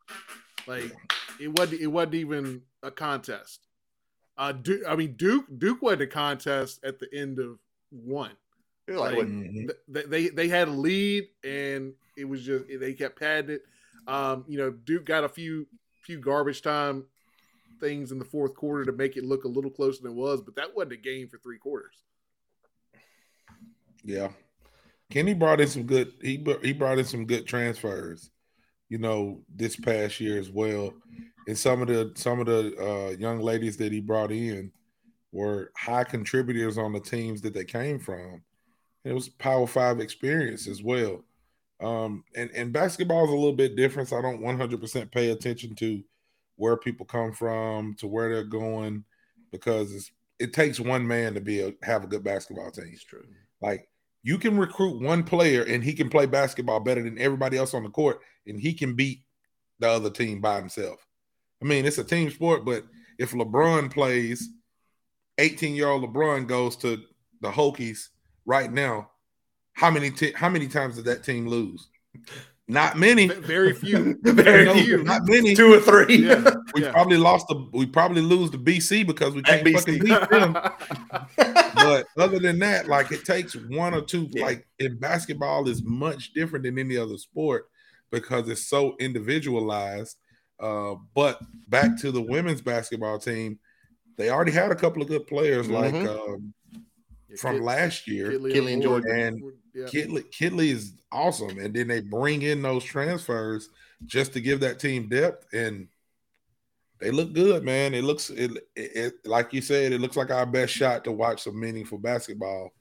Like 0.67 0.91
it 1.39 1.49
wasn't 1.49 1.83
it 1.83 1.87
wasn't 1.89 2.15
even 2.15 2.63
a 2.83 2.91
contest. 2.91 3.67
Uh, 4.39 4.53
Duke, 4.53 4.83
I 4.89 4.97
mean 4.97 5.17
Duke 5.17 5.45
Duke 5.59 5.83
wasn't 5.83 6.03
a 6.03 6.07
contest 6.07 6.83
at 6.83 6.99
the 6.99 7.15
end 7.15 7.39
of 7.41 7.59
one. 7.91 8.33
They're 8.87 8.99
like, 8.99 9.11
like, 9.11 9.19
what, 9.19 9.29
Mhm. 9.29 9.71
Th- 9.93 10.07
They 10.07 10.29
they 10.29 10.49
had 10.49 10.69
a 10.69 10.73
lead 10.73 11.29
and 11.45 11.93
it 12.17 12.25
was 12.25 12.43
just 12.43 12.65
they 12.81 12.95
kept 12.95 13.19
padding 13.21 13.57
it. 13.57 13.67
Um, 14.07 14.47
you 14.49 14.57
know 14.57 14.71
Duke 14.71 15.05
got 15.05 15.25
a 15.25 15.29
few 15.29 15.67
few 16.05 16.19
garbage 16.19 16.63
time 16.63 17.05
things 17.81 18.13
in 18.13 18.19
the 18.19 18.25
fourth 18.25 18.55
quarter 18.55 18.85
to 18.87 18.93
make 18.93 19.19
it 19.19 19.25
look 19.25 19.45
a 19.45 19.49
little 19.49 19.71
closer 19.71 20.01
than 20.03 20.13
it 20.13 20.15
was, 20.15 20.41
but 20.41 20.55
that 20.55 20.75
wasn't 20.75 20.93
a 20.93 20.97
game 20.97 21.29
for 21.29 21.37
three 21.37 21.59
quarters. 21.59 22.03
Yeah, 24.05 24.29
Kenny 25.11 25.35
brought 25.35 25.61
in 25.61 25.69
some 25.69 25.85
good. 25.85 26.13
He 26.21 26.45
he 26.63 26.73
brought 26.73 26.99
in 26.99 27.05
some 27.05 27.27
good 27.27 27.47
transfers. 27.47 28.31
You 28.89 28.99
know, 28.99 29.43
this 29.55 29.77
past 29.77 30.21
year 30.21 30.39
as 30.39 30.51
well, 30.51 30.93
and 31.47 31.57
some 31.57 31.83
of 31.83 31.89
the 31.89 32.13
some 32.15 32.41
of 32.41 32.47
the 32.47 32.75
uh, 32.79 33.17
young 33.19 33.41
ladies 33.41 33.77
that 33.79 33.93
he 33.93 34.01
brought 34.01 34.33
in 34.33 34.73
were 35.33 35.73
high 35.77 36.05
contributors 36.05 36.79
on 36.79 36.93
the 36.93 37.01
teams 37.01 37.41
that 37.43 37.55
they 37.55 37.65
came 37.65 37.99
from. 37.99 38.43
It 39.05 39.13
was 39.13 39.29
Power 39.29 39.67
Five 39.67 40.01
experience 40.01 40.69
as 40.69 40.83
well. 40.83 41.25
Um, 41.81 42.25
and 42.37 42.51
and 42.53 42.73
basketball 42.73 43.25
is 43.25 43.31
a 43.31 43.35
little 43.35 43.55
bit 43.55 43.77
different. 43.77 44.09
So 44.09 44.19
I 44.19 44.23
don't 44.23 44.41
100% 44.41 45.11
pay 45.11 45.31
attention 45.31 45.75
to 45.77 46.03
where 46.57 46.77
people 46.77 47.05
come 47.07 47.33
from, 47.33 47.95
to 47.95 48.07
where 48.07 48.33
they're 48.33 48.45
going, 48.45 49.05
because 49.51 49.93
it's, 49.93 50.13
it 50.39 50.53
takes 50.53 50.79
one 50.79 51.07
man 51.07 51.35
to 51.35 51.41
be 51.41 51.61
a 51.61 51.73
have 51.83 52.05
a 52.05 52.07
good 52.07 52.23
basketball 52.23 52.71
team. 52.71 52.91
it's 52.93 53.05
true. 53.05 53.25
Like 53.61 53.89
you 54.23 54.39
can 54.39 54.57
recruit 54.57 55.03
one 55.03 55.25
player 55.25 55.63
and 55.63 55.83
he 55.83 55.93
can 55.93 56.09
play 56.09 56.27
basketball 56.27 56.81
better 56.81 57.03
than 57.03 57.19
everybody 57.19 57.57
else 57.57 57.75
on 57.75 57.83
the 57.83 57.91
court, 57.91 58.21
and 58.47 58.61
he 58.61 58.73
can 58.73 58.95
beat 58.95 59.23
the 59.79 59.89
other 59.89 60.11
team 60.11 60.41
by 60.41 60.57
himself. 60.57 61.05
I 61.63 61.67
mean, 61.67 61.85
it's 61.85 61.99
a 61.99 62.05
team 62.05 62.31
sport, 62.31 62.65
but 62.65 62.85
if 63.19 63.33
LeBron 63.33 63.93
plays, 63.93 64.49
18 65.39 65.75
year 65.75 65.89
old 65.89 66.03
LeBron 66.05 66.47
goes 66.47 66.77
to 66.77 67.03
the 67.41 67.51
Hokies 67.51 68.09
right 68.45 68.73
now, 68.73 69.11
how 69.75 69.91
many 69.91 70.11
t- 70.11 70.33
how 70.33 70.49
many 70.49 70.69
times 70.69 70.97
did 70.97 71.07
that 71.07 71.25
team 71.25 71.49
lose? 71.49 71.89
Not 72.69 72.97
many. 72.97 73.29
V- 73.29 73.35
Very 73.41 73.73
few. 73.75 74.19
Very 74.23 74.65
No, 74.65 74.75
few. 74.75 75.03
Not 75.03 75.23
many. 75.27 75.55
Two 75.55 75.75
or 75.75 75.81
three. 75.81 76.17
Yeah. 76.29 76.51
We 76.75 76.83
Yeah. 76.83 76.93
probably 76.93 77.19
lost 77.19 77.47
the. 77.49 77.69
We 77.75 77.85
probably 77.87 78.23
lose 78.23 78.51
the 78.51 78.57
BC 78.59 79.07
because 79.07 79.35
we 79.35 79.43
can't 79.43 79.69
fucking 79.69 79.99
beat 79.99 80.31
them. 80.31 80.57
but 81.75 82.07
other 82.17 82.39
than 82.39 82.59
that, 82.61 82.89
like 82.89 83.13
it 83.13 83.25
takes 83.25 83.55
one 83.55 83.93
or 83.95 84.01
two. 84.01 84.27
Yeah. 84.31 84.45
Like 84.47 84.67
in 84.79 84.99
basketball, 84.99 85.69
is 85.69 85.83
much 85.85 86.33
different 86.33 86.65
than 86.65 86.79
any 86.79 86.97
other 86.97 87.19
sport 87.19 87.69
because 88.11 88.49
it's 88.49 88.67
so 88.69 88.95
individualized. 89.01 90.17
Uh, 90.61 90.95
but 91.15 91.41
back 91.69 91.99
to 92.01 92.11
the 92.13 92.23
women's 92.23 92.61
basketball 92.63 93.19
team, 93.19 93.59
they 94.17 94.31
already 94.31 94.53
had 94.53 94.71
a 94.71 94.77
couple 94.77 95.03
of 95.03 95.09
good 95.09 95.27
players 95.27 95.69
like 95.69 95.93
Mhm. 95.93 96.09
um, 96.09 96.55
from 97.39 97.57
Kid- 97.57 97.65
last 97.65 98.09
year. 98.09 98.31
Kitley 98.31 98.53
Kitley 98.55 98.73
and 98.75 98.83
Jordan. 98.83 99.21
And 99.21 99.43
yeah. 99.75 99.87
Kitley, 99.87 100.25
Kitley 100.31 100.69
is 100.69 100.95
awesome, 101.11 101.59
and 101.59 101.75
then 101.75 101.89
they 101.89 102.01
bring 102.01 102.43
in 102.43 102.63
those 102.63 102.85
transfers 102.85 103.69
just 104.05 104.33
to 104.35 104.41
give 104.41 104.61
that 104.61 104.79
team 104.79 105.09
depth, 105.09 105.47
and 105.53 105.89
they 107.01 107.11
look 107.11 107.33
good, 107.33 107.65
man. 107.65 107.95
It 107.95 108.05
looks 108.05 108.31
it, 108.31 108.51
it, 108.77 108.97
it 108.97 109.15
like 109.27 109.53
you 109.53 109.61
said, 109.61 109.93
it 109.93 110.01
looks 110.01 110.17
like 110.17 110.31
our 110.31 110.47
best 110.47 110.73
shot 110.73 111.05
to 111.05 111.13
watch 111.13 111.43
some 111.43 111.59
meaningful 111.59 111.99
basketball 111.99 112.73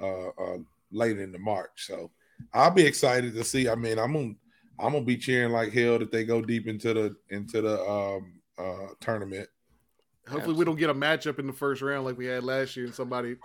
uh, 0.00 0.28
uh 0.28 0.58
late 0.92 1.18
in 1.18 1.32
the 1.32 1.38
March. 1.38 1.86
So 1.86 2.10
I'll 2.52 2.70
be 2.70 2.86
excited 2.86 3.34
to 3.34 3.44
see. 3.44 3.68
I 3.68 3.74
mean, 3.74 3.98
I'm 3.98 4.12
gonna 4.12 4.34
I'm 4.78 4.92
gonna 4.92 5.04
be 5.04 5.16
cheering 5.16 5.52
like 5.52 5.72
hell 5.72 5.98
that 5.98 6.12
they 6.12 6.24
go 6.24 6.40
deep 6.42 6.68
into 6.68 6.94
the 6.94 7.16
into 7.30 7.62
the 7.62 7.82
um 7.82 8.40
uh 8.58 8.94
tournament. 9.00 9.48
Hopefully, 10.28 10.56
we 10.56 10.64
don't 10.64 10.78
get 10.78 10.90
a 10.90 10.94
matchup 10.94 11.38
in 11.38 11.46
the 11.46 11.52
first 11.52 11.82
round 11.82 12.04
like 12.04 12.16
we 12.16 12.26
had 12.26 12.44
last 12.44 12.76
year, 12.76 12.86
and 12.86 12.94
somebody 12.94 13.36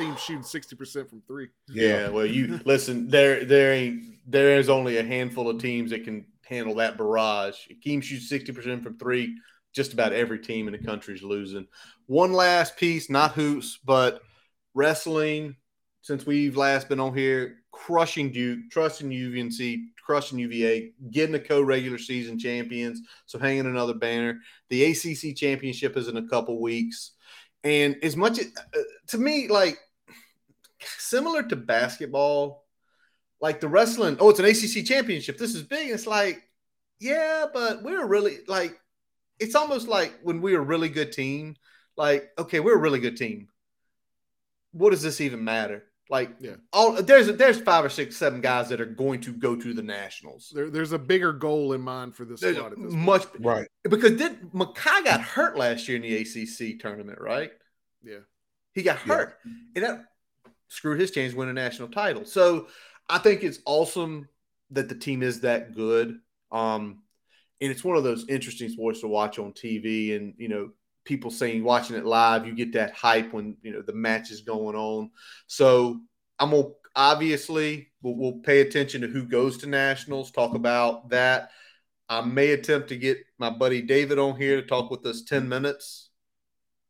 team 0.00 0.16
shooting 0.16 0.42
sixty 0.42 0.76
percent 0.76 1.08
from 1.08 1.22
three. 1.26 1.48
Yeah, 1.68 2.08
well, 2.08 2.26
you 2.26 2.60
listen. 2.64 3.08
There, 3.08 3.44
there 3.44 3.72
ain't. 3.72 4.04
There 4.26 4.58
is 4.58 4.68
only 4.68 4.98
a 4.98 5.02
handful 5.02 5.48
of 5.48 5.60
teams 5.60 5.90
that 5.90 6.04
can 6.04 6.26
handle 6.44 6.74
that 6.76 6.96
barrage. 6.96 7.56
Akeem 7.70 8.02
shoots 8.02 8.28
sixty 8.28 8.52
percent 8.52 8.82
from 8.82 8.98
three. 8.98 9.36
Just 9.72 9.92
about 9.92 10.12
every 10.12 10.40
team 10.40 10.66
in 10.66 10.72
the 10.72 10.84
country 10.84 11.14
is 11.14 11.22
losing. 11.22 11.66
One 12.06 12.32
last 12.32 12.76
piece, 12.76 13.08
not 13.08 13.32
hoops, 13.32 13.78
but 13.84 14.22
wrestling. 14.74 15.56
Since 16.02 16.26
we've 16.26 16.56
last 16.56 16.88
been 16.88 16.98
on 16.98 17.14
here, 17.14 17.58
crushing 17.72 18.32
Duke, 18.32 18.70
trusting 18.70 19.10
UVNC, 19.10 19.82
crushing 20.04 20.38
UVA, 20.38 20.92
getting 21.10 21.32
the 21.32 21.38
co-regular 21.38 21.98
season 21.98 22.38
champions. 22.38 23.00
So 23.26 23.38
hanging 23.38 23.66
another 23.66 23.94
banner. 23.94 24.40
The 24.70 24.84
ACC 24.84 25.36
championship 25.36 25.96
is 25.96 26.08
in 26.08 26.16
a 26.16 26.26
couple 26.26 26.60
weeks, 26.60 27.12
and 27.62 27.96
as 28.02 28.16
much 28.16 28.38
as, 28.38 28.46
uh, 28.56 28.80
to 29.08 29.18
me, 29.18 29.46
like 29.48 29.78
similar 30.98 31.42
to 31.44 31.56
basketball, 31.56 32.64
like 33.40 33.60
the 33.60 33.68
wrestling. 33.68 34.16
Oh, 34.20 34.30
it's 34.30 34.38
an 34.40 34.44
ACC 34.46 34.84
championship. 34.86 35.38
This 35.38 35.54
is 35.54 35.62
big. 35.62 35.90
It's 35.90 36.06
like, 36.06 36.42
yeah, 36.98 37.46
but 37.52 37.82
we're 37.82 38.06
really 38.06 38.38
like, 38.46 38.78
it's 39.38 39.54
almost 39.54 39.88
like 39.88 40.12
when 40.22 40.40
we're 40.40 40.58
a 40.60 40.64
really 40.64 40.88
good 40.88 41.12
team. 41.12 41.56
Like, 41.96 42.30
okay, 42.38 42.60
we're 42.60 42.76
a 42.76 42.80
really 42.80 43.00
good 43.00 43.16
team. 43.16 43.48
What 44.72 44.90
does 44.90 45.02
this 45.02 45.20
even 45.20 45.42
matter? 45.44 45.84
Like, 46.08 46.30
Yeah. 46.40 46.56
all 46.72 47.00
there's 47.02 47.28
there's 47.36 47.60
five 47.60 47.84
or 47.84 47.88
six, 47.88 48.16
seven 48.16 48.40
guys 48.40 48.68
that 48.70 48.80
are 48.80 48.84
going 48.86 49.20
to 49.22 49.32
go 49.32 49.54
to 49.54 49.72
the 49.74 49.82
nationals. 49.82 50.50
There, 50.54 50.68
there's 50.68 50.92
a 50.92 50.98
bigger 50.98 51.32
goal 51.32 51.72
in 51.72 51.80
mind 51.80 52.16
for 52.16 52.24
this 52.24 52.40
There's 52.40 52.56
squad. 52.56 52.72
At 52.72 52.78
this 52.78 52.92
point. 52.92 53.04
much 53.04 53.26
Right. 53.38 53.68
because 53.84 54.12
did 54.16 54.40
Mekhi 54.52 55.04
got 55.04 55.20
hurt 55.20 55.56
last 55.56 55.86
year 55.88 55.96
in 55.96 56.02
the 56.02 56.16
ACC 56.16 56.78
tournament, 56.80 57.20
right? 57.20 57.52
Yeah. 58.02 58.18
He 58.74 58.82
got 58.82 58.98
Yeah. 59.06 59.14
hurt, 59.14 59.38
and 59.76 59.84
that 59.84 60.04
screwed 60.70 61.00
his 61.00 61.10
chance 61.10 61.34
win 61.34 61.48
a 61.48 61.52
national 61.52 61.88
title. 61.88 62.24
So 62.24 62.68
I 63.08 63.18
think 63.18 63.42
it's 63.42 63.58
awesome 63.66 64.28
that 64.70 64.88
the 64.88 64.94
team 64.94 65.22
is 65.22 65.40
that 65.40 65.74
good. 65.74 66.18
Um, 66.50 67.02
and 67.60 67.70
it's 67.70 67.84
one 67.84 67.96
of 67.96 68.04
those 68.04 68.26
interesting 68.28 68.70
sports 68.70 69.00
to 69.00 69.08
watch 69.08 69.38
on 69.38 69.52
TV, 69.52 70.16
and 70.16 70.32
you 70.38 70.48
know, 70.48 70.70
people 71.04 71.30
saying 71.30 71.62
watching 71.62 71.96
it 71.96 72.06
live, 72.06 72.46
you 72.46 72.54
get 72.54 72.72
that 72.72 72.94
hype 72.94 73.34
when 73.34 73.56
you 73.62 73.72
know 73.72 73.82
the 73.82 73.92
match 73.92 74.30
is 74.30 74.40
going 74.40 74.76
on. 74.76 75.10
So 75.46 76.00
I'm 76.38 76.52
gonna 76.52 76.68
obviously 76.96 77.88
we'll, 78.02 78.16
we'll 78.16 78.38
pay 78.40 78.60
attention 78.60 79.02
to 79.02 79.08
who 79.08 79.24
goes 79.24 79.58
to 79.58 79.66
nationals, 79.66 80.30
talk 80.30 80.54
about 80.54 81.10
that. 81.10 81.50
I 82.08 82.22
may 82.22 82.50
attempt 82.50 82.88
to 82.88 82.96
get 82.96 83.18
my 83.38 83.50
buddy 83.50 83.82
David 83.82 84.18
on 84.18 84.36
here 84.36 84.60
to 84.60 84.66
talk 84.66 84.90
with 84.90 85.06
us 85.06 85.22
10 85.22 85.48
minutes. 85.48 86.10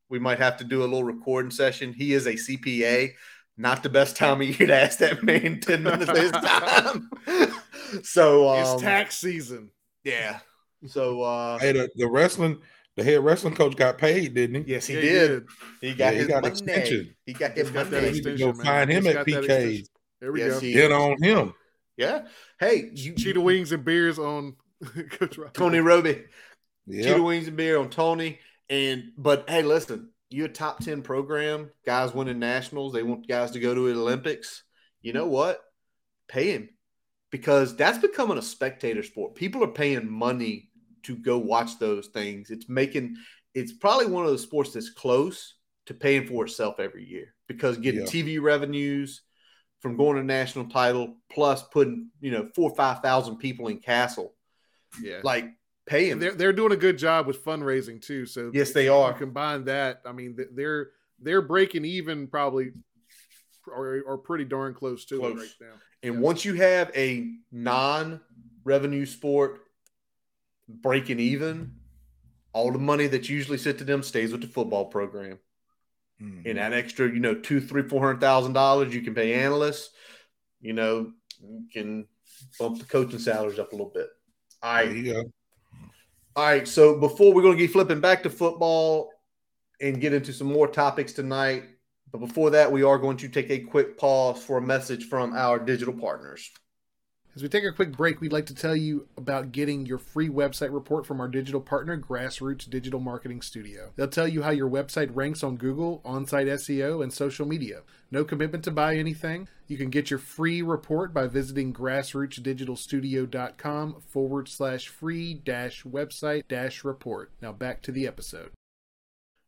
We 0.09 0.19
might 0.19 0.39
have 0.39 0.57
to 0.59 0.65
do 0.65 0.81
a 0.81 0.87
little 0.87 1.05
recording 1.05 1.51
session. 1.51 1.93
He 1.93 2.15
is 2.15 2.27
a 2.27 2.33
CPA. 2.33 3.13
Not 3.61 3.83
the 3.83 3.91
best 3.91 4.17
time 4.17 4.41
of 4.41 4.47
year 4.49 4.69
to 4.69 4.75
ask 4.75 4.99
that 5.01 5.23
man 5.23 5.61
10 5.61 5.83
minutes 5.85 6.11
this 6.11 6.33
time. 6.33 7.11
so 8.03 8.49
um, 8.49 8.57
it's 8.59 8.83
tax 8.83 9.17
season. 9.19 9.71
yeah. 10.03 10.41
So 10.87 11.21
uh 11.23 11.59
Hey, 11.61 11.73
the, 11.73 11.91
the 11.97 12.09
wrestling, 12.09 12.59
the 12.97 13.05
head 13.05 13.23
wrestling 13.23 13.55
coach 13.55 13.77
got 13.77 13.99
paid, 13.99 14.33
didn't 14.35 14.65
he? 14.65 14.73
Yes, 14.73 14.87
he 14.87 14.95
Yeah, 14.95 15.01
did. 15.03 15.47
He 15.83 15.95
got 15.95 16.15
Yeah, 16.15 16.21
he 16.23 16.27
got 16.27 16.43
money. 16.43 16.53
extension. 16.53 17.15
He 17.27 17.33
got 17.35 17.53
He's 17.55 17.65
his 17.65 17.75
got 17.75 17.91
that 17.91 18.03
money. 18.03 18.07
You 18.07 18.23
extension, 18.23 18.47
go 18.47 18.53
man. 18.55 18.67
find 18.67 18.91
him 18.91 19.05
He's 19.05 19.09
at 19.09 19.15
got 19.17 19.27
that 19.27 19.45
PK's. 19.45 19.91
There 20.21 20.33
we 20.33 20.41
Yes, 20.41 20.61
go. 20.61 20.61
Get 20.61 20.93
on 20.93 21.23
him. 21.23 21.55
Yeah. 21.99 22.23
Hey, 22.59 22.91
you, 22.95 23.13
Cheetah 23.15 23.41
wings 23.41 23.73
and 23.73 23.85
beers 23.85 24.19
on 24.19 24.57
Coach 25.11 25.39
Tony 25.53 25.81
Robie. 25.81 26.25
Yeah. 26.87 27.05
Cheetah 27.05 27.23
wings 27.23 27.47
and 27.49 27.57
beer 27.59 27.79
on 27.79 27.91
Tony. 27.91 28.39
And 28.71 29.13
but 29.19 29.51
hey, 29.51 29.63
listen, 29.63 30.11
you 30.31 30.45
a 30.45 30.49
top 30.49 30.79
ten 30.83 31.03
program, 31.03 31.71
guys 31.85 32.15
winning 32.15 32.39
nationals. 32.39 32.93
They 32.93 33.03
want 33.03 33.29
guys 33.29 33.51
to 33.53 33.61
go 33.61 33.75
to 33.75 33.93
the 33.93 34.01
Olympics. 34.01 34.63
You 35.03 35.13
know 35.13 35.27
what? 35.27 35.61
Pay 36.29 36.53
him 36.53 36.69
because 37.31 37.77
that's 37.77 37.99
becoming 37.99 38.39
a 38.39 38.43
spectator 38.43 39.03
sport. 39.03 39.35
People 39.35 39.65
are 39.65 39.69
paying 39.73 40.09
money 40.11 40.71
to 41.05 41.17
go 41.17 41.39
watch 41.39 41.79
those 41.79 42.09
things. 42.09 42.51
It's 42.51 42.69
making 42.69 43.17
it's 43.55 43.73
probably 43.73 44.07
one 44.07 44.25
of 44.25 44.31
the 44.33 44.39
sports 44.39 44.73
that's 44.73 44.91
close 44.91 45.57
to 45.87 45.95
paying 45.95 46.27
for 46.27 46.45
itself 46.45 46.79
every 46.79 47.05
year 47.05 47.35
because 47.49 47.79
getting 47.79 48.03
Yeah. 48.03 48.07
TV 48.07 48.41
revenues 48.41 49.23
from 49.81 49.97
going 49.97 50.17
to 50.19 50.23
national 50.23 50.67
title 50.69 51.17
plus 51.33 51.63
putting 51.65 52.11
you 52.21 52.31
know 52.31 52.49
four 52.55 52.71
or 52.71 52.77
five 52.77 53.01
thousand 53.01 53.39
people 53.39 53.67
in 53.69 53.79
Cassell 53.81 54.35
Yeah. 55.03 55.21
like 55.25 55.47
pay 55.91 56.09
him. 56.11 56.19
they're 56.21 56.35
they're 56.35 56.53
doing 56.53 56.73
a 56.73 56.77
good 56.77 56.97
job 56.97 57.27
with 57.27 57.45
fundraising 57.45 58.01
too. 58.01 58.25
So 58.27 58.51
Yes, 58.55 58.73
they 58.73 58.89
are. 58.89 59.13
combine 59.13 59.65
that. 59.65 60.01
I 60.07 60.13
mean, 60.13 60.37
they're 60.53 60.91
they're 61.19 61.43
breaking 61.43 61.85
even 61.85 62.27
probably, 62.29 62.73
or, 63.67 64.01
or 64.07 64.19
pretty 64.19 64.45
darn 64.45 64.73
close 64.73 65.05
to 65.07 65.23
it 65.27 65.37
right 65.37 65.49
now. 65.61 65.75
And 66.03 66.15
Yeah. 66.15 66.21
once 66.21 66.45
you 66.47 66.55
have 66.55 66.91
a 66.97 67.31
non-revenue 67.53 69.05
sport 69.05 69.61
breaking 70.69 71.21
even, 71.21 71.75
all 72.53 72.73
the 72.73 72.79
money 72.79 73.07
that's 73.07 73.29
usually 73.29 73.59
sent 73.59 73.79
to 73.79 73.85
them 73.85 74.03
stays 74.03 74.33
with 74.33 74.41
the 74.41 74.47
football 74.47 74.87
program. 74.87 75.39
Mhm. 76.23 76.47
And 76.47 76.59
that 76.59 76.73
extra, 76.73 77.09
you 77.09 77.21
know, 77.21 77.35
two, 77.35 77.61
three, 77.61 77.83
four 77.83 78.01
hundred 78.01 78.21
thousand 78.21 78.53
dollars 78.55 78.95
you 78.95 79.03
can 79.03 79.15
pay 79.15 79.35
analysts. 79.35 79.91
You 80.61 80.73
know, 80.73 81.13
you 81.43 81.67
can 81.73 82.07
bump 82.59 82.79
the 82.79 82.85
coaching 82.85 83.19
salaries 83.19 83.59
up 83.59 83.73
a 83.73 83.77
little 83.77 83.93
bit. 83.93 84.09
All 84.63 84.77
There 84.77 84.87
right. 84.87 84.97
you 84.97 85.13
go. 85.13 85.33
All 86.37 86.45
right. 86.45 86.67
So 86.67 86.99
before 86.99 87.33
we're 87.33 87.43
going 87.43 87.57
to 87.57 87.63
get 87.63 87.73
flipping 87.73 88.01
back 88.01 88.23
to 88.23 88.31
football 88.31 89.11
and 89.81 90.01
get 90.01 90.13
into 90.13 90.33
some 90.33 90.47
more 90.47 90.69
topics 90.69 91.13
tonight, 91.13 91.65
but 92.13 92.19
before 92.19 92.51
that, 92.51 92.71
we 92.71 92.83
are 92.83 92.99
going 92.99 93.17
to 93.19 93.29
take 93.29 93.51
a 93.51 93.61
quick 93.61 93.99
pause 93.99 94.43
for 94.43 94.59
a 94.59 94.63
message 94.63 95.09
from 95.09 95.33
our 95.35 95.59
digital 95.59 95.95
partners. 95.95 96.51
As 97.37 97.45
we 97.45 97.49
take 97.49 97.63
a 97.63 97.71
quick 97.71 97.97
break, 97.97 98.21
we'd 98.21 98.33
like 98.33 98.47
to 98.47 98.55
tell 98.57 98.75
you 98.75 99.07
about 99.17 99.53
getting 99.53 99.87
your 99.87 99.99
free 99.99 100.29
website 100.29 100.75
report 100.75 101.07
from 101.07 101.21
our 101.21 101.29
digital 101.29 101.61
partner, 101.61 101.97
Grassroots 101.97 102.69
Digital 102.69 102.99
Marketing 102.99 103.41
Studio. 103.41 103.93
They'll 103.95 104.09
tell 104.09 104.27
you 104.27 104.43
how 104.43 104.51
your 104.51 104.69
website 104.69 105.15
ranks 105.15 105.45
on 105.45 105.57
Google, 105.57 106.01
on 106.05 106.27
site 106.27 106.49
SEO, 106.49 107.01
and 107.01 107.13
social 107.13 107.47
media. 107.47 107.83
No 108.11 108.25
commitment 108.25 108.65
to 108.65 108.73
buy 108.73 108.97
anything. 108.97 109.47
You 109.69 109.77
can 109.77 109.91
get 109.91 110.11
your 110.11 110.19
free 110.19 110.61
report 110.61 111.15
by 111.15 111.29
visiting 111.29 111.73
grassrootsdigitalstudio.com 111.73 114.03
forward 114.09 114.49
slash 114.49 114.89
free 114.89 115.35
dash 115.35 115.85
website 115.85 116.49
dash 116.49 116.83
report. 116.83 117.31
Now 117.41 117.53
back 117.53 117.81
to 117.83 117.93
the 117.93 118.09
episode. 118.09 118.51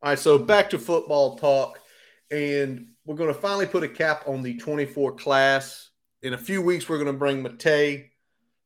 All 0.02 0.10
right, 0.10 0.18
so 0.18 0.38
back 0.38 0.70
to 0.70 0.78
football 0.78 1.36
talk, 1.36 1.80
and 2.30 2.90
we're 3.04 3.16
going 3.16 3.34
to 3.34 3.40
finally 3.40 3.66
put 3.66 3.82
a 3.82 3.88
cap 3.88 4.22
on 4.28 4.42
the 4.42 4.56
24 4.56 5.16
class. 5.16 5.88
In 6.22 6.34
a 6.34 6.38
few 6.38 6.62
weeks, 6.62 6.88
we're 6.88 6.98
going 6.98 7.12
to 7.12 7.18
bring 7.18 7.42
Matei 7.42 8.10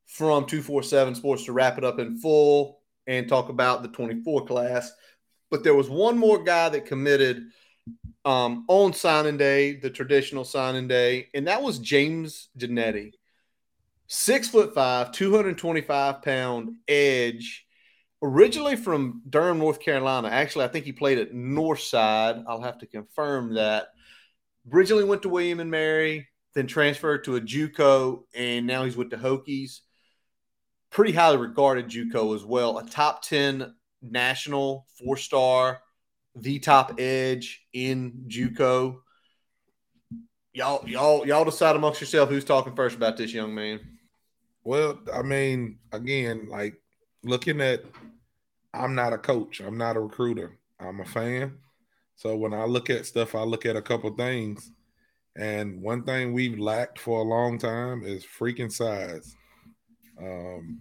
from 0.07 0.45
247 0.45 1.15
Sports 1.15 1.45
to 1.45 1.53
wrap 1.53 1.79
it 1.79 1.85
up 1.85 1.99
in 1.99 2.19
full 2.19 2.81
and 3.07 3.27
talk 3.27 3.49
about 3.49 3.83
the 3.83 3.89
24 3.89 4.45
class. 4.45 4.93
But 5.51 5.65
there 5.65 5.75
was 5.75 5.89
one 5.89 6.19
more 6.19 6.43
guy 6.45 6.69
that 6.69 6.85
committed 6.85 7.45
um, 8.27 8.67
on 8.69 8.93
signing 8.93 9.39
day, 9.39 9.77
the 9.77 9.89
traditional 9.89 10.45
signing 10.45 10.87
day, 10.87 11.29
and 11.33 11.47
that 11.47 11.63
was 11.63 11.79
James 11.79 12.51
Genetti. 12.59 13.13
Six 14.07 14.49
foot 14.49 14.75
five, 14.75 15.13
225 15.13 16.21
pound 16.21 16.77
edge 16.87 17.67
originally 18.23 18.77
from 18.77 19.23
Durham, 19.29 19.59
North 19.59 19.81
Carolina. 19.81 20.29
Actually, 20.29 20.67
I 20.67 20.69
think 20.69 20.85
he 20.85 20.93
played 20.93 21.19
at 21.19 21.33
Northside. 21.33 22.45
I'll 22.47 22.63
have 22.63 22.79
to 22.79 22.87
confirm 22.87 23.55
that. 23.55 23.89
Originally 24.71 25.05
went 25.05 25.23
to 25.23 25.29
William 25.29 25.61
and 25.61 25.71
Mary, 25.71 26.29
then 26.57 26.67
transferred 26.67 27.23
to 27.23 27.37
a 27.37 27.41
JUCO, 27.41 28.23
and 28.35 28.67
now 28.67 28.85
he's 28.85 28.97
with 28.97 29.11
the 29.11 29.17
Hokies. 29.17 29.81
Pretty 30.91 31.13
highly 31.13 31.37
regarded 31.37 31.91
JUCO 31.91 32.35
as 32.35 32.47
well. 32.47 32.79
A 32.79 32.87
top 32.89 33.21
ten 33.21 33.75
national 34.01 34.87
four 34.99 35.19
star, 35.19 35.83
the 36.35 36.59
top 36.59 36.95
edge 36.99 37.63
in 37.75 38.25
JUCO. 38.27 38.97
Y'all, 40.55 40.89
y'all, 40.89 41.27
y'all 41.27 41.45
decide 41.45 41.77
amongst 41.77 42.01
yourself 42.01 42.31
who's 42.31 42.45
talking 42.45 42.75
first 42.75 42.97
about 42.97 43.19
this 43.19 43.35
young 43.35 43.55
man. 43.55 43.79
Well, 44.65 44.99
I 45.13 45.21
mean, 45.21 45.79
again, 45.93 46.49
like 46.49 46.81
looking 47.23 47.61
at, 47.61 47.85
I'm 48.73 48.95
not 48.95 49.13
a 49.13 49.19
coach. 49.19 49.61
I'm 49.61 49.77
not 49.77 49.99
a 49.99 50.01
recruiter. 50.01 50.59
I'm 50.81 51.01
a 51.01 51.05
fan. 51.05 51.59
So 52.15 52.35
when 52.35 52.55
I 52.55 52.65
look 52.65 52.89
at 52.89 53.05
stuff, 53.05 53.35
I 53.35 53.43
look 53.43 53.67
at 53.67 53.77
a 53.77 53.83
couple 53.83 54.09
things. 54.17 54.71
And 55.37 55.83
one 55.83 56.03
thing 56.03 56.33
we've 56.33 56.59
lacked 56.59 56.99
for 56.99 57.21
a 57.21 57.25
long 57.25 57.59
time 57.59 58.03
is 58.05 58.25
freaking 58.25 58.73
size. 58.73 59.37
Um, 60.19 60.81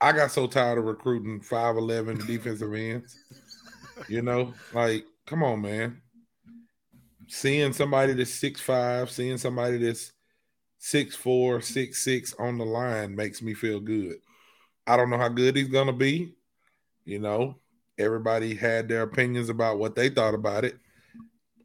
I 0.00 0.12
got 0.12 0.30
so 0.30 0.46
tired 0.46 0.78
of 0.78 0.84
recruiting 0.84 1.40
5'11 1.40 2.26
defensive 2.26 2.72
ends. 2.72 3.18
You 4.08 4.22
know, 4.22 4.54
like, 4.72 5.04
come 5.26 5.42
on, 5.42 5.62
man. 5.62 6.00
Seeing 7.26 7.72
somebody 7.72 8.12
that's 8.12 8.32
six 8.32 8.60
five, 8.60 9.10
seeing 9.10 9.38
somebody 9.38 9.78
that's 9.78 10.12
six 10.78 11.16
four, 11.16 11.60
six 11.60 12.04
six 12.04 12.32
on 12.38 12.58
the 12.58 12.64
line 12.64 13.16
makes 13.16 13.42
me 13.42 13.54
feel 13.54 13.80
good. 13.80 14.16
I 14.86 14.96
don't 14.96 15.10
know 15.10 15.18
how 15.18 15.28
good 15.28 15.56
he's 15.56 15.68
gonna 15.68 15.92
be. 15.92 16.34
You 17.04 17.18
know, 17.18 17.56
everybody 17.98 18.54
had 18.54 18.88
their 18.88 19.02
opinions 19.02 19.48
about 19.48 19.78
what 19.78 19.96
they 19.96 20.08
thought 20.08 20.34
about 20.34 20.64
it. 20.64 20.78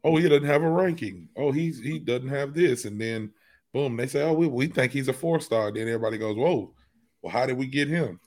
Oh, 0.04 0.16
he 0.16 0.28
doesn't 0.28 0.46
have 0.46 0.62
a 0.62 0.70
ranking. 0.70 1.28
Oh, 1.36 1.52
he's 1.52 1.80
he 1.80 1.98
doesn't 1.98 2.28
have 2.28 2.54
this, 2.54 2.84
and 2.84 3.00
then 3.00 3.32
boom, 3.72 3.96
they 3.96 4.06
say, 4.06 4.22
oh, 4.22 4.32
we, 4.32 4.46
we 4.46 4.66
think 4.66 4.92
he's 4.92 5.08
a 5.08 5.12
four 5.12 5.40
star. 5.40 5.72
Then 5.72 5.88
everybody 5.88 6.18
goes, 6.18 6.36
whoa, 6.36 6.74
well, 7.22 7.32
how 7.32 7.46
did 7.46 7.56
we 7.56 7.66
get 7.66 7.88
him? 7.88 8.20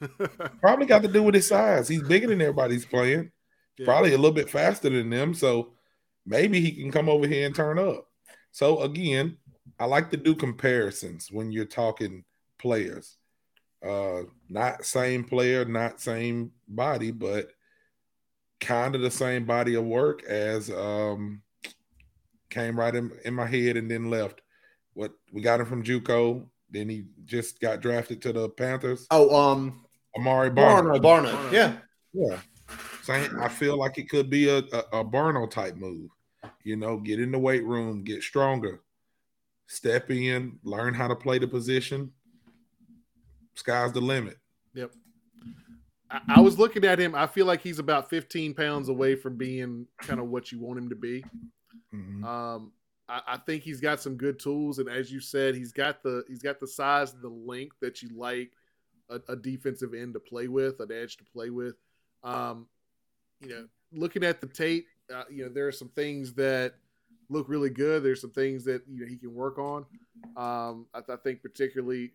Probably 0.60 0.86
got 0.86 1.02
to 1.02 1.08
do 1.08 1.22
with 1.22 1.34
his 1.34 1.48
size. 1.48 1.88
He's 1.88 2.02
bigger 2.02 2.26
than 2.26 2.40
everybody's 2.40 2.84
playing. 2.84 3.30
Yeah. 3.78 3.86
Probably 3.86 4.12
a 4.12 4.18
little 4.18 4.34
bit 4.34 4.50
faster 4.50 4.90
than 4.90 5.10
them. 5.10 5.34
So 5.34 5.72
maybe 6.26 6.60
he 6.60 6.72
can 6.72 6.90
come 6.90 7.08
over 7.08 7.26
here 7.26 7.46
and 7.46 7.54
turn 7.54 7.78
up. 7.78 8.06
So 8.52 8.80
again, 8.82 9.38
I 9.78 9.86
like 9.86 10.10
to 10.10 10.16
do 10.16 10.34
comparisons 10.34 11.28
when 11.30 11.52
you're 11.52 11.64
talking 11.64 12.24
players. 12.58 13.16
Uh 13.86 14.24
not 14.50 14.84
same 14.84 15.24
player, 15.24 15.64
not 15.64 16.02
same 16.02 16.50
body, 16.68 17.12
but 17.12 17.50
kind 18.60 18.94
of 18.94 19.00
the 19.00 19.10
same 19.10 19.44
body 19.44 19.74
of 19.74 19.84
work 19.84 20.22
as 20.24 20.70
um 20.70 21.42
came 22.50 22.78
right 22.78 22.94
in, 22.94 23.10
in 23.24 23.34
my 23.34 23.46
head 23.46 23.76
and 23.76 23.90
then 23.90 24.10
left. 24.10 24.42
What 24.94 25.12
we 25.32 25.40
got 25.40 25.60
him 25.60 25.66
from 25.66 25.84
JUCO, 25.84 26.44
then 26.70 26.88
he 26.88 27.04
just 27.24 27.60
got 27.60 27.80
drafted 27.80 28.20
to 28.22 28.32
the 28.32 28.48
Panthers. 28.48 29.06
Oh, 29.10 29.34
um, 29.34 29.84
Amare. 30.16 30.50
Barno, 30.50 31.00
Barno, 31.00 31.52
yeah. 31.52 31.76
Yeah. 32.12 32.40
Saying 33.02 33.30
I 33.38 33.48
feel 33.48 33.78
like 33.78 33.98
it 33.98 34.08
could 34.08 34.28
be 34.28 34.48
a, 34.48 34.58
a, 34.58 35.00
a 35.00 35.04
Barno 35.04 35.48
type 35.48 35.76
move. 35.76 36.10
You 36.64 36.76
know, 36.76 36.98
get 36.98 37.20
in 37.20 37.30
the 37.30 37.38
weight 37.38 37.64
room, 37.64 38.02
get 38.02 38.22
stronger, 38.22 38.82
step 39.66 40.10
in, 40.10 40.58
learn 40.62 40.92
how 40.92 41.08
to 41.08 41.16
play 41.16 41.38
the 41.38 41.48
position. 41.48 42.12
Sky's 43.54 43.92
the 43.92 44.00
limit. 44.00 44.38
Yep. 44.74 44.92
I, 46.10 46.20
I 46.36 46.40
was 46.40 46.58
looking 46.58 46.84
at 46.84 46.98
him. 46.98 47.14
I 47.14 47.26
feel 47.26 47.46
like 47.46 47.62
he's 47.62 47.78
about 47.78 48.10
15 48.10 48.54
pounds 48.54 48.88
away 48.88 49.14
from 49.14 49.36
being 49.36 49.86
kind 49.98 50.20
of 50.20 50.28
what 50.28 50.50
you 50.52 50.58
want 50.58 50.78
him 50.78 50.88
to 50.88 50.96
be. 50.96 51.24
Mhm. 51.94 52.24
Um, 52.24 52.72
I, 53.08 53.22
I 53.26 53.36
think 53.38 53.62
he's 53.62 53.80
got 53.80 54.00
some 54.00 54.16
good 54.16 54.38
tools, 54.38 54.78
and 54.78 54.88
as 54.88 55.10
you 55.12 55.20
said, 55.20 55.54
he's 55.54 55.72
got 55.72 56.02
the 56.02 56.24
he's 56.28 56.42
got 56.42 56.60
the 56.60 56.66
size, 56.66 57.12
and 57.12 57.22
the 57.22 57.28
length 57.28 57.76
that 57.80 58.02
you 58.02 58.10
like 58.16 58.52
a, 59.08 59.20
a 59.28 59.36
defensive 59.36 59.94
end 59.94 60.14
to 60.14 60.20
play 60.20 60.48
with, 60.48 60.80
an 60.80 60.92
edge 60.92 61.16
to 61.18 61.24
play 61.24 61.50
with. 61.50 61.74
Um, 62.22 62.66
you 63.40 63.48
know, 63.48 63.66
looking 63.92 64.22
at 64.22 64.40
the 64.40 64.46
tape, 64.46 64.86
uh, 65.12 65.24
you 65.30 65.44
know, 65.44 65.48
there 65.48 65.66
are 65.66 65.72
some 65.72 65.88
things 65.88 66.34
that 66.34 66.74
look 67.28 67.48
really 67.48 67.70
good. 67.70 68.02
There's 68.02 68.20
some 68.20 68.30
things 68.32 68.64
that 68.64 68.82
you 68.88 69.00
know 69.00 69.06
he 69.06 69.16
can 69.16 69.34
work 69.34 69.58
on. 69.58 69.86
Um, 70.36 70.86
I, 70.94 71.00
I 71.08 71.16
think 71.16 71.42
particularly 71.42 72.12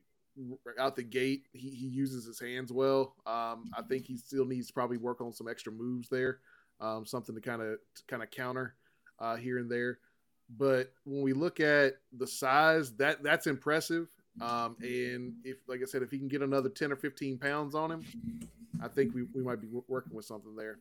out 0.79 0.95
the 0.95 1.03
gate, 1.03 1.45
he, 1.53 1.69
he 1.69 1.87
uses 1.87 2.25
his 2.25 2.39
hands 2.39 2.71
well. 2.71 3.15
Um, 3.25 3.71
I 3.77 3.81
think 3.87 4.05
he 4.05 4.17
still 4.17 4.45
needs 4.45 4.67
to 4.67 4.73
probably 4.73 4.97
work 4.97 5.21
on 5.21 5.33
some 5.33 5.47
extra 5.47 5.71
moves 5.71 6.09
there, 6.09 6.39
um, 6.81 7.05
something 7.05 7.35
to 7.35 7.41
kind 7.41 7.61
of 7.61 7.77
kind 8.07 8.21
of 8.21 8.31
counter 8.31 8.75
uh, 9.19 9.35
here 9.35 9.59
and 9.59 9.69
there. 9.69 9.99
But 10.57 10.91
when 11.05 11.21
we 11.21 11.33
look 11.33 11.59
at 11.59 11.95
the 12.17 12.27
size, 12.27 12.93
that 12.97 13.23
that's 13.23 13.47
impressive. 13.47 14.07
Um, 14.41 14.75
and 14.81 15.33
if, 15.43 15.57
like 15.67 15.81
I 15.81 15.85
said, 15.85 16.03
if 16.03 16.11
he 16.11 16.17
can 16.17 16.27
get 16.27 16.41
another 16.41 16.69
ten 16.69 16.91
or 16.91 16.97
fifteen 16.97 17.37
pounds 17.37 17.73
on 17.73 17.89
him, 17.89 18.03
I 18.83 18.89
think 18.89 19.15
we, 19.15 19.23
we 19.33 19.41
might 19.41 19.61
be 19.61 19.67
working 19.87 20.13
with 20.13 20.25
something 20.25 20.55
there. 20.55 20.79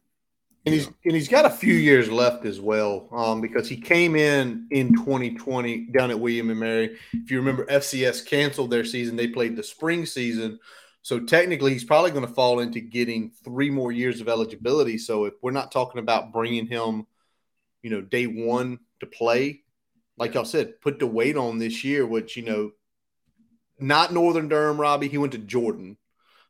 And 0.66 0.74
he's 0.74 0.86
and 0.86 1.14
he's 1.14 1.28
got 1.28 1.44
a 1.44 1.50
few 1.50 1.74
years 1.74 2.10
left 2.10 2.46
as 2.46 2.58
well, 2.58 3.08
um, 3.12 3.42
because 3.42 3.68
he 3.68 3.76
came 3.76 4.16
in 4.16 4.66
in 4.70 4.94
2020 4.94 5.88
down 5.92 6.10
at 6.10 6.18
William 6.18 6.48
and 6.48 6.58
Mary. 6.58 6.96
If 7.12 7.30
you 7.30 7.38
remember, 7.38 7.66
FCS 7.66 8.26
canceled 8.26 8.70
their 8.70 8.84
season; 8.84 9.14
they 9.14 9.28
played 9.28 9.56
the 9.56 9.62
spring 9.62 10.06
season, 10.06 10.58
so 11.02 11.20
technically 11.20 11.74
he's 11.74 11.84
probably 11.84 12.12
going 12.12 12.26
to 12.26 12.32
fall 12.32 12.60
into 12.60 12.80
getting 12.80 13.30
three 13.44 13.68
more 13.68 13.92
years 13.92 14.22
of 14.22 14.28
eligibility. 14.28 14.96
So 14.96 15.26
if 15.26 15.34
we're 15.42 15.50
not 15.50 15.70
talking 15.70 15.98
about 15.98 16.32
bringing 16.32 16.66
him, 16.66 17.06
you 17.82 17.90
know, 17.90 18.00
day 18.00 18.26
one 18.26 18.78
to 19.00 19.06
play, 19.06 19.64
like 20.16 20.32
y'all 20.32 20.46
said, 20.46 20.80
put 20.80 20.98
the 20.98 21.06
weight 21.06 21.36
on 21.36 21.58
this 21.58 21.84
year, 21.84 22.06
which 22.06 22.38
you 22.38 22.42
know, 22.42 22.70
not 23.78 24.14
Northern 24.14 24.48
Durham, 24.48 24.80
Robbie. 24.80 25.08
He 25.08 25.18
went 25.18 25.32
to 25.32 25.38
Jordan, 25.38 25.98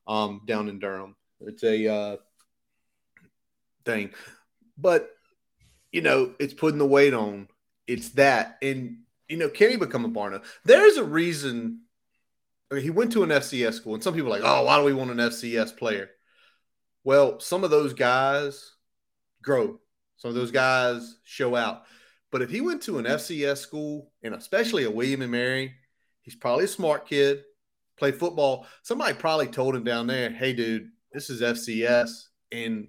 um, 0.06 0.42
down 0.46 0.68
in 0.68 0.78
Durham. 0.78 1.16
It's 1.40 1.64
a 1.64 1.88
uh, 1.88 2.16
thing. 3.84 4.10
But 4.76 5.10
you 5.92 6.02
know, 6.02 6.34
it's 6.40 6.54
putting 6.54 6.78
the 6.78 6.86
weight 6.86 7.14
on. 7.14 7.48
It's 7.86 8.10
that, 8.10 8.58
and 8.62 8.98
you 9.28 9.36
know, 9.36 9.48
can 9.48 9.70
he 9.70 9.76
become 9.76 10.04
a 10.04 10.08
Barno? 10.08 10.42
There's 10.64 10.96
a 10.96 11.04
reason. 11.04 11.82
I 12.70 12.74
mean, 12.74 12.84
he 12.84 12.90
went 12.90 13.12
to 13.12 13.22
an 13.22 13.30
FCS 13.30 13.74
school, 13.74 13.94
and 13.94 14.02
some 14.02 14.14
people 14.14 14.28
are 14.34 14.40
like, 14.40 14.48
"Oh, 14.48 14.64
why 14.64 14.78
do 14.78 14.84
we 14.84 14.92
want 14.92 15.10
an 15.10 15.18
FCS 15.18 15.76
player?" 15.76 16.10
Well, 17.04 17.38
some 17.38 17.64
of 17.64 17.70
those 17.70 17.92
guys 17.92 18.72
grow. 19.42 19.78
Some 20.16 20.30
of 20.30 20.34
those 20.34 20.50
guys 20.50 21.16
show 21.24 21.54
out. 21.54 21.84
But 22.32 22.42
if 22.42 22.50
he 22.50 22.60
went 22.60 22.82
to 22.82 22.98
an 22.98 23.04
FCS 23.04 23.58
school, 23.58 24.10
and 24.22 24.34
especially 24.34 24.84
a 24.84 24.90
William 24.90 25.22
and 25.22 25.30
Mary, 25.30 25.74
he's 26.22 26.34
probably 26.34 26.64
a 26.64 26.68
smart 26.68 27.06
kid. 27.06 27.44
Play 27.96 28.10
football. 28.10 28.66
Somebody 28.82 29.14
probably 29.14 29.46
told 29.46 29.76
him 29.76 29.84
down 29.84 30.08
there, 30.08 30.30
"Hey, 30.30 30.54
dude, 30.54 30.90
this 31.12 31.30
is 31.30 31.42
FCS, 31.42 32.30
and 32.50 32.88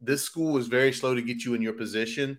this 0.00 0.22
school 0.22 0.56
is 0.58 0.66
very 0.66 0.92
slow 0.92 1.14
to 1.14 1.22
get 1.22 1.44
you 1.44 1.54
in 1.54 1.62
your 1.62 1.72
position. 1.72 2.38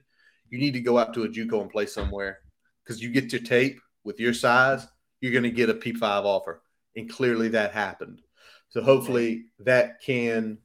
You 0.50 0.60
need 0.60 0.74
to 0.74 0.82
go 0.82 0.98
out 0.98 1.14
to 1.16 1.24
a 1.24 1.30
JUCO 1.30 1.62
and 1.62 1.70
play 1.70 1.86
somewhere 1.86 2.40
because 2.84 3.02
you 3.02 3.10
get 3.10 3.32
your 3.32 3.42
tape 3.42 3.80
with 4.04 4.20
your 4.20 4.34
size, 4.34 4.88
you're 5.20 5.34
going 5.34 5.44
to 5.44 5.52
get 5.52 5.70
a 5.70 5.74
P5 5.74 6.02
offer. 6.02 6.62
And 6.96 7.10
clearly 7.10 7.50
that 7.50 7.74
happened. 7.74 8.22
So 8.70 8.82
hopefully 8.82 9.46
that 9.60 10.02
can 10.02 10.58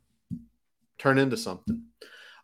turn 0.98 1.18
into 1.18 1.36
something. 1.36 1.84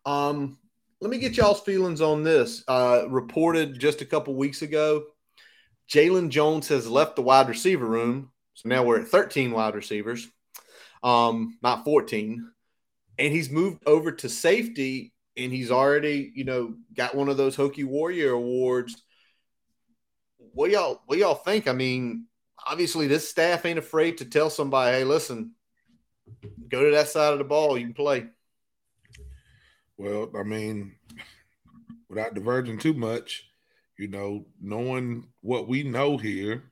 Um, 0.04 0.58
let 1.00 1.10
me 1.10 1.18
get 1.18 1.36
y'all's 1.36 1.60
feelings 1.60 2.00
on 2.00 2.24
this. 2.24 2.64
Uh, 2.66 3.04
reported 3.08 3.78
just 3.78 4.00
a 4.00 4.06
couple 4.06 4.34
weeks 4.34 4.62
ago, 4.62 5.04
Jalen 5.88 6.30
Jones 6.30 6.68
has 6.68 6.88
left 6.88 7.16
the 7.16 7.22
wide 7.22 7.48
receiver 7.48 7.86
room. 7.86 8.30
So 8.54 8.68
now 8.68 8.82
we're 8.82 9.00
at 9.00 9.08
13 9.08 9.52
wide 9.52 9.76
receivers, 9.76 10.26
um, 11.04 11.56
not 11.62 11.84
14 11.84 12.50
and 13.18 13.32
he's 13.32 13.50
moved 13.50 13.82
over 13.86 14.12
to 14.12 14.28
safety 14.28 15.12
and 15.36 15.52
he's 15.52 15.70
already, 15.70 16.32
you 16.34 16.44
know, 16.44 16.74
got 16.94 17.14
one 17.14 17.28
of 17.28 17.36
those 17.36 17.56
Hokie 17.56 17.84
Warrior 17.84 18.32
awards. 18.32 19.02
What 20.52 20.70
y'all 20.70 21.02
what 21.06 21.18
y'all 21.18 21.34
think? 21.34 21.68
I 21.68 21.72
mean, 21.72 22.26
obviously 22.66 23.06
this 23.06 23.28
staff 23.28 23.64
ain't 23.64 23.78
afraid 23.78 24.18
to 24.18 24.24
tell 24.24 24.50
somebody, 24.50 24.98
hey, 24.98 25.04
listen, 25.04 25.52
go 26.68 26.84
to 26.84 26.90
that 26.92 27.08
side 27.08 27.32
of 27.32 27.38
the 27.38 27.44
ball, 27.44 27.78
you 27.78 27.86
can 27.86 27.94
play. 27.94 28.26
Well, 29.96 30.30
I 30.38 30.42
mean, 30.44 30.94
without 32.08 32.34
diverging 32.34 32.78
too 32.78 32.94
much, 32.94 33.48
you 33.98 34.08
know, 34.08 34.46
knowing 34.60 35.26
what 35.40 35.68
we 35.68 35.82
know 35.82 36.16
here, 36.16 36.70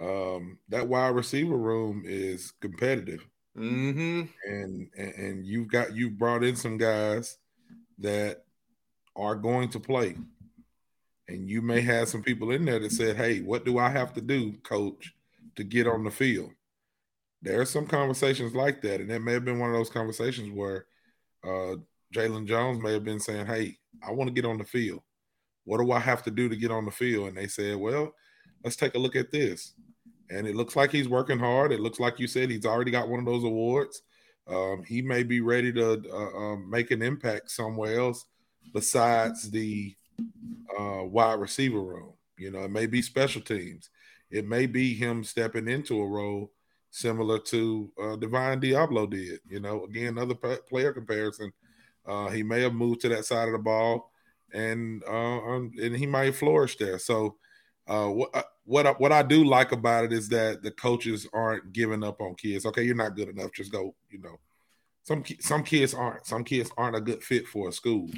um, 0.00 0.58
that 0.68 0.88
wide 0.88 1.08
receiver 1.08 1.56
room 1.56 2.02
is 2.06 2.52
competitive. 2.60 3.26
Mm-hmm. 3.56 4.22
And, 4.44 4.90
and 4.96 5.14
and 5.14 5.46
you've 5.46 5.68
got 5.68 5.94
you've 5.94 6.18
brought 6.18 6.44
in 6.44 6.56
some 6.56 6.76
guys 6.76 7.38
that 7.98 8.44
are 9.16 9.34
going 9.34 9.68
to 9.70 9.80
play. 9.80 10.16
And 11.28 11.48
you 11.48 11.60
may 11.62 11.80
have 11.80 12.08
some 12.08 12.22
people 12.22 12.50
in 12.52 12.64
there 12.64 12.78
that 12.78 12.92
said, 12.92 13.16
Hey, 13.16 13.40
what 13.40 13.64
do 13.64 13.78
I 13.78 13.88
have 13.88 14.12
to 14.14 14.20
do, 14.20 14.52
coach, 14.62 15.12
to 15.56 15.64
get 15.64 15.86
on 15.86 16.04
the 16.04 16.10
field? 16.10 16.50
There 17.42 17.60
are 17.60 17.66
some 17.66 17.86
conversations 17.86 18.54
like 18.54 18.82
that. 18.82 19.00
And 19.00 19.10
that 19.10 19.22
may 19.22 19.32
have 19.32 19.44
been 19.44 19.58
one 19.58 19.70
of 19.70 19.76
those 19.76 19.90
conversations 19.90 20.50
where 20.52 20.86
uh, 21.42 21.76
Jalen 22.14 22.46
Jones 22.46 22.82
may 22.82 22.92
have 22.92 23.04
been 23.04 23.20
saying, 23.20 23.46
Hey, 23.46 23.78
I 24.06 24.12
want 24.12 24.28
to 24.28 24.34
get 24.34 24.48
on 24.48 24.58
the 24.58 24.64
field. 24.64 25.02
What 25.64 25.78
do 25.78 25.90
I 25.90 25.98
have 25.98 26.22
to 26.24 26.30
do 26.30 26.48
to 26.48 26.56
get 26.56 26.70
on 26.70 26.84
the 26.84 26.90
field? 26.90 27.28
And 27.28 27.36
they 27.36 27.48
said, 27.48 27.76
Well, 27.76 28.12
let's 28.62 28.76
take 28.76 28.94
a 28.94 28.98
look 28.98 29.16
at 29.16 29.32
this 29.32 29.74
and 30.30 30.46
it 30.46 30.56
looks 30.56 30.76
like 30.76 30.90
he's 30.90 31.08
working 31.08 31.38
hard. 31.38 31.72
It 31.72 31.80
looks 31.80 32.00
like 32.00 32.18
you 32.18 32.26
said 32.26 32.50
he's 32.50 32.66
already 32.66 32.90
got 32.90 33.08
one 33.08 33.20
of 33.20 33.26
those 33.26 33.44
awards. 33.44 34.02
Um, 34.48 34.84
he 34.86 35.02
may 35.02 35.22
be 35.22 35.40
ready 35.40 35.72
to 35.72 36.02
uh, 36.12 36.36
um, 36.36 36.70
make 36.70 36.90
an 36.90 37.02
impact 37.02 37.50
somewhere 37.50 37.98
else 37.98 38.24
besides 38.72 39.50
the 39.50 39.94
uh, 40.78 41.02
wide 41.04 41.40
receiver 41.40 41.80
room. 41.80 42.12
You 42.38 42.50
know, 42.50 42.60
it 42.60 42.70
may 42.70 42.86
be 42.86 43.02
special 43.02 43.40
teams. 43.40 43.90
It 44.30 44.46
may 44.46 44.66
be 44.66 44.94
him 44.94 45.24
stepping 45.24 45.68
into 45.68 46.00
a 46.00 46.06
role 46.06 46.52
similar 46.90 47.38
to 47.38 47.92
uh, 48.02 48.16
Divine 48.16 48.60
Deablo 48.60 49.08
did. 49.08 49.40
You 49.48 49.60
know, 49.60 49.84
again, 49.84 50.18
another 50.18 50.34
player 50.34 50.92
comparison. 50.92 51.52
Uh, 52.06 52.28
he 52.28 52.42
may 52.42 52.62
have 52.62 52.74
moved 52.74 53.00
to 53.00 53.08
that 53.08 53.24
side 53.24 53.48
of 53.48 53.52
the 53.52 53.58
ball, 53.58 54.12
and 54.52 55.02
uh, 55.08 55.38
um, 55.38 55.72
and 55.80 55.96
he 55.96 56.06
might 56.06 56.34
flourish 56.34 56.76
there. 56.76 56.98
So 56.98 57.36
uh, 57.88 58.08
what 58.08 58.34
uh, 58.34 58.42
what 58.64 59.00
what 59.00 59.12
I 59.12 59.22
do 59.22 59.44
like 59.44 59.72
about 59.72 60.04
it 60.04 60.12
is 60.12 60.28
that 60.30 60.62
the 60.62 60.70
coaches 60.72 61.26
aren't 61.32 61.72
giving 61.72 62.02
up 62.02 62.20
on 62.20 62.34
kids. 62.34 62.66
Okay, 62.66 62.82
you're 62.82 62.96
not 62.96 63.16
good 63.16 63.28
enough. 63.28 63.52
Just 63.52 63.72
go. 63.72 63.94
You 64.10 64.20
know, 64.20 64.40
some 65.04 65.24
some 65.40 65.62
kids 65.62 65.94
aren't. 65.94 66.26
Some 66.26 66.44
kids 66.44 66.70
aren't 66.76 66.96
a 66.96 67.00
good 67.00 67.22
fit 67.22 67.46
for 67.46 67.68
a 67.68 67.72
school. 67.72 68.10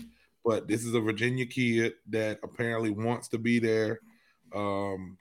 But 0.45 0.67
this 0.67 0.85
is 0.85 0.95
a 0.95 1.01
Virginia 1.01 1.45
kid 1.45 1.95
that 2.09 2.39
apparently 2.43 2.91
wants 2.91 3.29
to 3.29 3.39
be 3.39 3.59
there. 3.59 4.01
Um, 4.55 5.19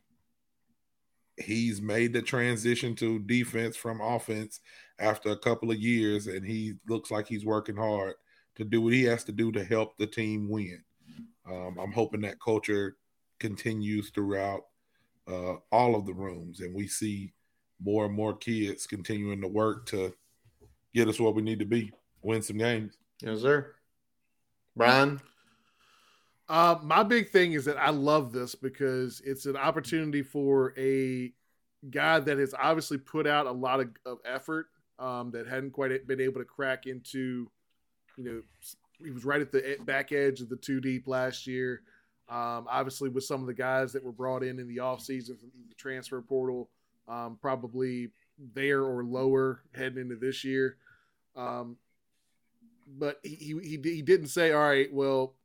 he's 1.37 1.81
made 1.81 2.13
the 2.13 2.21
transition 2.21 2.95
to 2.95 3.19
defense 3.19 3.75
from 3.75 3.99
offense 3.99 4.61
after 4.99 5.29
a 5.31 5.37
couple 5.37 5.71
of 5.71 5.79
years, 5.79 6.27
and 6.27 6.45
he 6.45 6.75
looks 6.87 7.11
like 7.11 7.27
he's 7.27 7.45
working 7.45 7.75
hard 7.75 8.13
to 8.55 8.63
do 8.63 8.81
what 8.81 8.93
he 8.93 9.03
has 9.03 9.25
to 9.25 9.33
do 9.33 9.51
to 9.51 9.63
help 9.65 9.97
the 9.97 10.07
team 10.07 10.47
win. 10.47 10.81
Um, 11.45 11.77
I'm 11.77 11.91
hoping 11.91 12.21
that 12.21 12.39
culture 12.39 12.95
continues 13.39 14.09
throughout 14.09 14.65
uh, 15.27 15.55
all 15.71 15.95
of 15.95 16.05
the 16.05 16.13
rooms, 16.13 16.61
and 16.61 16.73
we 16.73 16.87
see 16.87 17.33
more 17.83 18.05
and 18.05 18.13
more 18.13 18.35
kids 18.35 18.87
continuing 18.87 19.41
to 19.41 19.47
work 19.47 19.85
to 19.87 20.13
get 20.93 21.07
us 21.07 21.19
where 21.19 21.31
we 21.31 21.41
need 21.41 21.59
to 21.59 21.65
be, 21.65 21.91
win 22.21 22.41
some 22.41 22.57
games. 22.57 22.97
Yes, 23.21 23.41
sir. 23.41 23.73
Brian. 24.75 25.21
Uh, 26.49 26.77
my 26.81 27.03
big 27.03 27.29
thing 27.29 27.53
is 27.53 27.65
that 27.65 27.77
I 27.77 27.89
love 27.89 28.31
this 28.31 28.55
because 28.55 29.21
it's 29.25 29.45
an 29.45 29.57
opportunity 29.57 30.23
for 30.23 30.73
a 30.77 31.33
guy 31.89 32.19
that 32.19 32.37
has 32.37 32.53
obviously 32.57 32.97
put 32.97 33.27
out 33.27 33.47
a 33.47 33.51
lot 33.51 33.81
of, 33.81 33.89
of 34.05 34.19
effort 34.25 34.67
um, 34.97 35.29
that 35.31 35.45
hadn't 35.45 35.71
quite 35.71 36.07
been 36.07 36.21
able 36.21 36.39
to 36.39 36.45
crack 36.45 36.87
into, 36.87 37.51
you 38.17 38.23
know, 38.23 38.41
he 39.03 39.11
was 39.11 39.25
right 39.25 39.41
at 39.41 39.51
the 39.51 39.77
back 39.81 40.11
edge 40.11 40.39
of 40.41 40.49
the 40.49 40.55
two 40.55 40.79
deep 40.79 41.07
last 41.07 41.47
year. 41.47 41.81
Um, 42.29 42.67
obviously, 42.69 43.09
with 43.09 43.23
some 43.23 43.41
of 43.41 43.47
the 43.47 43.53
guys 43.53 43.93
that 43.93 44.03
were 44.03 44.11
brought 44.11 44.43
in 44.43 44.59
in 44.59 44.67
the 44.67 44.77
offseason 44.77 45.39
from 45.39 45.51
the 45.69 45.75
transfer 45.75 46.21
portal, 46.21 46.69
um, 47.07 47.37
probably 47.41 48.09
there 48.53 48.83
or 48.83 49.03
lower 49.03 49.61
heading 49.73 49.99
into 49.99 50.15
this 50.15 50.43
year. 50.43 50.77
Um, 51.35 51.77
but 52.97 53.19
he, 53.23 53.57
he, 53.63 53.79
he 53.81 54.01
didn't 54.01 54.27
say, 54.27 54.51
all 54.51 54.61
right, 54.61 54.91
well, 54.93 55.35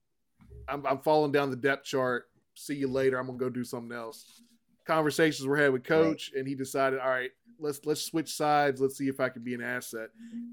I'm, 0.68 0.84
I'm 0.86 0.98
falling 0.98 1.32
down 1.32 1.50
the 1.50 1.56
depth 1.56 1.84
chart. 1.84 2.28
See 2.54 2.74
you 2.74 2.88
later. 2.88 3.18
I'm 3.18 3.26
gonna 3.26 3.38
go 3.38 3.48
do 3.48 3.64
something 3.64 3.96
else. 3.96 4.42
Conversations 4.84 5.46
were 5.46 5.56
had 5.56 5.72
with 5.72 5.84
coach, 5.84 6.32
right. 6.32 6.40
and 6.40 6.48
he 6.48 6.54
decided, 6.56 6.98
all 6.98 7.09
right, 7.09 7.30
let's 7.60 7.80
let's 7.84 8.02
switch 8.02 8.34
sides. 8.34 8.80
Let's 8.80 8.98
see 8.98 9.09
if 9.09 9.20
I 9.20 9.28
can 9.28 9.42
be 9.42 9.54
an 9.54 9.62
asset. 9.62 10.09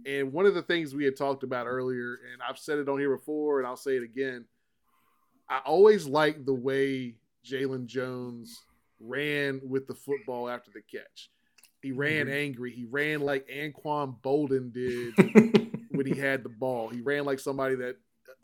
And 0.06 0.32
one 0.32 0.46
of 0.46 0.54
the 0.54 0.62
things 0.62 0.94
we 0.94 1.06
had 1.06 1.18
talked 1.18 1.44
about 1.44 1.66
earlier, 1.66 2.20
and 2.32 2.42
I've 2.48 2.60
said 2.60 2.78
it 2.78 2.88
on 2.88 3.00
here 3.00 3.16
before, 3.16 3.60
and 3.60 3.68
I'll 3.68 3.76
say 3.76 3.98
it 3.98 4.04
again 4.04 4.46
I 5.50 5.60
always 5.66 6.08
liked 6.08 6.46
the 6.46 6.54
way 6.54 7.16
Jalen 7.46 7.88
Jones 7.88 8.62
ran 9.00 9.62
with 9.64 9.88
the 9.88 9.96
football 9.96 10.50
after 10.50 10.72
the 10.72 10.82
catch. 10.82 11.30
He 11.82 11.92
ran 11.92 12.26
mm-hmm. 12.26 12.36
angry. 12.36 12.72
He 12.72 12.86
ran 12.86 13.22
like 13.22 13.48
Anquan 13.48 14.22
Boldin 14.22 14.72
did 14.74 15.14
when 15.92 16.06
he 16.06 16.20
had 16.20 16.44
the 16.44 16.50
ball. 16.50 16.90
He 16.90 17.02
ran 17.02 17.26
like 17.26 17.40
somebody 17.40 17.76
that 17.76 17.96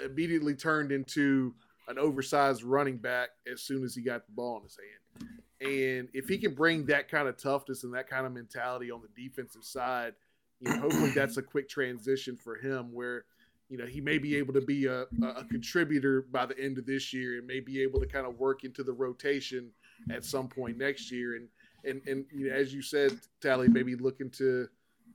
immediately 0.04 0.56
turned 0.56 0.92
into 0.92 1.54
an 1.88 2.00
oversized 2.00 2.64
running 2.64 2.98
back 2.98 3.30
as 3.52 3.62
soon 3.62 3.84
as 3.84 3.94
he 3.94 4.02
got 4.02 4.26
the 4.26 4.32
ball 4.32 4.58
in 4.58 4.64
his 4.64 4.78
hand. 4.78 5.30
And 5.62 6.10
if 6.14 6.28
he 6.28 6.38
can 6.38 6.54
bring 6.54 6.86
that 6.88 7.10
kind 7.10 7.28
of 7.28 7.38
toughness 7.38 7.84
and 7.84 7.94
that 7.94 8.10
kind 8.10 8.26
of 8.26 8.34
mentality 8.34 8.92
on 8.92 9.02
the 9.02 9.24
defensive 9.24 9.64
side, 9.64 10.14
you 10.60 10.70
know, 10.72 10.80
hopefully 10.80 11.12
that's 11.12 11.38
a 11.38 11.42
quick 11.42 11.70
transition 11.70 12.36
for 12.36 12.56
him 12.56 12.94
where 12.94 13.26
you 13.70 13.78
know, 13.78 13.86
he 13.86 14.00
may 14.00 14.18
be 14.18 14.36
able 14.36 14.54
to 14.54 14.62
be 14.62 14.86
a, 14.86 15.06
a 15.24 15.44
contributor 15.50 16.24
by 16.32 16.46
the 16.46 16.58
end 16.60 16.78
of 16.78 16.86
this 16.86 17.12
year 17.14 17.38
and 17.38 17.48
may 17.48 17.60
be 17.60 17.82
able 17.82 18.00
to 18.00 18.06
kind 18.06 18.26
of 18.28 18.38
work 18.40 18.64
into 18.64 18.84
the 18.84 18.94
rotation 18.94 19.72
at 20.12 20.24
some 20.24 20.48
point 20.48 20.78
next 20.78 21.12
year. 21.12 21.36
And, 21.36 21.48
and, 21.84 22.02
and 22.08 22.26
you 22.32 22.50
know, 22.50 22.56
as 22.56 22.74
you 22.74 22.82
said, 22.82 23.20
Talley, 23.42 23.68
maybe 23.68 23.96
looking 23.96 24.30
to 24.32 24.68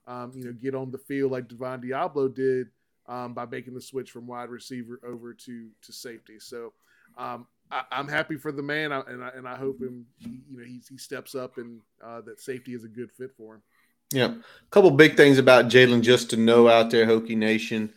um, 0.06 0.32
you 0.34 0.44
know, 0.44 0.52
get 0.52 0.74
on 0.74 0.90
the 0.90 0.98
field 0.98 1.30
like 1.30 1.48
Divine 1.48 1.80
Deablo 1.80 2.34
did 2.34 2.68
um, 3.08 3.34
by 3.34 3.46
making 3.46 3.74
the 3.74 3.80
switch 3.80 4.10
from 4.10 4.26
wide 4.26 4.50
receiver 4.50 5.00
over 5.06 5.32
to 5.34 5.68
to 5.82 5.92
safety. 5.92 6.38
So 6.38 6.72
um, 7.18 7.46
I, 7.70 7.82
am 7.92 8.08
happy 8.08 8.36
for 8.36 8.50
the 8.52 8.62
man, 8.62 8.92
and 8.92 9.22
I, 9.22 9.28
and 9.28 9.46
I 9.46 9.56
hope 9.56 9.80
him, 9.80 10.06
you 10.18 10.58
know, 10.58 10.64
he, 10.64 10.80
he 10.88 10.98
steps 10.98 11.34
up 11.34 11.58
and 11.58 11.80
uh, 12.04 12.20
that 12.22 12.40
safety 12.40 12.74
is 12.74 12.84
a 12.84 12.88
good 12.88 13.12
fit 13.12 13.30
for 13.36 13.56
him. 13.56 13.62
Yeah, 14.12 14.26
a 14.26 14.70
couple 14.70 14.90
big 14.90 15.16
things 15.16 15.38
about 15.38 15.66
Jalen 15.66 16.02
just 16.02 16.30
to 16.30 16.36
know 16.36 16.68
out 16.68 16.90
there, 16.90 17.06
Hokie 17.06 17.36
Nation. 17.36 17.92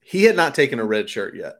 He 0.00 0.24
had 0.24 0.36
not 0.36 0.54
taken 0.54 0.78
a 0.78 0.84
red 0.84 1.08
shirt 1.08 1.34
yet. 1.36 1.56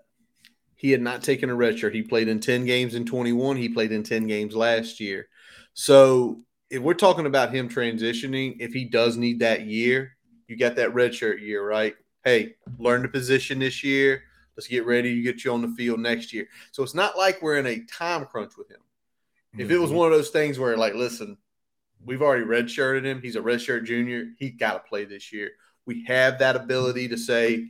He 0.75 0.91
had 0.91 1.03
not 1.03 1.23
taken 1.23 1.51
a 1.51 1.55
red 1.55 1.79
shirt. 1.79 1.95
He 1.95 2.03
played 2.03 2.29
in 2.29 2.41
10 2.41 2.65
games 2.65 2.95
in 2.95 3.05
21. 3.05 3.57
He 3.57 3.69
played 3.69 3.93
in 3.93 4.03
10 4.03 4.27
games 4.27 4.57
last 4.57 4.99
year. 4.99 5.29
So 5.75 6.41
if 6.71 6.81
we're 6.81 6.95
talking 6.95 7.27
about 7.27 7.55
him 7.55 7.69
transitioning, 7.69 8.57
if 8.61 8.73
he 8.73 8.85
does 8.87 9.17
need 9.17 9.41
that 9.41 9.67
year, 9.67 10.17
you 10.49 10.57
got 10.57 10.77
that 10.77 10.95
red 10.95 11.15
shirt 11.15 11.41
year, 11.41 11.67
right? 11.67 11.95
Hey, 12.25 12.55
learn 12.79 13.03
the 13.03 13.09
position 13.09 13.59
this 13.59 13.85
year. 13.85 14.23
Let's 14.57 14.69
get 14.69 14.87
ready 14.87 15.15
to 15.15 15.23
get 15.23 15.45
you 15.45 15.53
on 15.53 15.63
the 15.63 15.75
field 15.77 16.01
next 16.01 16.33
year. 16.33 16.47
So 16.73 16.83
it's 16.83 16.95
not 16.95 17.17
like 17.17 17.41
we're 17.41 17.59
in 17.59 17.67
a 17.67 17.85
time 17.85 18.25
crunch 18.27 18.57
with 18.57 18.71
him. 18.71 18.81
Mm-hmm. 19.53 19.61
If 19.61 19.71
it 19.71 19.79
was 19.79 19.91
mm-hmm. 19.91 19.99
one 19.99 20.13
of 20.13 20.19
those 20.19 20.31
things 20.31 20.59
where, 20.59 20.77
like, 20.77 20.95
listen, 20.95 21.39
we've 22.05 22.23
already 22.23 22.45
redshirted 22.45 23.05
him, 23.05 23.21
he's 23.21 23.37
a 23.37 23.41
redshirt 23.41 23.85
junior, 23.85 24.27
he 24.39 24.51
got 24.51 24.73
to 24.73 24.89
play 24.89 25.05
this 25.05 25.33
year. 25.33 25.51
We 25.87 26.05
have 26.05 26.39
that 26.39 26.57
ability 26.57 27.09
to 27.09 27.17
say, 27.17 27.69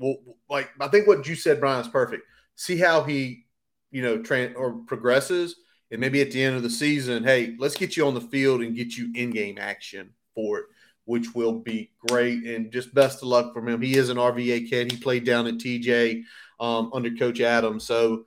well, 0.00 0.16
like 0.48 0.70
I 0.80 0.88
think 0.88 1.06
what 1.06 1.26
you 1.28 1.34
said, 1.36 1.60
Brian, 1.60 1.80
is 1.80 1.88
perfect. 1.88 2.24
See 2.56 2.78
how 2.78 3.04
he, 3.04 3.44
you 3.90 4.02
know, 4.02 4.22
or 4.56 4.72
progresses, 4.86 5.56
and 5.90 6.00
maybe 6.00 6.20
at 6.22 6.30
the 6.30 6.42
end 6.42 6.56
of 6.56 6.62
the 6.62 6.70
season, 6.70 7.22
hey, 7.22 7.54
let's 7.58 7.76
get 7.76 7.96
you 7.96 8.06
on 8.06 8.14
the 8.14 8.20
field 8.20 8.62
and 8.62 8.74
get 8.74 8.96
you 8.96 9.12
in 9.14 9.30
game 9.30 9.58
action 9.58 10.10
for 10.34 10.58
it, 10.58 10.66
which 11.04 11.34
will 11.34 11.60
be 11.60 11.92
great. 12.08 12.44
And 12.44 12.72
just 12.72 12.94
best 12.94 13.18
of 13.18 13.28
luck 13.28 13.52
from 13.52 13.68
him. 13.68 13.82
He 13.82 13.96
is 13.96 14.08
an 14.08 14.16
RVA 14.16 14.68
kid. 14.68 14.90
He 14.90 14.98
played 14.98 15.24
down 15.24 15.46
at 15.46 15.54
TJ 15.54 16.22
um, 16.58 16.90
under 16.94 17.10
Coach 17.10 17.40
Adams, 17.40 17.86
so 17.86 18.24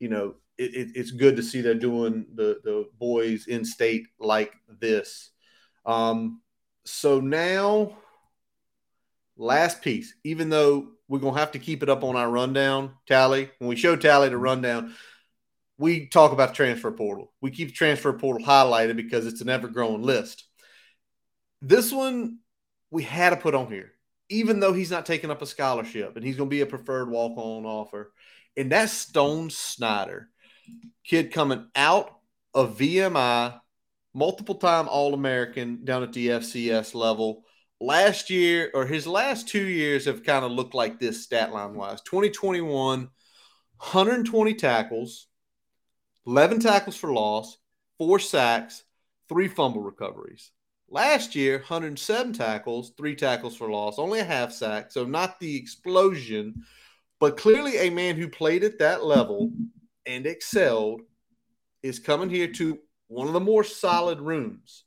you 0.00 0.08
know 0.08 0.34
it, 0.58 0.74
it, 0.74 0.88
it's 0.94 1.12
good 1.12 1.36
to 1.36 1.42
see 1.42 1.60
they're 1.60 1.74
doing 1.74 2.26
the 2.34 2.60
the 2.64 2.88
boys 2.98 3.46
in 3.46 3.64
state 3.64 4.08
like 4.18 4.52
this. 4.80 5.30
Um, 5.86 6.40
so 6.84 7.20
now, 7.20 7.96
last 9.36 9.82
piece, 9.82 10.14
even 10.24 10.50
though 10.50 10.88
we're 11.12 11.18
gonna 11.18 11.38
have 11.38 11.52
to 11.52 11.58
keep 11.58 11.82
it 11.82 11.90
up 11.90 12.04
on 12.04 12.16
our 12.16 12.30
rundown 12.30 12.92
Talley. 13.06 13.50
When 13.58 13.68
we 13.68 13.76
show 13.76 13.96
Talley 13.96 14.30
the 14.30 14.38
rundown, 14.38 14.94
we 15.76 16.06
talk 16.06 16.32
about 16.32 16.48
the 16.48 16.54
transfer 16.54 16.90
portal. 16.90 17.30
We 17.42 17.50
keep 17.50 17.74
transfer 17.74 18.14
portal 18.14 18.46
highlighted 18.46 18.96
because 18.96 19.26
it's 19.26 19.42
an 19.42 19.50
ever 19.50 19.68
growing 19.68 20.00
list. 20.00 20.42
This 21.60 21.92
one 21.92 22.38
we 22.90 23.02
had 23.02 23.28
to 23.30 23.36
put 23.36 23.54
on 23.54 23.70
here, 23.70 23.92
even 24.30 24.58
though 24.58 24.72
he's 24.72 24.90
not 24.90 25.04
taking 25.04 25.30
up 25.30 25.42
a 25.42 25.46
scholarship 25.46 26.16
and 26.16 26.24
he's 26.24 26.38
to 26.38 26.46
be 26.46 26.62
a 26.62 26.66
preferred 26.66 27.10
walk 27.10 27.36
on 27.36 27.66
offer. 27.66 28.14
And 28.56 28.72
that's 28.72 28.94
Stone 28.94 29.50
Snyder, 29.50 30.30
kid 31.04 31.30
coming 31.30 31.66
out 31.76 32.10
of 32.54 32.78
VMI, 32.78 33.60
multiple 34.14 34.54
time 34.54 34.88
All 34.88 35.12
American 35.12 35.84
down 35.84 36.04
at 36.04 36.14
the 36.14 36.28
FCS 36.28 36.94
level 36.94 37.44
last 37.82 38.30
year 38.30 38.70
or 38.74 38.86
his 38.86 39.06
last 39.08 39.48
two 39.48 39.64
years 39.64 40.04
have 40.04 40.22
kind 40.22 40.44
of 40.44 40.52
looked 40.52 40.74
like 40.74 41.00
this 41.00 41.24
stat 41.24 41.52
line 41.52 41.74
wise. 41.74 42.00
2021 42.02 43.08
120 43.78 44.54
tackles 44.54 45.26
11 46.26 46.60
tackles 46.60 46.96
for 46.96 47.12
loss 47.12 47.58
four 47.98 48.20
sacks 48.20 48.84
three 49.28 49.48
fumble 49.48 49.82
recoveries. 49.82 50.52
Last 50.88 51.34
year 51.34 51.58
107 51.58 52.32
tackles 52.32 52.92
three 52.96 53.16
tackles 53.16 53.56
for 53.56 53.68
loss 53.68 53.98
only 53.98 54.20
a 54.20 54.24
half 54.24 54.52
sack 54.52 54.92
so 54.92 55.04
not 55.04 55.40
the 55.40 55.56
explosion 55.56 56.62
but 57.18 57.36
clearly 57.36 57.78
a 57.78 57.90
man 57.90 58.16
who 58.16 58.28
played 58.28 58.62
at 58.62 58.78
that 58.78 59.04
level 59.04 59.50
and 60.06 60.26
excelled 60.26 61.02
is 61.82 61.98
coming 61.98 62.30
here 62.30 62.48
to 62.48 62.78
one 63.08 63.26
of 63.26 63.32
the 63.32 63.40
more 63.40 63.64
solid 63.64 64.20
rooms. 64.20 64.84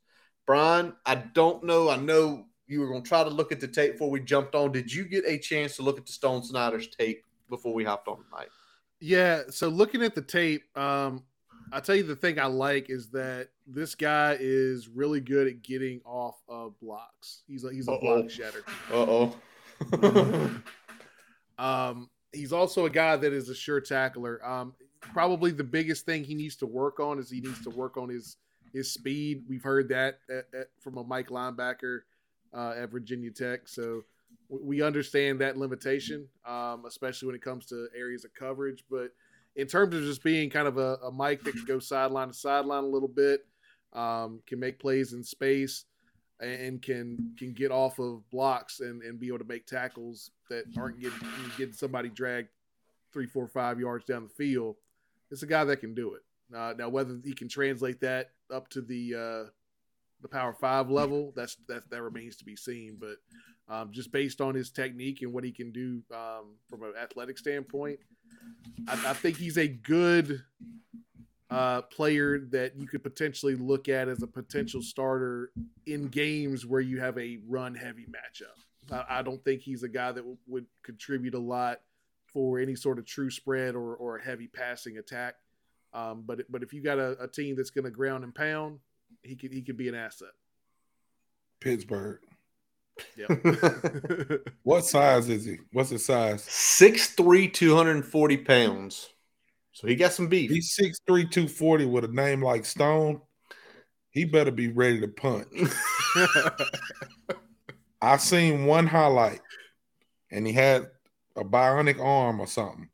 Brian 0.47 0.93
i 1.05 1.15
don't 1.15 1.63
know 1.65 1.89
i 1.89 1.97
know 1.97 2.45
you 2.67 2.79
were 2.79 2.87
going 2.87 3.03
to 3.03 3.07
try 3.07 3.23
to 3.23 3.29
look 3.29 3.51
at 3.51 3.59
the 3.59 3.67
tape 3.67 3.93
before 3.93 4.09
we 4.09 4.19
jumped 4.19 4.55
on. 4.55 4.71
Did 4.71 4.91
you 4.91 5.05
get 5.05 5.23
a 5.27 5.37
chance 5.37 5.75
to 5.77 5.83
look 5.83 5.97
at 5.97 6.05
the 6.05 6.11
Stone 6.11 6.43
Snyder's 6.43 6.87
tape 6.87 7.23
before 7.49 7.73
we 7.73 7.83
hopped 7.83 8.07
on 8.07 8.23
tonight? 8.23 8.49
Yeah. 8.99 9.43
So 9.49 9.67
looking 9.67 10.01
at 10.01 10.15
the 10.15 10.21
tape, 10.21 10.63
um, 10.77 11.23
I 11.71 11.79
tell 11.79 11.95
you 11.95 12.03
the 12.03 12.15
thing 12.15 12.39
I 12.39 12.45
like 12.45 12.89
is 12.89 13.09
that 13.11 13.49
this 13.67 13.95
guy 13.95 14.37
is 14.39 14.87
really 14.87 15.19
good 15.19 15.47
at 15.47 15.61
getting 15.61 16.01
off 16.05 16.41
of 16.47 16.79
blocks. 16.79 17.43
He's 17.47 17.63
a, 17.63 17.71
he's 17.71 17.87
a 17.87 17.91
Uh-oh. 17.91 17.99
block 18.01 18.29
shatter. 18.29 18.63
Uh 18.91 19.31
oh. 19.93 20.61
um, 21.57 22.09
he's 22.31 22.53
also 22.53 22.85
a 22.85 22.89
guy 22.89 23.15
that 23.15 23.33
is 23.33 23.49
a 23.49 23.55
sure 23.55 23.81
tackler. 23.81 24.45
Um, 24.45 24.73
probably 25.01 25.51
the 25.51 25.63
biggest 25.63 26.05
thing 26.05 26.23
he 26.23 26.35
needs 26.35 26.55
to 26.57 26.65
work 26.65 26.99
on 26.99 27.19
is 27.19 27.29
he 27.29 27.41
needs 27.41 27.63
to 27.63 27.69
work 27.69 27.97
on 27.97 28.09
his 28.09 28.37
his 28.73 28.91
speed. 28.91 29.43
We've 29.47 29.63
heard 29.63 29.89
that 29.89 30.19
at, 30.29 30.45
at, 30.57 30.67
from 30.79 30.97
a 30.97 31.03
Mike 31.03 31.29
linebacker 31.29 32.01
uh, 32.56 32.73
at 32.77 32.90
Virginia 32.90 33.32
Tech. 33.32 33.68
So 33.68 34.03
we 34.49 34.82
understand 34.82 35.40
that 35.41 35.57
limitation, 35.57 36.27
um, 36.45 36.86
especially 36.88 37.27
when 37.27 37.36
it 37.36 37.41
comes 37.41 37.65
to 37.68 37.88
areas 37.95 38.26
of 38.26 38.34
coverage. 38.34 38.84
But 38.90 39.11
in 39.56 39.68
terms 39.68 39.95
of 39.95 40.03
just 40.03 40.23
being 40.23 40.49
kind 40.49 40.68
of 40.68 40.77
a, 40.77 40.98
a 41.03 41.11
that 41.11 41.53
can 41.53 41.65
go 41.65 41.80
sideline 41.80 42.27
to 42.30 42.34
sideline 42.34 42.84
a 42.84 42.88
little 42.88 43.07
bit, 43.10 43.45
um, 43.94 44.41
can 44.45 44.60
make 44.60 44.80
plays 44.80 45.14
in 45.14 45.23
space, 45.23 45.86
and 46.41 46.82
can 46.82 47.34
can 47.38 47.53
get 47.53 47.72
off 47.72 47.98
of 47.99 48.30
blocks 48.30 48.82
and, 48.82 49.02
and 49.03 49.19
be 49.19 49.27
able 49.27 49.40
to 49.40 49.45
make 49.45 49.65
tackles 49.65 50.32
that 50.49 50.65
aren't 50.77 50.99
getting 50.99 51.19
getting 51.57 51.73
somebody 51.73 52.10
dragged 52.10 52.49
three, 53.14 53.26
four, 53.26 53.48
five 53.48 53.80
yards 53.80 54.06
down 54.06 54.23
the 54.23 54.30
field. 54.30 54.76
It's 55.32 55.44
a 55.44 55.48
guy 55.48 55.64
that 55.64 55.77
can 55.77 55.95
do 55.95 56.15
it. 56.15 56.22
Uh, 56.56 56.73
now, 56.77 56.90
whether 56.90 57.18
he 57.23 57.34
can 57.34 57.48
translate 57.48 58.02
that 58.02 58.32
up 58.53 58.68
to 58.69 58.82
the 58.82 59.15
uh, 59.15 59.49
the 60.21 60.27
Power 60.27 60.53
Five 60.53 60.89
level, 60.89 61.33
that's 61.35 61.57
that 61.67 61.89
that 61.89 62.01
remains 62.01 62.37
to 62.37 62.45
be 62.45 62.55
seen. 62.55 62.97
But 62.99 63.17
um, 63.73 63.91
just 63.91 64.11
based 64.11 64.41
on 64.41 64.55
his 64.55 64.71
technique 64.71 65.21
and 65.21 65.33
what 65.33 65.43
he 65.43 65.51
can 65.51 65.71
do 65.71 66.01
um, 66.13 66.55
from 66.69 66.83
an 66.83 66.93
athletic 67.01 67.37
standpoint, 67.37 67.99
I, 68.87 68.93
I 68.93 69.13
think 69.13 69.37
he's 69.37 69.57
a 69.57 69.67
good 69.67 70.41
uh, 71.49 71.81
player 71.83 72.39
that 72.51 72.75
you 72.75 72.87
could 72.87 73.03
potentially 73.03 73.55
look 73.55 73.87
at 73.87 74.07
as 74.07 74.23
a 74.23 74.27
potential 74.27 74.81
starter 74.81 75.51
in 75.85 76.07
games 76.07 76.65
where 76.65 76.81
you 76.81 76.99
have 76.99 77.17
a 77.17 77.39
run 77.47 77.75
heavy 77.75 78.05
matchup. 78.05 78.91
I, 78.91 79.19
I 79.19 79.21
don't 79.21 79.43
think 79.43 79.61
he's 79.61 79.83
a 79.83 79.89
guy 79.89 80.11
that 80.11 80.21
w- 80.21 80.37
would 80.47 80.65
contribute 80.83 81.33
a 81.33 81.39
lot 81.39 81.81
for 82.25 82.59
any 82.59 82.75
sort 82.75 82.99
of 82.99 83.05
true 83.05 83.29
spread 83.29 83.75
or, 83.75 83.95
or 83.95 84.17
a 84.17 84.23
heavy 84.23 84.47
passing 84.47 84.97
attack. 84.97 85.35
Um, 85.93 86.23
but 86.25 86.41
but 86.49 86.61
if 86.61 86.73
you 86.73 86.81
got 86.83 86.99
a, 86.99 87.15
a 87.23 87.27
team 87.27 87.55
that's 87.55 87.69
going 87.69 87.85
to 87.85 87.91
ground 87.91 88.23
and 88.23 88.35
pound, 88.35 88.79
he 89.26 89.35
could 89.35 89.52
he 89.52 89.61
could 89.61 89.77
be 89.77 89.89
an 89.89 89.95
asset. 89.95 90.30
Pittsburgh. 91.60 92.19
Yeah. 93.18 93.27
what 94.64 94.85
size 94.85 95.30
is 95.30 95.45
he? 95.45 95.57
What's 95.73 95.89
his 95.89 96.06
size? 96.06 96.43
6'3", 96.43 97.52
240 97.52 98.38
pounds. 98.38 99.10
So 99.73 99.88
he 99.88 99.95
got 99.95 100.14
some 100.14 100.27
beef. 100.27 100.49
He's 100.49 100.77
6'3", 100.77 101.30
240 101.30 101.85
with 101.85 102.06
a 102.06 102.07
name 102.07 102.41
like 102.41 102.65
Stone. 102.65 103.22
He 104.11 104.23
better 104.23 104.52
be 104.52 104.69
ready 104.69 105.02
to 105.02 105.10
punch. 105.10 105.47
I 108.02 108.18
seen 108.18 108.65
one 108.65 108.88
highlight, 108.88 109.41
and 110.31 110.47
he 110.47 110.53
had 110.53 110.88
a 111.35 111.43
bionic 111.43 111.99
arm 111.99 112.39
or 112.39 112.47
something. 112.47 112.88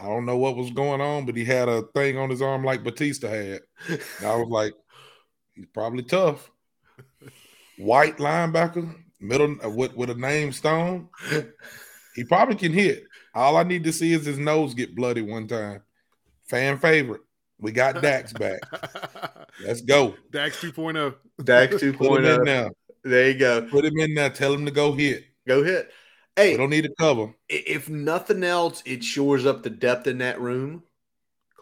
I 0.00 0.06
don't 0.06 0.26
know 0.26 0.36
what 0.36 0.56
was 0.56 0.72
going 0.72 1.00
on, 1.00 1.26
but 1.26 1.36
he 1.36 1.44
had 1.44 1.68
a 1.68 1.82
thing 1.94 2.18
on 2.18 2.28
his 2.28 2.42
arm 2.42 2.64
like 2.64 2.82
Batista 2.82 3.28
had. 3.28 3.60
And 3.88 4.26
I 4.26 4.34
was 4.34 4.48
like, 4.48 4.72
He's 5.54 5.66
probably 5.66 6.02
tough. 6.02 6.50
White 7.78 8.18
linebacker, 8.18 8.94
middle 9.20 9.56
uh, 9.64 9.68
with 9.70 9.94
with 9.96 10.10
a 10.10 10.14
name 10.14 10.52
Stone. 10.52 11.08
He 12.14 12.24
probably 12.24 12.56
can 12.56 12.72
hit. 12.72 13.04
All 13.34 13.56
I 13.56 13.62
need 13.62 13.84
to 13.84 13.92
see 13.92 14.12
is 14.12 14.26
his 14.26 14.38
nose 14.38 14.74
get 14.74 14.94
bloody 14.94 15.22
one 15.22 15.48
time. 15.48 15.82
Fan 16.44 16.78
favorite. 16.78 17.22
We 17.58 17.72
got 17.72 18.02
Dax 18.02 18.32
back. 18.34 18.60
Let's 19.64 19.80
go. 19.80 20.14
Dax 20.30 20.60
2.0. 20.60 21.14
Dax 21.44 21.76
2.0. 21.82 22.44
now. 22.44 22.70
There 23.04 23.30
you 23.30 23.38
go. 23.38 23.62
Put 23.62 23.84
him 23.84 23.98
in 23.98 24.14
there. 24.14 24.30
Tell 24.30 24.52
him 24.52 24.66
to 24.66 24.70
go 24.70 24.92
hit. 24.92 25.24
Go 25.46 25.62
hit. 25.62 25.90
Hey, 26.36 26.52
we 26.52 26.56
don't 26.56 26.70
need 26.70 26.86
a 26.86 26.94
cover. 26.98 27.34
If 27.48 27.88
nothing 27.88 28.42
else, 28.44 28.82
it 28.84 29.04
shores 29.04 29.46
up 29.46 29.62
the 29.62 29.70
depth 29.70 30.06
in 30.06 30.18
that 30.18 30.40
room 30.40 30.82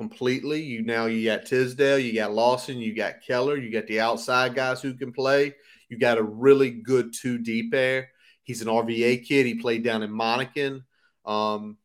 completely. 0.01 0.63
You 0.63 0.83
now 0.83 1.07
you 1.07 1.25
got 1.29 1.45
Tisdale, 1.45 1.99
you 1.99 2.15
got 2.15 2.33
Lawson, 2.33 2.79
you 2.79 2.95
got 2.95 3.21
Keller, 3.21 3.57
you 3.57 3.71
got 3.71 3.87
the 3.87 4.01
outside 4.01 4.55
guys 4.55 4.81
who 4.81 4.95
can 4.95 5.13
play. 5.13 5.55
You 5.89 5.99
got 5.99 6.19
a 6.19 6.23
really 6.23 6.71
good 6.71 7.13
two 7.13 7.39
deep 7.39 7.71
there. 7.71 8.11
He's 8.43 8.63
an 8.63 8.69
RVA 8.69 9.25
kid. 9.27 9.47
He 9.47 9.55
played 9.55 9.85
down 9.85 10.03
in 10.03 10.11
Monacan, 10.11 10.85
um, 11.25 11.77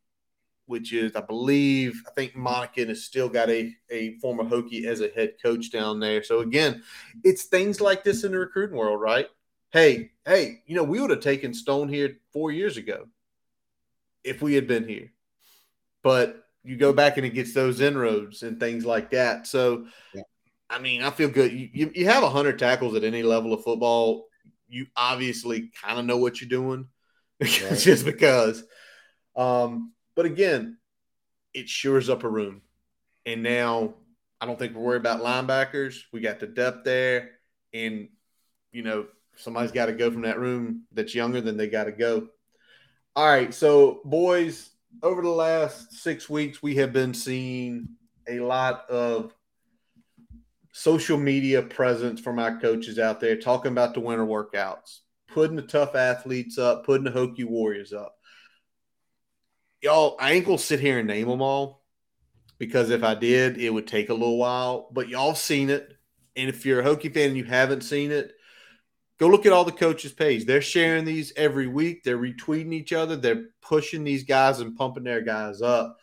which 0.65 0.93
is, 0.93 1.15
I 1.15 1.21
believe, 1.21 2.01
I 2.07 2.11
think 2.11 2.35
Monacan 2.35 2.87
has 2.89 3.03
still 3.03 3.29
got 3.29 3.49
a, 3.49 3.73
a 3.89 4.17
former 4.19 4.43
Hokie 4.43 4.85
as 4.85 5.01
a 5.01 5.09
head 5.09 5.33
coach 5.41 5.71
down 5.71 5.99
there. 5.99 6.23
So 6.23 6.39
again, 6.39 6.83
it's 7.23 7.43
things 7.43 7.81
like 7.81 8.03
this 8.03 8.23
in 8.23 8.31
the 8.31 8.39
recruiting 8.39 8.77
world, 8.77 9.01
right? 9.01 9.27
hey, 9.75 10.11
hey, 10.25 10.61
you 10.65 10.73
know, 10.73 10.85
we 10.85 11.01
would 11.01 11.09
have 11.09 11.19
taken 11.19 11.53
Stone 11.53 11.89
here 11.89 12.15
four 12.31 12.49
years 12.49 12.77
ago 12.77 13.07
if 14.23 14.41
we 14.41 14.53
had 14.53 14.67
been 14.67 14.87
here. 14.87 15.11
But 16.01 16.44
you 16.65 16.77
go 16.77 16.91
back 16.91 17.17
and 17.17 17.25
it 17.25 17.33
gets 17.33 17.53
those 17.53 17.79
inroads 17.79 18.43
and 18.43 18.59
things 18.59 18.85
like 18.85 19.11
that. 19.11 19.47
So, 19.47 19.85
yeah. 20.13 20.23
I 20.69 20.79
mean, 20.79 21.03
I 21.03 21.11
feel 21.11 21.29
good. 21.29 21.51
You, 21.51 21.69
you, 21.71 21.91
you 21.93 22.05
have 22.05 22.23
100 22.23 22.57
tackles 22.57 22.95
at 22.95 23.03
any 23.03 23.23
level 23.23 23.53
of 23.53 23.63
football. 23.63 24.25
You 24.67 24.87
obviously 24.97 25.71
kind 25.81 25.99
of 25.99 26.05
know 26.05 26.17
what 26.17 26.41
you're 26.41 26.49
doing 26.49 26.87
right. 27.39 27.77
just 27.77 28.03
because. 28.03 28.63
Um, 29.35 29.93
but 30.15 30.25
again, 30.25 30.77
it 31.53 31.69
shores 31.69 32.09
up 32.09 32.23
a 32.23 32.29
room. 32.29 32.61
And 33.25 33.43
now 33.43 33.93
I 34.41 34.45
don't 34.45 34.57
think 34.57 34.75
we're 34.75 34.81
worried 34.81 35.01
about 35.01 35.21
linebackers. 35.21 36.01
We 36.11 36.21
got 36.21 36.39
the 36.39 36.47
depth 36.47 36.83
there. 36.83 37.31
And, 37.73 38.09
you 38.71 38.81
know, 38.81 39.05
somebody's 39.35 39.71
got 39.71 39.85
to 39.87 39.93
go 39.93 40.09
from 40.09 40.23
that 40.23 40.39
room 40.39 40.83
that's 40.91 41.13
younger 41.13 41.41
than 41.41 41.57
they 41.57 41.67
got 41.67 41.85
to 41.85 41.91
go. 41.91 42.27
All 43.15 43.25
right. 43.25 43.53
So, 43.53 44.01
boys, 44.03 44.69
over 45.03 45.21
the 45.21 45.29
last 45.29 45.93
six 45.93 46.29
weeks, 46.29 46.61
we 46.61 46.75
have 46.75 46.93
been 46.93 47.13
seeing 47.13 47.89
a 48.27 48.39
lot 48.39 48.89
of 48.89 49.33
social 50.71 51.17
media 51.17 51.61
presence 51.61 52.19
from 52.19 52.39
our 52.39 52.59
coaches 52.59 52.99
out 52.99 53.19
there 53.19 53.37
talking 53.37 53.71
about 53.71 53.93
the 53.93 53.99
winter 53.99 54.25
workouts, 54.25 54.99
putting 55.27 55.55
the 55.55 55.61
tough 55.61 55.95
athletes 55.95 56.57
up, 56.57 56.85
putting 56.85 57.05
the 57.05 57.11
Hokie 57.11 57.45
Warriors 57.45 57.93
up. 57.93 58.15
Y'all, 59.81 60.17
I 60.19 60.33
ain't 60.33 60.45
gonna 60.45 60.57
sit 60.57 60.79
here 60.79 60.99
and 60.99 61.07
name 61.07 61.27
them 61.27 61.41
all 61.41 61.83
because 62.57 62.89
if 62.89 63.03
I 63.03 63.15
did, 63.15 63.57
it 63.57 63.69
would 63.69 63.87
take 63.87 64.09
a 64.09 64.13
little 64.13 64.37
while. 64.37 64.89
But 64.91 65.09
y'all 65.09 65.35
seen 65.35 65.69
it, 65.69 65.93
and 66.35 66.49
if 66.49 66.65
you're 66.65 66.81
a 66.81 66.83
Hokie 66.83 67.13
fan 67.13 67.29
and 67.29 67.37
you 67.37 67.43
haven't 67.43 67.81
seen 67.81 68.11
it, 68.11 68.33
Go 69.17 69.27
look 69.27 69.45
at 69.45 69.53
all 69.53 69.63
the 69.63 69.71
coaches' 69.71 70.11
page. 70.11 70.45
They're 70.45 70.61
sharing 70.61 71.05
these 71.05 71.31
every 71.37 71.67
week. 71.67 72.03
They're 72.03 72.17
retweeting 72.17 72.73
each 72.73 72.91
other. 72.91 73.15
They're 73.15 73.45
pushing 73.61 74.03
these 74.03 74.23
guys 74.23 74.59
and 74.59 74.75
pumping 74.75 75.05
their 75.05 75.21
guys 75.21 75.61
up. 75.61 75.97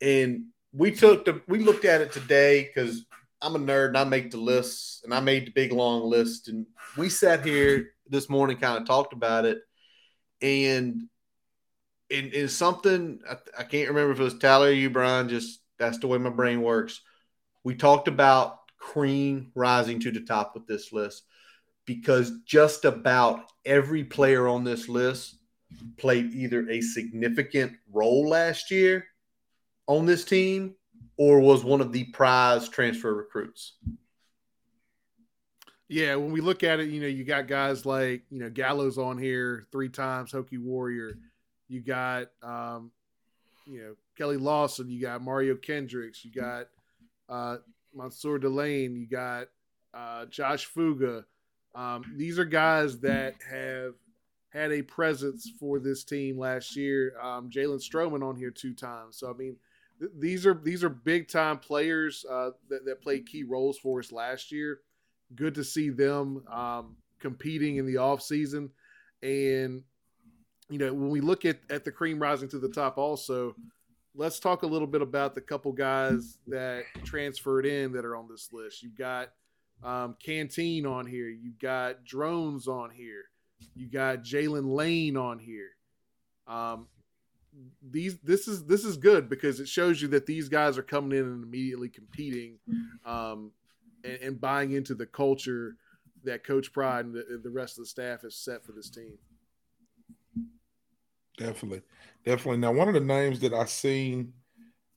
And 0.00 0.46
we 0.72 0.90
took 0.90 1.26
the 1.26 1.42
we 1.46 1.58
looked 1.58 1.84
at 1.84 2.00
it 2.00 2.12
today 2.12 2.62
because 2.62 3.04
I'm 3.42 3.56
a 3.56 3.58
nerd 3.58 3.88
and 3.88 3.98
I 3.98 4.04
make 4.04 4.30
the 4.30 4.38
lists 4.38 5.02
and 5.04 5.12
I 5.12 5.20
made 5.20 5.46
the 5.46 5.52
big 5.52 5.72
long 5.72 6.08
list. 6.08 6.48
And 6.48 6.66
we 6.96 7.10
sat 7.10 7.44
here 7.44 7.90
this 8.08 8.30
morning, 8.30 8.56
kind 8.56 8.78
of 8.78 8.86
talked 8.86 9.12
about 9.12 9.44
it. 9.44 9.58
And 10.40 11.08
in, 12.08 12.30
in 12.30 12.48
something 12.48 13.20
I, 13.28 13.36
I 13.58 13.62
can't 13.64 13.88
remember 13.88 14.12
if 14.12 14.20
it 14.20 14.24
was 14.24 14.38
Tyler 14.38 14.68
or 14.68 14.72
you, 14.72 14.88
Brian, 14.88 15.28
just 15.28 15.60
that's 15.78 15.98
the 15.98 16.06
way 16.06 16.16
my 16.16 16.30
brain 16.30 16.62
works. 16.62 17.02
We 17.64 17.74
talked 17.74 18.08
about 18.08 18.60
Crean 18.78 19.50
rising 19.54 20.00
to 20.00 20.10
the 20.10 20.20
top 20.20 20.54
with 20.54 20.66
this 20.66 20.90
list 20.90 21.22
because 21.86 22.32
just 22.44 22.84
about 22.84 23.52
every 23.64 24.04
player 24.04 24.48
on 24.48 24.64
this 24.64 24.88
list 24.88 25.36
played 25.96 26.32
either 26.34 26.68
a 26.68 26.80
significant 26.80 27.72
role 27.92 28.28
last 28.28 28.70
year 28.70 29.06
on 29.86 30.06
this 30.06 30.24
team 30.24 30.74
or 31.16 31.40
was 31.40 31.64
one 31.64 31.80
of 31.80 31.92
the 31.92 32.04
prize 32.04 32.68
transfer 32.68 33.14
recruits. 33.14 33.74
Yeah, 35.88 36.16
when 36.16 36.32
we 36.32 36.40
look 36.40 36.64
at 36.64 36.80
it, 36.80 36.88
you 36.88 37.00
know, 37.00 37.06
you 37.06 37.24
got 37.24 37.46
guys 37.46 37.86
like, 37.86 38.22
you 38.30 38.40
know, 38.40 38.50
Gallows 38.50 38.98
on 38.98 39.18
here 39.18 39.66
three 39.70 39.88
times, 39.88 40.32
Hokie 40.32 40.58
Warrior. 40.58 41.16
You 41.68 41.80
got, 41.80 42.26
um, 42.42 42.90
you 43.66 43.80
know, 43.80 43.94
Keli 44.18 44.40
Lawson. 44.40 44.90
You 44.90 45.00
got 45.00 45.22
Mario 45.22 45.54
Kendricks. 45.54 46.24
You 46.24 46.32
got 46.32 46.66
uh, 47.28 47.58
Mansoor 47.94 48.40
Delane. 48.40 48.96
You 48.96 49.06
got 49.06 49.46
uh, 49.94 50.26
Josh 50.26 50.66
Fuga. 50.66 51.24
Um, 51.76 52.14
these 52.16 52.38
are 52.38 52.44
guys 52.46 52.98
that 53.00 53.34
have 53.48 53.94
had 54.48 54.72
a 54.72 54.80
presence 54.80 55.52
for 55.60 55.78
this 55.78 56.02
team 56.02 56.38
last 56.38 56.74
year. 56.74 57.14
Um, 57.22 57.50
Jalen 57.50 57.86
Stroman 57.86 58.26
on 58.26 58.34
here 58.34 58.50
two 58.50 58.72
times. 58.72 59.18
So 59.18 59.30
I 59.30 59.34
mean, 59.34 59.56
th- 60.00 60.10
these 60.18 60.46
are 60.46 60.54
these 60.54 60.82
are 60.82 60.88
big 60.88 61.28
time 61.28 61.58
players 61.58 62.24
uh, 62.28 62.50
that, 62.70 62.86
that 62.86 63.02
played 63.02 63.26
key 63.26 63.44
roles 63.44 63.78
for 63.78 64.00
us 64.00 64.10
last 64.10 64.50
year. 64.50 64.80
Good 65.34 65.54
to 65.56 65.64
see 65.64 65.90
them 65.90 66.42
um, 66.48 66.96
competing 67.20 67.76
in 67.76 67.86
the 67.86 67.98
off 67.98 68.22
season, 68.22 68.70
and 69.22 69.82
you 70.70 70.78
know 70.78 70.94
when 70.94 71.10
we 71.10 71.20
look 71.20 71.44
at 71.44 71.58
at 71.68 71.84
the 71.84 71.92
cream 71.92 72.18
rising 72.18 72.48
to 72.48 72.58
the 72.58 72.70
top, 72.70 72.98
also. 72.98 73.54
Let's 74.18 74.40
talk 74.40 74.62
a 74.62 74.66
little 74.66 74.86
bit 74.86 75.02
about 75.02 75.34
the 75.34 75.42
couple 75.42 75.72
guys 75.72 76.38
that 76.46 76.84
transferred 77.04 77.66
in 77.66 77.92
that 77.92 78.06
are 78.06 78.16
on 78.16 78.26
this 78.30 78.48
list. 78.50 78.82
You've 78.82 78.96
got 78.96 79.28
um, 79.82 80.16
Canteen 80.22 80.86
on 80.86 81.06
here. 81.06 81.28
You 81.28 81.52
got 81.60 82.04
Drones 82.04 82.68
on 82.68 82.90
here. 82.90 83.24
You 83.74 83.88
got 83.88 84.22
Jalen 84.22 84.74
Lane 84.74 85.16
on 85.16 85.38
here. 85.38 85.70
Um, 86.46 86.88
these 87.90 88.18
this 88.18 88.48
is 88.48 88.64
this 88.66 88.84
is 88.84 88.96
good 88.96 89.28
because 89.28 89.60
it 89.60 89.68
shows 89.68 90.02
you 90.02 90.08
that 90.08 90.26
these 90.26 90.48
guys 90.48 90.76
are 90.76 90.82
coming 90.82 91.18
in 91.18 91.24
and 91.24 91.44
immediately 91.44 91.88
competing, 91.88 92.58
um, 93.04 93.50
and, 94.04 94.18
and 94.22 94.40
buying 94.40 94.72
into 94.72 94.94
the 94.94 95.06
culture 95.06 95.76
that 96.24 96.44
Coach 96.44 96.72
Pry 96.72 97.00
and 97.00 97.14
the, 97.14 97.40
the 97.42 97.50
rest 97.50 97.78
of 97.78 97.84
the 97.84 97.88
staff 97.88 98.22
has 98.22 98.34
set 98.34 98.64
for 98.64 98.72
this 98.72 98.90
team. 98.90 99.18
Definitely, 101.38 101.82
definitely. 102.24 102.58
Now, 102.58 102.72
one 102.72 102.88
of 102.88 102.94
the 102.94 103.00
names 103.00 103.40
that 103.40 103.52
I 103.52 103.64
seen 103.64 104.32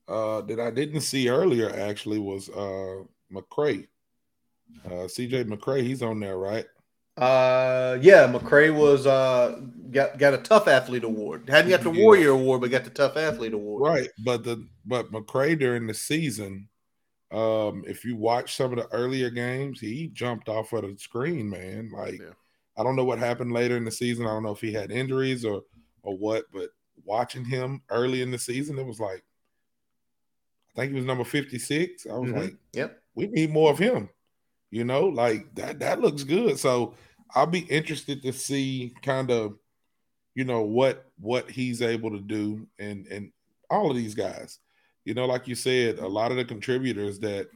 uh, 0.08 0.42
that 0.42 0.60
I 0.60 0.72
didn't 0.72 1.02
see 1.02 1.30
earlier 1.30 1.70
actually 1.70 2.20
was 2.20 2.50
uh, 2.50 3.04
McCray. 3.32 3.88
Uh, 4.86 5.08
CJ 5.08 5.46
McCray, 5.46 5.84
he's 5.84 6.02
on 6.02 6.20
there, 6.20 6.38
right? 6.38 6.66
Uh, 7.18 7.98
yeah, 8.02 8.32
McCray 8.32 8.74
was 8.74 9.06
uh 9.06 9.60
got 9.92 10.18
got 10.18 10.34
a 10.34 10.38
tough 10.38 10.70
athlete 10.70 11.04
award. 11.04 11.50
Hadn't 11.50 11.70
got 11.70 11.82
the 11.82 11.92
yeah. 11.92 12.04
Warrior 12.04 12.30
award, 12.30 12.62
but 12.62 12.72
got 12.72 12.86
the 12.86 12.90
tough 12.90 13.18
athlete 13.18 13.54
award. 13.54 13.84
Right, 13.84 14.10
but 14.24 14.46
the 14.46 14.66
but 14.86 15.12
McCray 15.12 15.60
during 15.60 15.86
the 15.86 15.94
season, 15.94 16.70
um, 17.32 17.84
if 17.86 18.06
you 18.06 18.16
watch 18.16 18.56
some 18.56 18.72
of 18.72 18.78
the 18.78 18.88
earlier 18.96 19.30
games, 19.30 19.82
he 19.82 20.08
jumped 20.14 20.48
off 20.48 20.72
of 20.72 20.84
the 20.84 20.96
screen, 20.98 21.50
man. 21.50 21.92
Like 21.94 22.20
yeah. 22.20 22.32
I 22.78 22.84
don't 22.84 22.96
know 22.96 23.04
what 23.04 23.20
happened 23.20 23.52
later 23.52 23.76
in 23.76 23.84
the 23.84 23.92
season. 23.92 24.26
I 24.26 24.30
don't 24.30 24.44
know 24.44 24.54
if 24.54 24.62
he 24.62 24.72
had 24.72 24.90
injuries 24.90 25.44
or 25.44 25.64
or 26.04 26.18
what, 26.18 26.46
but 26.54 26.70
watching 27.04 27.44
him 27.44 27.82
early 27.90 28.22
in 28.22 28.32
the 28.32 28.40
season, 28.40 28.80
it 28.80 28.86
was 28.86 29.02
like 29.02 29.26
I 30.76 30.82
think 30.82 30.92
he 30.92 30.96
was 30.96 31.06
number 31.06 31.26
56. 31.26 32.08
I 32.08 32.14
was 32.14 32.30
mm-hmm. 32.30 32.40
like, 32.40 32.56
Yep, 32.72 32.98
we 33.16 33.28
need 33.28 33.52
more 33.52 33.72
of 33.72 33.78
him. 33.78 34.08
You 34.72 34.84
know, 34.84 35.06
like 35.08 35.54
that 35.56 35.80
that 35.80 36.00
looks 36.00 36.24
good. 36.24 36.60
So 36.60 36.94
I'll 37.34 37.48
be 37.48 37.60
interested 37.60 38.22
to 38.24 38.34
see 38.34 38.94
kind 39.02 39.32
of, 39.32 39.58
you 40.36 40.44
know, 40.44 40.62
what 40.62 41.06
what 41.20 41.50
he's 41.50 41.82
able 41.82 42.12
to 42.12 42.20
do 42.20 42.68
and 42.78 43.08
and 43.08 43.32
all 43.70 43.90
of 43.90 43.98
these 43.98 44.16
guys. 44.16 44.60
You 45.06 45.14
know, 45.16 45.26
like 45.26 45.48
you 45.48 45.56
said, 45.56 46.00
a 46.00 46.08
lot 46.08 46.32
of 46.32 46.38
the 46.38 46.46
contributors 46.46 47.20
that 47.20 47.48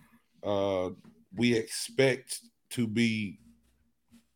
uh 0.43 0.89
we 1.35 1.55
expect 1.55 2.39
to 2.71 2.87
be 2.87 3.39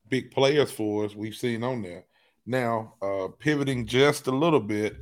big 0.10 0.32
players 0.32 0.72
for 0.72 1.06
us, 1.06 1.16
we've 1.16 1.36
seen 1.36 1.64
on 1.64 1.82
there. 1.82 2.06
Now, 2.45 2.94
uh 3.02 3.30
pivoting 3.40 3.88
just 3.88 4.28
a 4.28 4.32
little 4.32 4.60
bit, 4.60 4.98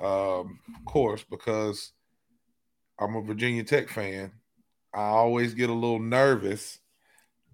um, 0.00 0.60
of 0.74 0.84
course, 0.86 1.24
because 1.28 1.92
I'm 2.98 3.16
a 3.16 3.22
Virginia 3.22 3.64
Tech 3.64 3.88
fan, 3.88 4.32
I 4.94 5.02
always 5.02 5.54
get 5.54 5.70
a 5.70 5.74
little 5.74 6.00
nervous 6.00 6.78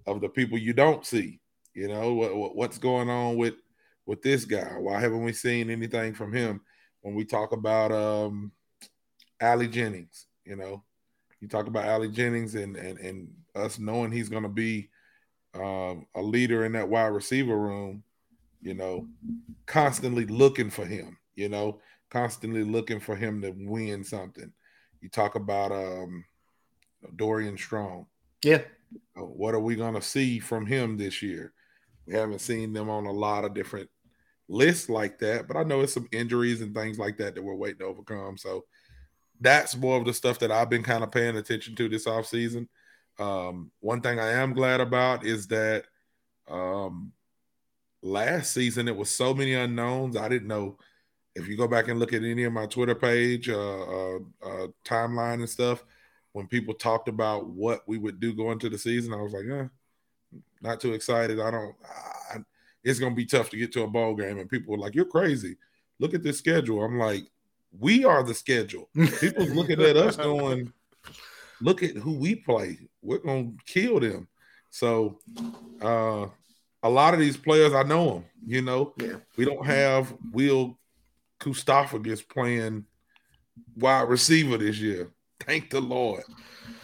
of 0.07 0.21
the 0.21 0.29
people 0.29 0.59
you 0.59 0.73
don't 0.73 1.05
see. 1.05 1.41
You 1.75 1.89
know 1.89 2.15
what, 2.15 2.37
what, 2.37 2.57
what's 2.57 2.79
going 2.79 3.11
on 3.11 3.37
with 3.37 3.55
with 4.07 4.23
this 4.23 4.45
guy? 4.45 4.75
Why 4.79 5.01
haven't 5.01 5.25
we 5.25 5.33
seen 5.33 5.71
anything 5.71 6.15
from 6.15 6.33
him 6.33 6.61
when 7.01 7.15
we 7.15 7.25
talk 7.25 7.53
about 7.53 7.91
um 7.93 8.53
Ali 9.43 9.69
Jennings? 9.69 10.27
You 10.45 10.57
know, 10.57 10.85
you 11.41 11.49
talk 11.49 11.67
about 11.67 11.89
Ali 11.89 12.11
Jennings 12.11 12.55
and 12.55 12.77
and 12.77 12.99
and 12.99 13.29
us 13.55 13.79
knowing 13.79 14.13
he's 14.13 14.29
going 14.29 14.43
to 14.43 14.49
be 14.49 14.91
um, 15.55 16.07
a 16.15 16.23
leader 16.23 16.65
in 16.65 16.73
that 16.73 16.89
wide 16.89 17.07
receiver 17.07 17.57
room. 17.57 18.03
You 18.63 18.75
know, 18.75 19.09
constantly 19.67 20.27
looking 20.27 20.71
for 20.71 20.87
him. 20.87 21.19
You 21.35 21.49
know, 21.49 21.81
constantly 22.11 22.63
looking 22.63 23.01
for 23.01 23.17
him 23.17 23.43
to 23.43 23.51
win 23.51 24.05
something. 24.05 24.53
You 25.01 25.09
talk 25.09 25.35
about 25.35 25.73
um 25.73 26.25
Dorian 27.17 27.59
Strong. 27.59 28.07
Yeah. 28.43 28.63
What 29.15 29.55
are 29.55 29.61
we 29.61 29.77
going 29.77 29.95
to 29.95 30.03
see 30.03 30.39
from 30.39 30.67
him 30.67 30.97
this 30.97 31.23
year? 31.23 31.53
We 32.07 32.15
haven't 32.15 32.41
seen 32.41 32.73
them 32.73 32.91
on 32.91 33.07
a 33.07 33.13
lot 33.13 33.45
of 33.45 33.55
different 33.55 33.89
lists 34.49 34.89
like 34.89 35.19
that, 35.19 35.49
but 35.49 35.57
I 35.57 35.63
know 35.63 35.81
it's 35.81 35.95
some 35.95 36.09
injuries 36.13 36.61
and 36.61 36.75
things 36.75 36.99
like 36.99 37.17
that 37.19 37.35
that 37.35 37.43
we're 37.43 37.55
waiting 37.55 37.79
to 37.79 37.87
overcome. 37.87 38.37
So 38.37 38.65
that's 39.41 39.77
more 39.77 39.99
of 39.99 40.05
the 40.05 40.13
stuff 40.13 40.39
that 40.41 40.51
I've 40.51 40.71
been 40.71 40.83
kind 40.83 41.03
of 41.03 41.11
paying 41.11 41.37
attention 41.37 41.75
to 41.77 41.89
this 41.89 42.07
offseason. 42.07 42.69
Um, 43.19 43.71
one 43.81 44.01
thing 44.01 44.19
I 44.19 44.33
am 44.33 44.53
glad 44.53 44.81
about 44.81 45.25
is 45.25 45.47
that 45.49 45.85
um, 46.49 47.13
last 48.03 48.53
season 48.53 48.89
it 48.89 48.97
was 48.97 49.11
so 49.11 49.33
many 49.33 49.55
unknowns. 49.55 50.17
I 50.17 50.29
didn't 50.29 50.49
know 50.49 50.79
if 51.35 51.49
you 51.49 51.57
go 51.57 51.67
back 51.67 51.89
and 51.89 51.99
look 51.99 52.13
at 52.13 52.23
any 52.23 52.45
of 52.45 52.53
my 52.53 52.67
Twitter 52.67 52.95
page, 52.95 53.49
uh, 53.49 53.83
uh, 53.83 54.19
uh, 54.45 54.67
timeline 54.85 55.35
and 55.35 55.49
stuff 55.49 55.85
when 56.35 56.49
people 56.49 56.75
talked 56.75 57.09
about 57.09 57.47
what 57.47 57.83
we 57.87 57.97
would 57.97 58.19
do 58.19 58.35
going 58.35 58.59
to 58.59 58.69
the 58.69 58.77
season, 58.77 59.15
I 59.15 59.23
was 59.23 59.33
like, 59.33 59.45
eh, 59.49 59.69
not 60.61 60.81
too 60.81 60.93
excited. 60.93 61.41
I 61.41 61.51
don't. 61.51 61.75
I, 62.35 62.39
it's 62.83 62.99
gonna 62.99 63.15
be 63.15 63.25
tough 63.25 63.51
to 63.51 63.57
get 63.57 63.73
to 63.73 63.85
a 63.85 63.87
bowl 63.87 64.15
game. 64.15 64.39
And 64.39 64.51
people 64.51 64.73
were 64.73 64.83
like, 64.83 64.95
You're 64.95 65.05
crazy. 65.05 65.57
Look 66.01 66.13
at 66.13 66.25
this 66.25 66.39
schedule. 66.39 66.83
I'm 66.83 66.99
like, 66.99 67.23
we 67.79 68.05
are 68.05 68.25
the 68.25 68.35
schedule. 68.35 68.89
People's 69.21 69.51
looking 69.51 69.81
at 69.81 69.97
us 69.97 70.17
going, 70.19 70.73
look 71.61 71.85
at 71.85 71.97
who 71.97 72.19
we 72.19 72.35
play. 72.35 72.79
We're 73.01 73.19
gonna 73.19 73.53
kill 73.65 74.01
them. 74.01 74.27
So 74.71 75.21
uh 75.81 76.27
a 76.83 76.91
lot 76.91 77.15
of 77.15 77.21
these 77.21 77.37
players 77.37 77.73
I 77.73 77.85
know 77.85 78.15
them, 78.15 78.25
you 78.45 78.61
know. 78.61 78.93
Yeah. 79.01 79.17
We 79.37 79.45
don't 79.45 79.65
have 79.65 80.13
Will 80.33 80.77
Kustafagis 81.39 82.29
playing 82.29 82.87
wide 83.77 84.09
receiver 84.09 84.59
this 84.59 84.79
year. 84.79 85.14
Thank 85.41 85.71
the 85.71 85.81
Lord. 85.81 86.25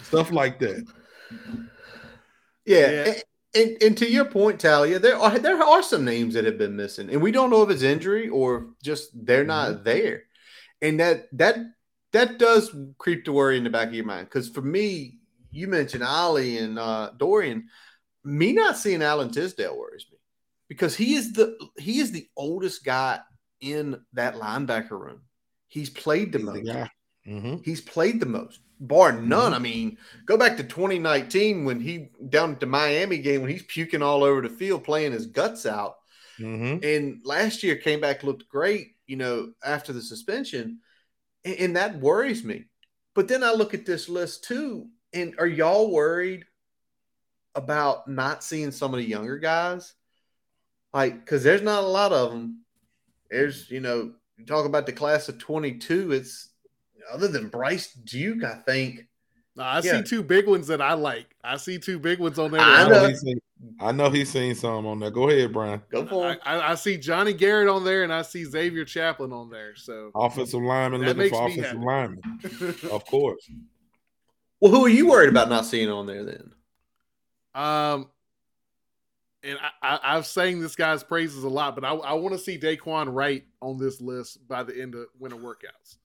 Stuff 0.03 0.31
like 0.31 0.59
that. 0.59 0.85
Yeah. 2.65 2.91
Yeah. 2.91 3.03
And, 3.05 3.23
and, 3.53 3.83
and 3.83 3.97
to 3.97 4.09
your 4.09 4.25
point, 4.25 4.59
Talley, 4.59 4.97
there 4.97 5.17
are 5.17 5.37
there 5.37 5.61
are 5.61 5.83
some 5.83 6.05
names 6.05 6.35
that 6.35 6.45
have 6.45 6.57
been 6.57 6.75
missing, 6.75 7.09
and 7.09 7.21
we 7.21 7.31
don't 7.31 7.49
know 7.49 7.63
if 7.63 7.69
it's 7.69 7.81
injury 7.81 8.29
or 8.29 8.67
just 8.81 9.09
they're 9.25 9.43
not 9.43 9.83
there. 9.83 10.23
And 10.81 10.99
that 10.99 11.27
that 11.33 11.57
that 12.13 12.39
does 12.39 12.73
creep 12.97 13.25
to 13.25 13.33
worry 13.33 13.57
in 13.57 13.63
the 13.63 13.69
back 13.69 13.89
of 13.89 13.93
your 13.93 14.05
mind. 14.05 14.27
Because 14.27 14.49
for 14.49 14.61
me, 14.61 15.19
you 15.51 15.67
mentioned 15.67 16.03
Ali 16.03 16.57
and 16.57 16.79
uh, 16.79 17.11
Dorian. 17.17 17.67
Me 18.23 18.53
not 18.53 18.77
seeing 18.77 19.01
Alan 19.01 19.31
Tisdale 19.31 19.77
worries 19.77 20.05
me 20.11 20.17
because 20.69 20.95
he 20.95 21.15
is 21.15 21.33
the 21.33 21.57
he 21.77 21.99
is 21.99 22.11
the 22.11 22.27
oldest 22.37 22.85
guy 22.85 23.19
in 23.59 23.99
that 24.13 24.35
linebacker 24.35 24.91
room. 24.91 25.21
He's 25.67 25.89
played 25.89 26.31
the 26.31 26.37
He's 26.37 26.47
the 26.47 26.53
most. 26.53 26.65
guy. 26.65 26.89
Mm-hmm. 27.31 27.57
He's 27.63 27.81
played 27.81 28.19
the 28.19 28.25
most, 28.25 28.59
bar 28.79 29.13
none. 29.13 29.53
I 29.53 29.59
mean, 29.59 29.97
go 30.25 30.37
back 30.37 30.57
to 30.57 30.63
2019 30.63 31.63
when 31.63 31.79
he 31.79 32.09
down 32.29 32.51
at 32.51 32.59
the 32.59 32.65
Miami 32.65 33.19
game 33.19 33.41
when 33.41 33.49
he's 33.49 33.63
puking 33.63 34.01
all 34.01 34.23
over 34.23 34.41
the 34.41 34.49
field, 34.49 34.83
playing 34.83 35.13
his 35.13 35.27
guts 35.27 35.65
out. 35.65 35.95
Mm-hmm. 36.39 36.83
And 36.83 37.21
last 37.23 37.63
year 37.63 37.75
came 37.75 38.01
back, 38.01 38.23
looked 38.23 38.49
great, 38.49 38.95
you 39.07 39.15
know, 39.15 39.53
after 39.63 39.93
the 39.93 40.01
suspension. 40.01 40.79
And, 41.45 41.55
and 41.55 41.75
that 41.77 41.99
worries 41.99 42.43
me. 42.43 42.65
But 43.15 43.27
then 43.27 43.43
I 43.43 43.53
look 43.53 43.73
at 43.73 43.85
this 43.85 44.09
list 44.09 44.43
too. 44.43 44.87
And 45.13 45.35
are 45.39 45.47
y'all 45.47 45.91
worried 45.91 46.45
about 47.55 48.07
not 48.07 48.43
seeing 48.43 48.71
some 48.71 48.93
of 48.93 48.99
the 48.99 49.07
younger 49.07 49.37
guys? 49.37 49.93
Like, 50.93 51.19
because 51.19 51.43
there's 51.43 51.61
not 51.61 51.83
a 51.83 51.87
lot 51.87 52.11
of 52.11 52.31
them. 52.31 52.63
There's, 53.29 53.69
you 53.69 53.79
know, 53.79 54.13
you 54.37 54.45
talk 54.45 54.65
about 54.65 54.85
the 54.85 54.91
class 54.91 55.29
of 55.29 55.37
22, 55.37 56.11
it's 56.11 56.50
other 57.11 57.27
than 57.27 57.47
Bryce 57.49 57.93
Duke, 57.93 58.43
I 58.43 58.55
think. 58.55 59.07
No, 59.55 59.63
I 59.63 59.81
Yeah. 59.83 59.97
see 59.97 60.03
two 60.03 60.23
big 60.23 60.47
ones 60.47 60.67
that 60.67 60.81
I 60.81 60.93
like. 60.93 61.35
I 61.43 61.57
see 61.57 61.77
two 61.77 61.99
big 61.99 62.19
ones 62.19 62.39
on 62.39 62.51
there. 62.51 62.61
I 62.61 62.65
that 62.65 62.77
I 62.77 62.81
I 62.81 62.89
know, 62.89 63.01
know. 63.03 63.07
he's 63.09 63.21
seen, 63.21 63.41
I 63.79 63.91
know 63.91 64.09
he's 64.09 64.31
seen 64.31 64.55
some 64.55 64.85
on 64.85 64.99
there. 64.99 65.11
Go 65.11 65.29
ahead, 65.29 65.51
Brian. 65.51 65.81
Go 65.91 66.05
for 66.05 66.25
I, 66.27 66.31
it. 66.33 66.39
I, 66.45 66.71
I 66.71 66.75
see 66.75 66.97
Johnny 66.97 67.33
Garrett 67.33 67.67
on 67.67 67.83
there, 67.83 68.03
and 68.03 68.13
I 68.13 68.21
see 68.21 68.45
Xavier 68.45 68.85
Chaplin 68.85 69.33
on 69.33 69.49
there. 69.49 69.75
So 69.75 70.11
Offensive 70.15 70.61
lineman 70.61 71.01
That 71.01 71.17
looking 71.17 71.31
for 71.33 71.43
makes 71.47 71.57
me 71.57 71.63
offensive 71.63 71.81
happy. 71.83 71.85
lineman. 71.85 72.75
Of 72.91 73.05
course. 73.05 73.49
Well, 74.61 74.71
who 74.71 74.85
are 74.85 74.89
you 74.89 75.09
worried 75.09 75.29
about 75.29 75.49
not 75.49 75.65
seeing 75.65 75.89
on 75.89 76.05
there 76.05 76.23
then? 76.23 76.53
Um, 77.53 78.09
and 79.43 79.57
I, 79.81 79.95
I, 79.95 80.15
I've 80.17 80.25
sang 80.27 80.61
this 80.61 80.75
guy's 80.75 81.03
praises 81.03 81.43
a 81.43 81.49
lot, 81.49 81.75
but 81.75 81.83
I, 81.83 81.93
I 81.93 82.13
want 82.13 82.33
to 82.35 82.39
see 82.39 82.57
Dae'Quan 82.59 83.13
Wright 83.13 83.43
on 83.61 83.77
this 83.77 83.99
list 83.99 84.47
by 84.47 84.63
the 84.63 84.79
end 84.79 84.93
of 84.95 85.07
winter 85.19 85.35
workouts 85.37 85.97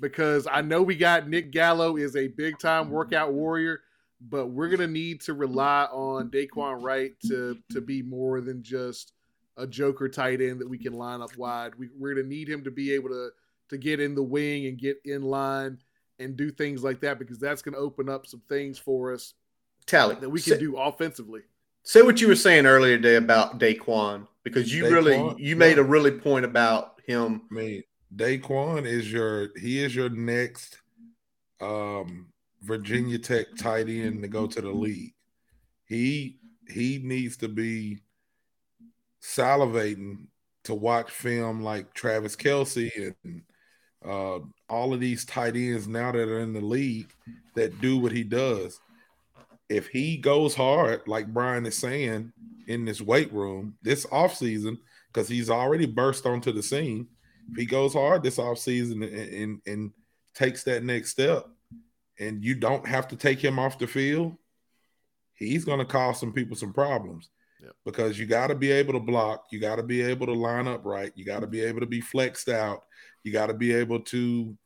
because 0.00 0.46
I 0.50 0.62
know 0.62 0.82
we 0.82 0.96
got 0.96 1.28
Nick 1.28 1.50
Gallo 1.50 1.96
is 1.96 2.16
a 2.16 2.28
big 2.28 2.58
time 2.58 2.90
workout 2.90 3.32
warrior, 3.32 3.80
but 4.20 4.48
we're 4.48 4.68
gonna 4.68 4.86
need 4.86 5.20
to 5.22 5.34
rely 5.34 5.84
on 5.92 6.30
Dae'Quan 6.30 6.82
Wright 6.82 7.12
to 7.28 7.56
to 7.70 7.80
be 7.80 8.02
more 8.02 8.40
than 8.40 8.62
just 8.62 9.12
a 9.56 9.66
joker 9.66 10.08
tight 10.08 10.40
end 10.40 10.60
that 10.60 10.68
we 10.68 10.78
can 10.78 10.92
line 10.94 11.20
up 11.20 11.36
wide. 11.36 11.74
We, 11.76 11.88
we're 11.98 12.14
gonna 12.14 12.26
need 12.26 12.48
him 12.48 12.64
to 12.64 12.70
be 12.70 12.92
able 12.92 13.10
to 13.10 13.30
to 13.68 13.76
get 13.78 14.00
in 14.00 14.14
the 14.14 14.22
wing 14.22 14.66
and 14.66 14.78
get 14.78 14.98
in 15.04 15.22
line 15.22 15.78
and 16.18 16.36
do 16.36 16.50
things 16.50 16.82
like 16.84 17.00
that 17.00 17.18
because 17.18 17.38
that's 17.38 17.62
gonna 17.62 17.78
open 17.78 18.08
up 18.08 18.26
some 18.26 18.42
things 18.48 18.78
for 18.78 19.12
us 19.12 19.34
Talley, 19.86 20.14
that 20.16 20.28
we 20.30 20.40
can 20.40 20.54
say, 20.54 20.58
do 20.58 20.76
offensively. 20.76 21.40
say 21.82 22.02
what 22.02 22.20
you 22.20 22.28
were 22.28 22.36
saying 22.36 22.66
earlier 22.66 22.96
today 22.96 23.16
about 23.16 23.58
Dae'Quan 23.58 24.26
because 24.44 24.72
you 24.72 24.84
really 24.88 25.14
Dae'Quan? 25.14 25.38
you 25.38 25.56
made 25.56 25.76
Yeah. 25.78 25.82
a 25.82 25.86
really 25.86 26.12
point 26.12 26.44
about 26.44 27.00
him. 27.06 27.42
I 27.50 27.54
mean, 27.54 27.82
Dae'Quan 28.14 28.86
is 28.86 29.10
your 29.10 29.50
he 29.58 29.82
is 29.82 29.94
your 29.94 30.10
next 30.10 30.78
um 31.60 32.28
Virginia 32.62 33.18
Tech 33.18 33.46
tight 33.58 33.88
end 33.88 34.22
to 34.22 34.28
go 34.28 34.46
to 34.46 34.60
the 34.60 34.70
league. 34.70 35.14
He 35.86 36.38
he 36.68 37.00
needs 37.02 37.36
to 37.38 37.48
be 37.48 37.98
salivating 39.22 40.26
to 40.64 40.74
watch 40.74 41.10
film 41.10 41.62
like 41.62 41.92
Travis 41.94 42.36
Kelce 42.36 43.14
and 43.24 43.42
uh, 44.04 44.40
all 44.68 44.92
of 44.92 45.00
these 45.00 45.24
tight 45.24 45.56
ends 45.56 45.86
now 45.86 46.12
that 46.12 46.28
are 46.28 46.40
in 46.40 46.52
the 46.52 46.60
league 46.60 47.12
that 47.54 47.80
do 47.80 47.98
what 47.98 48.12
he 48.12 48.24
does. 48.24 48.80
If 49.68 49.88
he 49.88 50.16
goes 50.16 50.54
hard, 50.54 51.02
like 51.06 51.32
Brian 51.32 51.66
is 51.66 51.78
saying, 51.78 52.32
in 52.68 52.84
this 52.84 53.00
weight 53.00 53.32
room 53.32 53.74
this 53.82 54.06
offseason, 54.06 54.78
because 55.08 55.28
he's 55.28 55.50
already 55.50 55.86
burst 55.86 56.26
onto 56.26 56.52
the 56.52 56.62
scene, 56.62 57.08
if 57.50 57.56
he 57.56 57.66
goes 57.66 57.92
hard 57.92 58.22
this 58.22 58.38
offseason 58.38 59.04
and, 59.04 59.34
and, 59.34 59.60
and 59.66 59.90
takes 60.34 60.62
that 60.64 60.84
next 60.84 61.10
step, 61.10 61.46
and 62.18 62.44
you 62.44 62.54
don't 62.54 62.86
have 62.86 63.08
to 63.08 63.16
take 63.16 63.42
him 63.42 63.58
off 63.58 63.78
the 63.78 63.86
field, 63.86 64.36
he's 65.34 65.64
going 65.64 65.78
to 65.78 65.84
cause 65.84 66.20
some 66.20 66.32
people 66.32 66.56
some 66.56 66.72
problems 66.72 67.30
Yep. 67.62 67.76
because 67.84 68.18
you 68.18 68.26
got 68.26 68.48
to 68.48 68.56
be 68.56 68.72
able 68.72 68.92
to 68.94 69.00
block, 69.00 69.46
you 69.52 69.60
got 69.60 69.76
to 69.76 69.84
be 69.84 70.02
able 70.02 70.26
to 70.26 70.32
line 70.32 70.66
up 70.66 70.84
right, 70.84 71.12
you 71.14 71.24
got 71.24 71.40
to 71.40 71.46
be 71.46 71.60
able 71.60 71.78
to 71.78 71.86
be 71.86 72.00
flexed 72.00 72.48
out, 72.48 72.82
you 73.22 73.32
got 73.32 73.46
to 73.46 73.54
be 73.54 73.72
able 73.72 74.00
to 74.00 74.56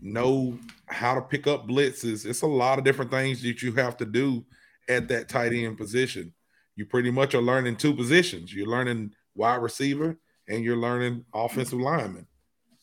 know 0.00 0.56
how 0.86 1.14
to 1.14 1.20
pick 1.20 1.48
up 1.48 1.66
blitzes. 1.66 2.24
It's 2.24 2.42
a 2.42 2.46
lot 2.46 2.78
of 2.78 2.84
different 2.84 3.10
things 3.10 3.42
that 3.42 3.60
you 3.60 3.72
have 3.72 3.96
to 3.96 4.04
do 4.04 4.44
at 4.88 5.08
that 5.08 5.28
tight 5.28 5.52
end 5.52 5.78
position. 5.78 6.32
You 6.76 6.86
pretty 6.86 7.10
much 7.10 7.34
are 7.34 7.42
learning 7.42 7.76
two 7.76 7.94
positions. 7.94 8.54
You're 8.54 8.68
learning 8.68 9.12
wide 9.34 9.62
receiver 9.62 10.16
and 10.48 10.64
you're 10.64 10.76
learning 10.76 11.24
offensive 11.34 11.80
lineman. 11.80 12.26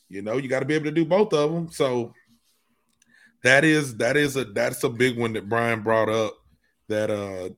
You 0.08 0.22
know, 0.22 0.38
you 0.38 0.50
got 0.50 0.60
to 0.60 0.66
be 0.66 0.74
able 0.74 0.86
to 0.86 0.92
do 0.92 1.06
both 1.06 1.34
of 1.34 1.52
them. 1.52 1.72
So 1.72 2.14
that 3.44 3.64
is 3.64 3.98
that 3.98 4.18
is 4.18 4.36
a 4.36 4.46
that's 4.46 4.84
a 4.84 4.90
big 4.90 5.18
one 5.18 5.34
that 5.34 5.48
Brian 5.48 5.82
brought 5.82 6.10
up. 6.10 6.36
That 6.88 7.12
uh 7.12 7.50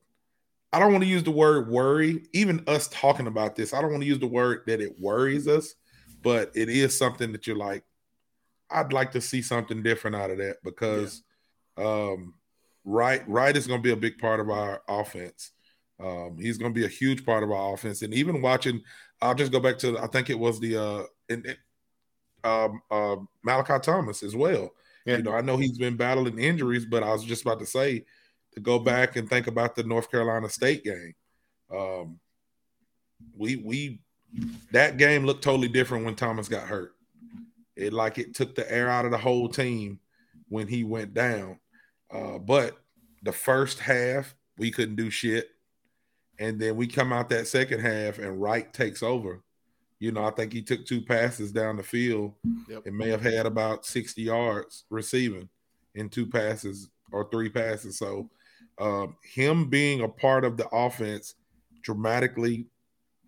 I 0.73 0.80
don't 0.80 0.91
want 0.91 1.03
to 1.03 1.10
use 1.10 1.23
the 1.23 1.32
word 1.32 1.69
worry. 1.69 2.23
Even 2.34 2.64
us 2.68 2.88
talking 2.90 3.28
about 3.28 3.56
this, 3.56 3.73
I 3.73 3.82
don't 3.82 3.91
want 3.91 4.03
to 4.03 4.07
use 4.07 4.19
the 4.19 4.28
word 4.28 4.64
that 4.68 4.82
it 4.82 4.99
worries 4.99 5.48
us, 5.48 5.76
but 6.22 6.52
it 6.56 6.69
is 6.69 6.98
something 6.98 7.32
that 7.32 7.48
you're 7.48 7.57
like, 7.57 7.84
I'd 8.69 8.94
like 8.94 9.11
to 9.14 9.22
see 9.22 9.41
something 9.41 9.84
different 9.84 10.15
out 10.15 10.32
of 10.32 10.38
that 10.38 10.57
because 10.64 11.23
um 11.78 12.34
right 12.84 13.28
right 13.28 13.56
is 13.56 13.68
going 13.68 13.80
to 13.80 13.84
be 13.84 13.94
a 13.94 13.98
big 13.98 14.18
part 14.18 14.40
of 14.40 14.49
our 14.49 14.82
offense. 14.88 15.52
Um, 15.99 16.38
he's 16.40 16.57
going 16.57 16.73
to 16.73 16.80
be 16.80 16.86
a 16.86 16.90
huge 16.90 17.26
part 17.26 17.44
of 17.44 17.52
our 17.52 17.73
offense, 17.73 18.02
and 18.02 18.14
even 18.14 18.41
watching, 18.41 18.82
I'll 19.22 19.35
just 19.35 19.52
go 19.52 19.60
back 19.60 19.77
to 19.80 19.98
I 19.99 20.07
think 20.07 20.30
it 20.30 20.39
was 20.39 20.60
the 20.60 20.77
uh, 20.77 21.03
in, 21.30 21.45
in- 21.45 21.57
um, 22.43 22.81
uh, 22.89 23.18
Malachi 23.43 23.80
Thomas 23.84 24.23
as 24.23 24.35
well. 24.35 24.72
Yeah. 25.06 25.18
You 25.18 25.23
know, 25.23 25.34
I 25.34 25.41
know 25.41 25.57
he's 25.57 25.77
been 25.77 25.95
battling 25.95 26.39
injuries, 26.39 26.85
but 26.85 27.03
I 27.03 27.11
was 27.11 27.23
just 27.23 27.43
about 27.43 27.60
to 27.60 27.65
say 27.65 28.06
to 28.53 28.60
go 28.60 28.80
back 28.80 29.15
and 29.15 29.30
think 29.30 29.48
about 29.48 29.76
the 29.76 29.84
North 29.84 30.10
Carolina 30.10 30.49
State 30.49 30.84
game. 30.84 31.14
Um, 31.72 32.19
we 33.38 33.57
we 33.57 34.02
that 34.72 34.98
game 34.98 35.26
looked 35.26 35.43
totally 35.43 35.68
different 35.68 36.06
when 36.06 36.15
Thomas 36.15 36.48
got 36.48 36.68
hurt. 36.68 36.93
It 37.76 37.93
like 37.93 38.18
it 38.18 38.34
took 38.34 38.56
the 38.56 38.69
air 38.72 38.89
out 38.89 39.06
of 39.06 39.11
the 39.11 39.18
whole 39.18 39.48
team 39.48 39.99
when 40.49 40.68
he 40.68 40.84
went 40.84 41.14
down. 41.14 41.60
Uh, 42.11 42.38
but 42.38 42.77
the 43.23 43.31
first 43.31 43.80
half 43.80 44.35
we 44.57 44.72
couldn't 44.72 44.95
do 44.95 45.10
shit, 45.10 45.49
and 46.39 46.59
then 46.59 46.75
we 46.75 46.87
come 46.87 47.13
out 47.13 47.29
that 47.29 47.47
second 47.47 47.79
half 47.81 48.19
and 48.19 48.41
Wright 48.41 48.71
takes 48.73 49.03
over. 49.03 49.43
You 49.99 50.11
know, 50.11 50.25
I 50.25 50.31
think 50.31 50.51
he 50.51 50.63
took 50.63 50.85
two 50.85 51.01
passes 51.01 51.51
down 51.51 51.77
the 51.77 51.83
field. 51.83 52.33
Yep. 52.67 52.87
It 52.87 52.93
may 52.93 53.09
have 53.09 53.21
had 53.21 53.45
about 53.45 53.85
sixty 53.85 54.23
yards 54.23 54.85
receiving 54.89 55.47
in 55.95 56.09
two 56.09 56.25
passes 56.25 56.89
or 57.11 57.29
three 57.29 57.49
passes. 57.49 57.97
So, 57.99 58.29
um, 58.79 59.15
him 59.23 59.69
being 59.69 60.01
a 60.01 60.07
part 60.07 60.43
of 60.43 60.57
the 60.57 60.67
offense 60.69 61.35
dramatically 61.83 62.67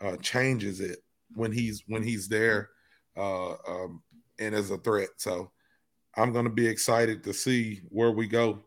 uh, 0.02 0.18
changes 0.18 0.80
it 0.80 1.00
when 1.36 1.52
he's 1.52 1.84
when 1.88 2.02
he's 2.02 2.28
there 2.28 2.70
uh, 3.18 3.52
um, 3.68 4.02
and 4.40 4.56
as 4.56 4.72
a 4.72 4.78
threat. 4.78 5.10
So 5.18 5.52
I'm 6.16 6.34
going 6.34 6.46
to 6.46 6.52
be 6.52 6.68
excited 6.68 7.24
to 7.26 7.34
see 7.34 7.82
where 7.90 8.12
we 8.12 8.28
go 8.28 8.64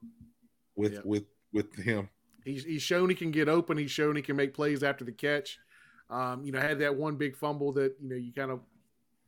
with 0.76 0.94
Yep. 0.94 1.04
with 1.04 1.24
with 1.52 1.74
him. 1.76 2.08
He's, 2.47 2.64
he's 2.64 2.82
shown 2.82 3.09
he 3.09 3.14
can 3.14 3.32
get 3.32 3.48
open. 3.48 3.77
He's 3.77 3.90
shown 3.90 4.14
he 4.14 4.23
can 4.23 4.36
make 4.36 4.55
plays 4.55 4.82
after 4.82 5.05
the 5.05 5.12
catch. 5.12 5.59
Um, 6.09 6.44
you 6.44 6.52
know, 6.52 6.60
had 6.60 6.78
that 6.78 6.94
one 6.94 7.16
big 7.16 7.36
fumble 7.36 7.73
that 7.73 7.97
you 8.01 8.09
know 8.09 8.16
you 8.16 8.32
kind 8.32 8.52
of, 8.52 8.60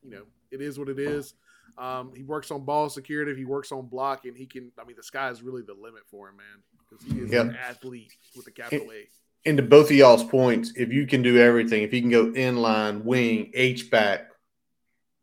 you 0.04 0.10
know, 0.10 0.22
it 0.52 0.62
is 0.62 0.78
what 0.78 0.88
it 0.88 1.00
is. 1.00 1.34
Um, 1.76 2.12
he 2.14 2.22
works 2.22 2.50
on 2.52 2.64
ball 2.64 2.88
security. 2.88 3.34
He 3.36 3.44
works 3.44 3.72
on 3.72 3.86
blocking. 3.86 4.34
He 4.36 4.46
can. 4.46 4.70
I 4.80 4.84
mean, 4.84 4.96
the 4.96 5.02
sky 5.02 5.30
is 5.30 5.42
really 5.42 5.62
the 5.62 5.74
limit 5.74 6.02
for 6.08 6.28
him, 6.28 6.36
man, 6.36 6.46
because 6.88 7.04
he 7.04 7.20
is 7.20 7.32
an 7.32 7.56
athlete 7.56 8.16
with 8.36 8.46
a 8.46 8.52
capital 8.52 8.88
A. 8.92 9.08
into 9.44 9.62
both 9.62 9.90
of 9.90 9.96
y'all's 9.96 10.24
points, 10.24 10.72
if 10.76 10.92
you 10.92 11.06
can 11.06 11.22
do 11.22 11.38
everything, 11.38 11.82
if 11.82 11.92
you 11.92 12.00
can 12.00 12.10
go 12.10 12.26
inline, 12.26 13.02
wing, 13.02 13.50
H 13.54 13.90
back, 13.90 14.30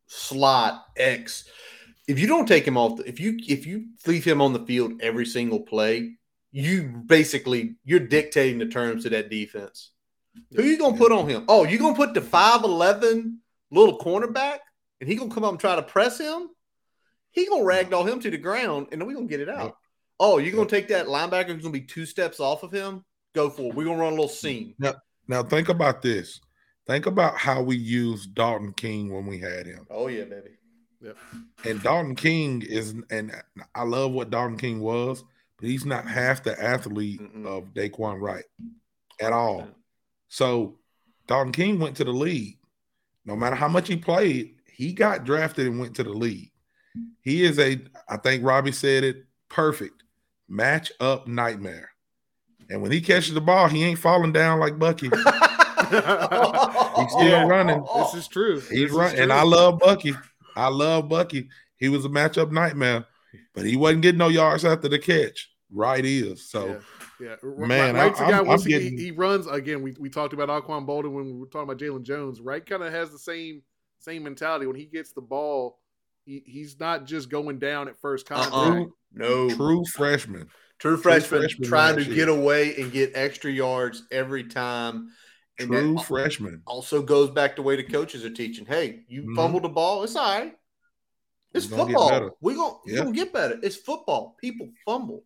slot, 0.08 0.86
X, 0.98 1.48
if 2.08 2.20
you 2.20 2.28
don't 2.28 2.48
take 2.48 2.66
him 2.66 2.78
off, 2.78 2.98
the, 2.98 3.08
if 3.08 3.20
you 3.20 3.38
if 3.48 3.66
you 3.66 3.88
leave 4.06 4.26
him 4.26 4.42
on 4.42 4.54
the 4.54 4.66
field 4.66 5.02
every 5.02 5.26
single 5.26 5.62
play, 5.62 6.16
you 6.56 7.04
basically 7.06 7.76
you're 7.84 8.00
dictating 8.00 8.60
the 8.60 8.66
terms 8.66 9.04
to 9.04 9.10
that 9.10 9.30
defense. 9.30 9.92
Who 10.56 10.64
you 10.64 10.78
gonna 10.78 10.96
put 10.96 11.12
on 11.12 11.28
him? 11.28 11.44
Oh, 11.50 11.66
you 11.66 11.78
gonna 11.78 11.96
put 11.96 12.14
the 12.14 12.22
five 12.22 12.64
eleven 12.64 13.40
little 13.72 14.00
cornerback, 14.00 14.60
and 15.02 15.10
he 15.10 15.16
gonna 15.16 15.34
come 15.34 15.44
up 15.44 15.52
and 15.52 15.60
try 15.60 15.76
to 15.76 15.84
press 15.84 16.18
him? 16.18 16.48
He 17.32 17.46
gonna 17.46 17.66
ragdoll 17.66 18.08
him 18.08 18.22
to 18.22 18.32
the 18.32 18.38
ground, 18.38 18.88
and 18.94 19.02
then 19.02 19.08
we 19.08 19.14
gonna 19.14 19.28
get 19.28 19.42
it 19.42 19.50
out. 19.50 19.76
Oh, 20.18 20.38
you're 20.38 20.56
gonna 20.56 20.70
take 20.70 20.88
that 20.88 21.08
linebacker 21.08 21.48
who's 21.48 21.62
gonna 21.62 21.74
be 21.74 21.82
two 21.82 22.06
steps 22.06 22.40
off 22.40 22.64
of 22.64 22.72
him? 22.72 23.04
Go 23.34 23.50
for 23.50 23.64
it. 23.64 23.76
We're 23.76 23.84
gonna 23.84 24.00
run 24.00 24.14
a 24.14 24.16
little 24.16 24.30
seam. 24.30 24.76
Now 25.28 25.44
think 25.44 25.68
about 25.68 26.02
this. 26.02 26.40
Think 26.88 27.06
about 27.06 27.36
how 27.36 27.62
we 27.64 27.76
used 27.76 28.34
Dalton 28.34 28.72
Keene 28.72 29.12
when 29.12 29.26
we 29.26 29.40
had 29.40 29.66
him. 29.66 29.86
Oh 29.90 30.08
yeah, 30.08 30.24
baby. 30.24 30.52
Yep. 31.02 31.18
And 31.66 31.84
Dalton 31.84 32.16
Keene 32.16 32.62
is, 32.62 32.96
and 33.10 33.36
I 33.74 33.84
love 33.84 34.14
what 34.14 34.30
Dalton 34.30 34.58
Keene 34.58 34.80
was, 34.80 35.26
but 35.60 35.68
he's 35.70 35.86
not 35.86 36.08
half 36.08 36.44
the 36.44 36.62
athlete 36.62 37.22
Mm-mm. 37.22 37.46
of 37.46 37.74
Dae'Quan 37.74 38.20
Wright 38.22 38.44
at 39.22 39.32
all. 39.34 39.68
So 40.28 40.78
Dalton 41.28 41.52
Keene 41.54 41.80
went 41.80 41.96
to 41.98 42.04
the 42.04 42.12
league. 42.14 42.58
No 43.26 43.36
matter 43.36 43.56
how 43.56 43.68
much 43.68 43.88
he 43.88 43.96
played, 43.96 44.56
he 44.72 44.94
got 44.94 45.24
drafted 45.24 45.68
and 45.68 45.80
went 45.80 45.96
to 45.96 46.04
the 46.04 46.12
league. 46.14 46.52
He 47.22 47.44
is 47.44 47.58
a, 47.60 47.80
I 48.08 48.18
think 48.18 48.44
Robbie 48.44 48.72
said 48.72 49.04
it 49.04 49.26
perfect, 49.50 50.04
match 50.48 50.92
up 51.00 51.28
nightmare. 51.28 51.90
And 52.70 52.82
when 52.82 52.92
he 52.92 53.02
catches 53.02 53.34
the 53.34 53.42
ball, 53.42 53.68
he 53.68 53.84
ain't 53.84 54.00
falling 54.00 54.32
down 54.34 54.60
like 54.60 54.78
Bucky. 54.80 55.10
He's 55.16 57.12
still 57.12 57.28
Yeah. 57.28 57.48
running. 57.48 57.84
This 57.96 58.14
is 58.16 58.28
true. 58.28 58.60
He's 58.60 58.70
This 58.70 58.92
is 58.92 58.98
right, 58.98 59.18
and. 59.20 59.32
I 59.32 59.44
love 59.44 59.80
Bucky. 59.80 60.16
I 60.56 60.68
love 60.70 61.10
Bucky. 61.10 61.50
He 61.78 61.90
was 61.90 62.06
a 62.06 62.10
matchup 62.10 62.52
nightmare, 62.52 63.06
but 63.54 63.66
he 63.66 63.76
wasn't 63.76 64.02
getting 64.04 64.20
no 64.20 64.28
yards 64.28 64.66
after 64.66 64.88
the 64.88 65.00
catch. 65.00 65.50
Right 65.72 66.06
is 66.06 66.50
so. 66.50 66.80
Yeah, 67.20 67.36
Man, 67.44 67.96
Wright's 67.96 68.20
I- 68.22 68.28
a 68.28 68.32
guy. 68.32 68.38
I'm- 68.38 68.50
I'm 68.50 68.60
he, 68.62 68.70
getting- 68.70 68.98
he 68.98 69.12
runs 69.12 69.48
again. 69.48 69.82
We, 69.82 69.96
we 70.00 70.10
talked 70.10 70.34
about 70.34 70.50
Anquan 70.50 70.86
Boldin 70.88 71.12
when 71.12 71.26
we 71.26 71.34
were 71.34 71.48
talking 71.48 71.70
about 71.70 71.80
Jalen 71.80 72.04
Jones. 72.04 72.40
Wright 72.40 72.66
kind 72.66 72.84
of 72.84 72.92
has 72.94 73.12
the 73.12 73.20
same 73.20 73.62
same 74.00 74.24
mentality 74.24 74.68
when 74.68 74.76
he 74.76 74.86
gets 74.86 75.12
the 75.14 75.22
ball. 75.22 75.80
He, 76.26 76.44
he's 76.46 76.80
not 76.80 77.06
just 77.06 77.30
going 77.30 77.58
down 77.60 77.88
at 77.88 78.00
first 78.00 78.28
contact. 78.28 78.54
Uh-uh. 78.54 78.86
No. 79.14 79.50
True 79.50 79.84
freshman. 79.86 80.48
True 80.78 80.98
freshman, 80.98 81.42
freshman 81.42 81.68
trying 81.70 81.96
to 81.96 82.04
year. 82.04 82.16
get 82.16 82.30
away 82.30 82.76
and 82.76 82.92
get 82.92 83.12
extra 83.16 83.50
yards 83.52 84.04
every 84.12 84.44
time. 84.44 85.08
And 85.58 85.70
True 85.70 85.98
freshman. 86.00 86.62
also 86.68 87.02
goes 87.02 87.30
back 87.32 87.56
to 87.56 87.62
the 87.62 87.66
way 87.66 87.78
the 87.78 87.84
coaches 87.84 88.26
are 88.26 88.30
teaching. 88.30 88.66
Hey, 88.66 89.04
you 89.08 89.24
Mhm. 89.24 89.36
fumbled 89.36 89.64
the 89.64 89.70
ball, 89.70 90.04
it's 90.04 90.16
all 90.16 90.40
right. 90.40 90.54
It's 91.56 91.70
We're 91.70 91.78
football. 91.78 92.38
We're 92.42 92.56
gonna, 92.56 92.76
we 92.86 92.94
Yeah. 92.94 93.00
gonna 93.00 93.12
get 93.12 93.34
better. 93.34 93.58
It's 93.64 93.76
football. 93.78 94.36
People 94.40 94.70
fumble. 94.86 95.24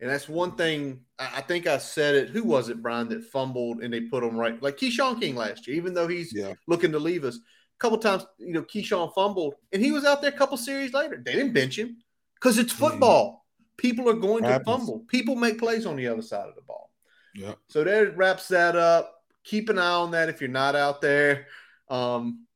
And 0.00 0.10
that's 0.10 0.28
one 0.28 0.56
thing 0.56 1.00
I 1.18 1.38
I 1.38 1.40
think 1.42 1.66
I 1.66 1.78
said 1.78 2.14
it. 2.14 2.28
Who 2.30 2.42
was 2.44 2.68
it, 2.68 2.82
Brian, 2.82 3.08
that 3.08 3.24
fumbled 3.30 3.82
and 3.82 3.92
they 3.92 4.00
put 4.02 4.22
him 4.24 4.36
right? 4.36 4.60
Like 4.62 4.76
Keshawn 4.76 5.20
King 5.20 5.36
last 5.36 5.66
year, 5.66 5.76
even 5.76 5.94
though 5.94 6.08
he's 6.08 6.32
Yeah. 6.34 6.54
looking 6.66 6.92
to 6.92 6.98
leave 6.98 7.24
us. 7.24 7.36
A 7.36 7.78
couple 7.78 7.98
times, 7.98 8.24
you 8.38 8.52
know, 8.52 8.62
Keshawn 8.62 9.12
fumbled 9.14 9.54
and 9.72 9.82
he 9.82 9.92
was 9.92 10.04
out 10.04 10.20
there 10.22 10.30
a 10.30 10.36
couple 10.36 10.56
series 10.56 10.92
later. 10.92 11.20
They 11.24 11.32
didn't 11.32 11.52
bench 11.52 11.78
him 11.78 11.96
because 12.34 12.58
it's 12.58 12.72
Mhm. 12.72 12.78
football. 12.78 13.46
People 13.76 14.08
are 14.08 14.14
going 14.14 14.44
to 14.44 14.60
fumble. 14.64 15.00
People 15.08 15.34
make 15.34 15.58
plays 15.58 15.86
on 15.86 15.96
the 15.96 16.06
other 16.06 16.22
side 16.22 16.48
of 16.48 16.54
the 16.54 16.62
ball. 16.62 16.90
Yeah. 17.34 17.54
So 17.68 17.82
that 17.82 18.16
wraps 18.16 18.48
that 18.48 18.76
up. 18.76 19.24
Keep 19.44 19.70
an 19.70 19.78
eye 19.78 19.94
on 19.94 20.10
that 20.12 20.28
if 20.28 20.40
you're 20.40 20.50
not 20.50 20.76
out 20.76 21.00
there, 21.00 21.48
um, 21.88 22.46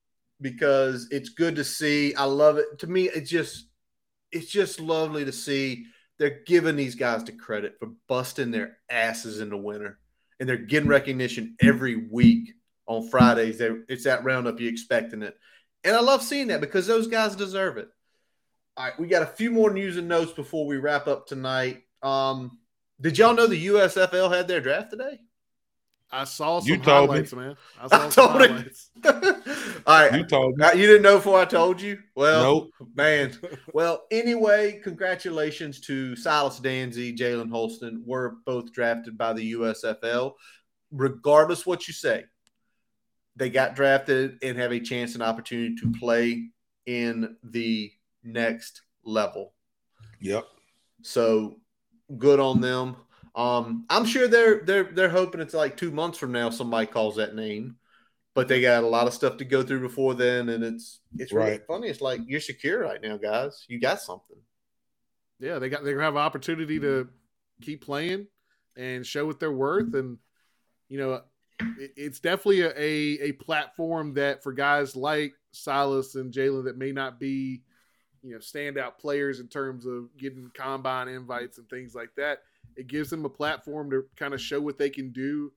because 0.40 1.08
it's 1.10 1.30
good 1.30 1.56
to 1.56 1.64
see. 1.64 2.14
I 2.14 2.24
love 2.24 2.58
it. 2.58 2.78
To 2.80 2.86
me, 2.86 3.08
it's 3.08 3.30
just 3.30 3.66
it's 4.32 4.50
just 4.50 4.80
lovely 4.80 5.24
to 5.24 5.32
see 5.32 5.86
they're 6.18 6.42
giving 6.46 6.76
these 6.76 6.94
guys 6.94 7.24
the 7.24 7.32
credit 7.32 7.76
for 7.78 7.90
busting 8.08 8.50
their 8.50 8.78
asses 8.90 9.40
in 9.40 9.50
the 9.50 9.56
winter, 9.56 9.98
and 10.40 10.48
they're 10.48 10.56
getting 10.56 10.88
recognition 10.88 11.56
every 11.60 11.96
week 11.96 12.54
on 12.86 13.08
Fridays. 13.08 13.58
They're, 13.58 13.84
it's 13.88 14.04
that 14.04 14.24
roundup 14.24 14.60
you 14.60 14.68
expecting 14.68 15.22
it, 15.22 15.36
and 15.84 15.94
I 15.94 16.00
love 16.00 16.22
seeing 16.22 16.48
that 16.48 16.60
because 16.60 16.86
those 16.86 17.06
guys 17.06 17.36
deserve 17.36 17.76
it. 17.78 17.88
All 18.76 18.84
right, 18.84 19.00
we 19.00 19.06
got 19.06 19.22
a 19.22 19.26
few 19.26 19.50
more 19.50 19.70
news 19.70 19.96
and 19.96 20.08
notes 20.08 20.32
before 20.32 20.66
we 20.66 20.76
wrap 20.76 21.06
up 21.06 21.26
tonight. 21.26 21.82
Um, 22.02 22.58
did 23.00 23.18
y'all 23.18 23.34
know 23.34 23.46
the 23.46 23.66
USFL 23.68 24.34
had 24.34 24.48
their 24.48 24.60
draft 24.60 24.90
today? 24.90 25.18
I 26.12 26.24
saw 26.24 26.60
some 26.60 26.68
You 26.68 26.76
told 26.78 27.10
me. 27.10 27.16
highlights, 27.16 27.32
man. 27.34 27.56
I 27.80 27.84
I 27.84 27.88
saw 27.88 28.08
some 28.08 28.28
told 28.28 28.48
highlights. 28.48 28.90
All 29.86 30.08
right, 30.08 30.14
You 30.14 30.24
told 30.24 30.56
me. 30.56 30.64
You 30.74 30.86
didn't 30.86 31.02
know 31.02 31.16
before 31.16 31.38
I 31.40 31.44
told 31.44 31.80
you. 31.80 31.98
Well, 32.14 32.42
Nope. 32.42 32.70
man. 32.94 33.36
Well, 33.74 34.04
anyway, 34.10 34.80
congratulations 34.84 35.80
to 35.82 36.14
Silas 36.16 36.60
Dzansi, 36.60 37.16
Jalen 37.16 37.50
Holston. 37.50 38.02
Were 38.06 38.36
both 38.46 38.72
drafted 38.72 39.18
by 39.18 39.32
the 39.32 39.52
USFL. 39.52 40.34
Regardless 40.92 41.66
what 41.66 41.88
you 41.88 41.92
say, 41.94 42.24
they 43.34 43.50
got 43.50 43.74
drafted 43.74 44.38
and 44.42 44.56
have 44.56 44.72
a 44.72 44.80
chance 44.80 45.14
and 45.14 45.22
opportunity 45.22 45.74
to 45.76 45.92
play 45.98 46.48
in 46.86 47.36
the 47.42 47.90
next 48.22 48.82
level. 49.04 49.52
Yep. 50.20 50.46
So 51.02 51.58
good 52.16 52.38
on 52.40 52.60
them. 52.60 52.96
Um, 53.36 53.86
I'm 53.90 54.06
sure 54.06 54.28
they're 54.28 54.60
they're 54.64 54.84
they're 54.84 55.10
hoping 55.10 55.40
it's 55.42 55.54
like 55.54 55.76
two 55.76 55.90
months 55.90 56.18
from 56.18 56.32
now 56.32 56.50
somebody 56.50 56.86
calls 56.86 57.16
that 57.16 57.34
name, 57.36 57.76
but 58.34 58.48
they 58.48 58.60
got 58.62 58.84
a 58.84 58.88
lot 58.88 59.06
of 59.06 59.14
stuff 59.14 59.38
to 59.38 59.44
go 59.46 59.62
through 59.62 59.80
before 59.80 60.14
then, 60.14 60.48
and 60.50 60.64
it's 60.64 61.00
it's 61.18 61.36
really 61.36 61.58
Right. 61.58 61.66
funny. 61.68 61.88
It's 61.88 62.00
like 62.00 62.22
you're 62.26 62.40
secure 62.40 62.80
right 62.80 63.02
now, 63.02 63.18
guys. 63.18 63.64
You 63.68 63.80
got 63.80 64.00
something. 64.00 64.38
yeah, 65.38 65.58
they 65.58 65.68
got 65.68 65.84
they 65.84 65.92
have 65.92 66.14
an 66.14 66.20
opportunity 66.20 66.80
to 66.80 67.08
keep 67.60 67.84
playing 67.84 68.26
and 68.76 69.06
show 69.06 69.26
what 69.26 69.40
they're 69.40 69.52
worth, 69.52 69.94
and 69.94 70.18
you 70.88 70.98
know, 70.98 71.22
it, 71.78 71.92
it's 71.96 72.20
definitely 72.20 72.62
a, 72.62 72.70
a 72.70 73.28
a 73.28 73.32
platform 73.32 74.14
that 74.14 74.42
for 74.42 74.52
guys 74.52 74.96
like 74.96 75.34
Silas 75.52 76.14
and 76.14 76.32
Jalen 76.32 76.64
that 76.64 76.78
may 76.78 76.92
not 76.92 77.20
be, 77.20 77.62
you 78.22 78.32
know, 78.32 78.38
standout 78.38 78.98
players 78.98 79.40
in 79.40 79.48
terms 79.48 79.86
of 79.86 80.16
getting 80.18 80.50
combine 80.54 81.08
invites 81.08 81.58
and 81.58 81.68
things 81.68 81.94
like 81.94 82.10
that. 82.16 82.40
It 82.76 82.86
gives 82.86 83.10
them 83.10 83.24
a 83.24 83.30
platform 83.30 83.90
to 83.90 84.04
kind 84.16 84.34
of 84.34 84.40
show 84.40 84.60
what 84.60 84.78
they 84.78 84.90
can 84.90 85.12
do 85.12 85.52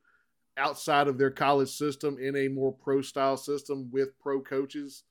outside 0.57 1.07
of 1.07 1.17
their 1.17 1.31
college 1.31 1.69
system 1.69 2.17
in 2.19 2.35
a 2.35 2.47
more 2.47 2.73
pro 2.73 3.01
style 3.01 3.37
system 3.37 3.89
with 3.91 4.17
pro 4.19 4.41
coaches. 4.41 5.03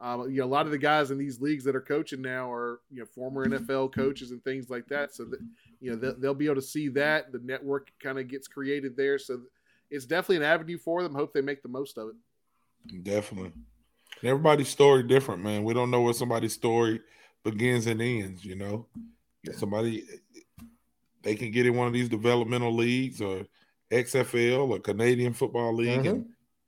Um, 0.00 0.28
you 0.30 0.40
know, 0.40 0.44
a 0.44 0.46
lot 0.46 0.66
of 0.66 0.72
the 0.72 0.78
guys 0.78 1.10
in 1.10 1.16
these 1.16 1.40
leagues 1.40 1.64
that 1.64 1.76
are 1.76 1.80
coaching 1.80 2.20
now 2.20 2.50
are 2.50 2.80
you 2.90 3.00
know 3.00 3.06
former 3.06 3.46
NFL 3.46 3.94
coaches 3.94 4.30
and 4.30 4.42
things 4.44 4.68
like 4.68 4.86
that. 4.88 5.14
So 5.14 5.24
that 5.24 5.40
you 5.80 5.90
know 5.90 5.96
they'll, 5.96 6.18
they'll 6.18 6.34
be 6.34 6.46
able 6.46 6.56
to 6.56 6.62
see 6.62 6.88
that 6.88 7.32
the 7.32 7.40
network 7.42 7.90
kind 8.02 8.18
of 8.18 8.28
gets 8.28 8.46
created 8.46 8.96
there. 8.96 9.18
So 9.18 9.40
it's 9.90 10.04
definitely 10.04 10.36
an 10.36 10.42
avenue 10.42 10.78
for 10.78 11.02
them. 11.02 11.14
Hope 11.14 11.32
they 11.32 11.40
make 11.40 11.62
the 11.62 11.68
most 11.68 11.96
of 11.96 12.08
it. 12.08 13.04
Definitely. 13.04 13.52
Everybody's 14.22 14.68
story 14.68 15.02
different, 15.02 15.42
man. 15.42 15.64
We 15.64 15.74
don't 15.74 15.90
know 15.90 16.02
where 16.02 16.14
somebody's 16.14 16.54
story 16.54 17.00
begins 17.44 17.86
and 17.86 18.00
ends, 18.02 18.44
you 18.44 18.56
know. 18.56 18.86
Somebody 19.52 20.02
they 21.26 21.34
can 21.34 21.50
get 21.50 21.66
in 21.66 21.74
one 21.74 21.88
of 21.88 21.92
these 21.92 22.08
developmental 22.08 22.72
leagues 22.72 23.20
or 23.20 23.44
XFL 23.90 24.70
or 24.70 24.78
Canadian 24.78 25.32
Football 25.32 25.74
League 25.74 25.98
mm-hmm. 26.00 26.08
and 26.08 26.26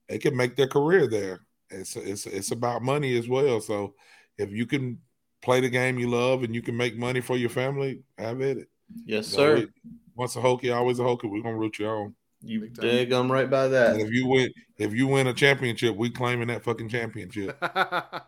they 0.08 0.18
can 0.18 0.36
make 0.36 0.56
their 0.56 0.66
career 0.66 1.06
there. 1.06 1.42
It's 1.70 1.94
it's 1.94 2.26
it's 2.26 2.50
about 2.50 2.82
money 2.82 3.16
as 3.16 3.28
well. 3.28 3.60
So 3.60 3.94
if 4.36 4.50
you 4.50 4.66
can 4.66 4.98
play 5.42 5.60
the 5.60 5.68
game 5.68 5.96
you 5.96 6.10
love 6.10 6.42
and 6.42 6.56
you 6.56 6.60
can 6.62 6.76
make 6.76 6.98
money 6.98 7.20
for 7.20 7.36
your 7.36 7.50
family, 7.50 8.02
have 8.18 8.40
at 8.40 8.56
it. 8.56 8.68
Yes, 9.04 9.30
You 9.30 9.38
know, 9.38 9.44
sir. 9.44 9.56
it- 9.58 9.70
once 10.16 10.34
a 10.34 10.40
Hokie, 10.40 10.74
always 10.74 10.98
a 10.98 11.02
Hokie. 11.02 11.30
We're 11.30 11.42
gonna 11.44 11.56
root 11.56 11.78
you 11.78 11.86
on. 11.86 12.16
You 12.42 12.60
Big 12.60 12.74
time. 12.76 12.82
dig 12.86 13.10
them 13.10 13.30
right 13.32 13.50
by 13.50 13.64
And 13.64 13.74
that. 13.74 14.00
if 14.00 14.10
you 14.12 14.26
win, 14.26 14.52
if 14.76 14.94
you 14.94 15.08
win 15.08 15.26
a 15.26 15.34
championship, 15.34 15.96
we 15.96 16.08
claiming 16.10 16.48
that 16.48 16.62
fucking 16.64 16.88
championship. 16.88 17.56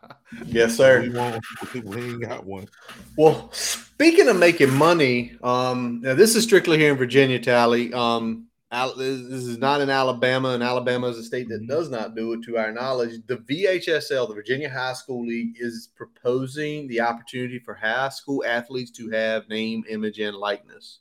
Yes, 0.46 0.70
We 0.70 0.76
sir. 0.76 1.10
won't. 1.12 1.44
We 1.84 2.02
ain't 2.02 2.22
got 2.22 2.46
one. 2.46 2.68
Well, 3.16 3.50
speaking 3.52 4.28
of 4.28 4.36
making 4.38 4.72
money, 4.72 5.36
um, 5.42 6.00
now 6.02 6.14
this 6.14 6.36
is 6.36 6.44
strictly 6.44 6.78
here 6.78 6.92
in 6.92 6.96
Virginia, 6.96 7.40
Talley. 7.40 7.92
Um, 7.92 8.46
Al- 8.70 8.94
this 8.94 9.18
is 9.20 9.58
not 9.58 9.80
in 9.80 9.90
Alabama, 9.90 10.50
and 10.50 10.62
Alabama 10.62 11.08
is 11.08 11.18
a 11.18 11.24
state 11.24 11.48
that 11.48 11.66
does 11.66 11.90
not 11.90 12.14
do 12.14 12.32
it, 12.32 12.42
to 12.44 12.56
our 12.58 12.70
knowledge. 12.70 13.20
The 13.26 13.38
VHSL, 13.38 14.28
the 14.28 14.34
Virginia 14.34 14.70
High 14.70 14.92
School 14.92 15.26
League, 15.26 15.56
is 15.58 15.88
proposing 15.96 16.86
the 16.86 17.00
opportunity 17.00 17.58
for 17.58 17.74
high 17.74 18.10
school 18.10 18.44
athletes 18.46 18.92
to 18.92 19.10
have 19.10 19.48
name, 19.48 19.82
image, 19.90 20.20
and 20.20 20.36
likeness. 20.36 21.00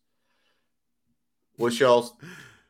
What's 1.58 1.80
y'all's 1.80 2.14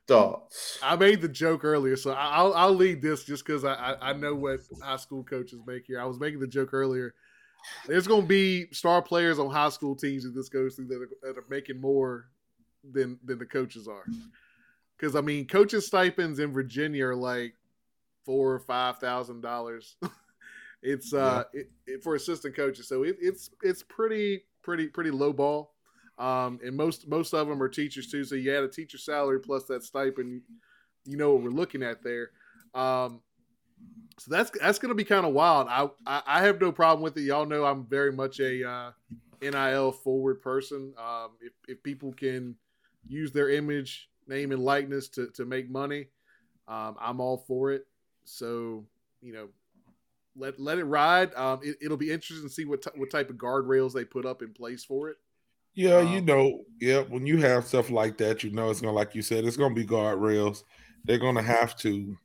thoughts? 0.09 0.79
I 0.83 0.95
made 0.95 1.21
the 1.21 1.29
joke 1.29 1.63
earlier, 1.63 1.95
so 1.95 2.11
I'll 2.11 2.53
I'll 2.53 2.73
lead 2.73 3.01
this 3.01 3.23
just 3.23 3.45
because 3.45 3.63
I, 3.63 3.73
I 3.73 4.09
I 4.09 4.13
know 4.13 4.35
what 4.35 4.59
high 4.81 4.97
school 4.97 5.23
coaches 5.23 5.61
make 5.65 5.85
here. 5.85 6.01
I 6.01 6.05
was 6.05 6.19
making 6.19 6.39
the 6.39 6.47
joke 6.47 6.73
earlier. 6.73 7.13
There's 7.87 8.07
going 8.07 8.21
to 8.23 8.27
be 8.27 8.67
star 8.71 9.01
players 9.01 9.39
on 9.39 9.49
high 9.49 9.69
school 9.69 9.95
teams 9.95 10.23
that 10.23 10.33
this 10.35 10.49
goes 10.49 10.75
through 10.75 10.87
that 10.87 11.01
are, 11.01 11.09
that 11.21 11.37
are 11.37 11.45
making 11.49 11.79
more 11.79 12.29
than 12.91 13.19
than 13.23 13.39
the 13.39 13.45
coaches 13.45 13.87
are. 13.87 14.05
because 14.97 15.15
I 15.15 15.21
mean, 15.21 15.47
coaches 15.47 15.85
stipends 15.87 16.39
in 16.39 16.51
Virginia 16.51 17.07
are 17.07 17.15
like 17.15 17.55
four 18.25 18.53
or 18.53 18.59
five 18.59 18.99
thousand 18.99 19.41
dollars. 19.41 19.95
it's 20.81 21.13
uh 21.13 21.43
yeah. 21.53 21.61
it, 21.61 21.71
it, 21.87 22.03
for 22.03 22.15
assistant 22.15 22.55
coaches, 22.55 22.87
so 22.87 23.03
it, 23.03 23.17
it's 23.19 23.49
it's 23.61 23.83
pretty 23.83 24.43
pretty 24.61 24.87
pretty 24.87 25.11
low 25.11 25.33
ball. 25.33 25.73
Um, 26.19 26.59
and 26.63 26.75
most 26.75 27.07
most 27.07 27.33
of 27.33 27.47
them 27.47 27.63
are 27.63 27.69
teachers 27.69 28.11
too. 28.11 28.25
So 28.25 28.35
you 28.35 28.55
add 28.55 28.63
a 28.63 28.67
teacher 28.67 28.97
salary 28.97 29.39
plus 29.39 29.63
that 29.65 29.83
stipend, 29.83 30.41
you 31.05 31.17
know 31.17 31.33
what 31.33 31.43
we're 31.43 31.49
looking 31.49 31.81
at 31.81 32.03
there. 32.03 32.31
Um, 32.75 33.21
so 34.17 34.29
that's 34.29 34.51
that's 34.59 34.79
going 34.79 34.89
to 34.89 34.95
be 34.95 35.05
kind 35.05 35.25
of 35.25 35.33
wild. 35.33 35.67
I, 35.69 35.87
I, 36.05 36.21
I 36.27 36.41
have 36.41 36.59
no 36.59 36.73
problem 36.73 37.01
with 37.01 37.17
it. 37.17 37.21
Y'all 37.21 37.45
know 37.45 37.63
I'm 37.63 37.85
very 37.85 38.11
much 38.11 38.41
a 38.41 38.69
uh, 38.69 38.91
NIL 39.41 39.93
forward 39.93 40.41
person. 40.41 40.93
Um, 40.97 41.31
if 41.39 41.53
if 41.69 41.81
people 41.83 42.11
can 42.11 42.55
use 43.07 43.31
their 43.31 43.49
image, 43.49 44.09
name, 44.27 44.51
and 44.51 44.61
likeness 44.61 45.07
to 45.09 45.27
to 45.27 45.45
make 45.45 45.69
money, 45.69 46.07
um, 46.67 46.97
I'm 46.99 47.21
all 47.21 47.37
for 47.37 47.71
it. 47.71 47.87
So 48.25 48.85
you 49.21 49.31
know, 49.31 49.47
let 50.35 50.59
let 50.59 50.79
it 50.79 50.85
ride. 50.85 51.33
Um, 51.35 51.61
it, 51.63 51.89
will 51.89 51.95
be 51.95 52.11
interesting 52.11 52.47
to 52.47 52.53
see 52.53 52.65
what 52.65 52.81
t- 52.81 52.91
what 52.95 53.09
type 53.09 53.29
of 53.29 53.37
guardrails 53.37 53.93
they 53.93 54.03
put 54.03 54.25
up 54.25 54.41
in 54.41 54.53
place 54.53 54.83
for 54.83 55.09
it. 55.09 55.17
Yeah, 55.75 55.97
um, 55.97 56.07
you 56.13 56.21
know, 56.21 56.65
yeah, 56.79 57.01
when 57.01 57.25
you 57.25 57.37
have 57.37 57.65
stuff 57.67 57.89
like 57.89 58.17
that, 58.17 58.43
you 58.43 58.51
know 58.51 58.69
it's 58.69 58.81
gonna, 58.81 58.93
like 58.93 59.15
you 59.15 59.21
said, 59.21 59.45
it's 59.45 59.57
gonna 59.57 59.75
be 59.75 59.85
guardrails. 59.85 60.63
They're 61.05 61.17
gonna 61.17 61.41
have 61.41 61.75
to 61.77 62.17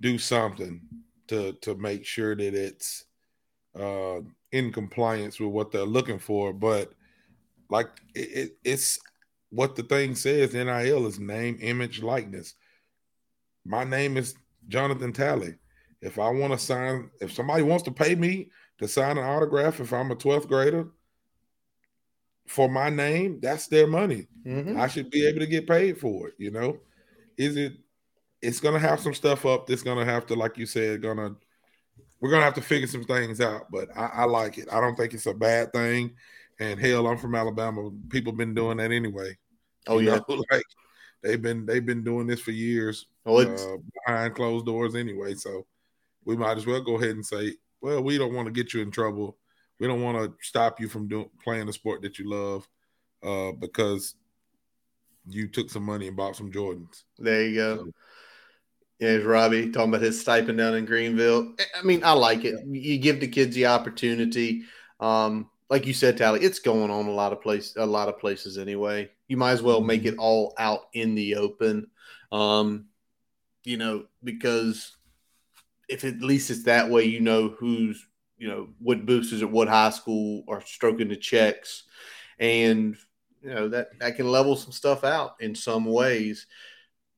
do 0.00 0.18
something 0.18 0.80
to 1.28 1.52
to 1.62 1.74
make 1.76 2.04
sure 2.04 2.36
that 2.36 2.54
it's 2.54 3.04
uh, 3.78 4.20
in 4.52 4.72
compliance 4.72 5.40
with 5.40 5.50
what 5.50 5.72
they're 5.72 5.82
looking 5.84 6.18
for. 6.18 6.52
But 6.52 6.92
like 7.70 7.88
it, 8.14 8.20
it, 8.20 8.56
it's 8.64 8.98
what 9.50 9.76
the 9.76 9.82
thing 9.82 10.14
says. 10.14 10.54
NIL 10.54 11.06
is 11.06 11.18
name, 11.18 11.58
image, 11.60 12.02
likeness. 12.02 12.54
My 13.64 13.84
name 13.84 14.16
is 14.16 14.34
Jonathan 14.68 15.12
Talley. 15.12 15.54
If 16.02 16.18
I 16.18 16.28
want 16.28 16.52
to 16.52 16.58
sign, 16.58 17.10
if 17.20 17.32
somebody 17.32 17.62
wants 17.62 17.84
to 17.84 17.90
pay 17.90 18.14
me 18.14 18.50
to 18.78 18.86
sign 18.86 19.16
an 19.16 19.24
autograph, 19.24 19.80
if 19.80 19.92
I'm 19.92 20.10
a 20.10 20.16
12th 20.16 20.48
grader 20.48 20.88
for 22.46 22.68
my 22.68 22.90
name, 22.90 23.38
that's 23.40 23.66
their 23.68 23.86
money. 23.86 24.26
Mm-hmm. 24.46 24.78
I 24.78 24.88
should 24.88 25.10
be 25.10 25.26
able 25.26 25.40
to 25.40 25.46
get 25.46 25.66
paid 25.66 25.98
for 25.98 26.28
it. 26.28 26.34
You 26.38 26.50
know, 26.50 26.78
is 27.36 27.56
it 27.56 27.74
it's 28.42 28.60
gonna 28.60 28.78
have 28.78 29.00
some 29.00 29.14
stuff 29.14 29.46
up 29.46 29.66
that's 29.66 29.82
gonna 29.82 30.04
have 30.04 30.26
to, 30.26 30.34
like 30.34 30.58
you 30.58 30.66
said, 30.66 31.02
gonna 31.02 31.34
we're 32.20 32.30
gonna 32.30 32.44
have 32.44 32.54
to 32.54 32.62
figure 32.62 32.86
some 32.86 33.04
things 33.04 33.40
out. 33.40 33.70
But 33.70 33.88
I, 33.96 34.06
I 34.06 34.24
like 34.24 34.58
it. 34.58 34.68
I 34.70 34.80
don't 34.80 34.96
think 34.96 35.14
it's 35.14 35.26
a 35.26 35.34
bad 35.34 35.72
thing. 35.72 36.14
And 36.60 36.78
hell, 36.78 37.06
I'm 37.06 37.18
from 37.18 37.34
Alabama. 37.34 37.90
People 38.10 38.32
been 38.32 38.54
doing 38.54 38.76
that 38.76 38.92
anyway. 38.92 39.36
Oh 39.86 39.98
you 39.98 40.10
yeah, 40.10 40.20
know, 40.28 40.42
like 40.50 40.64
they've 41.22 41.40
been 41.40 41.66
they've 41.66 41.84
been 41.84 42.04
doing 42.04 42.26
this 42.26 42.40
for 42.40 42.52
years 42.52 43.06
oh, 43.26 43.40
uh, 43.40 43.76
behind 44.06 44.34
closed 44.34 44.66
doors 44.66 44.94
anyway. 44.94 45.34
So 45.34 45.66
we 46.24 46.36
might 46.36 46.56
as 46.56 46.66
well 46.66 46.80
go 46.80 46.96
ahead 46.96 47.10
and 47.10 47.24
say, 47.24 47.54
well, 47.80 48.02
we 48.02 48.18
don't 48.18 48.34
want 48.34 48.46
to 48.46 48.52
get 48.52 48.72
you 48.72 48.82
in 48.82 48.90
trouble. 48.90 49.36
We 49.80 49.86
don't 49.86 50.02
want 50.02 50.18
to 50.18 50.34
stop 50.40 50.80
you 50.80 50.88
from 50.88 51.08
doing 51.08 51.30
playing 51.42 51.66
the 51.66 51.72
sport 51.72 52.02
that 52.02 52.18
you 52.18 52.30
love 52.30 52.68
uh, 53.22 53.52
because 53.52 54.14
you 55.26 55.48
took 55.48 55.70
some 55.70 55.84
money 55.84 56.08
and 56.08 56.16
bought 56.16 56.36
some 56.36 56.52
Jordans. 56.52 57.02
There 57.18 57.46
you 57.46 57.54
go. 57.54 57.76
So, 57.76 57.90
yeah, 59.00 59.16
Robbie 59.16 59.70
talking 59.70 59.88
about 59.88 60.02
his 60.02 60.20
stipend 60.20 60.58
down 60.58 60.74
in 60.74 60.84
Greenville. 60.84 61.54
I 61.76 61.82
mean, 61.82 62.04
I 62.04 62.12
like 62.12 62.44
it. 62.44 62.54
You 62.66 62.98
give 62.98 63.20
the 63.20 63.28
kids 63.28 63.54
the 63.54 63.66
opportunity. 63.66 64.62
Um, 65.00 65.50
like 65.68 65.86
you 65.86 65.92
said, 65.92 66.16
Talley, 66.16 66.40
it's 66.40 66.60
going 66.60 66.90
on 66.90 67.06
a 67.06 67.10
lot 67.10 67.32
of 67.32 67.42
places, 67.42 67.74
a 67.76 67.84
lot 67.84 68.08
of 68.08 68.18
places 68.18 68.58
anyway. 68.58 69.10
You 69.28 69.36
might 69.36 69.52
as 69.52 69.62
well 69.62 69.80
make 69.80 70.02
mm-hmm. 70.02 70.14
it 70.14 70.18
all 70.18 70.54
out 70.58 70.82
in 70.92 71.14
the 71.14 71.36
open. 71.36 71.88
Um, 72.30 72.86
you 73.64 73.76
know, 73.76 74.04
because 74.22 74.96
if 75.88 76.04
at 76.04 76.20
least 76.20 76.50
it's 76.50 76.64
that 76.64 76.90
way, 76.90 77.04
you 77.04 77.20
know 77.20 77.48
who's, 77.48 78.06
you 78.44 78.50
know, 78.50 78.68
what 78.78 79.06
boosters 79.06 79.42
at 79.42 79.50
what 79.50 79.68
high 79.68 79.88
school 79.88 80.44
are 80.48 80.60
stroking 80.60 81.08
the 81.08 81.16
checks, 81.16 81.84
and 82.38 82.94
you 83.40 83.48
know 83.48 83.68
that 83.68 83.98
that 84.00 84.16
can 84.16 84.30
level 84.30 84.54
some 84.54 84.70
stuff 84.70 85.02
out 85.02 85.36
in 85.40 85.54
some 85.54 85.86
ways. 85.86 86.46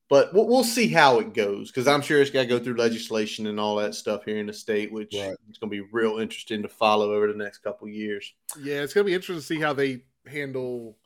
But 0.08 0.32
we'll, 0.32 0.46
we'll 0.46 0.62
see 0.62 0.86
how 0.86 1.18
it 1.18 1.34
goes 1.34 1.72
because 1.72 1.88
I'm 1.88 2.00
sure 2.00 2.22
it's 2.22 2.30
got 2.30 2.42
to 2.42 2.46
go 2.46 2.60
through 2.60 2.76
legislation 2.76 3.48
and 3.48 3.58
all 3.58 3.74
that 3.74 3.96
stuff 3.96 4.24
here 4.24 4.38
in 4.38 4.46
the 4.46 4.52
state, 4.52 4.92
which 4.92 5.16
right. 5.18 5.34
it's 5.48 5.58
going 5.58 5.68
to 5.68 5.82
be 5.82 5.88
real 5.90 6.20
interesting 6.20 6.62
to 6.62 6.68
follow 6.68 7.12
over 7.12 7.26
the 7.26 7.36
next 7.36 7.58
couple 7.58 7.88
years. 7.88 8.32
Yeah, 8.62 8.82
it's 8.82 8.94
going 8.94 9.04
to 9.04 9.10
be 9.10 9.14
interesting 9.14 9.56
to 9.56 9.60
see 9.60 9.60
how 9.60 9.72
they 9.72 10.04
handle. 10.28 10.96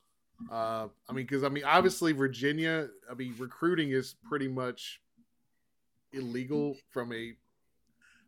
Uh, 0.53 0.89
I 1.09 1.15
mean, 1.15 1.25
because 1.25 1.45
I 1.45 1.49
mean, 1.49 1.65
obviously 1.65 2.13
Virginia. 2.13 2.89
I 3.11 3.15
mean, 3.15 3.35
recruiting 3.39 3.93
is 3.93 4.17
pretty 4.29 4.49
much 4.49 5.01
illegal 6.13 6.77
from 6.91 7.11
a 7.15 7.33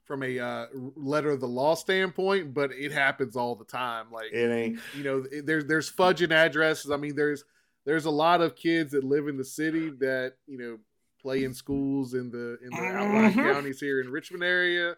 from 0.05 0.23
a 0.23 0.39
uh, 0.39 0.66
letter 0.97 1.31
of 1.31 1.41
the 1.41 1.49
law 1.49 1.74
standpoint, 1.74 2.53
but 2.55 2.73
it 2.73 2.93
happens 2.93 3.37
all 3.37 3.55
the 3.55 3.65
time. 3.65 4.07
Like 4.12 4.33
it 4.33 4.51
ain't, 4.51 4.79
you 4.97 5.05
know, 5.05 5.24
there's 5.45 5.65
there's 5.66 5.91
fudging 5.91 6.33
addresses. 6.33 6.91
I 6.91 6.97
mean, 6.97 7.15
there's 7.15 7.45
there's 7.85 8.05
a 8.05 8.11
lot 8.11 8.41
of 8.41 8.57
kids 8.57 8.93
that 8.93 9.05
live 9.05 9.29
in 9.29 9.37
the 9.37 9.45
city 9.45 9.91
that 10.01 10.35
you 10.47 10.59
know 10.59 10.79
play 11.20 11.45
in 11.45 11.55
schools 11.55 12.15
in 12.15 12.31
the 12.31 12.59
in 12.62 12.70
the 12.70 12.99
outlying 12.99 13.33
mm-hmm. 13.33 13.53
counties 13.53 13.81
here 13.81 14.01
in 14.01 14.11
Richmond 14.11 14.43
area. 14.43 14.97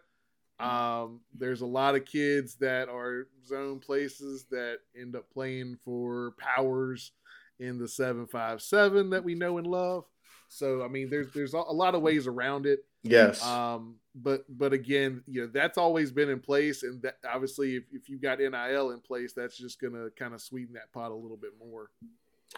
Um, 0.59 1.21
there's 1.37 1.61
a 1.61 1.65
lot 1.65 1.95
of 1.95 2.05
kids 2.05 2.55
that 2.55 2.87
are 2.87 3.27
zone 3.45 3.79
places 3.79 4.45
that 4.51 4.77
end 4.99 5.15
up 5.15 5.29
playing 5.29 5.77
for 5.83 6.33
powers 6.37 7.11
in 7.59 7.77
the 7.77 7.87
seven 7.87 8.25
five 8.25 8.61
seven 8.61 9.09
that 9.11 9.23
we 9.23 9.35
know 9.35 9.57
and 9.57 9.67
love. 9.67 10.05
So 10.47 10.83
I 10.83 10.87
mean, 10.87 11.09
there's 11.09 11.31
there's 11.33 11.53
a 11.53 11.59
lot 11.59 11.95
of 11.95 12.01
ways 12.01 12.27
around 12.27 12.65
it. 12.65 12.79
Yes. 13.05 13.43
Um, 13.43 13.95
but 14.15 14.45
but 14.49 14.73
again, 14.73 15.23
you 15.27 15.41
know 15.41 15.47
that's 15.47 15.77
always 15.77 16.11
been 16.11 16.29
in 16.29 16.39
place, 16.39 16.83
and 16.83 17.01
that 17.01 17.17
obviously 17.29 17.75
if, 17.75 17.83
if 17.91 18.09
you 18.09 18.17
got 18.17 18.39
NIL 18.39 18.91
in 18.91 18.99
place, 19.01 19.33
that's 19.33 19.57
just 19.57 19.79
gonna 19.79 20.09
kind 20.17 20.33
of 20.33 20.41
sweeten 20.41 20.73
that 20.73 20.91
pot 20.93 21.11
a 21.11 21.15
little 21.15 21.37
bit 21.37 21.51
more. 21.59 21.89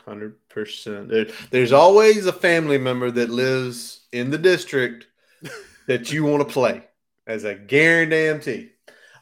Hundred 0.05 0.35
percent. 0.49 1.11
there's 1.49 1.71
always 1.71 2.27
a 2.27 2.33
family 2.33 2.77
member 2.77 3.09
that 3.09 3.29
lives 3.29 4.07
in 4.11 4.29
the 4.29 4.37
district 4.37 5.07
that 5.87 6.11
you 6.11 6.23
want 6.23 6.47
to 6.47 6.53
play 6.53 6.83
as 7.25 7.43
a 7.43 7.55
guarantee. 7.55 8.71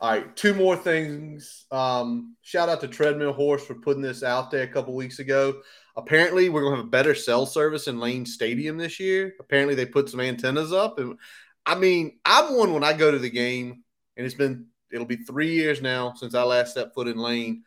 All 0.01 0.11
right, 0.11 0.35
two 0.35 0.53
more 0.53 0.75
things. 0.75 1.65
Um, 1.71 2.35
shout 2.41 2.67
out 2.67 2.81
to 2.81 2.87
Treadmill 2.87 3.31
Horse 3.31 3.65
for 3.65 3.75
putting 3.75 4.01
this 4.01 4.23
out 4.23 4.51
there 4.51 4.63
a 4.63 4.67
couple 4.67 4.93
weeks 4.93 5.19
ago. 5.19 5.61
Apparently, 5.97 6.49
we're 6.49 6.63
gonna 6.63 6.75
have 6.77 6.85
a 6.85 6.89
better 6.89 7.15
cell 7.15 7.45
service 7.45 7.87
in 7.87 7.99
Lane 7.99 8.25
Stadium 8.25 8.77
this 8.77 8.99
year. 8.99 9.33
Apparently, 9.39 9.75
they 9.75 9.85
put 9.85 10.09
some 10.09 10.19
antennas 10.19 10.73
up, 10.73 10.99
and 10.99 11.17
I 11.65 11.75
mean, 11.75 12.19
I'm 12.25 12.55
one 12.55 12.73
when 12.73 12.83
I 12.83 12.93
go 12.93 13.11
to 13.11 13.19
the 13.19 13.29
game, 13.29 13.83
and 14.17 14.25
it's 14.25 14.35
been 14.35 14.67
it'll 14.91 15.05
be 15.05 15.17
three 15.17 15.53
years 15.53 15.81
now 15.81 16.13
since 16.13 16.35
I 16.35 16.43
last 16.43 16.71
stepped 16.71 16.93
foot 16.93 17.07
in 17.07 17.17
Lane. 17.17 17.63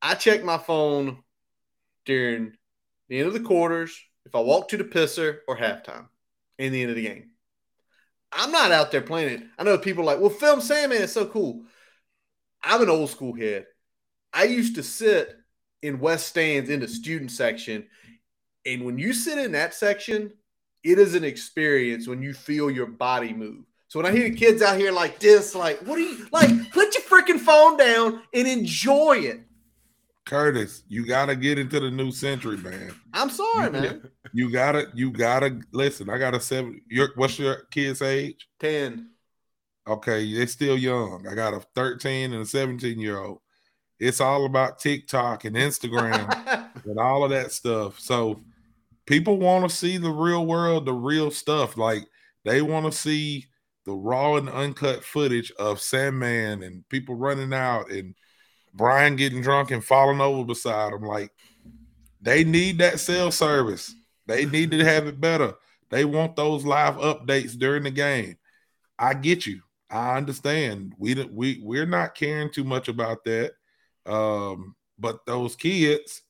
I 0.00 0.14
check 0.14 0.42
my 0.42 0.58
phone 0.58 1.22
during 2.04 2.52
the 3.08 3.18
end 3.18 3.28
of 3.28 3.34
the 3.34 3.40
quarters, 3.40 3.98
if 4.24 4.34
I 4.34 4.40
walk 4.40 4.68
to 4.68 4.76
the 4.76 4.84
pisser 4.84 5.38
or 5.46 5.56
halftime 5.56 6.08
in 6.58 6.72
the 6.72 6.82
end 6.82 6.90
of 6.90 6.96
the 6.96 7.02
game. 7.02 7.30
I'm 8.32 8.52
not 8.52 8.72
out 8.72 8.90
there 8.90 9.02
playing 9.02 9.40
it. 9.40 9.46
I 9.58 9.64
know 9.64 9.78
people 9.78 10.04
like, 10.04 10.20
well, 10.20 10.30
film 10.30 10.60
Sandman 10.60 11.02
is 11.02 11.12
so 11.12 11.26
cool. 11.26 11.64
I'm 12.62 12.82
an 12.82 12.90
old 12.90 13.10
school 13.10 13.34
head. 13.34 13.66
I 14.32 14.44
used 14.44 14.74
to 14.74 14.82
sit 14.82 15.34
in 15.86 16.00
West 16.00 16.26
Stands 16.26 16.70
in 16.70 16.80
the 16.80 16.88
student 16.88 17.30
section. 17.30 17.86
And 18.64 18.84
when 18.84 18.98
you 18.98 19.12
sit 19.12 19.38
in 19.38 19.52
that 19.52 19.74
section, 19.74 20.32
it 20.82 20.98
is 20.98 21.14
an 21.14 21.24
experience 21.24 22.08
when 22.08 22.22
you 22.22 22.34
feel 22.34 22.70
your 22.70 22.86
body 22.86 23.32
move. 23.32 23.64
So 23.88 24.00
when 24.00 24.06
I 24.06 24.16
hear 24.16 24.30
kids 24.30 24.62
out 24.62 24.78
here 24.78 24.90
like 24.90 25.20
this, 25.20 25.54
like, 25.54 25.78
what 25.80 25.96
do 25.96 26.02
you 26.02 26.26
like? 26.32 26.48
Put 26.72 26.94
your 26.94 27.04
freaking 27.04 27.38
phone 27.38 27.76
down 27.76 28.22
and 28.34 28.48
enjoy 28.48 29.18
it. 29.18 29.40
Curtis, 30.24 30.82
you 30.88 31.06
gotta 31.06 31.36
get 31.36 31.56
into 31.56 31.78
the 31.78 31.90
new 31.90 32.10
century, 32.10 32.56
man. 32.56 32.92
I'm 33.12 33.30
sorry, 33.30 33.70
man. 33.70 34.10
You 34.32 34.50
gotta, 34.50 34.88
you 34.92 35.12
gotta 35.12 35.60
listen. 35.72 36.10
I 36.10 36.18
got 36.18 36.34
a 36.34 36.40
seven. 36.40 36.82
Your 36.90 37.10
what's 37.14 37.38
your 37.38 37.62
kid's 37.70 38.02
age? 38.02 38.46
Ten. 38.60 39.10
Okay, 39.88 40.34
they're 40.34 40.48
still 40.48 40.76
young. 40.76 41.26
I 41.26 41.34
got 41.34 41.54
a 41.54 41.60
13 41.74 42.32
and 42.32 42.42
a 42.42 42.46
17 42.46 42.98
year 42.98 43.18
old. 43.18 43.38
It's 43.98 44.20
all 44.20 44.44
about 44.44 44.78
TikTok 44.78 45.44
and 45.44 45.56
Instagram 45.56 46.74
and 46.84 46.98
all 46.98 47.24
of 47.24 47.30
that 47.30 47.52
stuff. 47.52 47.98
So 47.98 48.40
people 49.06 49.38
want 49.38 49.68
to 49.68 49.74
see 49.74 49.96
the 49.96 50.10
real 50.10 50.44
world, 50.44 50.84
the 50.84 50.92
real 50.92 51.30
stuff. 51.30 51.76
Like 51.76 52.04
they 52.44 52.62
want 52.62 52.86
to 52.86 52.92
see 52.92 53.46
the 53.84 53.92
raw 53.92 54.34
and 54.34 54.48
uncut 54.50 55.04
footage 55.04 55.52
of 55.52 55.80
Sandman 55.80 56.62
and 56.62 56.86
people 56.88 57.14
running 57.14 57.54
out 57.54 57.90
and 57.90 58.14
Brian 58.74 59.16
getting 59.16 59.40
drunk 59.40 59.70
and 59.70 59.82
falling 59.82 60.20
over 60.20 60.44
beside 60.44 60.92
him. 60.92 61.02
Like 61.02 61.30
they 62.20 62.44
need 62.44 62.78
that 62.78 63.00
cell 63.00 63.30
service. 63.30 63.94
They 64.26 64.44
need 64.44 64.72
to 64.72 64.84
have 64.84 65.06
it 65.06 65.20
better. 65.20 65.54
They 65.88 66.04
want 66.04 66.36
those 66.36 66.64
live 66.64 66.96
updates 66.96 67.56
during 67.56 67.84
the 67.84 67.90
game. 67.90 68.36
I 68.98 69.14
get 69.14 69.46
you. 69.46 69.60
I 69.88 70.16
understand. 70.16 70.94
We 70.98 71.14
we 71.14 71.60
we're 71.62 71.86
not 71.86 72.16
caring 72.16 72.50
too 72.50 72.64
much 72.64 72.88
about 72.88 73.24
that. 73.24 73.52
Um, 74.06 74.76
but 74.98 75.26
those 75.26 75.56
kids, 75.56 76.22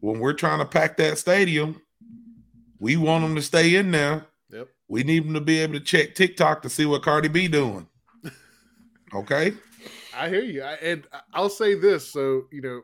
when 0.00 0.18
we're 0.18 0.32
trying 0.32 0.58
to 0.60 0.64
pack 0.64 0.96
that 0.96 1.18
stadium, 1.18 1.80
We 2.78 2.96
want 2.96 3.22
them 3.22 3.34
to 3.36 3.42
stay 3.42 3.76
in 3.76 3.90
there. 3.90 4.26
Yep. 4.50 4.68
We 4.88 5.04
need 5.04 5.24
them 5.26 5.34
to 5.34 5.40
be 5.40 5.58
able 5.60 5.74
to 5.74 5.80
check 5.80 6.14
TikTok 6.14 6.62
to 6.62 6.70
see 6.70 6.86
what 6.86 7.02
Cardi 7.02 7.28
B 7.28 7.48
doing. 7.48 7.86
Okay. 9.14 9.52
I 10.16 10.28
hear 10.28 10.42
you, 10.42 10.62
I, 10.62 10.74
and 10.74 11.06
I'll 11.32 11.48
say 11.48 11.74
this: 11.74 12.08
so 12.08 12.44
you 12.52 12.60
know, 12.60 12.82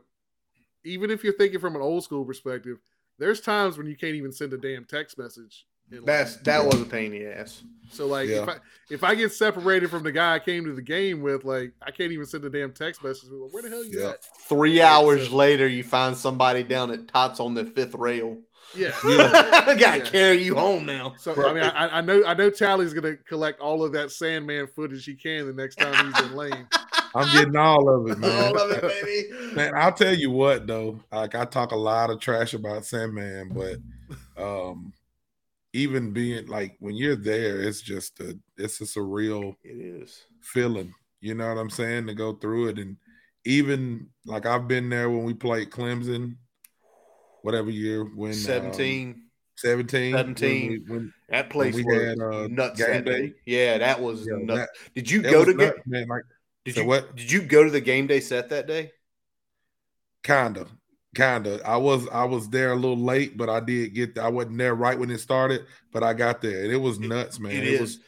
even 0.83 1.11
if 1.11 1.23
you're 1.23 1.37
thinking 1.37 1.59
from 1.59 1.75
an 1.75 1.81
old 1.81 2.03
school 2.03 2.25
perspective, 2.25 2.79
there's 3.19 3.39
times 3.39 3.77
when 3.77 3.87
you 3.87 3.95
can't 3.95 4.15
even 4.15 4.31
send 4.31 4.53
a 4.53 4.57
damn 4.57 4.83
text 4.85 5.17
message. 5.17 5.66
In 5.91 6.03
That's 6.05 6.35
line. 6.35 6.43
that 6.43 6.65
was 6.65 6.81
a 6.81 6.85
pain 6.85 7.13
in 7.13 7.23
the 7.23 7.37
ass. 7.39 7.63
so 7.91 8.07
like 8.07 8.27
Yeah. 8.27 8.43
if 8.43 8.49
I 8.49 8.55
if 8.89 9.03
I 9.03 9.15
get 9.15 9.31
separated 9.33 9.89
from 9.89 10.03
the 10.03 10.11
guy 10.11 10.35
I 10.35 10.39
came 10.39 10.63
to 10.65 10.73
the 10.73 10.81
game 10.81 11.21
with, 11.21 11.43
like 11.45 11.71
I 11.81 11.91
can't 11.91 12.11
even 12.11 12.25
send 12.25 12.43
a 12.45 12.49
damn 12.49 12.71
text 12.73 13.03
message. 13.03 13.29
Like, 13.29 13.53
Where 13.53 13.63
the 13.63 13.69
hell 13.69 13.83
you 13.85 14.01
Yeah. 14.01 14.09
at? 14.09 14.23
Three 14.47 14.81
hours 14.81 15.31
later, 15.31 15.67
you 15.67 15.83
find 15.83 16.15
somebody 16.15 16.63
down 16.63 16.91
at 16.91 17.07
Tots 17.07 17.39
on 17.39 17.53
the 17.53 17.65
fifth 17.65 17.95
rail. 17.95 18.37
Yeah. 18.75 18.91
I 19.03 19.75
gotta 19.79 19.99
Yeah. 19.99 20.09
carry 20.09 20.43
you 20.43 20.55
home 20.55 20.85
now. 20.85 21.15
So 21.17 21.33
I 21.47 21.53
mean, 21.53 21.63
I, 21.63 21.97
I 21.99 22.01
know 22.01 22.23
I 22.25 22.33
know 22.33 22.49
Talley's 22.49 22.93
gonna 22.93 23.15
collect 23.15 23.59
all 23.61 23.83
of 23.83 23.93
that 23.93 24.11
Sandman 24.11 24.67
footage 24.67 25.05
he 25.05 25.15
can 25.15 25.47
the 25.47 25.53
next 25.53 25.75
time 25.77 26.11
he's 26.13 26.21
in 26.25 26.35
lane. 26.35 26.67
I'm 27.15 27.31
getting 27.33 27.55
all 27.55 27.87
of 27.89 28.11
it, 28.11 28.19
man. 28.19 28.47
All 28.55 28.59
of 28.61 28.71
it, 28.71 28.81
baby. 28.81 29.55
Man, 29.55 29.73
I'll 29.75 29.93
tell 29.93 30.13
you 30.13 30.29
what 30.31 30.67
though. 30.67 30.99
Like 31.11 31.33
I 31.35 31.45
talk 31.45 31.71
a 31.71 31.75
lot 31.77 32.09
of 32.09 32.19
trash 32.19 32.53
about 32.53 32.85
Sandman, 32.85 33.49
but 33.53 33.77
um 34.41 34.91
even 35.77 36.11
being 36.11 36.47
like 36.47 36.75
when 36.79 36.95
you're 36.95 37.15
there, 37.15 37.61
it's 37.61 37.81
just 37.81 38.19
a 38.19 38.37
it's 38.57 38.79
just 38.79 38.97
a 38.97 38.99
surreal 38.99 39.53
It 39.63 39.77
is. 39.79 40.25
feeling. 40.41 40.91
You 41.21 41.35
know 41.35 41.47
what 41.47 41.59
I'm 41.59 41.69
saying? 41.69 42.07
To 42.07 42.15
go 42.15 42.33
through 42.33 42.69
it. 42.69 42.79
And 42.79 42.97
even 43.45 44.09
like 44.25 44.47
I've 44.47 44.67
been 44.67 44.89
there 44.89 45.09
when 45.09 45.23
we 45.23 45.35
played 45.35 45.69
Clemson, 45.69 46.37
whatever 47.43 47.69
year 47.69 48.03
when 48.03 48.31
um, 48.31 48.35
17. 48.37 49.23
17. 49.55 50.13
17. 50.13 50.49
When 50.49 50.69
we- 50.71 50.79
when- 50.87 51.13
that 51.29 51.49
place 51.49 51.75
we 51.75 51.83
was 51.83 52.03
had, 52.03 52.19
uh, 52.21 52.47
nuts 52.47 52.79
game 52.79 52.87
that 52.89 53.05
day. 53.05 53.27
day. 53.27 53.33
Yeah, 53.45 53.77
that 53.77 54.01
was 54.01 54.25
yeah, 54.25 54.37
nuts. 54.39 54.59
that- 54.61 54.93
did 54.95 55.11
you 55.11 55.21
go 55.21 55.45
to 55.45 55.53
get 55.53 55.75
nuts, 55.75 55.87
man. 55.87 56.07
Like 56.07 56.23
did 56.65 56.75
Say 56.75 56.81
you 56.81 56.87
what? 56.87 57.15
did 57.15 57.31
you 57.31 57.41
go 57.43 57.63
to 57.63 57.69
the 57.69 57.81
game 57.81 58.07
day 58.07 58.19
set 58.19 58.49
that 58.49 58.65
day? 58.67 58.91
Kinda, 60.23 60.67
kinda. 61.15 61.61
I 61.65 61.77
was 61.77 62.07
I 62.09 62.25
was 62.25 62.49
there 62.49 62.71
a 62.71 62.75
little 62.75 62.97
late, 62.97 63.37
but 63.37 63.49
I 63.49 63.59
did 63.59 63.93
get 63.93 64.15
there. 64.15 64.25
I 64.25 64.29
wasn't 64.29 64.57
there 64.57 64.75
right 64.75 64.97
when 64.97 65.09
it 65.11 65.19
started, 65.19 65.65
but 65.91 66.03
I 66.03 66.13
got 66.13 66.41
there, 66.41 66.63
and 66.63 66.71
it 66.71 66.77
was 66.77 66.99
nuts, 66.99 67.39
man. 67.39 67.51
it 67.51 67.67
It, 67.67 67.81
was, 67.81 67.99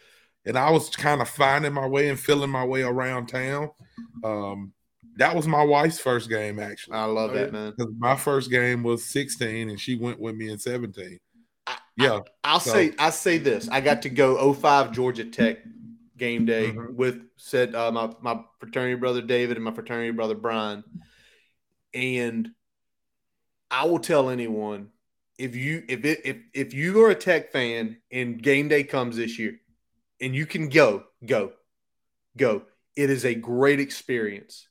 and 0.45 0.57
I 0.57 0.71
was 0.71 0.89
kind 0.89 1.21
of 1.21 1.29
finding 1.29 1.73
my 1.73 1.87
way 1.87 2.09
and 2.09 2.19
feeling 2.19 2.49
my 2.49 2.65
way 2.65 2.81
around 2.83 3.27
town. 3.27 3.69
Um, 4.23 4.73
that 5.17 5.35
was 5.35 5.47
my 5.47 5.63
wife's 5.63 5.99
first 5.99 6.29
game 6.29 6.59
actually. 6.59 6.95
I 6.95 7.05
love 7.05 7.31
Oh, 7.31 7.33
that, 7.33 7.51
man. 7.51 7.73
Because 7.77 7.93
my 7.97 8.15
first 8.15 8.49
game 8.49 8.83
was 8.83 9.03
16, 9.05 9.69
and 9.69 9.79
she 9.79 9.95
went 9.97 10.19
with 10.19 10.35
me 10.35 10.49
in 10.49 10.57
17. 10.59 11.17
Yeah, 11.97 12.21
I'll 12.43 12.61
So- 12.61 12.71
say 12.71 12.93
I 12.97 13.09
say 13.09 13.37
this. 13.37 13.67
I 13.69 13.81
got 13.81 14.01
to 14.03 14.09
go 14.09 14.37
05 14.53 14.91
Georgia 14.93 15.25
Tech 15.25 15.57
game 16.17 16.45
day 16.45 16.71
Mhm. 16.71 16.93
with 16.95 17.21
said 17.37 17.75
uh, 17.75 17.91
my 17.91 18.09
my 18.21 18.41
fraternity 18.59 18.95
brother 18.95 19.21
David 19.21 19.57
and 19.57 19.63
my 19.65 19.73
fraternity 19.73 20.11
brother 20.11 20.35
Brian, 20.35 20.83
and 21.93 22.49
I 23.71 23.85
will 23.85 23.99
tell 23.99 24.29
anyone 24.29 24.89
if 25.37 25.55
you 25.55 25.83
if 25.87 26.05
it 26.05 26.21
if 26.25 26.37
if 26.53 26.73
you 26.73 27.03
are 27.03 27.09
a 27.11 27.15
Tech 27.15 27.51
fan 27.51 27.97
and 28.11 28.41
game 28.41 28.67
day 28.67 28.83
comes 28.83 29.15
this 29.17 29.39
year, 29.39 29.59
and 30.21 30.35
you 30.35 30.45
can 30.45 30.69
go 30.69 31.05
go 31.25 31.53
go, 32.37 32.63
it 32.95 33.09
is 33.09 33.25
a 33.25 33.35
great 33.35 33.79
experience. 33.79 34.67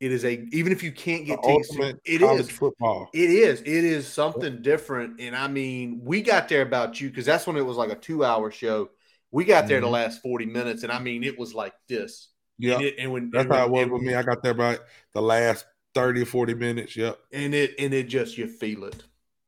It 0.00 0.12
is 0.12 0.24
a 0.24 0.32
even 0.52 0.72
if 0.72 0.82
you 0.82 0.92
can't 0.92 1.26
the 1.26 1.34
get 1.34 1.42
tickets, 1.42 1.70
to- 1.70 1.84
ultimate 1.84 2.00
it 2.04 2.22
is 2.22 2.50
football. 2.50 3.10
it 3.12 3.30
is. 3.30 3.60
It 3.62 3.68
is 3.68 4.08
something 4.08 4.62
different. 4.62 5.20
And 5.20 5.36
I 5.36 5.48
mean, 5.48 6.00
we 6.04 6.22
got 6.22 6.48
there 6.48 6.62
about 6.62 7.00
you 7.00 7.10
because 7.10 7.26
that's 7.26 7.46
when 7.46 7.56
it 7.56 7.66
was 7.66 7.76
like 7.76 7.90
a 7.90 7.94
two 7.96 8.24
hour 8.24 8.50
show. 8.50 8.90
We 9.30 9.44
got 9.44 9.68
there 9.68 9.80
the 9.80 9.86
Mhm. 9.86 9.90
last 9.90 10.22
40 10.22 10.46
minutes. 10.46 10.82
And 10.82 10.92
I 10.92 10.98
mean, 10.98 11.24
it 11.24 11.38
was 11.38 11.54
like 11.54 11.74
this. 11.88 12.28
Yeah, 12.58 12.74
And, 12.76 12.82
it, 12.82 12.94
and 12.98 13.12
when 13.12 13.30
that's 13.32 13.46
and 13.46 13.50
how 13.50 13.64
it 13.66 13.70
was 13.70 13.88
with 13.90 14.02
me. 14.02 14.14
I 14.14 14.22
got 14.22 14.42
there 14.42 14.54
by 14.54 14.78
the 15.14 15.22
last 15.22 15.66
30 15.94 16.22
or 16.22 16.26
40 16.26 16.54
minutes. 16.54 16.96
Yep. 16.96 17.18
And 17.32 17.54
it 17.54 17.74
and 17.78 17.92
it 17.94 18.08
just 18.08 18.38
you 18.38 18.46
feel 18.48 18.84
it. 18.84 19.02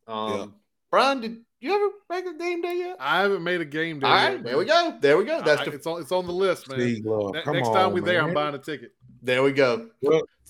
Um 0.06 0.30
Yeah. 0.32 0.46
Brian, 0.90 1.20
did 1.20 1.38
you 1.60 1.74
ever 1.74 1.88
make 2.10 2.26
a 2.26 2.38
game 2.38 2.60
day 2.62 2.76
yet? 2.78 2.96
I 3.00 3.22
haven't 3.22 3.42
made 3.42 3.60
a 3.60 3.64
game 3.64 3.98
day. 3.98 4.06
All 4.06 4.14
yet, 4.16 4.34
right, 4.34 4.44
there 4.44 4.58
we 4.58 4.64
go. 4.64 4.98
There 5.00 5.16
we 5.18 5.24
go. 5.24 5.42
That's 5.42 5.62
I- 5.62 5.64
the 5.64 5.72
it's 5.72 5.86
on 5.86 6.00
it's 6.00 6.12
on 6.12 6.26
the 6.26 6.32
list, 6.32 6.68
man. 6.68 6.78
Steve 6.78 7.04
Love. 7.06 7.34
Ne- 7.34 7.42
Come 7.42 7.54
next 7.54 7.68
on, 7.68 7.74
time 7.74 7.92
we're 7.92 8.00
there, 8.02 8.22
I'm 8.22 8.34
buying 8.34 8.54
a 8.54 8.58
ticket. 8.58 8.92
there 9.22 9.42
we 9.42 9.52
go. 9.52 9.88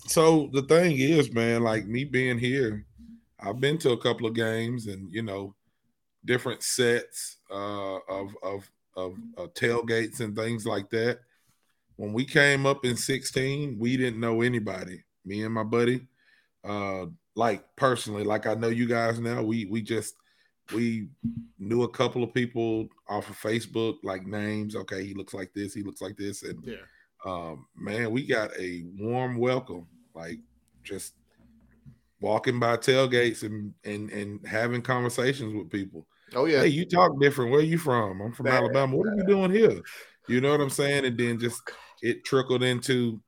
So 0.06 0.50
the 0.52 0.62
thing 0.62 0.98
is, 0.98 1.32
man, 1.32 1.62
like 1.62 1.86
me 1.86 2.04
being 2.04 2.38
here, 2.38 2.84
I've 3.40 3.58
been 3.60 3.78
to 3.78 3.92
a 3.92 3.96
couple 3.98 4.26
of 4.26 4.34
games 4.34 4.86
and 4.86 5.10
you 5.12 5.22
know, 5.22 5.54
different 6.24 6.62
sets 6.62 7.38
uh, 7.50 7.96
of 8.08 8.34
of 8.42 8.70
of 8.96 9.16
uh, 9.38 9.46
tailgates 9.54 10.20
and 10.20 10.36
things 10.36 10.66
like 10.66 10.90
that. 10.90 11.20
When 11.96 12.12
we 12.12 12.24
came 12.24 12.66
up 12.66 12.84
in 12.84 12.96
16, 12.96 13.76
we 13.78 13.96
didn't 13.96 14.20
know 14.20 14.42
anybody. 14.42 15.04
Me 15.24 15.42
and 15.44 15.54
my 15.54 15.62
buddy, 15.64 16.06
uh, 16.64 17.06
like 17.34 17.64
personally, 17.76 18.24
like 18.24 18.46
I 18.46 18.54
know 18.54 18.68
you 18.68 18.86
guys 18.86 19.18
now. 19.18 19.42
We 19.42 19.64
we 19.66 19.82
just 19.82 20.14
we 20.72 21.08
knew 21.58 21.82
a 21.82 21.88
couple 21.88 22.22
of 22.22 22.32
people 22.32 22.88
off 23.08 23.28
of 23.28 23.36
Facebook, 23.38 23.96
like 24.02 24.26
names. 24.26 24.76
Okay, 24.76 25.04
he 25.04 25.14
looks 25.14 25.34
like 25.34 25.52
this. 25.54 25.74
He 25.74 25.82
looks 25.82 26.00
like 26.00 26.16
this, 26.16 26.42
and 26.42 26.62
Yeah. 26.64 26.76
um, 27.24 27.66
man, 27.76 28.10
we 28.10 28.26
got 28.26 28.50
a 28.58 28.84
warm 28.98 29.36
welcome. 29.38 29.86
Like 30.14 30.38
just 30.82 31.14
walking 32.20 32.58
by 32.60 32.76
tailgates 32.76 33.42
and 33.42 33.74
and 33.84 34.10
and 34.10 34.46
having 34.46 34.82
conversations 34.82 35.54
with 35.54 35.70
people. 35.70 36.06
Oh 36.34 36.46
yeah. 36.46 36.60
Hey, 36.60 36.68
you 36.68 36.86
talk 36.86 37.18
different. 37.20 37.50
Where 37.50 37.60
are 37.60 37.64
you 37.64 37.78
from? 37.78 38.20
I'm 38.20 38.32
from. 38.32 38.46
Alabama. 38.46 38.96
What 38.96 39.08
are 39.08 39.16
you 39.16 39.26
doing 39.26 39.50
here? 39.50 39.80
You 40.28 40.40
know 40.40 40.50
what 40.50 40.60
I'm 40.60 40.70
saying? 40.70 41.04
And 41.04 41.18
then 41.18 41.38
just 41.38 41.60
it 42.02 42.24
trickled 42.24 42.62
into 42.62 43.20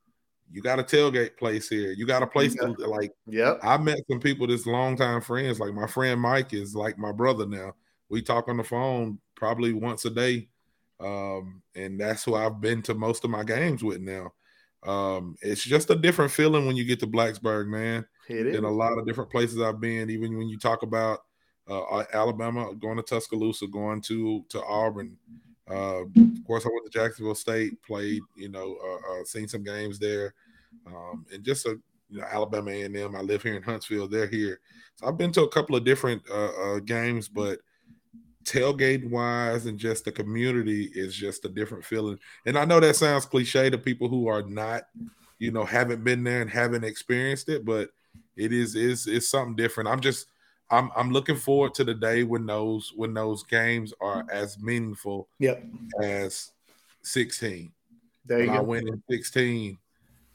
you 0.51 0.63
got 0.63 0.79
a 0.79 0.83
tailgate 0.83 1.37
place 1.37 1.69
here. 1.69 1.93
You 1.93 2.07
got 2.07 2.23
a 2.23 2.27
place 2.27 2.55
to 2.55 2.69
like 2.87 3.13
Yep. 3.27 3.61
I 3.63 3.77
met 3.79 3.99
some 4.11 4.21
people 4.21 4.47
that's 4.47 4.67
longtime 4.67 5.21
friends. 5.21 5.61
Like 5.61 5.75
my 5.75 5.87
friend 5.87 6.21
Mike 6.21 6.53
is 6.53 6.75
like 6.75 6.99
my 6.99 7.13
brother 7.13 7.47
now. 7.47 7.75
We 8.09 8.23
talk 8.23 8.49
on 8.49 8.57
the 8.57 8.65
phone 8.65 9.19
probably 9.35 9.73
once 9.73 10.05
a 10.05 10.11
day. 10.11 10.49
Um, 11.01 11.63
and 11.75 12.01
that's 12.01 12.25
who 12.25 12.35
I've 12.35 12.61
been 12.61 12.83
to 12.83 12.95
most 12.95 13.25
of 13.25 13.31
my 13.31 13.45
games 13.45 13.85
with 13.85 14.01
now. 14.01 14.33
Um, 14.87 15.37
it's 15.43 15.65
just 15.65 15.91
a 15.91 15.97
different 15.97 16.31
feeling 16.31 16.67
when 16.67 16.77
you 16.77 16.85
get 16.85 17.01
to 17.01 17.07
Blacksburg, 17.07 17.67
man. 17.67 18.07
It 18.29 18.47
is. 18.47 18.57
In 18.57 18.65
a 18.65 18.71
lot 18.71 18.99
of 18.99 19.07
different 19.07 19.31
places 19.31 19.61
I've 19.61 19.81
been, 19.81 20.11
even 20.11 20.39
when 20.39 20.49
you 20.49 20.59
talk 20.59 20.83
about 20.83 21.21
uh, 21.69 22.05
Alabama, 22.13 22.73
going 22.75 22.97
to 22.97 23.03
Tuscaloosa, 23.03 23.67
going 23.67 24.01
to 24.03 24.45
to 24.49 24.63
Auburn. 24.63 25.17
Uh, 25.71 26.03
of 26.03 26.45
course, 26.47 26.65
I 26.65 26.69
went 26.69 26.91
to 26.91 26.99
Jacksonville 26.99 27.35
State, 27.35 27.83
played, 27.83 28.23
you 28.37 28.49
know, 28.49 28.77
uh, 28.85 29.21
uh, 29.21 29.25
seen 29.25 29.49
some 29.49 29.65
games 29.65 29.99
there, 29.99 30.35
um, 30.87 31.27
and 31.33 31.43
just 31.43 31.67
a 31.67 31.79
you 32.09 32.21
know, 32.21 32.25
Alabama 32.25 32.71
A 32.71 32.83
and 32.83 32.97
M. 32.97 33.17
I 33.17 33.21
live 33.21 33.43
here 33.43 33.57
in 33.57 33.63
Huntsville; 33.63 34.07
they're 34.07 34.29
here, 34.29 34.61
so 34.95 35.07
I've 35.07 35.19
been 35.19 35.33
to 35.33 35.43
a 35.43 35.49
couple 35.49 35.75
of 35.75 35.85
different 35.85 36.23
uh, 36.31 36.75
uh, 36.75 36.79
games, 36.81 37.29
but 37.29 37.59
tailgate 38.47 39.09
wise 39.11 39.67
and 39.67 39.79
just 39.79 40.05
the 40.05 40.13
community 40.13 40.89
is 40.95 41.15
just 41.15 41.45
a 41.45 41.49
different 41.49 41.85
feeling. 41.85 42.19
And 42.47 42.57
I 42.57 42.65
know 42.65 42.79
that 42.79 42.95
sounds 42.95 43.27
cliche 43.27 43.69
to 43.71 43.77
people 43.77 44.09
who 44.09 44.29
are 44.29 44.43
not, 44.43 44.85
you 45.41 45.51
know, 45.51 45.65
haven't 45.65 46.05
been 46.05 46.23
there 46.23 46.43
and 46.43 46.51
haven't 46.51 46.85
experienced 46.85 47.49
it, 47.49 47.65
but 47.65 47.91
it 48.37 48.53
is 48.53 48.77
is 48.77 49.07
is 49.07 49.29
something 49.29 49.57
different. 49.57 49.89
I'm 49.89 50.01
just 50.01 50.29
I'm 50.71 50.91
I'm 50.97 51.11
looking 51.13 51.37
forward 51.37 51.75
to 51.75 51.85
the 51.85 51.95
day 51.95 52.25
when 52.25 52.47
those 52.47 52.93
when 52.97 53.15
those 53.15 53.43
games 53.45 53.93
are 54.01 54.25
as 54.31 54.59
meaningful 54.61 55.29
Yep. 55.39 55.65
as 56.03 56.51
16. 57.03 57.73
There 58.25 58.41
you 58.41 58.47
When 58.49 58.55
I 58.57 58.59
go. 58.59 58.65
went 58.65 58.89
in 58.89 59.03
16, 59.09 59.79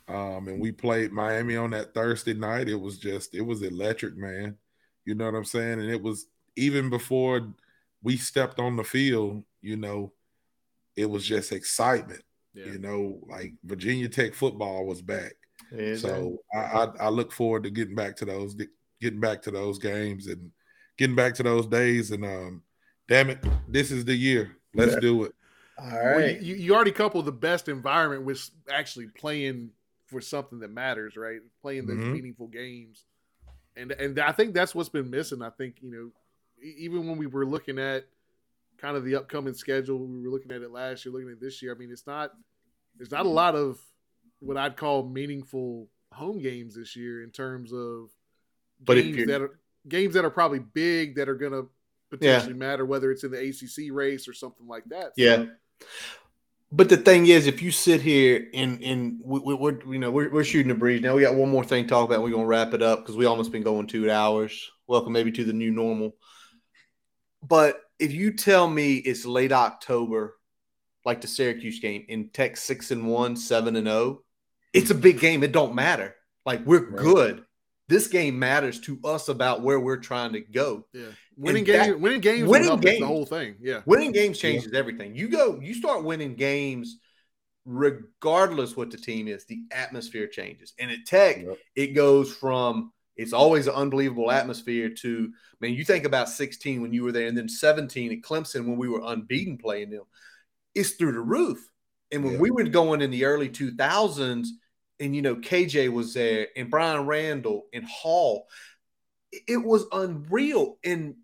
um, 0.08 0.48
and 0.48 0.62
we 0.62 0.72
played 0.72 1.12
Miami 1.12 1.56
on 1.58 1.72
that 1.72 1.94
Thursday 1.94 2.34
night, 2.34 2.70
it 2.70 2.80
was 2.80 2.98
just 2.98 3.36
it 3.36 3.41
was 3.41 3.62
electric, 3.62 4.16
man. 4.16 4.58
You 5.06 5.16
know 5.16 5.26
what 5.26 5.36
I'm 5.36 5.45
saying? 5.45 5.80
And 5.82 5.90
it 5.90 6.02
was 6.02 6.28
even 6.56 6.90
before 6.90 7.53
we 8.03 8.18
stepped 8.18 8.60
on 8.60 8.76
the 8.78 8.84
field, 8.84 9.44
you 9.62 9.76
know, 9.78 10.14
it 10.95 11.06
was 11.10 11.26
just 11.26 11.52
excitement. 11.52 12.24
Yeah. 12.53 12.66
You 12.68 12.80
know, 12.80 13.20
like 13.30 13.53
Virginia 13.64 14.10
Tech 14.10 14.34
football 14.34 14.86
was 14.86 15.02
back. 15.02 15.34
There 15.72 15.82
you 15.82 15.94
go. 15.94 15.98
So 15.98 16.38
I, 16.53 16.58
I 16.60 16.86
I 17.02 17.10
look 17.10 17.32
forward 17.32 17.64
to 17.64 17.70
getting 17.70 17.95
back 17.95 18.16
to 18.18 18.26
those 18.26 18.56
getting 19.02 19.19
back 19.19 19.41
to 19.41 19.52
those 19.52 19.80
games 19.80 20.28
and 20.28 20.52
getting 20.98 21.15
back 21.15 21.34
to 21.36 21.44
those 21.44 21.68
days. 21.68 22.11
And 22.11 22.23
um, 22.23 22.61
damn 23.07 23.30
it, 23.32 23.44
this 23.68 23.91
is 23.91 24.06
the 24.06 24.15
year. 24.15 24.56
Let's 24.73 24.95
do 24.98 25.26
it. 25.26 25.34
All 25.78 25.90
Well, 25.90 26.30
you, 26.30 26.56
you 26.56 26.76
already 26.76 26.91
couple 26.91 27.22
the 27.23 27.32
best 27.32 27.68
environment 27.68 28.23
with 28.23 28.49
actually 28.72 29.07
playing 29.07 29.72
for 30.06 30.22
something 30.22 30.60
that 30.60 30.72
matters, 30.72 31.18
right? 31.18 31.40
Playing 31.61 31.88
those 31.88 31.98
Mhm. 31.98 32.14
meaningful 32.14 32.48
games, 32.48 33.06
and 33.76 33.91
and 33.94 34.19
I 34.19 34.32
think 34.32 34.53
that's 34.53 34.76
what's 34.76 34.90
been 34.90 35.10
missing. 35.10 35.41
I 35.41 35.49
think 35.49 35.78
you 35.82 35.90
know, 35.90 36.11
e- 36.61 36.76
even 36.80 37.07
when 37.07 37.18
we 37.18 37.26
were 37.26 37.45
looking 37.45 37.80
at 37.80 38.06
kind 38.78 38.95
of 38.98 39.03
the 39.06 39.15
upcoming 39.15 39.53
schedule, 39.53 39.98
we 39.99 40.22
were 40.22 40.30
looking 40.30 40.52
at 40.52 40.61
it 40.61 40.72
last 40.72 41.06
year, 41.06 41.14
looking 41.14 41.32
at 41.32 41.40
this 41.40 41.61
year. 41.61 41.73
I 41.73 41.78
mean, 41.78 41.91
it's 41.91 42.06
not 42.06 42.34
there's 42.98 43.11
not 43.11 43.26
a 43.26 43.30
lot 43.30 43.56
of 43.56 43.80
what 44.40 44.57
I'd 44.57 44.76
call 44.78 45.07
meaningful 45.07 45.88
home 46.11 46.40
games 46.40 46.76
this 46.76 46.95
year 46.95 47.23
in 47.23 47.32
terms 47.32 47.72
of 47.73 48.10
But 48.84 48.98
if 48.98 49.06
games 49.06 49.18
you're- 49.18 49.32
that 49.32 49.41
are 49.41 49.60
games 49.88 50.14
that 50.14 50.26
are 50.26 50.30
probably 50.30 50.60
big 50.60 51.16
that 51.16 51.28
are 51.30 51.36
gonna 51.36 51.64
potentially 52.10 52.53
matter, 52.53 52.86
whether 52.86 53.12
it's 53.12 53.24
in 53.24 53.32
the 53.32 53.40
ACC 53.40 53.91
race 53.91 54.28
or 54.28 54.34
something 54.34 54.68
like 54.68 54.84
that. 54.86 55.14
So, 55.18 55.24
Yeah. 55.24 55.45
But 56.74 56.88
the 56.88 56.98
thing 56.98 57.28
is, 57.28 57.48
if 57.48 57.62
you 57.62 57.70
sit 57.72 58.02
here 58.02 58.48
and 58.53 58.82
and 58.82 59.20
we, 59.24 59.40
we, 59.40 59.53
we're 59.56 59.80
you 59.91 59.99
know 59.99 60.10
we're, 60.12 60.30
we're 60.30 60.44
shooting 60.44 60.70
the 60.70 60.76
breeze 60.76 61.02
now, 61.02 61.16
we 61.16 61.22
got 61.22 61.36
one 61.36 61.49
more 61.49 61.64
thing 61.66 61.84
to 61.84 61.90
talk 61.90 62.06
about. 62.06 62.16
And 62.16 62.24
we're 62.24 62.32
gonna 62.32 62.45
wrap 62.45 62.74
it 62.74 62.82
up 62.82 62.99
because 62.99 63.18
we 63.18 63.26
almost 63.26 63.52
been 63.52 63.64
going 63.64 63.88
two 63.88 64.10
hours. 64.10 64.72
Welcome 64.88 65.14
maybe 65.14 65.32
to 65.34 65.44
the 65.44 65.53
new 65.53 65.72
normal. 65.72 66.16
But 67.44 67.82
if 67.99 68.14
you 68.14 68.34
tell 68.34 68.68
me 68.70 68.95
it's 68.95 69.26
late 69.26 69.52
October, 69.52 70.38
like 71.06 71.22
the 71.22 71.28
Syracuse 71.28 71.80
game, 71.80 72.06
in 72.08 72.30
Tech 72.30 72.56
six 72.58 72.91
and 72.91 73.08
one, 73.08 73.36
seven 73.36 73.76
and 73.76 73.88
zero, 73.88 74.24
it's 74.74 74.91
a 74.91 74.95
big 74.95 75.20
game. 75.20 75.44
It 75.44 75.52
don't 75.52 75.76
matter. 75.76 76.16
Like 76.45 76.66
we're 76.66 76.86
Right. 76.90 77.02
good. 77.03 77.45
This 77.91 78.07
game 78.07 78.39
matters 78.39 78.80
to 78.81 78.97
us 79.03 79.27
about 79.27 79.61
where 79.61 79.80
we're 79.80 79.97
trying 79.97 80.31
to 80.31 80.39
go. 80.39 80.85
yeah. 80.93 81.07
Winning 81.35 81.63
games, 81.65 81.95
winning 81.97 82.22
games, 82.22 82.47
winning 82.47 82.69
winning 82.69 82.69
games, 82.80 82.84
games. 82.85 82.99
the 83.01 83.07
whole 83.07 83.26
thing. 83.26 83.55
Yeah, 83.59 83.81
Winning 83.85 84.11
games 84.13 84.38
changes 84.39 84.72
everything. 84.73 85.13
You 85.15 85.27
go, 85.27 85.59
you 85.59 85.73
start 85.73 86.03
winning 86.03 86.35
games, 86.35 86.99
regardless 87.65 88.76
what 88.77 88.91
the 88.91 88.97
team 88.97 89.27
is. 89.27 89.45
The 89.45 89.63
atmosphere 89.72 90.27
changes, 90.27 90.73
and 90.80 90.91
at 90.91 91.05
Tech, 91.05 91.41
Yep. 91.43 91.57
it 91.76 91.88
goes 91.88 92.34
from 92.35 92.93
it's 93.18 93.34
always 93.34 93.68
an 93.68 93.73
unbelievable 93.76 94.31
atmosphere 94.31 94.89
to 95.01 95.31
man. 95.59 95.73
You 95.73 95.84
think 95.84 96.05
about 96.05 96.30
16 96.30 96.81
when 96.81 96.93
you 96.93 97.03
were 97.03 97.11
there, 97.11 97.27
and 97.27 97.38
then 97.38 97.49
17 97.49 98.11
at 98.11 98.22
Clemson 98.22 98.65
when 98.65 98.77
we 98.77 98.88
were 98.88 99.01
unbeaten 99.03 99.57
playing 99.57 99.89
them. 99.89 100.03
It's 100.76 100.91
through 100.91 101.11
the 101.13 101.19
roof. 101.19 101.59
And 102.11 102.23
when 102.23 102.34
Yeah. 102.35 102.39
we 102.39 102.51
were 102.51 102.63
going 102.63 103.01
in 103.01 103.11
the 103.11 103.26
early 103.26 103.49
2000s, 103.49 104.47
and 105.02 105.15
you 105.15 105.22
know 105.22 105.36
KJ 105.36 105.90
was 105.91 106.14
there, 106.14 106.48
and 106.56 106.69
Bryan 106.69 107.06
Randall 107.06 107.65
and 107.73 107.84
Hall, 107.86 108.48
it- 109.48 109.57
was 109.57 109.86
unreal. 109.91 110.78
And 110.84 111.15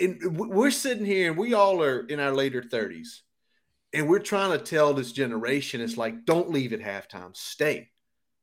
and 0.00 0.36
we're 0.36 0.70
sitting 0.70 1.04
here 1.04 1.30
and 1.30 1.38
we 1.38 1.54
all 1.54 1.82
are 1.82 2.06
in 2.06 2.20
our 2.20 2.32
later 2.32 2.62
30s 2.62 3.22
and 3.92 4.08
we're 4.08 4.20
trying 4.20 4.56
to 4.56 4.64
tell 4.64 4.94
this 4.94 5.10
generation 5.10 5.80
it's 5.80 5.96
like 5.96 6.24
don't 6.24 6.50
leave 6.50 6.72
at 6.72 6.78
halftime. 6.80 7.36
Stay. 7.36 7.88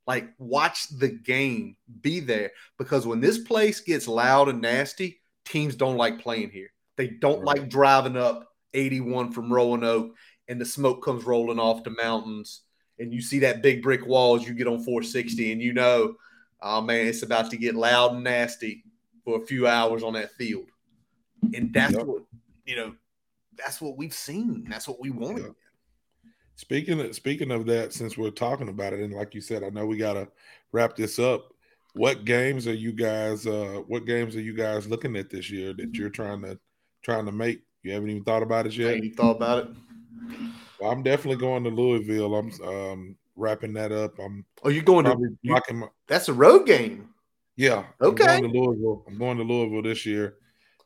Like 0.06 0.30
watch 0.38 0.90
the 0.90 1.08
game. 1.08 1.78
Be 2.02 2.20
there. 2.20 2.52
Because 2.78 3.08
when 3.08 3.22
this 3.22 3.38
place 3.38 3.80
gets 3.80 4.06
loud 4.08 4.50
and 4.50 4.62
nasty 4.62 5.22
teams 5.46 5.76
don't 5.76 5.96
like 5.98 6.20
playing 6.20 6.50
here. 6.50 6.72
They 6.98 7.08
don't 7.08 7.40
Right. 7.40 7.60
like 7.60 7.70
driving 7.70 8.18
up 8.18 8.50
81 8.74 9.32
from 9.32 9.52
roanoke 9.54 10.14
and 10.50 10.60
the 10.60 10.66
smoke 10.66 11.04
comes 11.06 11.24
rolling 11.24 11.60
off 11.60 11.86
the 11.86 11.90
mountains 11.92 12.64
and 13.00 13.14
you 13.14 13.22
see 13.22 13.40
that 13.40 13.62
big 13.62 13.82
brick 13.82 14.06
wall 14.06 14.36
as 14.36 14.48
you 14.48 14.54
get 14.54 14.68
on 14.68 14.78
460 14.84 15.52
and 15.52 15.62
you 15.62 15.74
know 15.74 16.16
oh 16.62 16.82
man 16.82 17.06
it's 17.08 17.24
about 17.24 17.50
to 17.52 17.58
get 17.58 17.76
loud 17.76 18.14
and 18.14 18.24
nasty 18.24 18.84
for 19.24 19.42
a 19.42 19.46
few 19.46 19.68
hours 19.68 20.04
on 20.04 20.14
that 20.14 20.32
field 20.34 20.66
and 21.54 21.74
that's 21.74 21.94
Yep. 21.94 22.06
what 22.06 22.24
you 22.66 22.76
know 22.76 22.96
that's 23.58 23.82
what 23.82 23.98
we've 23.98 24.14
seen 24.14 24.66
that's 24.70 24.88
what 24.88 25.00
we 25.00 25.10
wanted. 25.12 25.54
Speaking 26.58 27.02
of, 27.02 27.14
speaking 27.14 27.52
of 27.52 27.66
that, 27.66 27.92
since 27.92 28.18
we're 28.18 28.30
talking 28.30 28.70
about 28.70 28.94
it, 28.94 29.02
and 29.02 29.14
like 29.14 29.36
you 29.36 29.42
said, 29.42 29.62
I 29.62 29.68
know 29.70 29.86
we 29.86 29.98
gotta 29.98 30.30
wrap 30.72 30.96
this 30.96 31.20
up. 31.20 31.54
What 31.96 32.24
games 32.24 32.66
are 32.66 32.74
you 32.74 32.94
guys? 32.94 33.46
Uh, 33.46 33.82
what 33.88 34.06
games 34.06 34.38
are 34.38 34.42
you 34.42 34.54
guys 34.54 34.88
looking 34.88 35.18
at 35.18 35.30
this 35.30 35.52
year 35.52 35.74
that 35.74 35.96
you're 35.96 36.10
trying 36.10 36.42
to 36.44 36.58
trying 37.02 37.26
to 37.26 37.34
make? 37.34 37.62
You 37.84 37.92
haven't 37.92 38.10
even 38.10 38.24
thought 38.24 38.42
about 38.42 38.68
it 38.68 38.78
yet. 38.78 39.04
you 39.04 39.14
thought 39.14 39.36
about 39.36 39.66
it 39.66 39.68
Well, 40.80 40.92
I'm 40.92 41.04
definitely 41.04 41.40
going 41.40 41.64
to 41.64 41.70
Louisville. 41.70 42.36
I'm 42.36 42.52
um, 42.64 43.16
wrapping 43.36 43.74
that 43.74 43.92
up. 43.92 44.18
I'm 44.20 44.46
oh 44.64 44.70
you're 44.70 44.84
going 44.84 45.06
to 45.06 45.38
you- 45.42 45.58
my. 45.72 45.88
that's 46.08 46.30
a 46.30 46.34
road 46.34 46.66
game 46.66 47.10
Yeah. 47.56 47.86
Okay. 48.02 48.26
I'm 48.26 48.42
going 48.42 48.54
to 48.54 48.60
Louisville. 48.60 49.04
I'm 49.08 49.18
going 49.18 49.38
to 49.38 49.44
Louisville 49.44 49.84
this 49.84 50.06
year. 50.06 50.36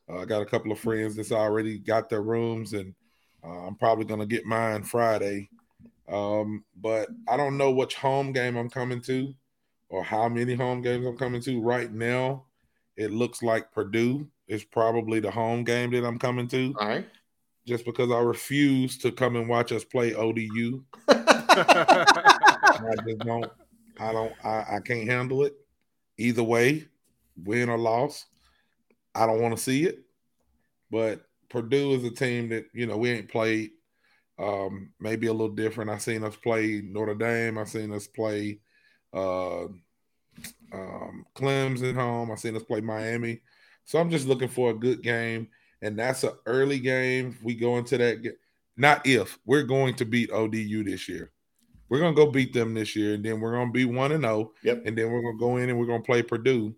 Uh, 0.09 0.19
I 0.19 0.25
got 0.25 0.41
a 0.41 0.45
couple 0.45 0.71
of 0.71 0.79
friends 0.79 1.15
that's 1.15 1.31
already 1.31 1.77
got 1.77 2.09
their 2.09 2.23
rooms, 2.23 2.73
and 2.73 2.95
uh, 3.43 3.67
I'm 3.67 3.75
probably 3.75 4.05
going 4.05 4.19
to 4.21 4.25
get 4.25 4.45
mine 4.45 4.83
Friday. 4.83 5.49
Um, 6.07 6.63
but 6.75 7.09
I 7.27 7.37
don't 7.37 7.57
know 7.57 7.71
which 7.71 7.95
home 7.95 8.31
game 8.31 8.57
I'm 8.57 8.69
coming 8.69 9.01
to 9.01 9.33
or 9.89 10.03
how 10.03 10.27
many 10.27 10.55
home 10.55 10.81
games 10.81 11.05
I'm 11.05 11.17
coming 11.17 11.41
to. 11.41 11.61
Right 11.61 11.91
now, 11.91 12.45
it 12.97 13.11
looks 13.11 13.43
like 13.43 13.71
Purdue 13.71 14.27
is 14.47 14.63
probably 14.63 15.19
the 15.19 15.29
home 15.29 15.63
game 15.63 15.91
that 15.91 16.03
I'm 16.03 16.17
coming 16.17 16.47
to 16.47 16.73
all 16.79 16.87
right 16.87 17.07
just 17.69 17.85
because 17.85 18.11
I 18.11 18.19
refuse 18.19 18.97
to 18.97 19.11
come 19.11 19.35
and 19.35 19.47
watch 19.47 19.71
us 19.71 19.83
play 19.83 20.13
ODU. 20.13 20.83
I 21.07 22.95
just 23.07 23.19
don't. 23.19 23.49
I 23.99 24.11
don't. 24.11 24.33
I, 24.43 24.65
I 24.75 24.79
can't 24.83 25.07
handle 25.07 25.45
it. 25.45 25.53
Either 26.17 26.43
way, 26.43 26.85
win 27.45 27.69
or 27.69 27.77
loss, 27.77 28.25
I 29.15 29.25
don't 29.25 29.41
want 29.41 29.55
to 29.55 29.63
see 29.63 29.85
it. 29.85 29.99
But 30.91 31.21
Purdue 31.49 31.93
is 31.93 32.03
a 32.03 32.09
team 32.09 32.49
that 32.49 32.65
you 32.73 32.87
know 32.87 32.97
we 32.97 33.11
ain't 33.11 33.29
played. 33.29 33.71
Um, 34.39 34.91
maybe 34.99 35.27
a 35.27 35.33
little 35.33 35.53
different. 35.53 35.91
I 35.91 35.97
seen 35.97 36.23
us 36.23 36.35
play 36.35 36.81
Notre 36.83 37.13
Dame. 37.13 37.57
I 37.57 37.65
seen 37.65 37.93
us 37.93 38.07
play 38.07 38.59
uh, 39.13 39.65
um, 40.73 41.25
Clemson 41.35 41.89
at 41.89 41.95
home. 41.95 42.31
I 42.31 42.35
seen 42.35 42.55
us 42.55 42.63
play 42.63 42.81
Miami. 42.81 43.41
So 43.85 43.99
I'm 43.99 44.09
just 44.09 44.27
looking 44.27 44.47
for 44.47 44.71
a 44.71 44.75
good 44.75 45.01
game, 45.03 45.49
and 45.81 45.97
that's 45.97 46.23
an 46.23 46.31
early 46.45 46.79
game. 46.79 47.37
We 47.43 47.55
go 47.55 47.77
into 47.77 47.97
that. 47.97 48.21
ga- 48.21 48.37
Not 48.77 49.05
if 49.05 49.37
we're 49.45 49.63
going 49.63 49.95
to 49.95 50.05
beat 50.05 50.31
ODU 50.31 50.83
this 50.83 51.07
year. 51.09 51.31
We're 51.89 51.99
gonna 51.99 52.15
go 52.15 52.29
beat 52.29 52.53
them 52.53 52.73
this 52.75 52.95
year, 52.95 53.15
and 53.15 53.23
then 53.25 53.39
we're 53.39 53.53
gonna 53.53 53.71
be 53.71 53.85
one 53.85 54.11
and 54.11 54.23
zero. 54.23 54.51
Yep. 54.63 54.83
And 54.85 54.97
then 54.97 55.11
we're 55.11 55.21
gonna 55.23 55.37
go 55.39 55.57
in 55.57 55.69
and 55.69 55.79
we're 55.79 55.87
gonna 55.87 56.03
play 56.03 56.21
Purdue, 56.21 56.75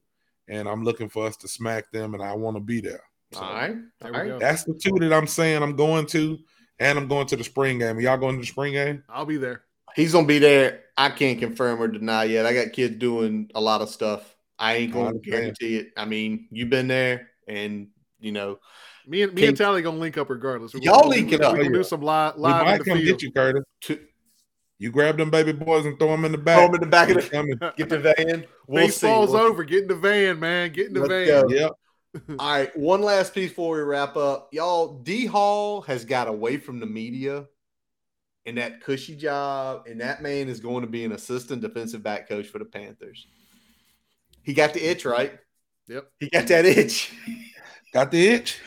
and 0.47 0.67
I'm 0.69 0.83
looking 0.83 1.09
for 1.09 1.25
us 1.27 1.35
to 1.37 1.47
smack 1.49 1.91
them, 1.91 2.13
and 2.13 2.23
I 2.23 2.33
want 2.33 2.55
to 2.55 2.61
be 2.61 2.79
there. 2.81 3.03
So 3.33 3.41
all 3.41 3.53
right 3.53 3.75
There 3.99 4.07
all 4.07 4.11
we 4.11 4.17
right 4.19 4.27
go. 4.29 4.39
that's 4.39 4.63
the 4.63 4.73
two 4.73 4.97
that 4.99 5.11
I'm 5.13 5.27
saying 5.27 5.61
I'm 5.63 5.75
going 5.75 6.05
to, 6.07 6.37
and 6.79 6.97
I'm 6.97 7.07
going 7.09 7.27
to 7.27 7.35
the 7.35 7.43
spring 7.43 7.79
game. 7.79 7.97
Are 7.97 8.01
y'all 8.01 8.17
going 8.17 8.35
to 8.35 8.41
the 8.41 8.47
spring 8.47 8.73
game? 8.73 9.03
I'll 9.09 9.25
be 9.25 9.37
there. 9.37 9.63
he's 9.97 10.13
gonna 10.13 10.25
be 10.27 10.39
there 10.39 10.83
i 10.97 11.09
can't 11.09 11.39
confirm 11.39 11.81
or 11.81 11.87
deny 11.89 12.23
yet 12.23 12.45
i 12.45 12.53
got 12.53 12.71
kids 12.71 12.95
doing 12.95 13.49
a 13.55 13.59
lot 13.59 13.81
of 13.81 13.89
stuff 13.89 14.35
i 14.57 14.75
ain't 14.75 14.93
gonna 14.93 15.17
guarantee 15.19 15.75
it 15.77 15.87
i 15.97 16.05
mean 16.05 16.47
you've 16.51 16.69
been 16.69 16.87
there 16.87 17.27
and 17.47 17.87
you 18.21 18.31
know 18.31 18.59
Me 19.07 19.23
and 19.23 19.33
me 19.33 19.41
Can- 19.41 19.49
and 19.49 19.57
Talley 19.57 19.81
gonna 19.81 19.97
link 19.97 20.17
up 20.17 20.29
regardless. 20.29 20.73
We- 20.73 20.81
Y'all 20.81 21.09
link 21.09 21.31
it 21.33 21.41
up. 21.41 21.57
We 21.57 21.63
can 21.63 21.73
do 21.73 21.83
some 21.83 22.01
live 22.01 22.35
We 22.35 22.43
live 22.43 22.63
might 22.65 22.73
in 22.73 22.79
the 22.79 22.85
come 22.85 22.97
field. 22.99 23.07
get 23.19 23.21
you, 23.23 23.31
Curtis. 23.33 23.63
to 23.81 23.99
You 24.77 24.91
grab 24.91 25.17
them 25.17 25.29
baby 25.29 25.51
boys 25.51 25.85
and 25.85 25.97
throw 25.99 26.09
them 26.09 26.25
in 26.25 26.31
the 26.31 26.37
back. 26.37 26.57
throw 26.57 26.67
him 26.67 26.75
in 26.75 26.81
the 26.81 26.87
back 26.87 27.09
of 27.09 27.15
We 27.17 27.21
the 27.23 27.29
coming. 27.29 27.57
get 27.77 27.89
the 27.89 27.99
van 27.99 28.45
we'll 28.67 28.83
see. 28.83 28.87
Baseball's 29.07 29.31
We'll- 29.31 29.41
over. 29.41 29.63
Get 29.63 29.83
in 29.83 29.87
the 29.89 29.95
van, 29.95 30.39
man. 30.39 30.71
Get 30.71 30.87
in 30.87 30.93
the 30.93 31.01
Let's 31.01 31.29
van. 31.29 31.47
go. 31.47 31.49
Yep. 31.53 31.71
All 32.39 32.51
right, 32.51 32.77
one 32.77 33.01
last 33.01 33.33
piece 33.33 33.49
before 33.49 33.75
we 33.77 33.81
wrap 33.83 34.17
up. 34.17 34.49
Y'all, 34.51 34.99
D 34.99 35.25
Hall 35.25 35.81
has 35.83 36.03
got 36.03 36.27
away 36.27 36.57
from 36.57 36.79
the 36.81 36.85
media 36.85 37.45
in 38.45 38.55
that 38.55 38.81
cushy 38.81 39.15
job, 39.15 39.83
and 39.87 40.01
that 40.01 40.21
man 40.21 40.49
is 40.49 40.59
going 40.59 40.81
to 40.81 40.89
be 40.89 41.05
an 41.05 41.13
assistant 41.13 41.61
defensive 41.61 42.03
back 42.03 42.27
coach 42.27 42.47
for 42.47 42.59
the 42.59 42.65
Panthers. 42.65 43.27
He 44.43 44.53
got 44.53 44.73
the 44.73 44.83
itch, 44.85 45.05
right? 45.05 45.39
Yep. 45.87 46.07
He 46.19 46.29
got 46.29 46.47
that 46.47 46.65
itch. 46.65 47.13
Got 47.93 48.11
the 48.11 48.27
itch. 48.27 48.59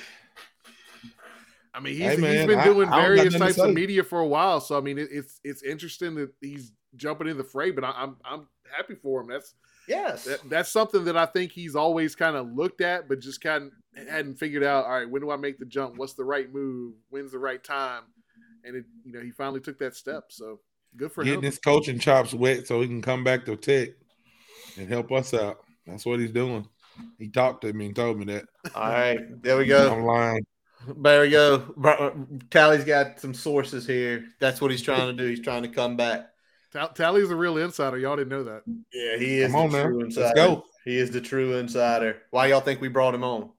I 1.72 1.80
mean, 1.80 1.94
he's, 1.94 2.02
Hey, 2.02 2.10
he's 2.12 2.20
man, 2.20 2.46
been 2.46 2.59
I- 2.59 2.64
doing 2.64 2.88
I 2.88 3.01
various 3.02 3.24
nothing 3.32 3.38
types 3.40 3.59
of 3.59 3.74
media 3.74 4.05
for 4.05 4.20
a 4.20 4.26
while, 4.26 4.60
so 4.60 4.78
I 4.78 4.80
mean, 4.80 4.98
it, 4.98 5.09
it's 5.10 5.40
it's 5.42 5.62
interesting 5.62 6.14
that 6.16 6.30
he's 6.40 6.72
jumping 6.96 7.26
in 7.26 7.36
the 7.36 7.42
fray. 7.44 7.70
But 7.72 7.84
I, 7.84 7.90
I'm 7.96 8.16
I'm 8.24 8.46
happy 8.76 8.94
for 8.94 9.20
him. 9.20 9.28
That's 9.28 9.55
Yes. 9.88 10.24
that, 10.24 10.48
that's 10.48 10.70
something 10.70 11.05
that 11.05 11.16
I 11.16 11.26
think 11.26 11.52
he's 11.52 11.76
always 11.76 12.14
kind 12.16 12.36
of 12.36 12.51
looked 12.55 12.80
at, 12.80 13.06
but 13.09 13.20
just 13.20 13.40
kind 13.42 13.70
of 13.96 14.09
hadn't 14.09 14.36
figured 14.38 14.62
out. 14.62 14.84
All 14.84 14.92
right, 14.92 15.09
when 15.10 15.20
do 15.20 15.30
I 15.30 15.36
make 15.36 15.59
the 15.59 15.66
jump? 15.66 15.96
What's 15.96 16.14
the 16.14 16.24
right 16.24 16.51
move? 16.52 16.94
When's 17.10 17.32
the 17.32 17.38
right 17.38 17.62
time? 17.62 18.05
And 18.64 18.76
it, 18.76 18.84
you 19.05 19.12
know, 19.12 19.20
he 19.20 19.30
finally 19.30 19.60
took 19.60 19.78
that 19.80 19.94
step. 19.94 20.26
So 20.30 20.60
good 20.96 21.12
for 21.12 21.20
him. 21.22 21.26
Getting 21.26 21.40
him. 21.40 21.46
his 21.46 21.59
coaching 21.59 21.98
chops 21.98 22.32
wet 22.32 22.66
so 22.66 22.80
he 22.80 22.86
can 22.86 23.02
come 23.02 23.24
back 23.24 23.44
to 23.46 23.56
Tech 23.56 23.90
and 24.78 24.88
help 24.88 25.12
us 25.12 25.34
out. 25.34 25.59
That's 25.86 26.06
what 26.06 26.18
he's 26.20 26.30
doing. 26.32 26.66
He 27.19 27.29
talked 27.29 27.62
to 27.62 27.73
me 27.73 27.87
and 27.87 27.97
told 27.97 28.19
me 28.19 28.25
that. 28.27 28.45
All 28.75 28.89
right, 28.89 29.21
there 29.43 29.57
we 29.57 29.66
go. 29.66 29.93
I'm 29.93 30.05
lying. 30.05 30.47
There 30.97 31.23
we 31.23 31.31
go. 31.31 31.61
Talley's 32.51 32.85
got 32.85 33.19
some 33.21 33.33
sources 33.35 33.87
here. 33.87 34.27
That's 34.41 34.61
what 34.61 34.71
he's 34.71 34.83
trying 34.83 35.07
to 35.07 35.12
do. 35.23 35.29
He's 35.29 35.41
trying 35.41 35.62
to 35.62 35.69
come 35.69 35.97
back. 35.97 36.27
Talley's 36.95 37.31
a 37.31 37.37
real 37.37 37.57
insider. 37.59 37.99
Y'all 37.99 38.16
didn't 38.16 38.31
know 38.31 38.45
that. 38.45 38.62
Yeah, 38.93 39.16
he 39.16 39.41
is 39.41 39.53
Come 39.53 39.61
on 39.62 39.71
the 39.71 39.79
now. 39.79 39.85
true 39.85 40.01
Let's 40.03 40.16
insider. 40.16 40.35
go. 40.35 40.65
He 40.85 40.99
is 40.99 41.11
the 41.11 41.21
true 41.21 41.55
insider. 41.57 42.23
Why 42.31 42.49
y'all 42.49 42.61
think 42.61 42.81
we 42.81 42.89
brought 42.89 43.15
him 43.15 43.25
on? 43.25 43.51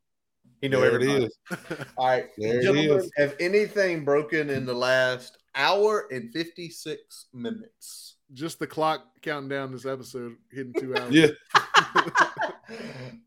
He 0.61 0.67
know 0.67 0.81
There 0.81 0.93
everybody. 0.93 1.23
it 1.25 1.31
is. 1.51 1.77
All 1.97 2.07
right, 2.07 2.25
There 2.37 2.61
gentlemen, 2.61 2.99
is. 2.99 3.11
have 3.17 3.35
anything 3.39 4.03
broken 4.05 4.49
in 4.49 4.65
the 4.65 4.73
last 4.73 5.37
hour 5.55 6.07
and 6.11 6.31
56 6.33 7.25
minutes? 7.33 8.14
Just 8.33 8.59
the 8.59 8.67
clock 8.67 9.05
counting 9.21 9.49
down 9.49 9.71
this 9.71 9.85
episode, 9.85 10.35
hitting 10.51 10.73
two 10.73 10.95
hours. 10.97 11.13
Yeah. 11.13 11.27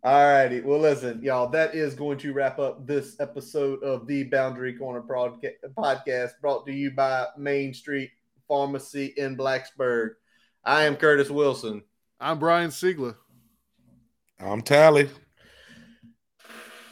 All 0.02 0.26
righty. 0.26 0.60
Well, 0.60 0.80
listen, 0.80 1.22
y'all, 1.22 1.48
that 1.50 1.74
is 1.74 1.94
going 1.94 2.18
to 2.18 2.32
wrap 2.32 2.58
up 2.58 2.86
this 2.86 3.18
episode 3.20 3.82
of 3.82 4.06
the 4.06 4.24
Boundary 4.24 4.72
Corner 4.74 5.02
Prodca- 5.02 5.52
podcast 5.76 6.32
brought 6.40 6.66
to 6.66 6.72
you 6.72 6.90
by 6.90 7.26
Main 7.36 7.72
Street 7.72 8.10
Pharmacy 8.48 9.14
in 9.16 9.36
Blacksburg. 9.36 10.10
I 10.64 10.84
am 10.84 10.96
Curtis 10.96 11.30
Wilson. 11.30 11.82
I'm 12.20 12.38
Brian 12.38 12.70
Siegler. 12.70 13.14
I'm 14.40 14.62
Talley. 14.62 15.08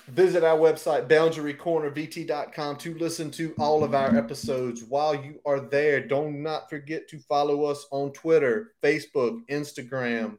Visit 0.08 0.44
our 0.44 0.56
website, 0.56 1.08
boundarycornervt.com, 1.08 2.76
to 2.76 2.94
listen 2.94 3.28
to 3.32 3.52
all 3.58 3.82
of 3.82 3.92
our 3.92 4.16
episodes. 4.16 4.84
While 4.84 5.16
you 5.16 5.40
are 5.44 5.58
there, 5.58 6.06
don't 6.06 6.44
not 6.44 6.70
forget 6.70 7.08
to 7.08 7.18
follow 7.18 7.64
us 7.64 7.86
on 7.90 8.12
Twitter, 8.12 8.74
Facebook, 8.80 9.40
Instagram. 9.50 10.38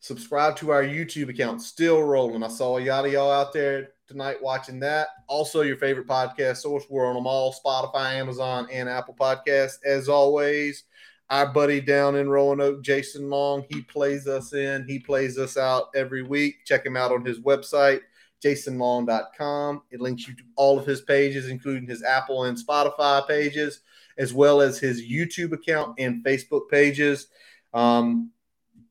Subscribe 0.00 0.56
to 0.56 0.72
our 0.72 0.82
YouTube 0.82 1.28
account, 1.28 1.62
still 1.62 2.02
rolling. 2.02 2.42
I 2.42 2.48
saw 2.48 2.78
a 2.78 2.82
yada 2.82 3.08
y'all 3.08 3.30
out 3.30 3.52
there 3.52 3.90
tonight 4.08 4.42
watching 4.42 4.80
that. 4.80 5.08
Also, 5.28 5.60
your 5.60 5.76
favorite 5.76 6.08
podcast 6.08 6.56
source. 6.56 6.84
We're 6.90 7.06
on 7.06 7.14
them 7.14 7.28
all 7.28 7.54
Spotify, 7.54 8.14
Amazon, 8.14 8.66
and 8.72 8.88
Apple 8.88 9.14
Podcasts. 9.14 9.78
As 9.84 10.08
always, 10.08 10.82
our 11.30 11.52
buddy 11.52 11.80
down 11.80 12.16
in 12.16 12.28
Roanoke, 12.28 12.82
Jason 12.82 13.30
Long, 13.30 13.64
he 13.68 13.82
plays 13.82 14.26
us 14.26 14.52
in, 14.54 14.84
he 14.88 14.98
plays 14.98 15.38
us 15.38 15.56
out 15.56 15.90
every 15.94 16.24
week. 16.24 16.64
Check 16.64 16.84
him 16.84 16.96
out 16.96 17.12
on 17.12 17.24
his 17.24 17.38
website 17.38 18.00
jasonlong.com. 18.42 19.82
It 19.90 20.00
links 20.00 20.26
you 20.26 20.34
to 20.34 20.42
all 20.56 20.78
of 20.78 20.86
his 20.86 21.02
pages, 21.02 21.48
including 21.48 21.88
his 21.88 22.02
Apple 22.02 22.44
and 22.44 22.56
Spotify 22.56 23.26
pages, 23.26 23.80
as 24.18 24.34
well 24.34 24.60
as 24.60 24.78
his 24.78 25.02
YouTube 25.02 25.52
account 25.52 25.94
and 25.98 26.24
Facebook 26.24 26.68
pages. 26.70 27.28
Um, 27.72 28.30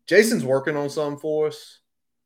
Jason's 0.08 0.44
working 0.44 0.76
on 0.76 0.90
something 0.90 1.20
for 1.20 1.48
us 1.48 1.80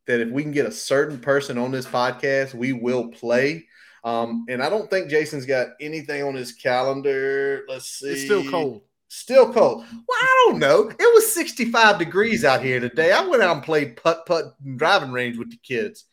that 0.06 0.20
if 0.20 0.30
we 0.30 0.42
can 0.42 0.52
get 0.52 0.66
a 0.66 0.72
certain 0.72 1.18
person 1.18 1.58
on 1.58 1.70
this 1.70 1.86
podcast, 1.86 2.54
we 2.54 2.72
will 2.72 3.08
play. 3.08 3.66
Um, 4.04 4.46
and 4.48 4.62
I 4.62 4.68
don't 4.68 4.88
think 4.88 5.10
Jason's 5.10 5.46
got 5.46 5.68
anything 5.80 6.22
on 6.22 6.34
his 6.34 6.52
calendar. 6.52 7.64
Let's 7.68 7.86
see. 7.86 8.10
It's 8.10 8.24
still 8.24 8.48
cold. 8.48 8.82
Still 9.08 9.52
cold. 9.52 9.84
Well, 9.90 10.18
I 10.20 10.44
don't 10.46 10.58
know. 10.58 10.88
It 10.88 11.14
was 11.14 11.32
65 11.32 11.98
degrees 11.98 12.44
out 12.44 12.62
here 12.62 12.80
today. 12.80 13.12
I 13.12 13.26
went 13.26 13.42
out 13.42 13.56
and 13.56 13.64
played 13.64 13.96
putt 13.96 14.26
putt 14.26 14.56
driving 14.76 15.12
range 15.12 15.38
with 15.38 15.50
the 15.50 15.58
kids. 15.58 16.04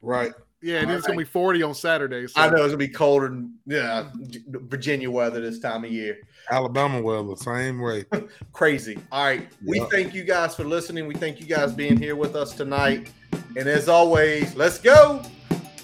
Right. 0.00 0.32
Yeah, 0.66 0.80
and 0.80 0.90
it's 0.90 1.06
gonna 1.06 1.16
be 1.16 1.24
40 1.24 1.62
on 1.62 1.74
Saturday. 1.76 2.26
So. 2.26 2.40
I 2.40 2.48
know 2.48 2.56
it's 2.56 2.66
gonna 2.66 2.76
be 2.78 2.88
colder 2.88 3.28
than 3.28 3.54
yeah, 3.66 4.10
Virginia 4.48 5.08
weather 5.08 5.40
this 5.40 5.60
time 5.60 5.84
of 5.84 5.92
year. 5.92 6.18
Alabama 6.50 7.00
weather, 7.00 7.36
same 7.36 7.80
way. 7.80 8.04
Crazy. 8.52 8.98
All 9.12 9.24
right. 9.24 9.48
We 9.64 9.78
thank 9.92 10.12
you 10.12 10.24
guys 10.24 10.56
for 10.56 10.64
listening. 10.64 11.06
We 11.06 11.14
thank 11.14 11.38
you 11.38 11.46
guys 11.46 11.72
being 11.72 11.96
here 11.96 12.16
with 12.16 12.34
us 12.34 12.52
tonight. 12.52 13.12
And 13.56 13.68
as 13.68 13.88
always, 13.88 14.56
let's 14.56 14.78
go. 14.78 15.22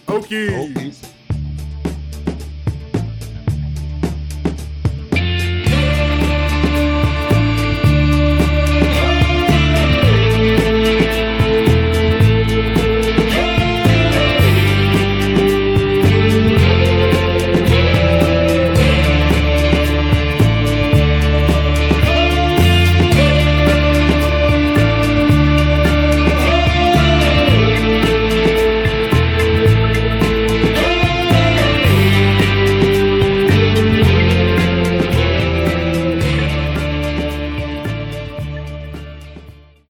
Okay. 0.08 0.48
Hokies. 0.48 1.08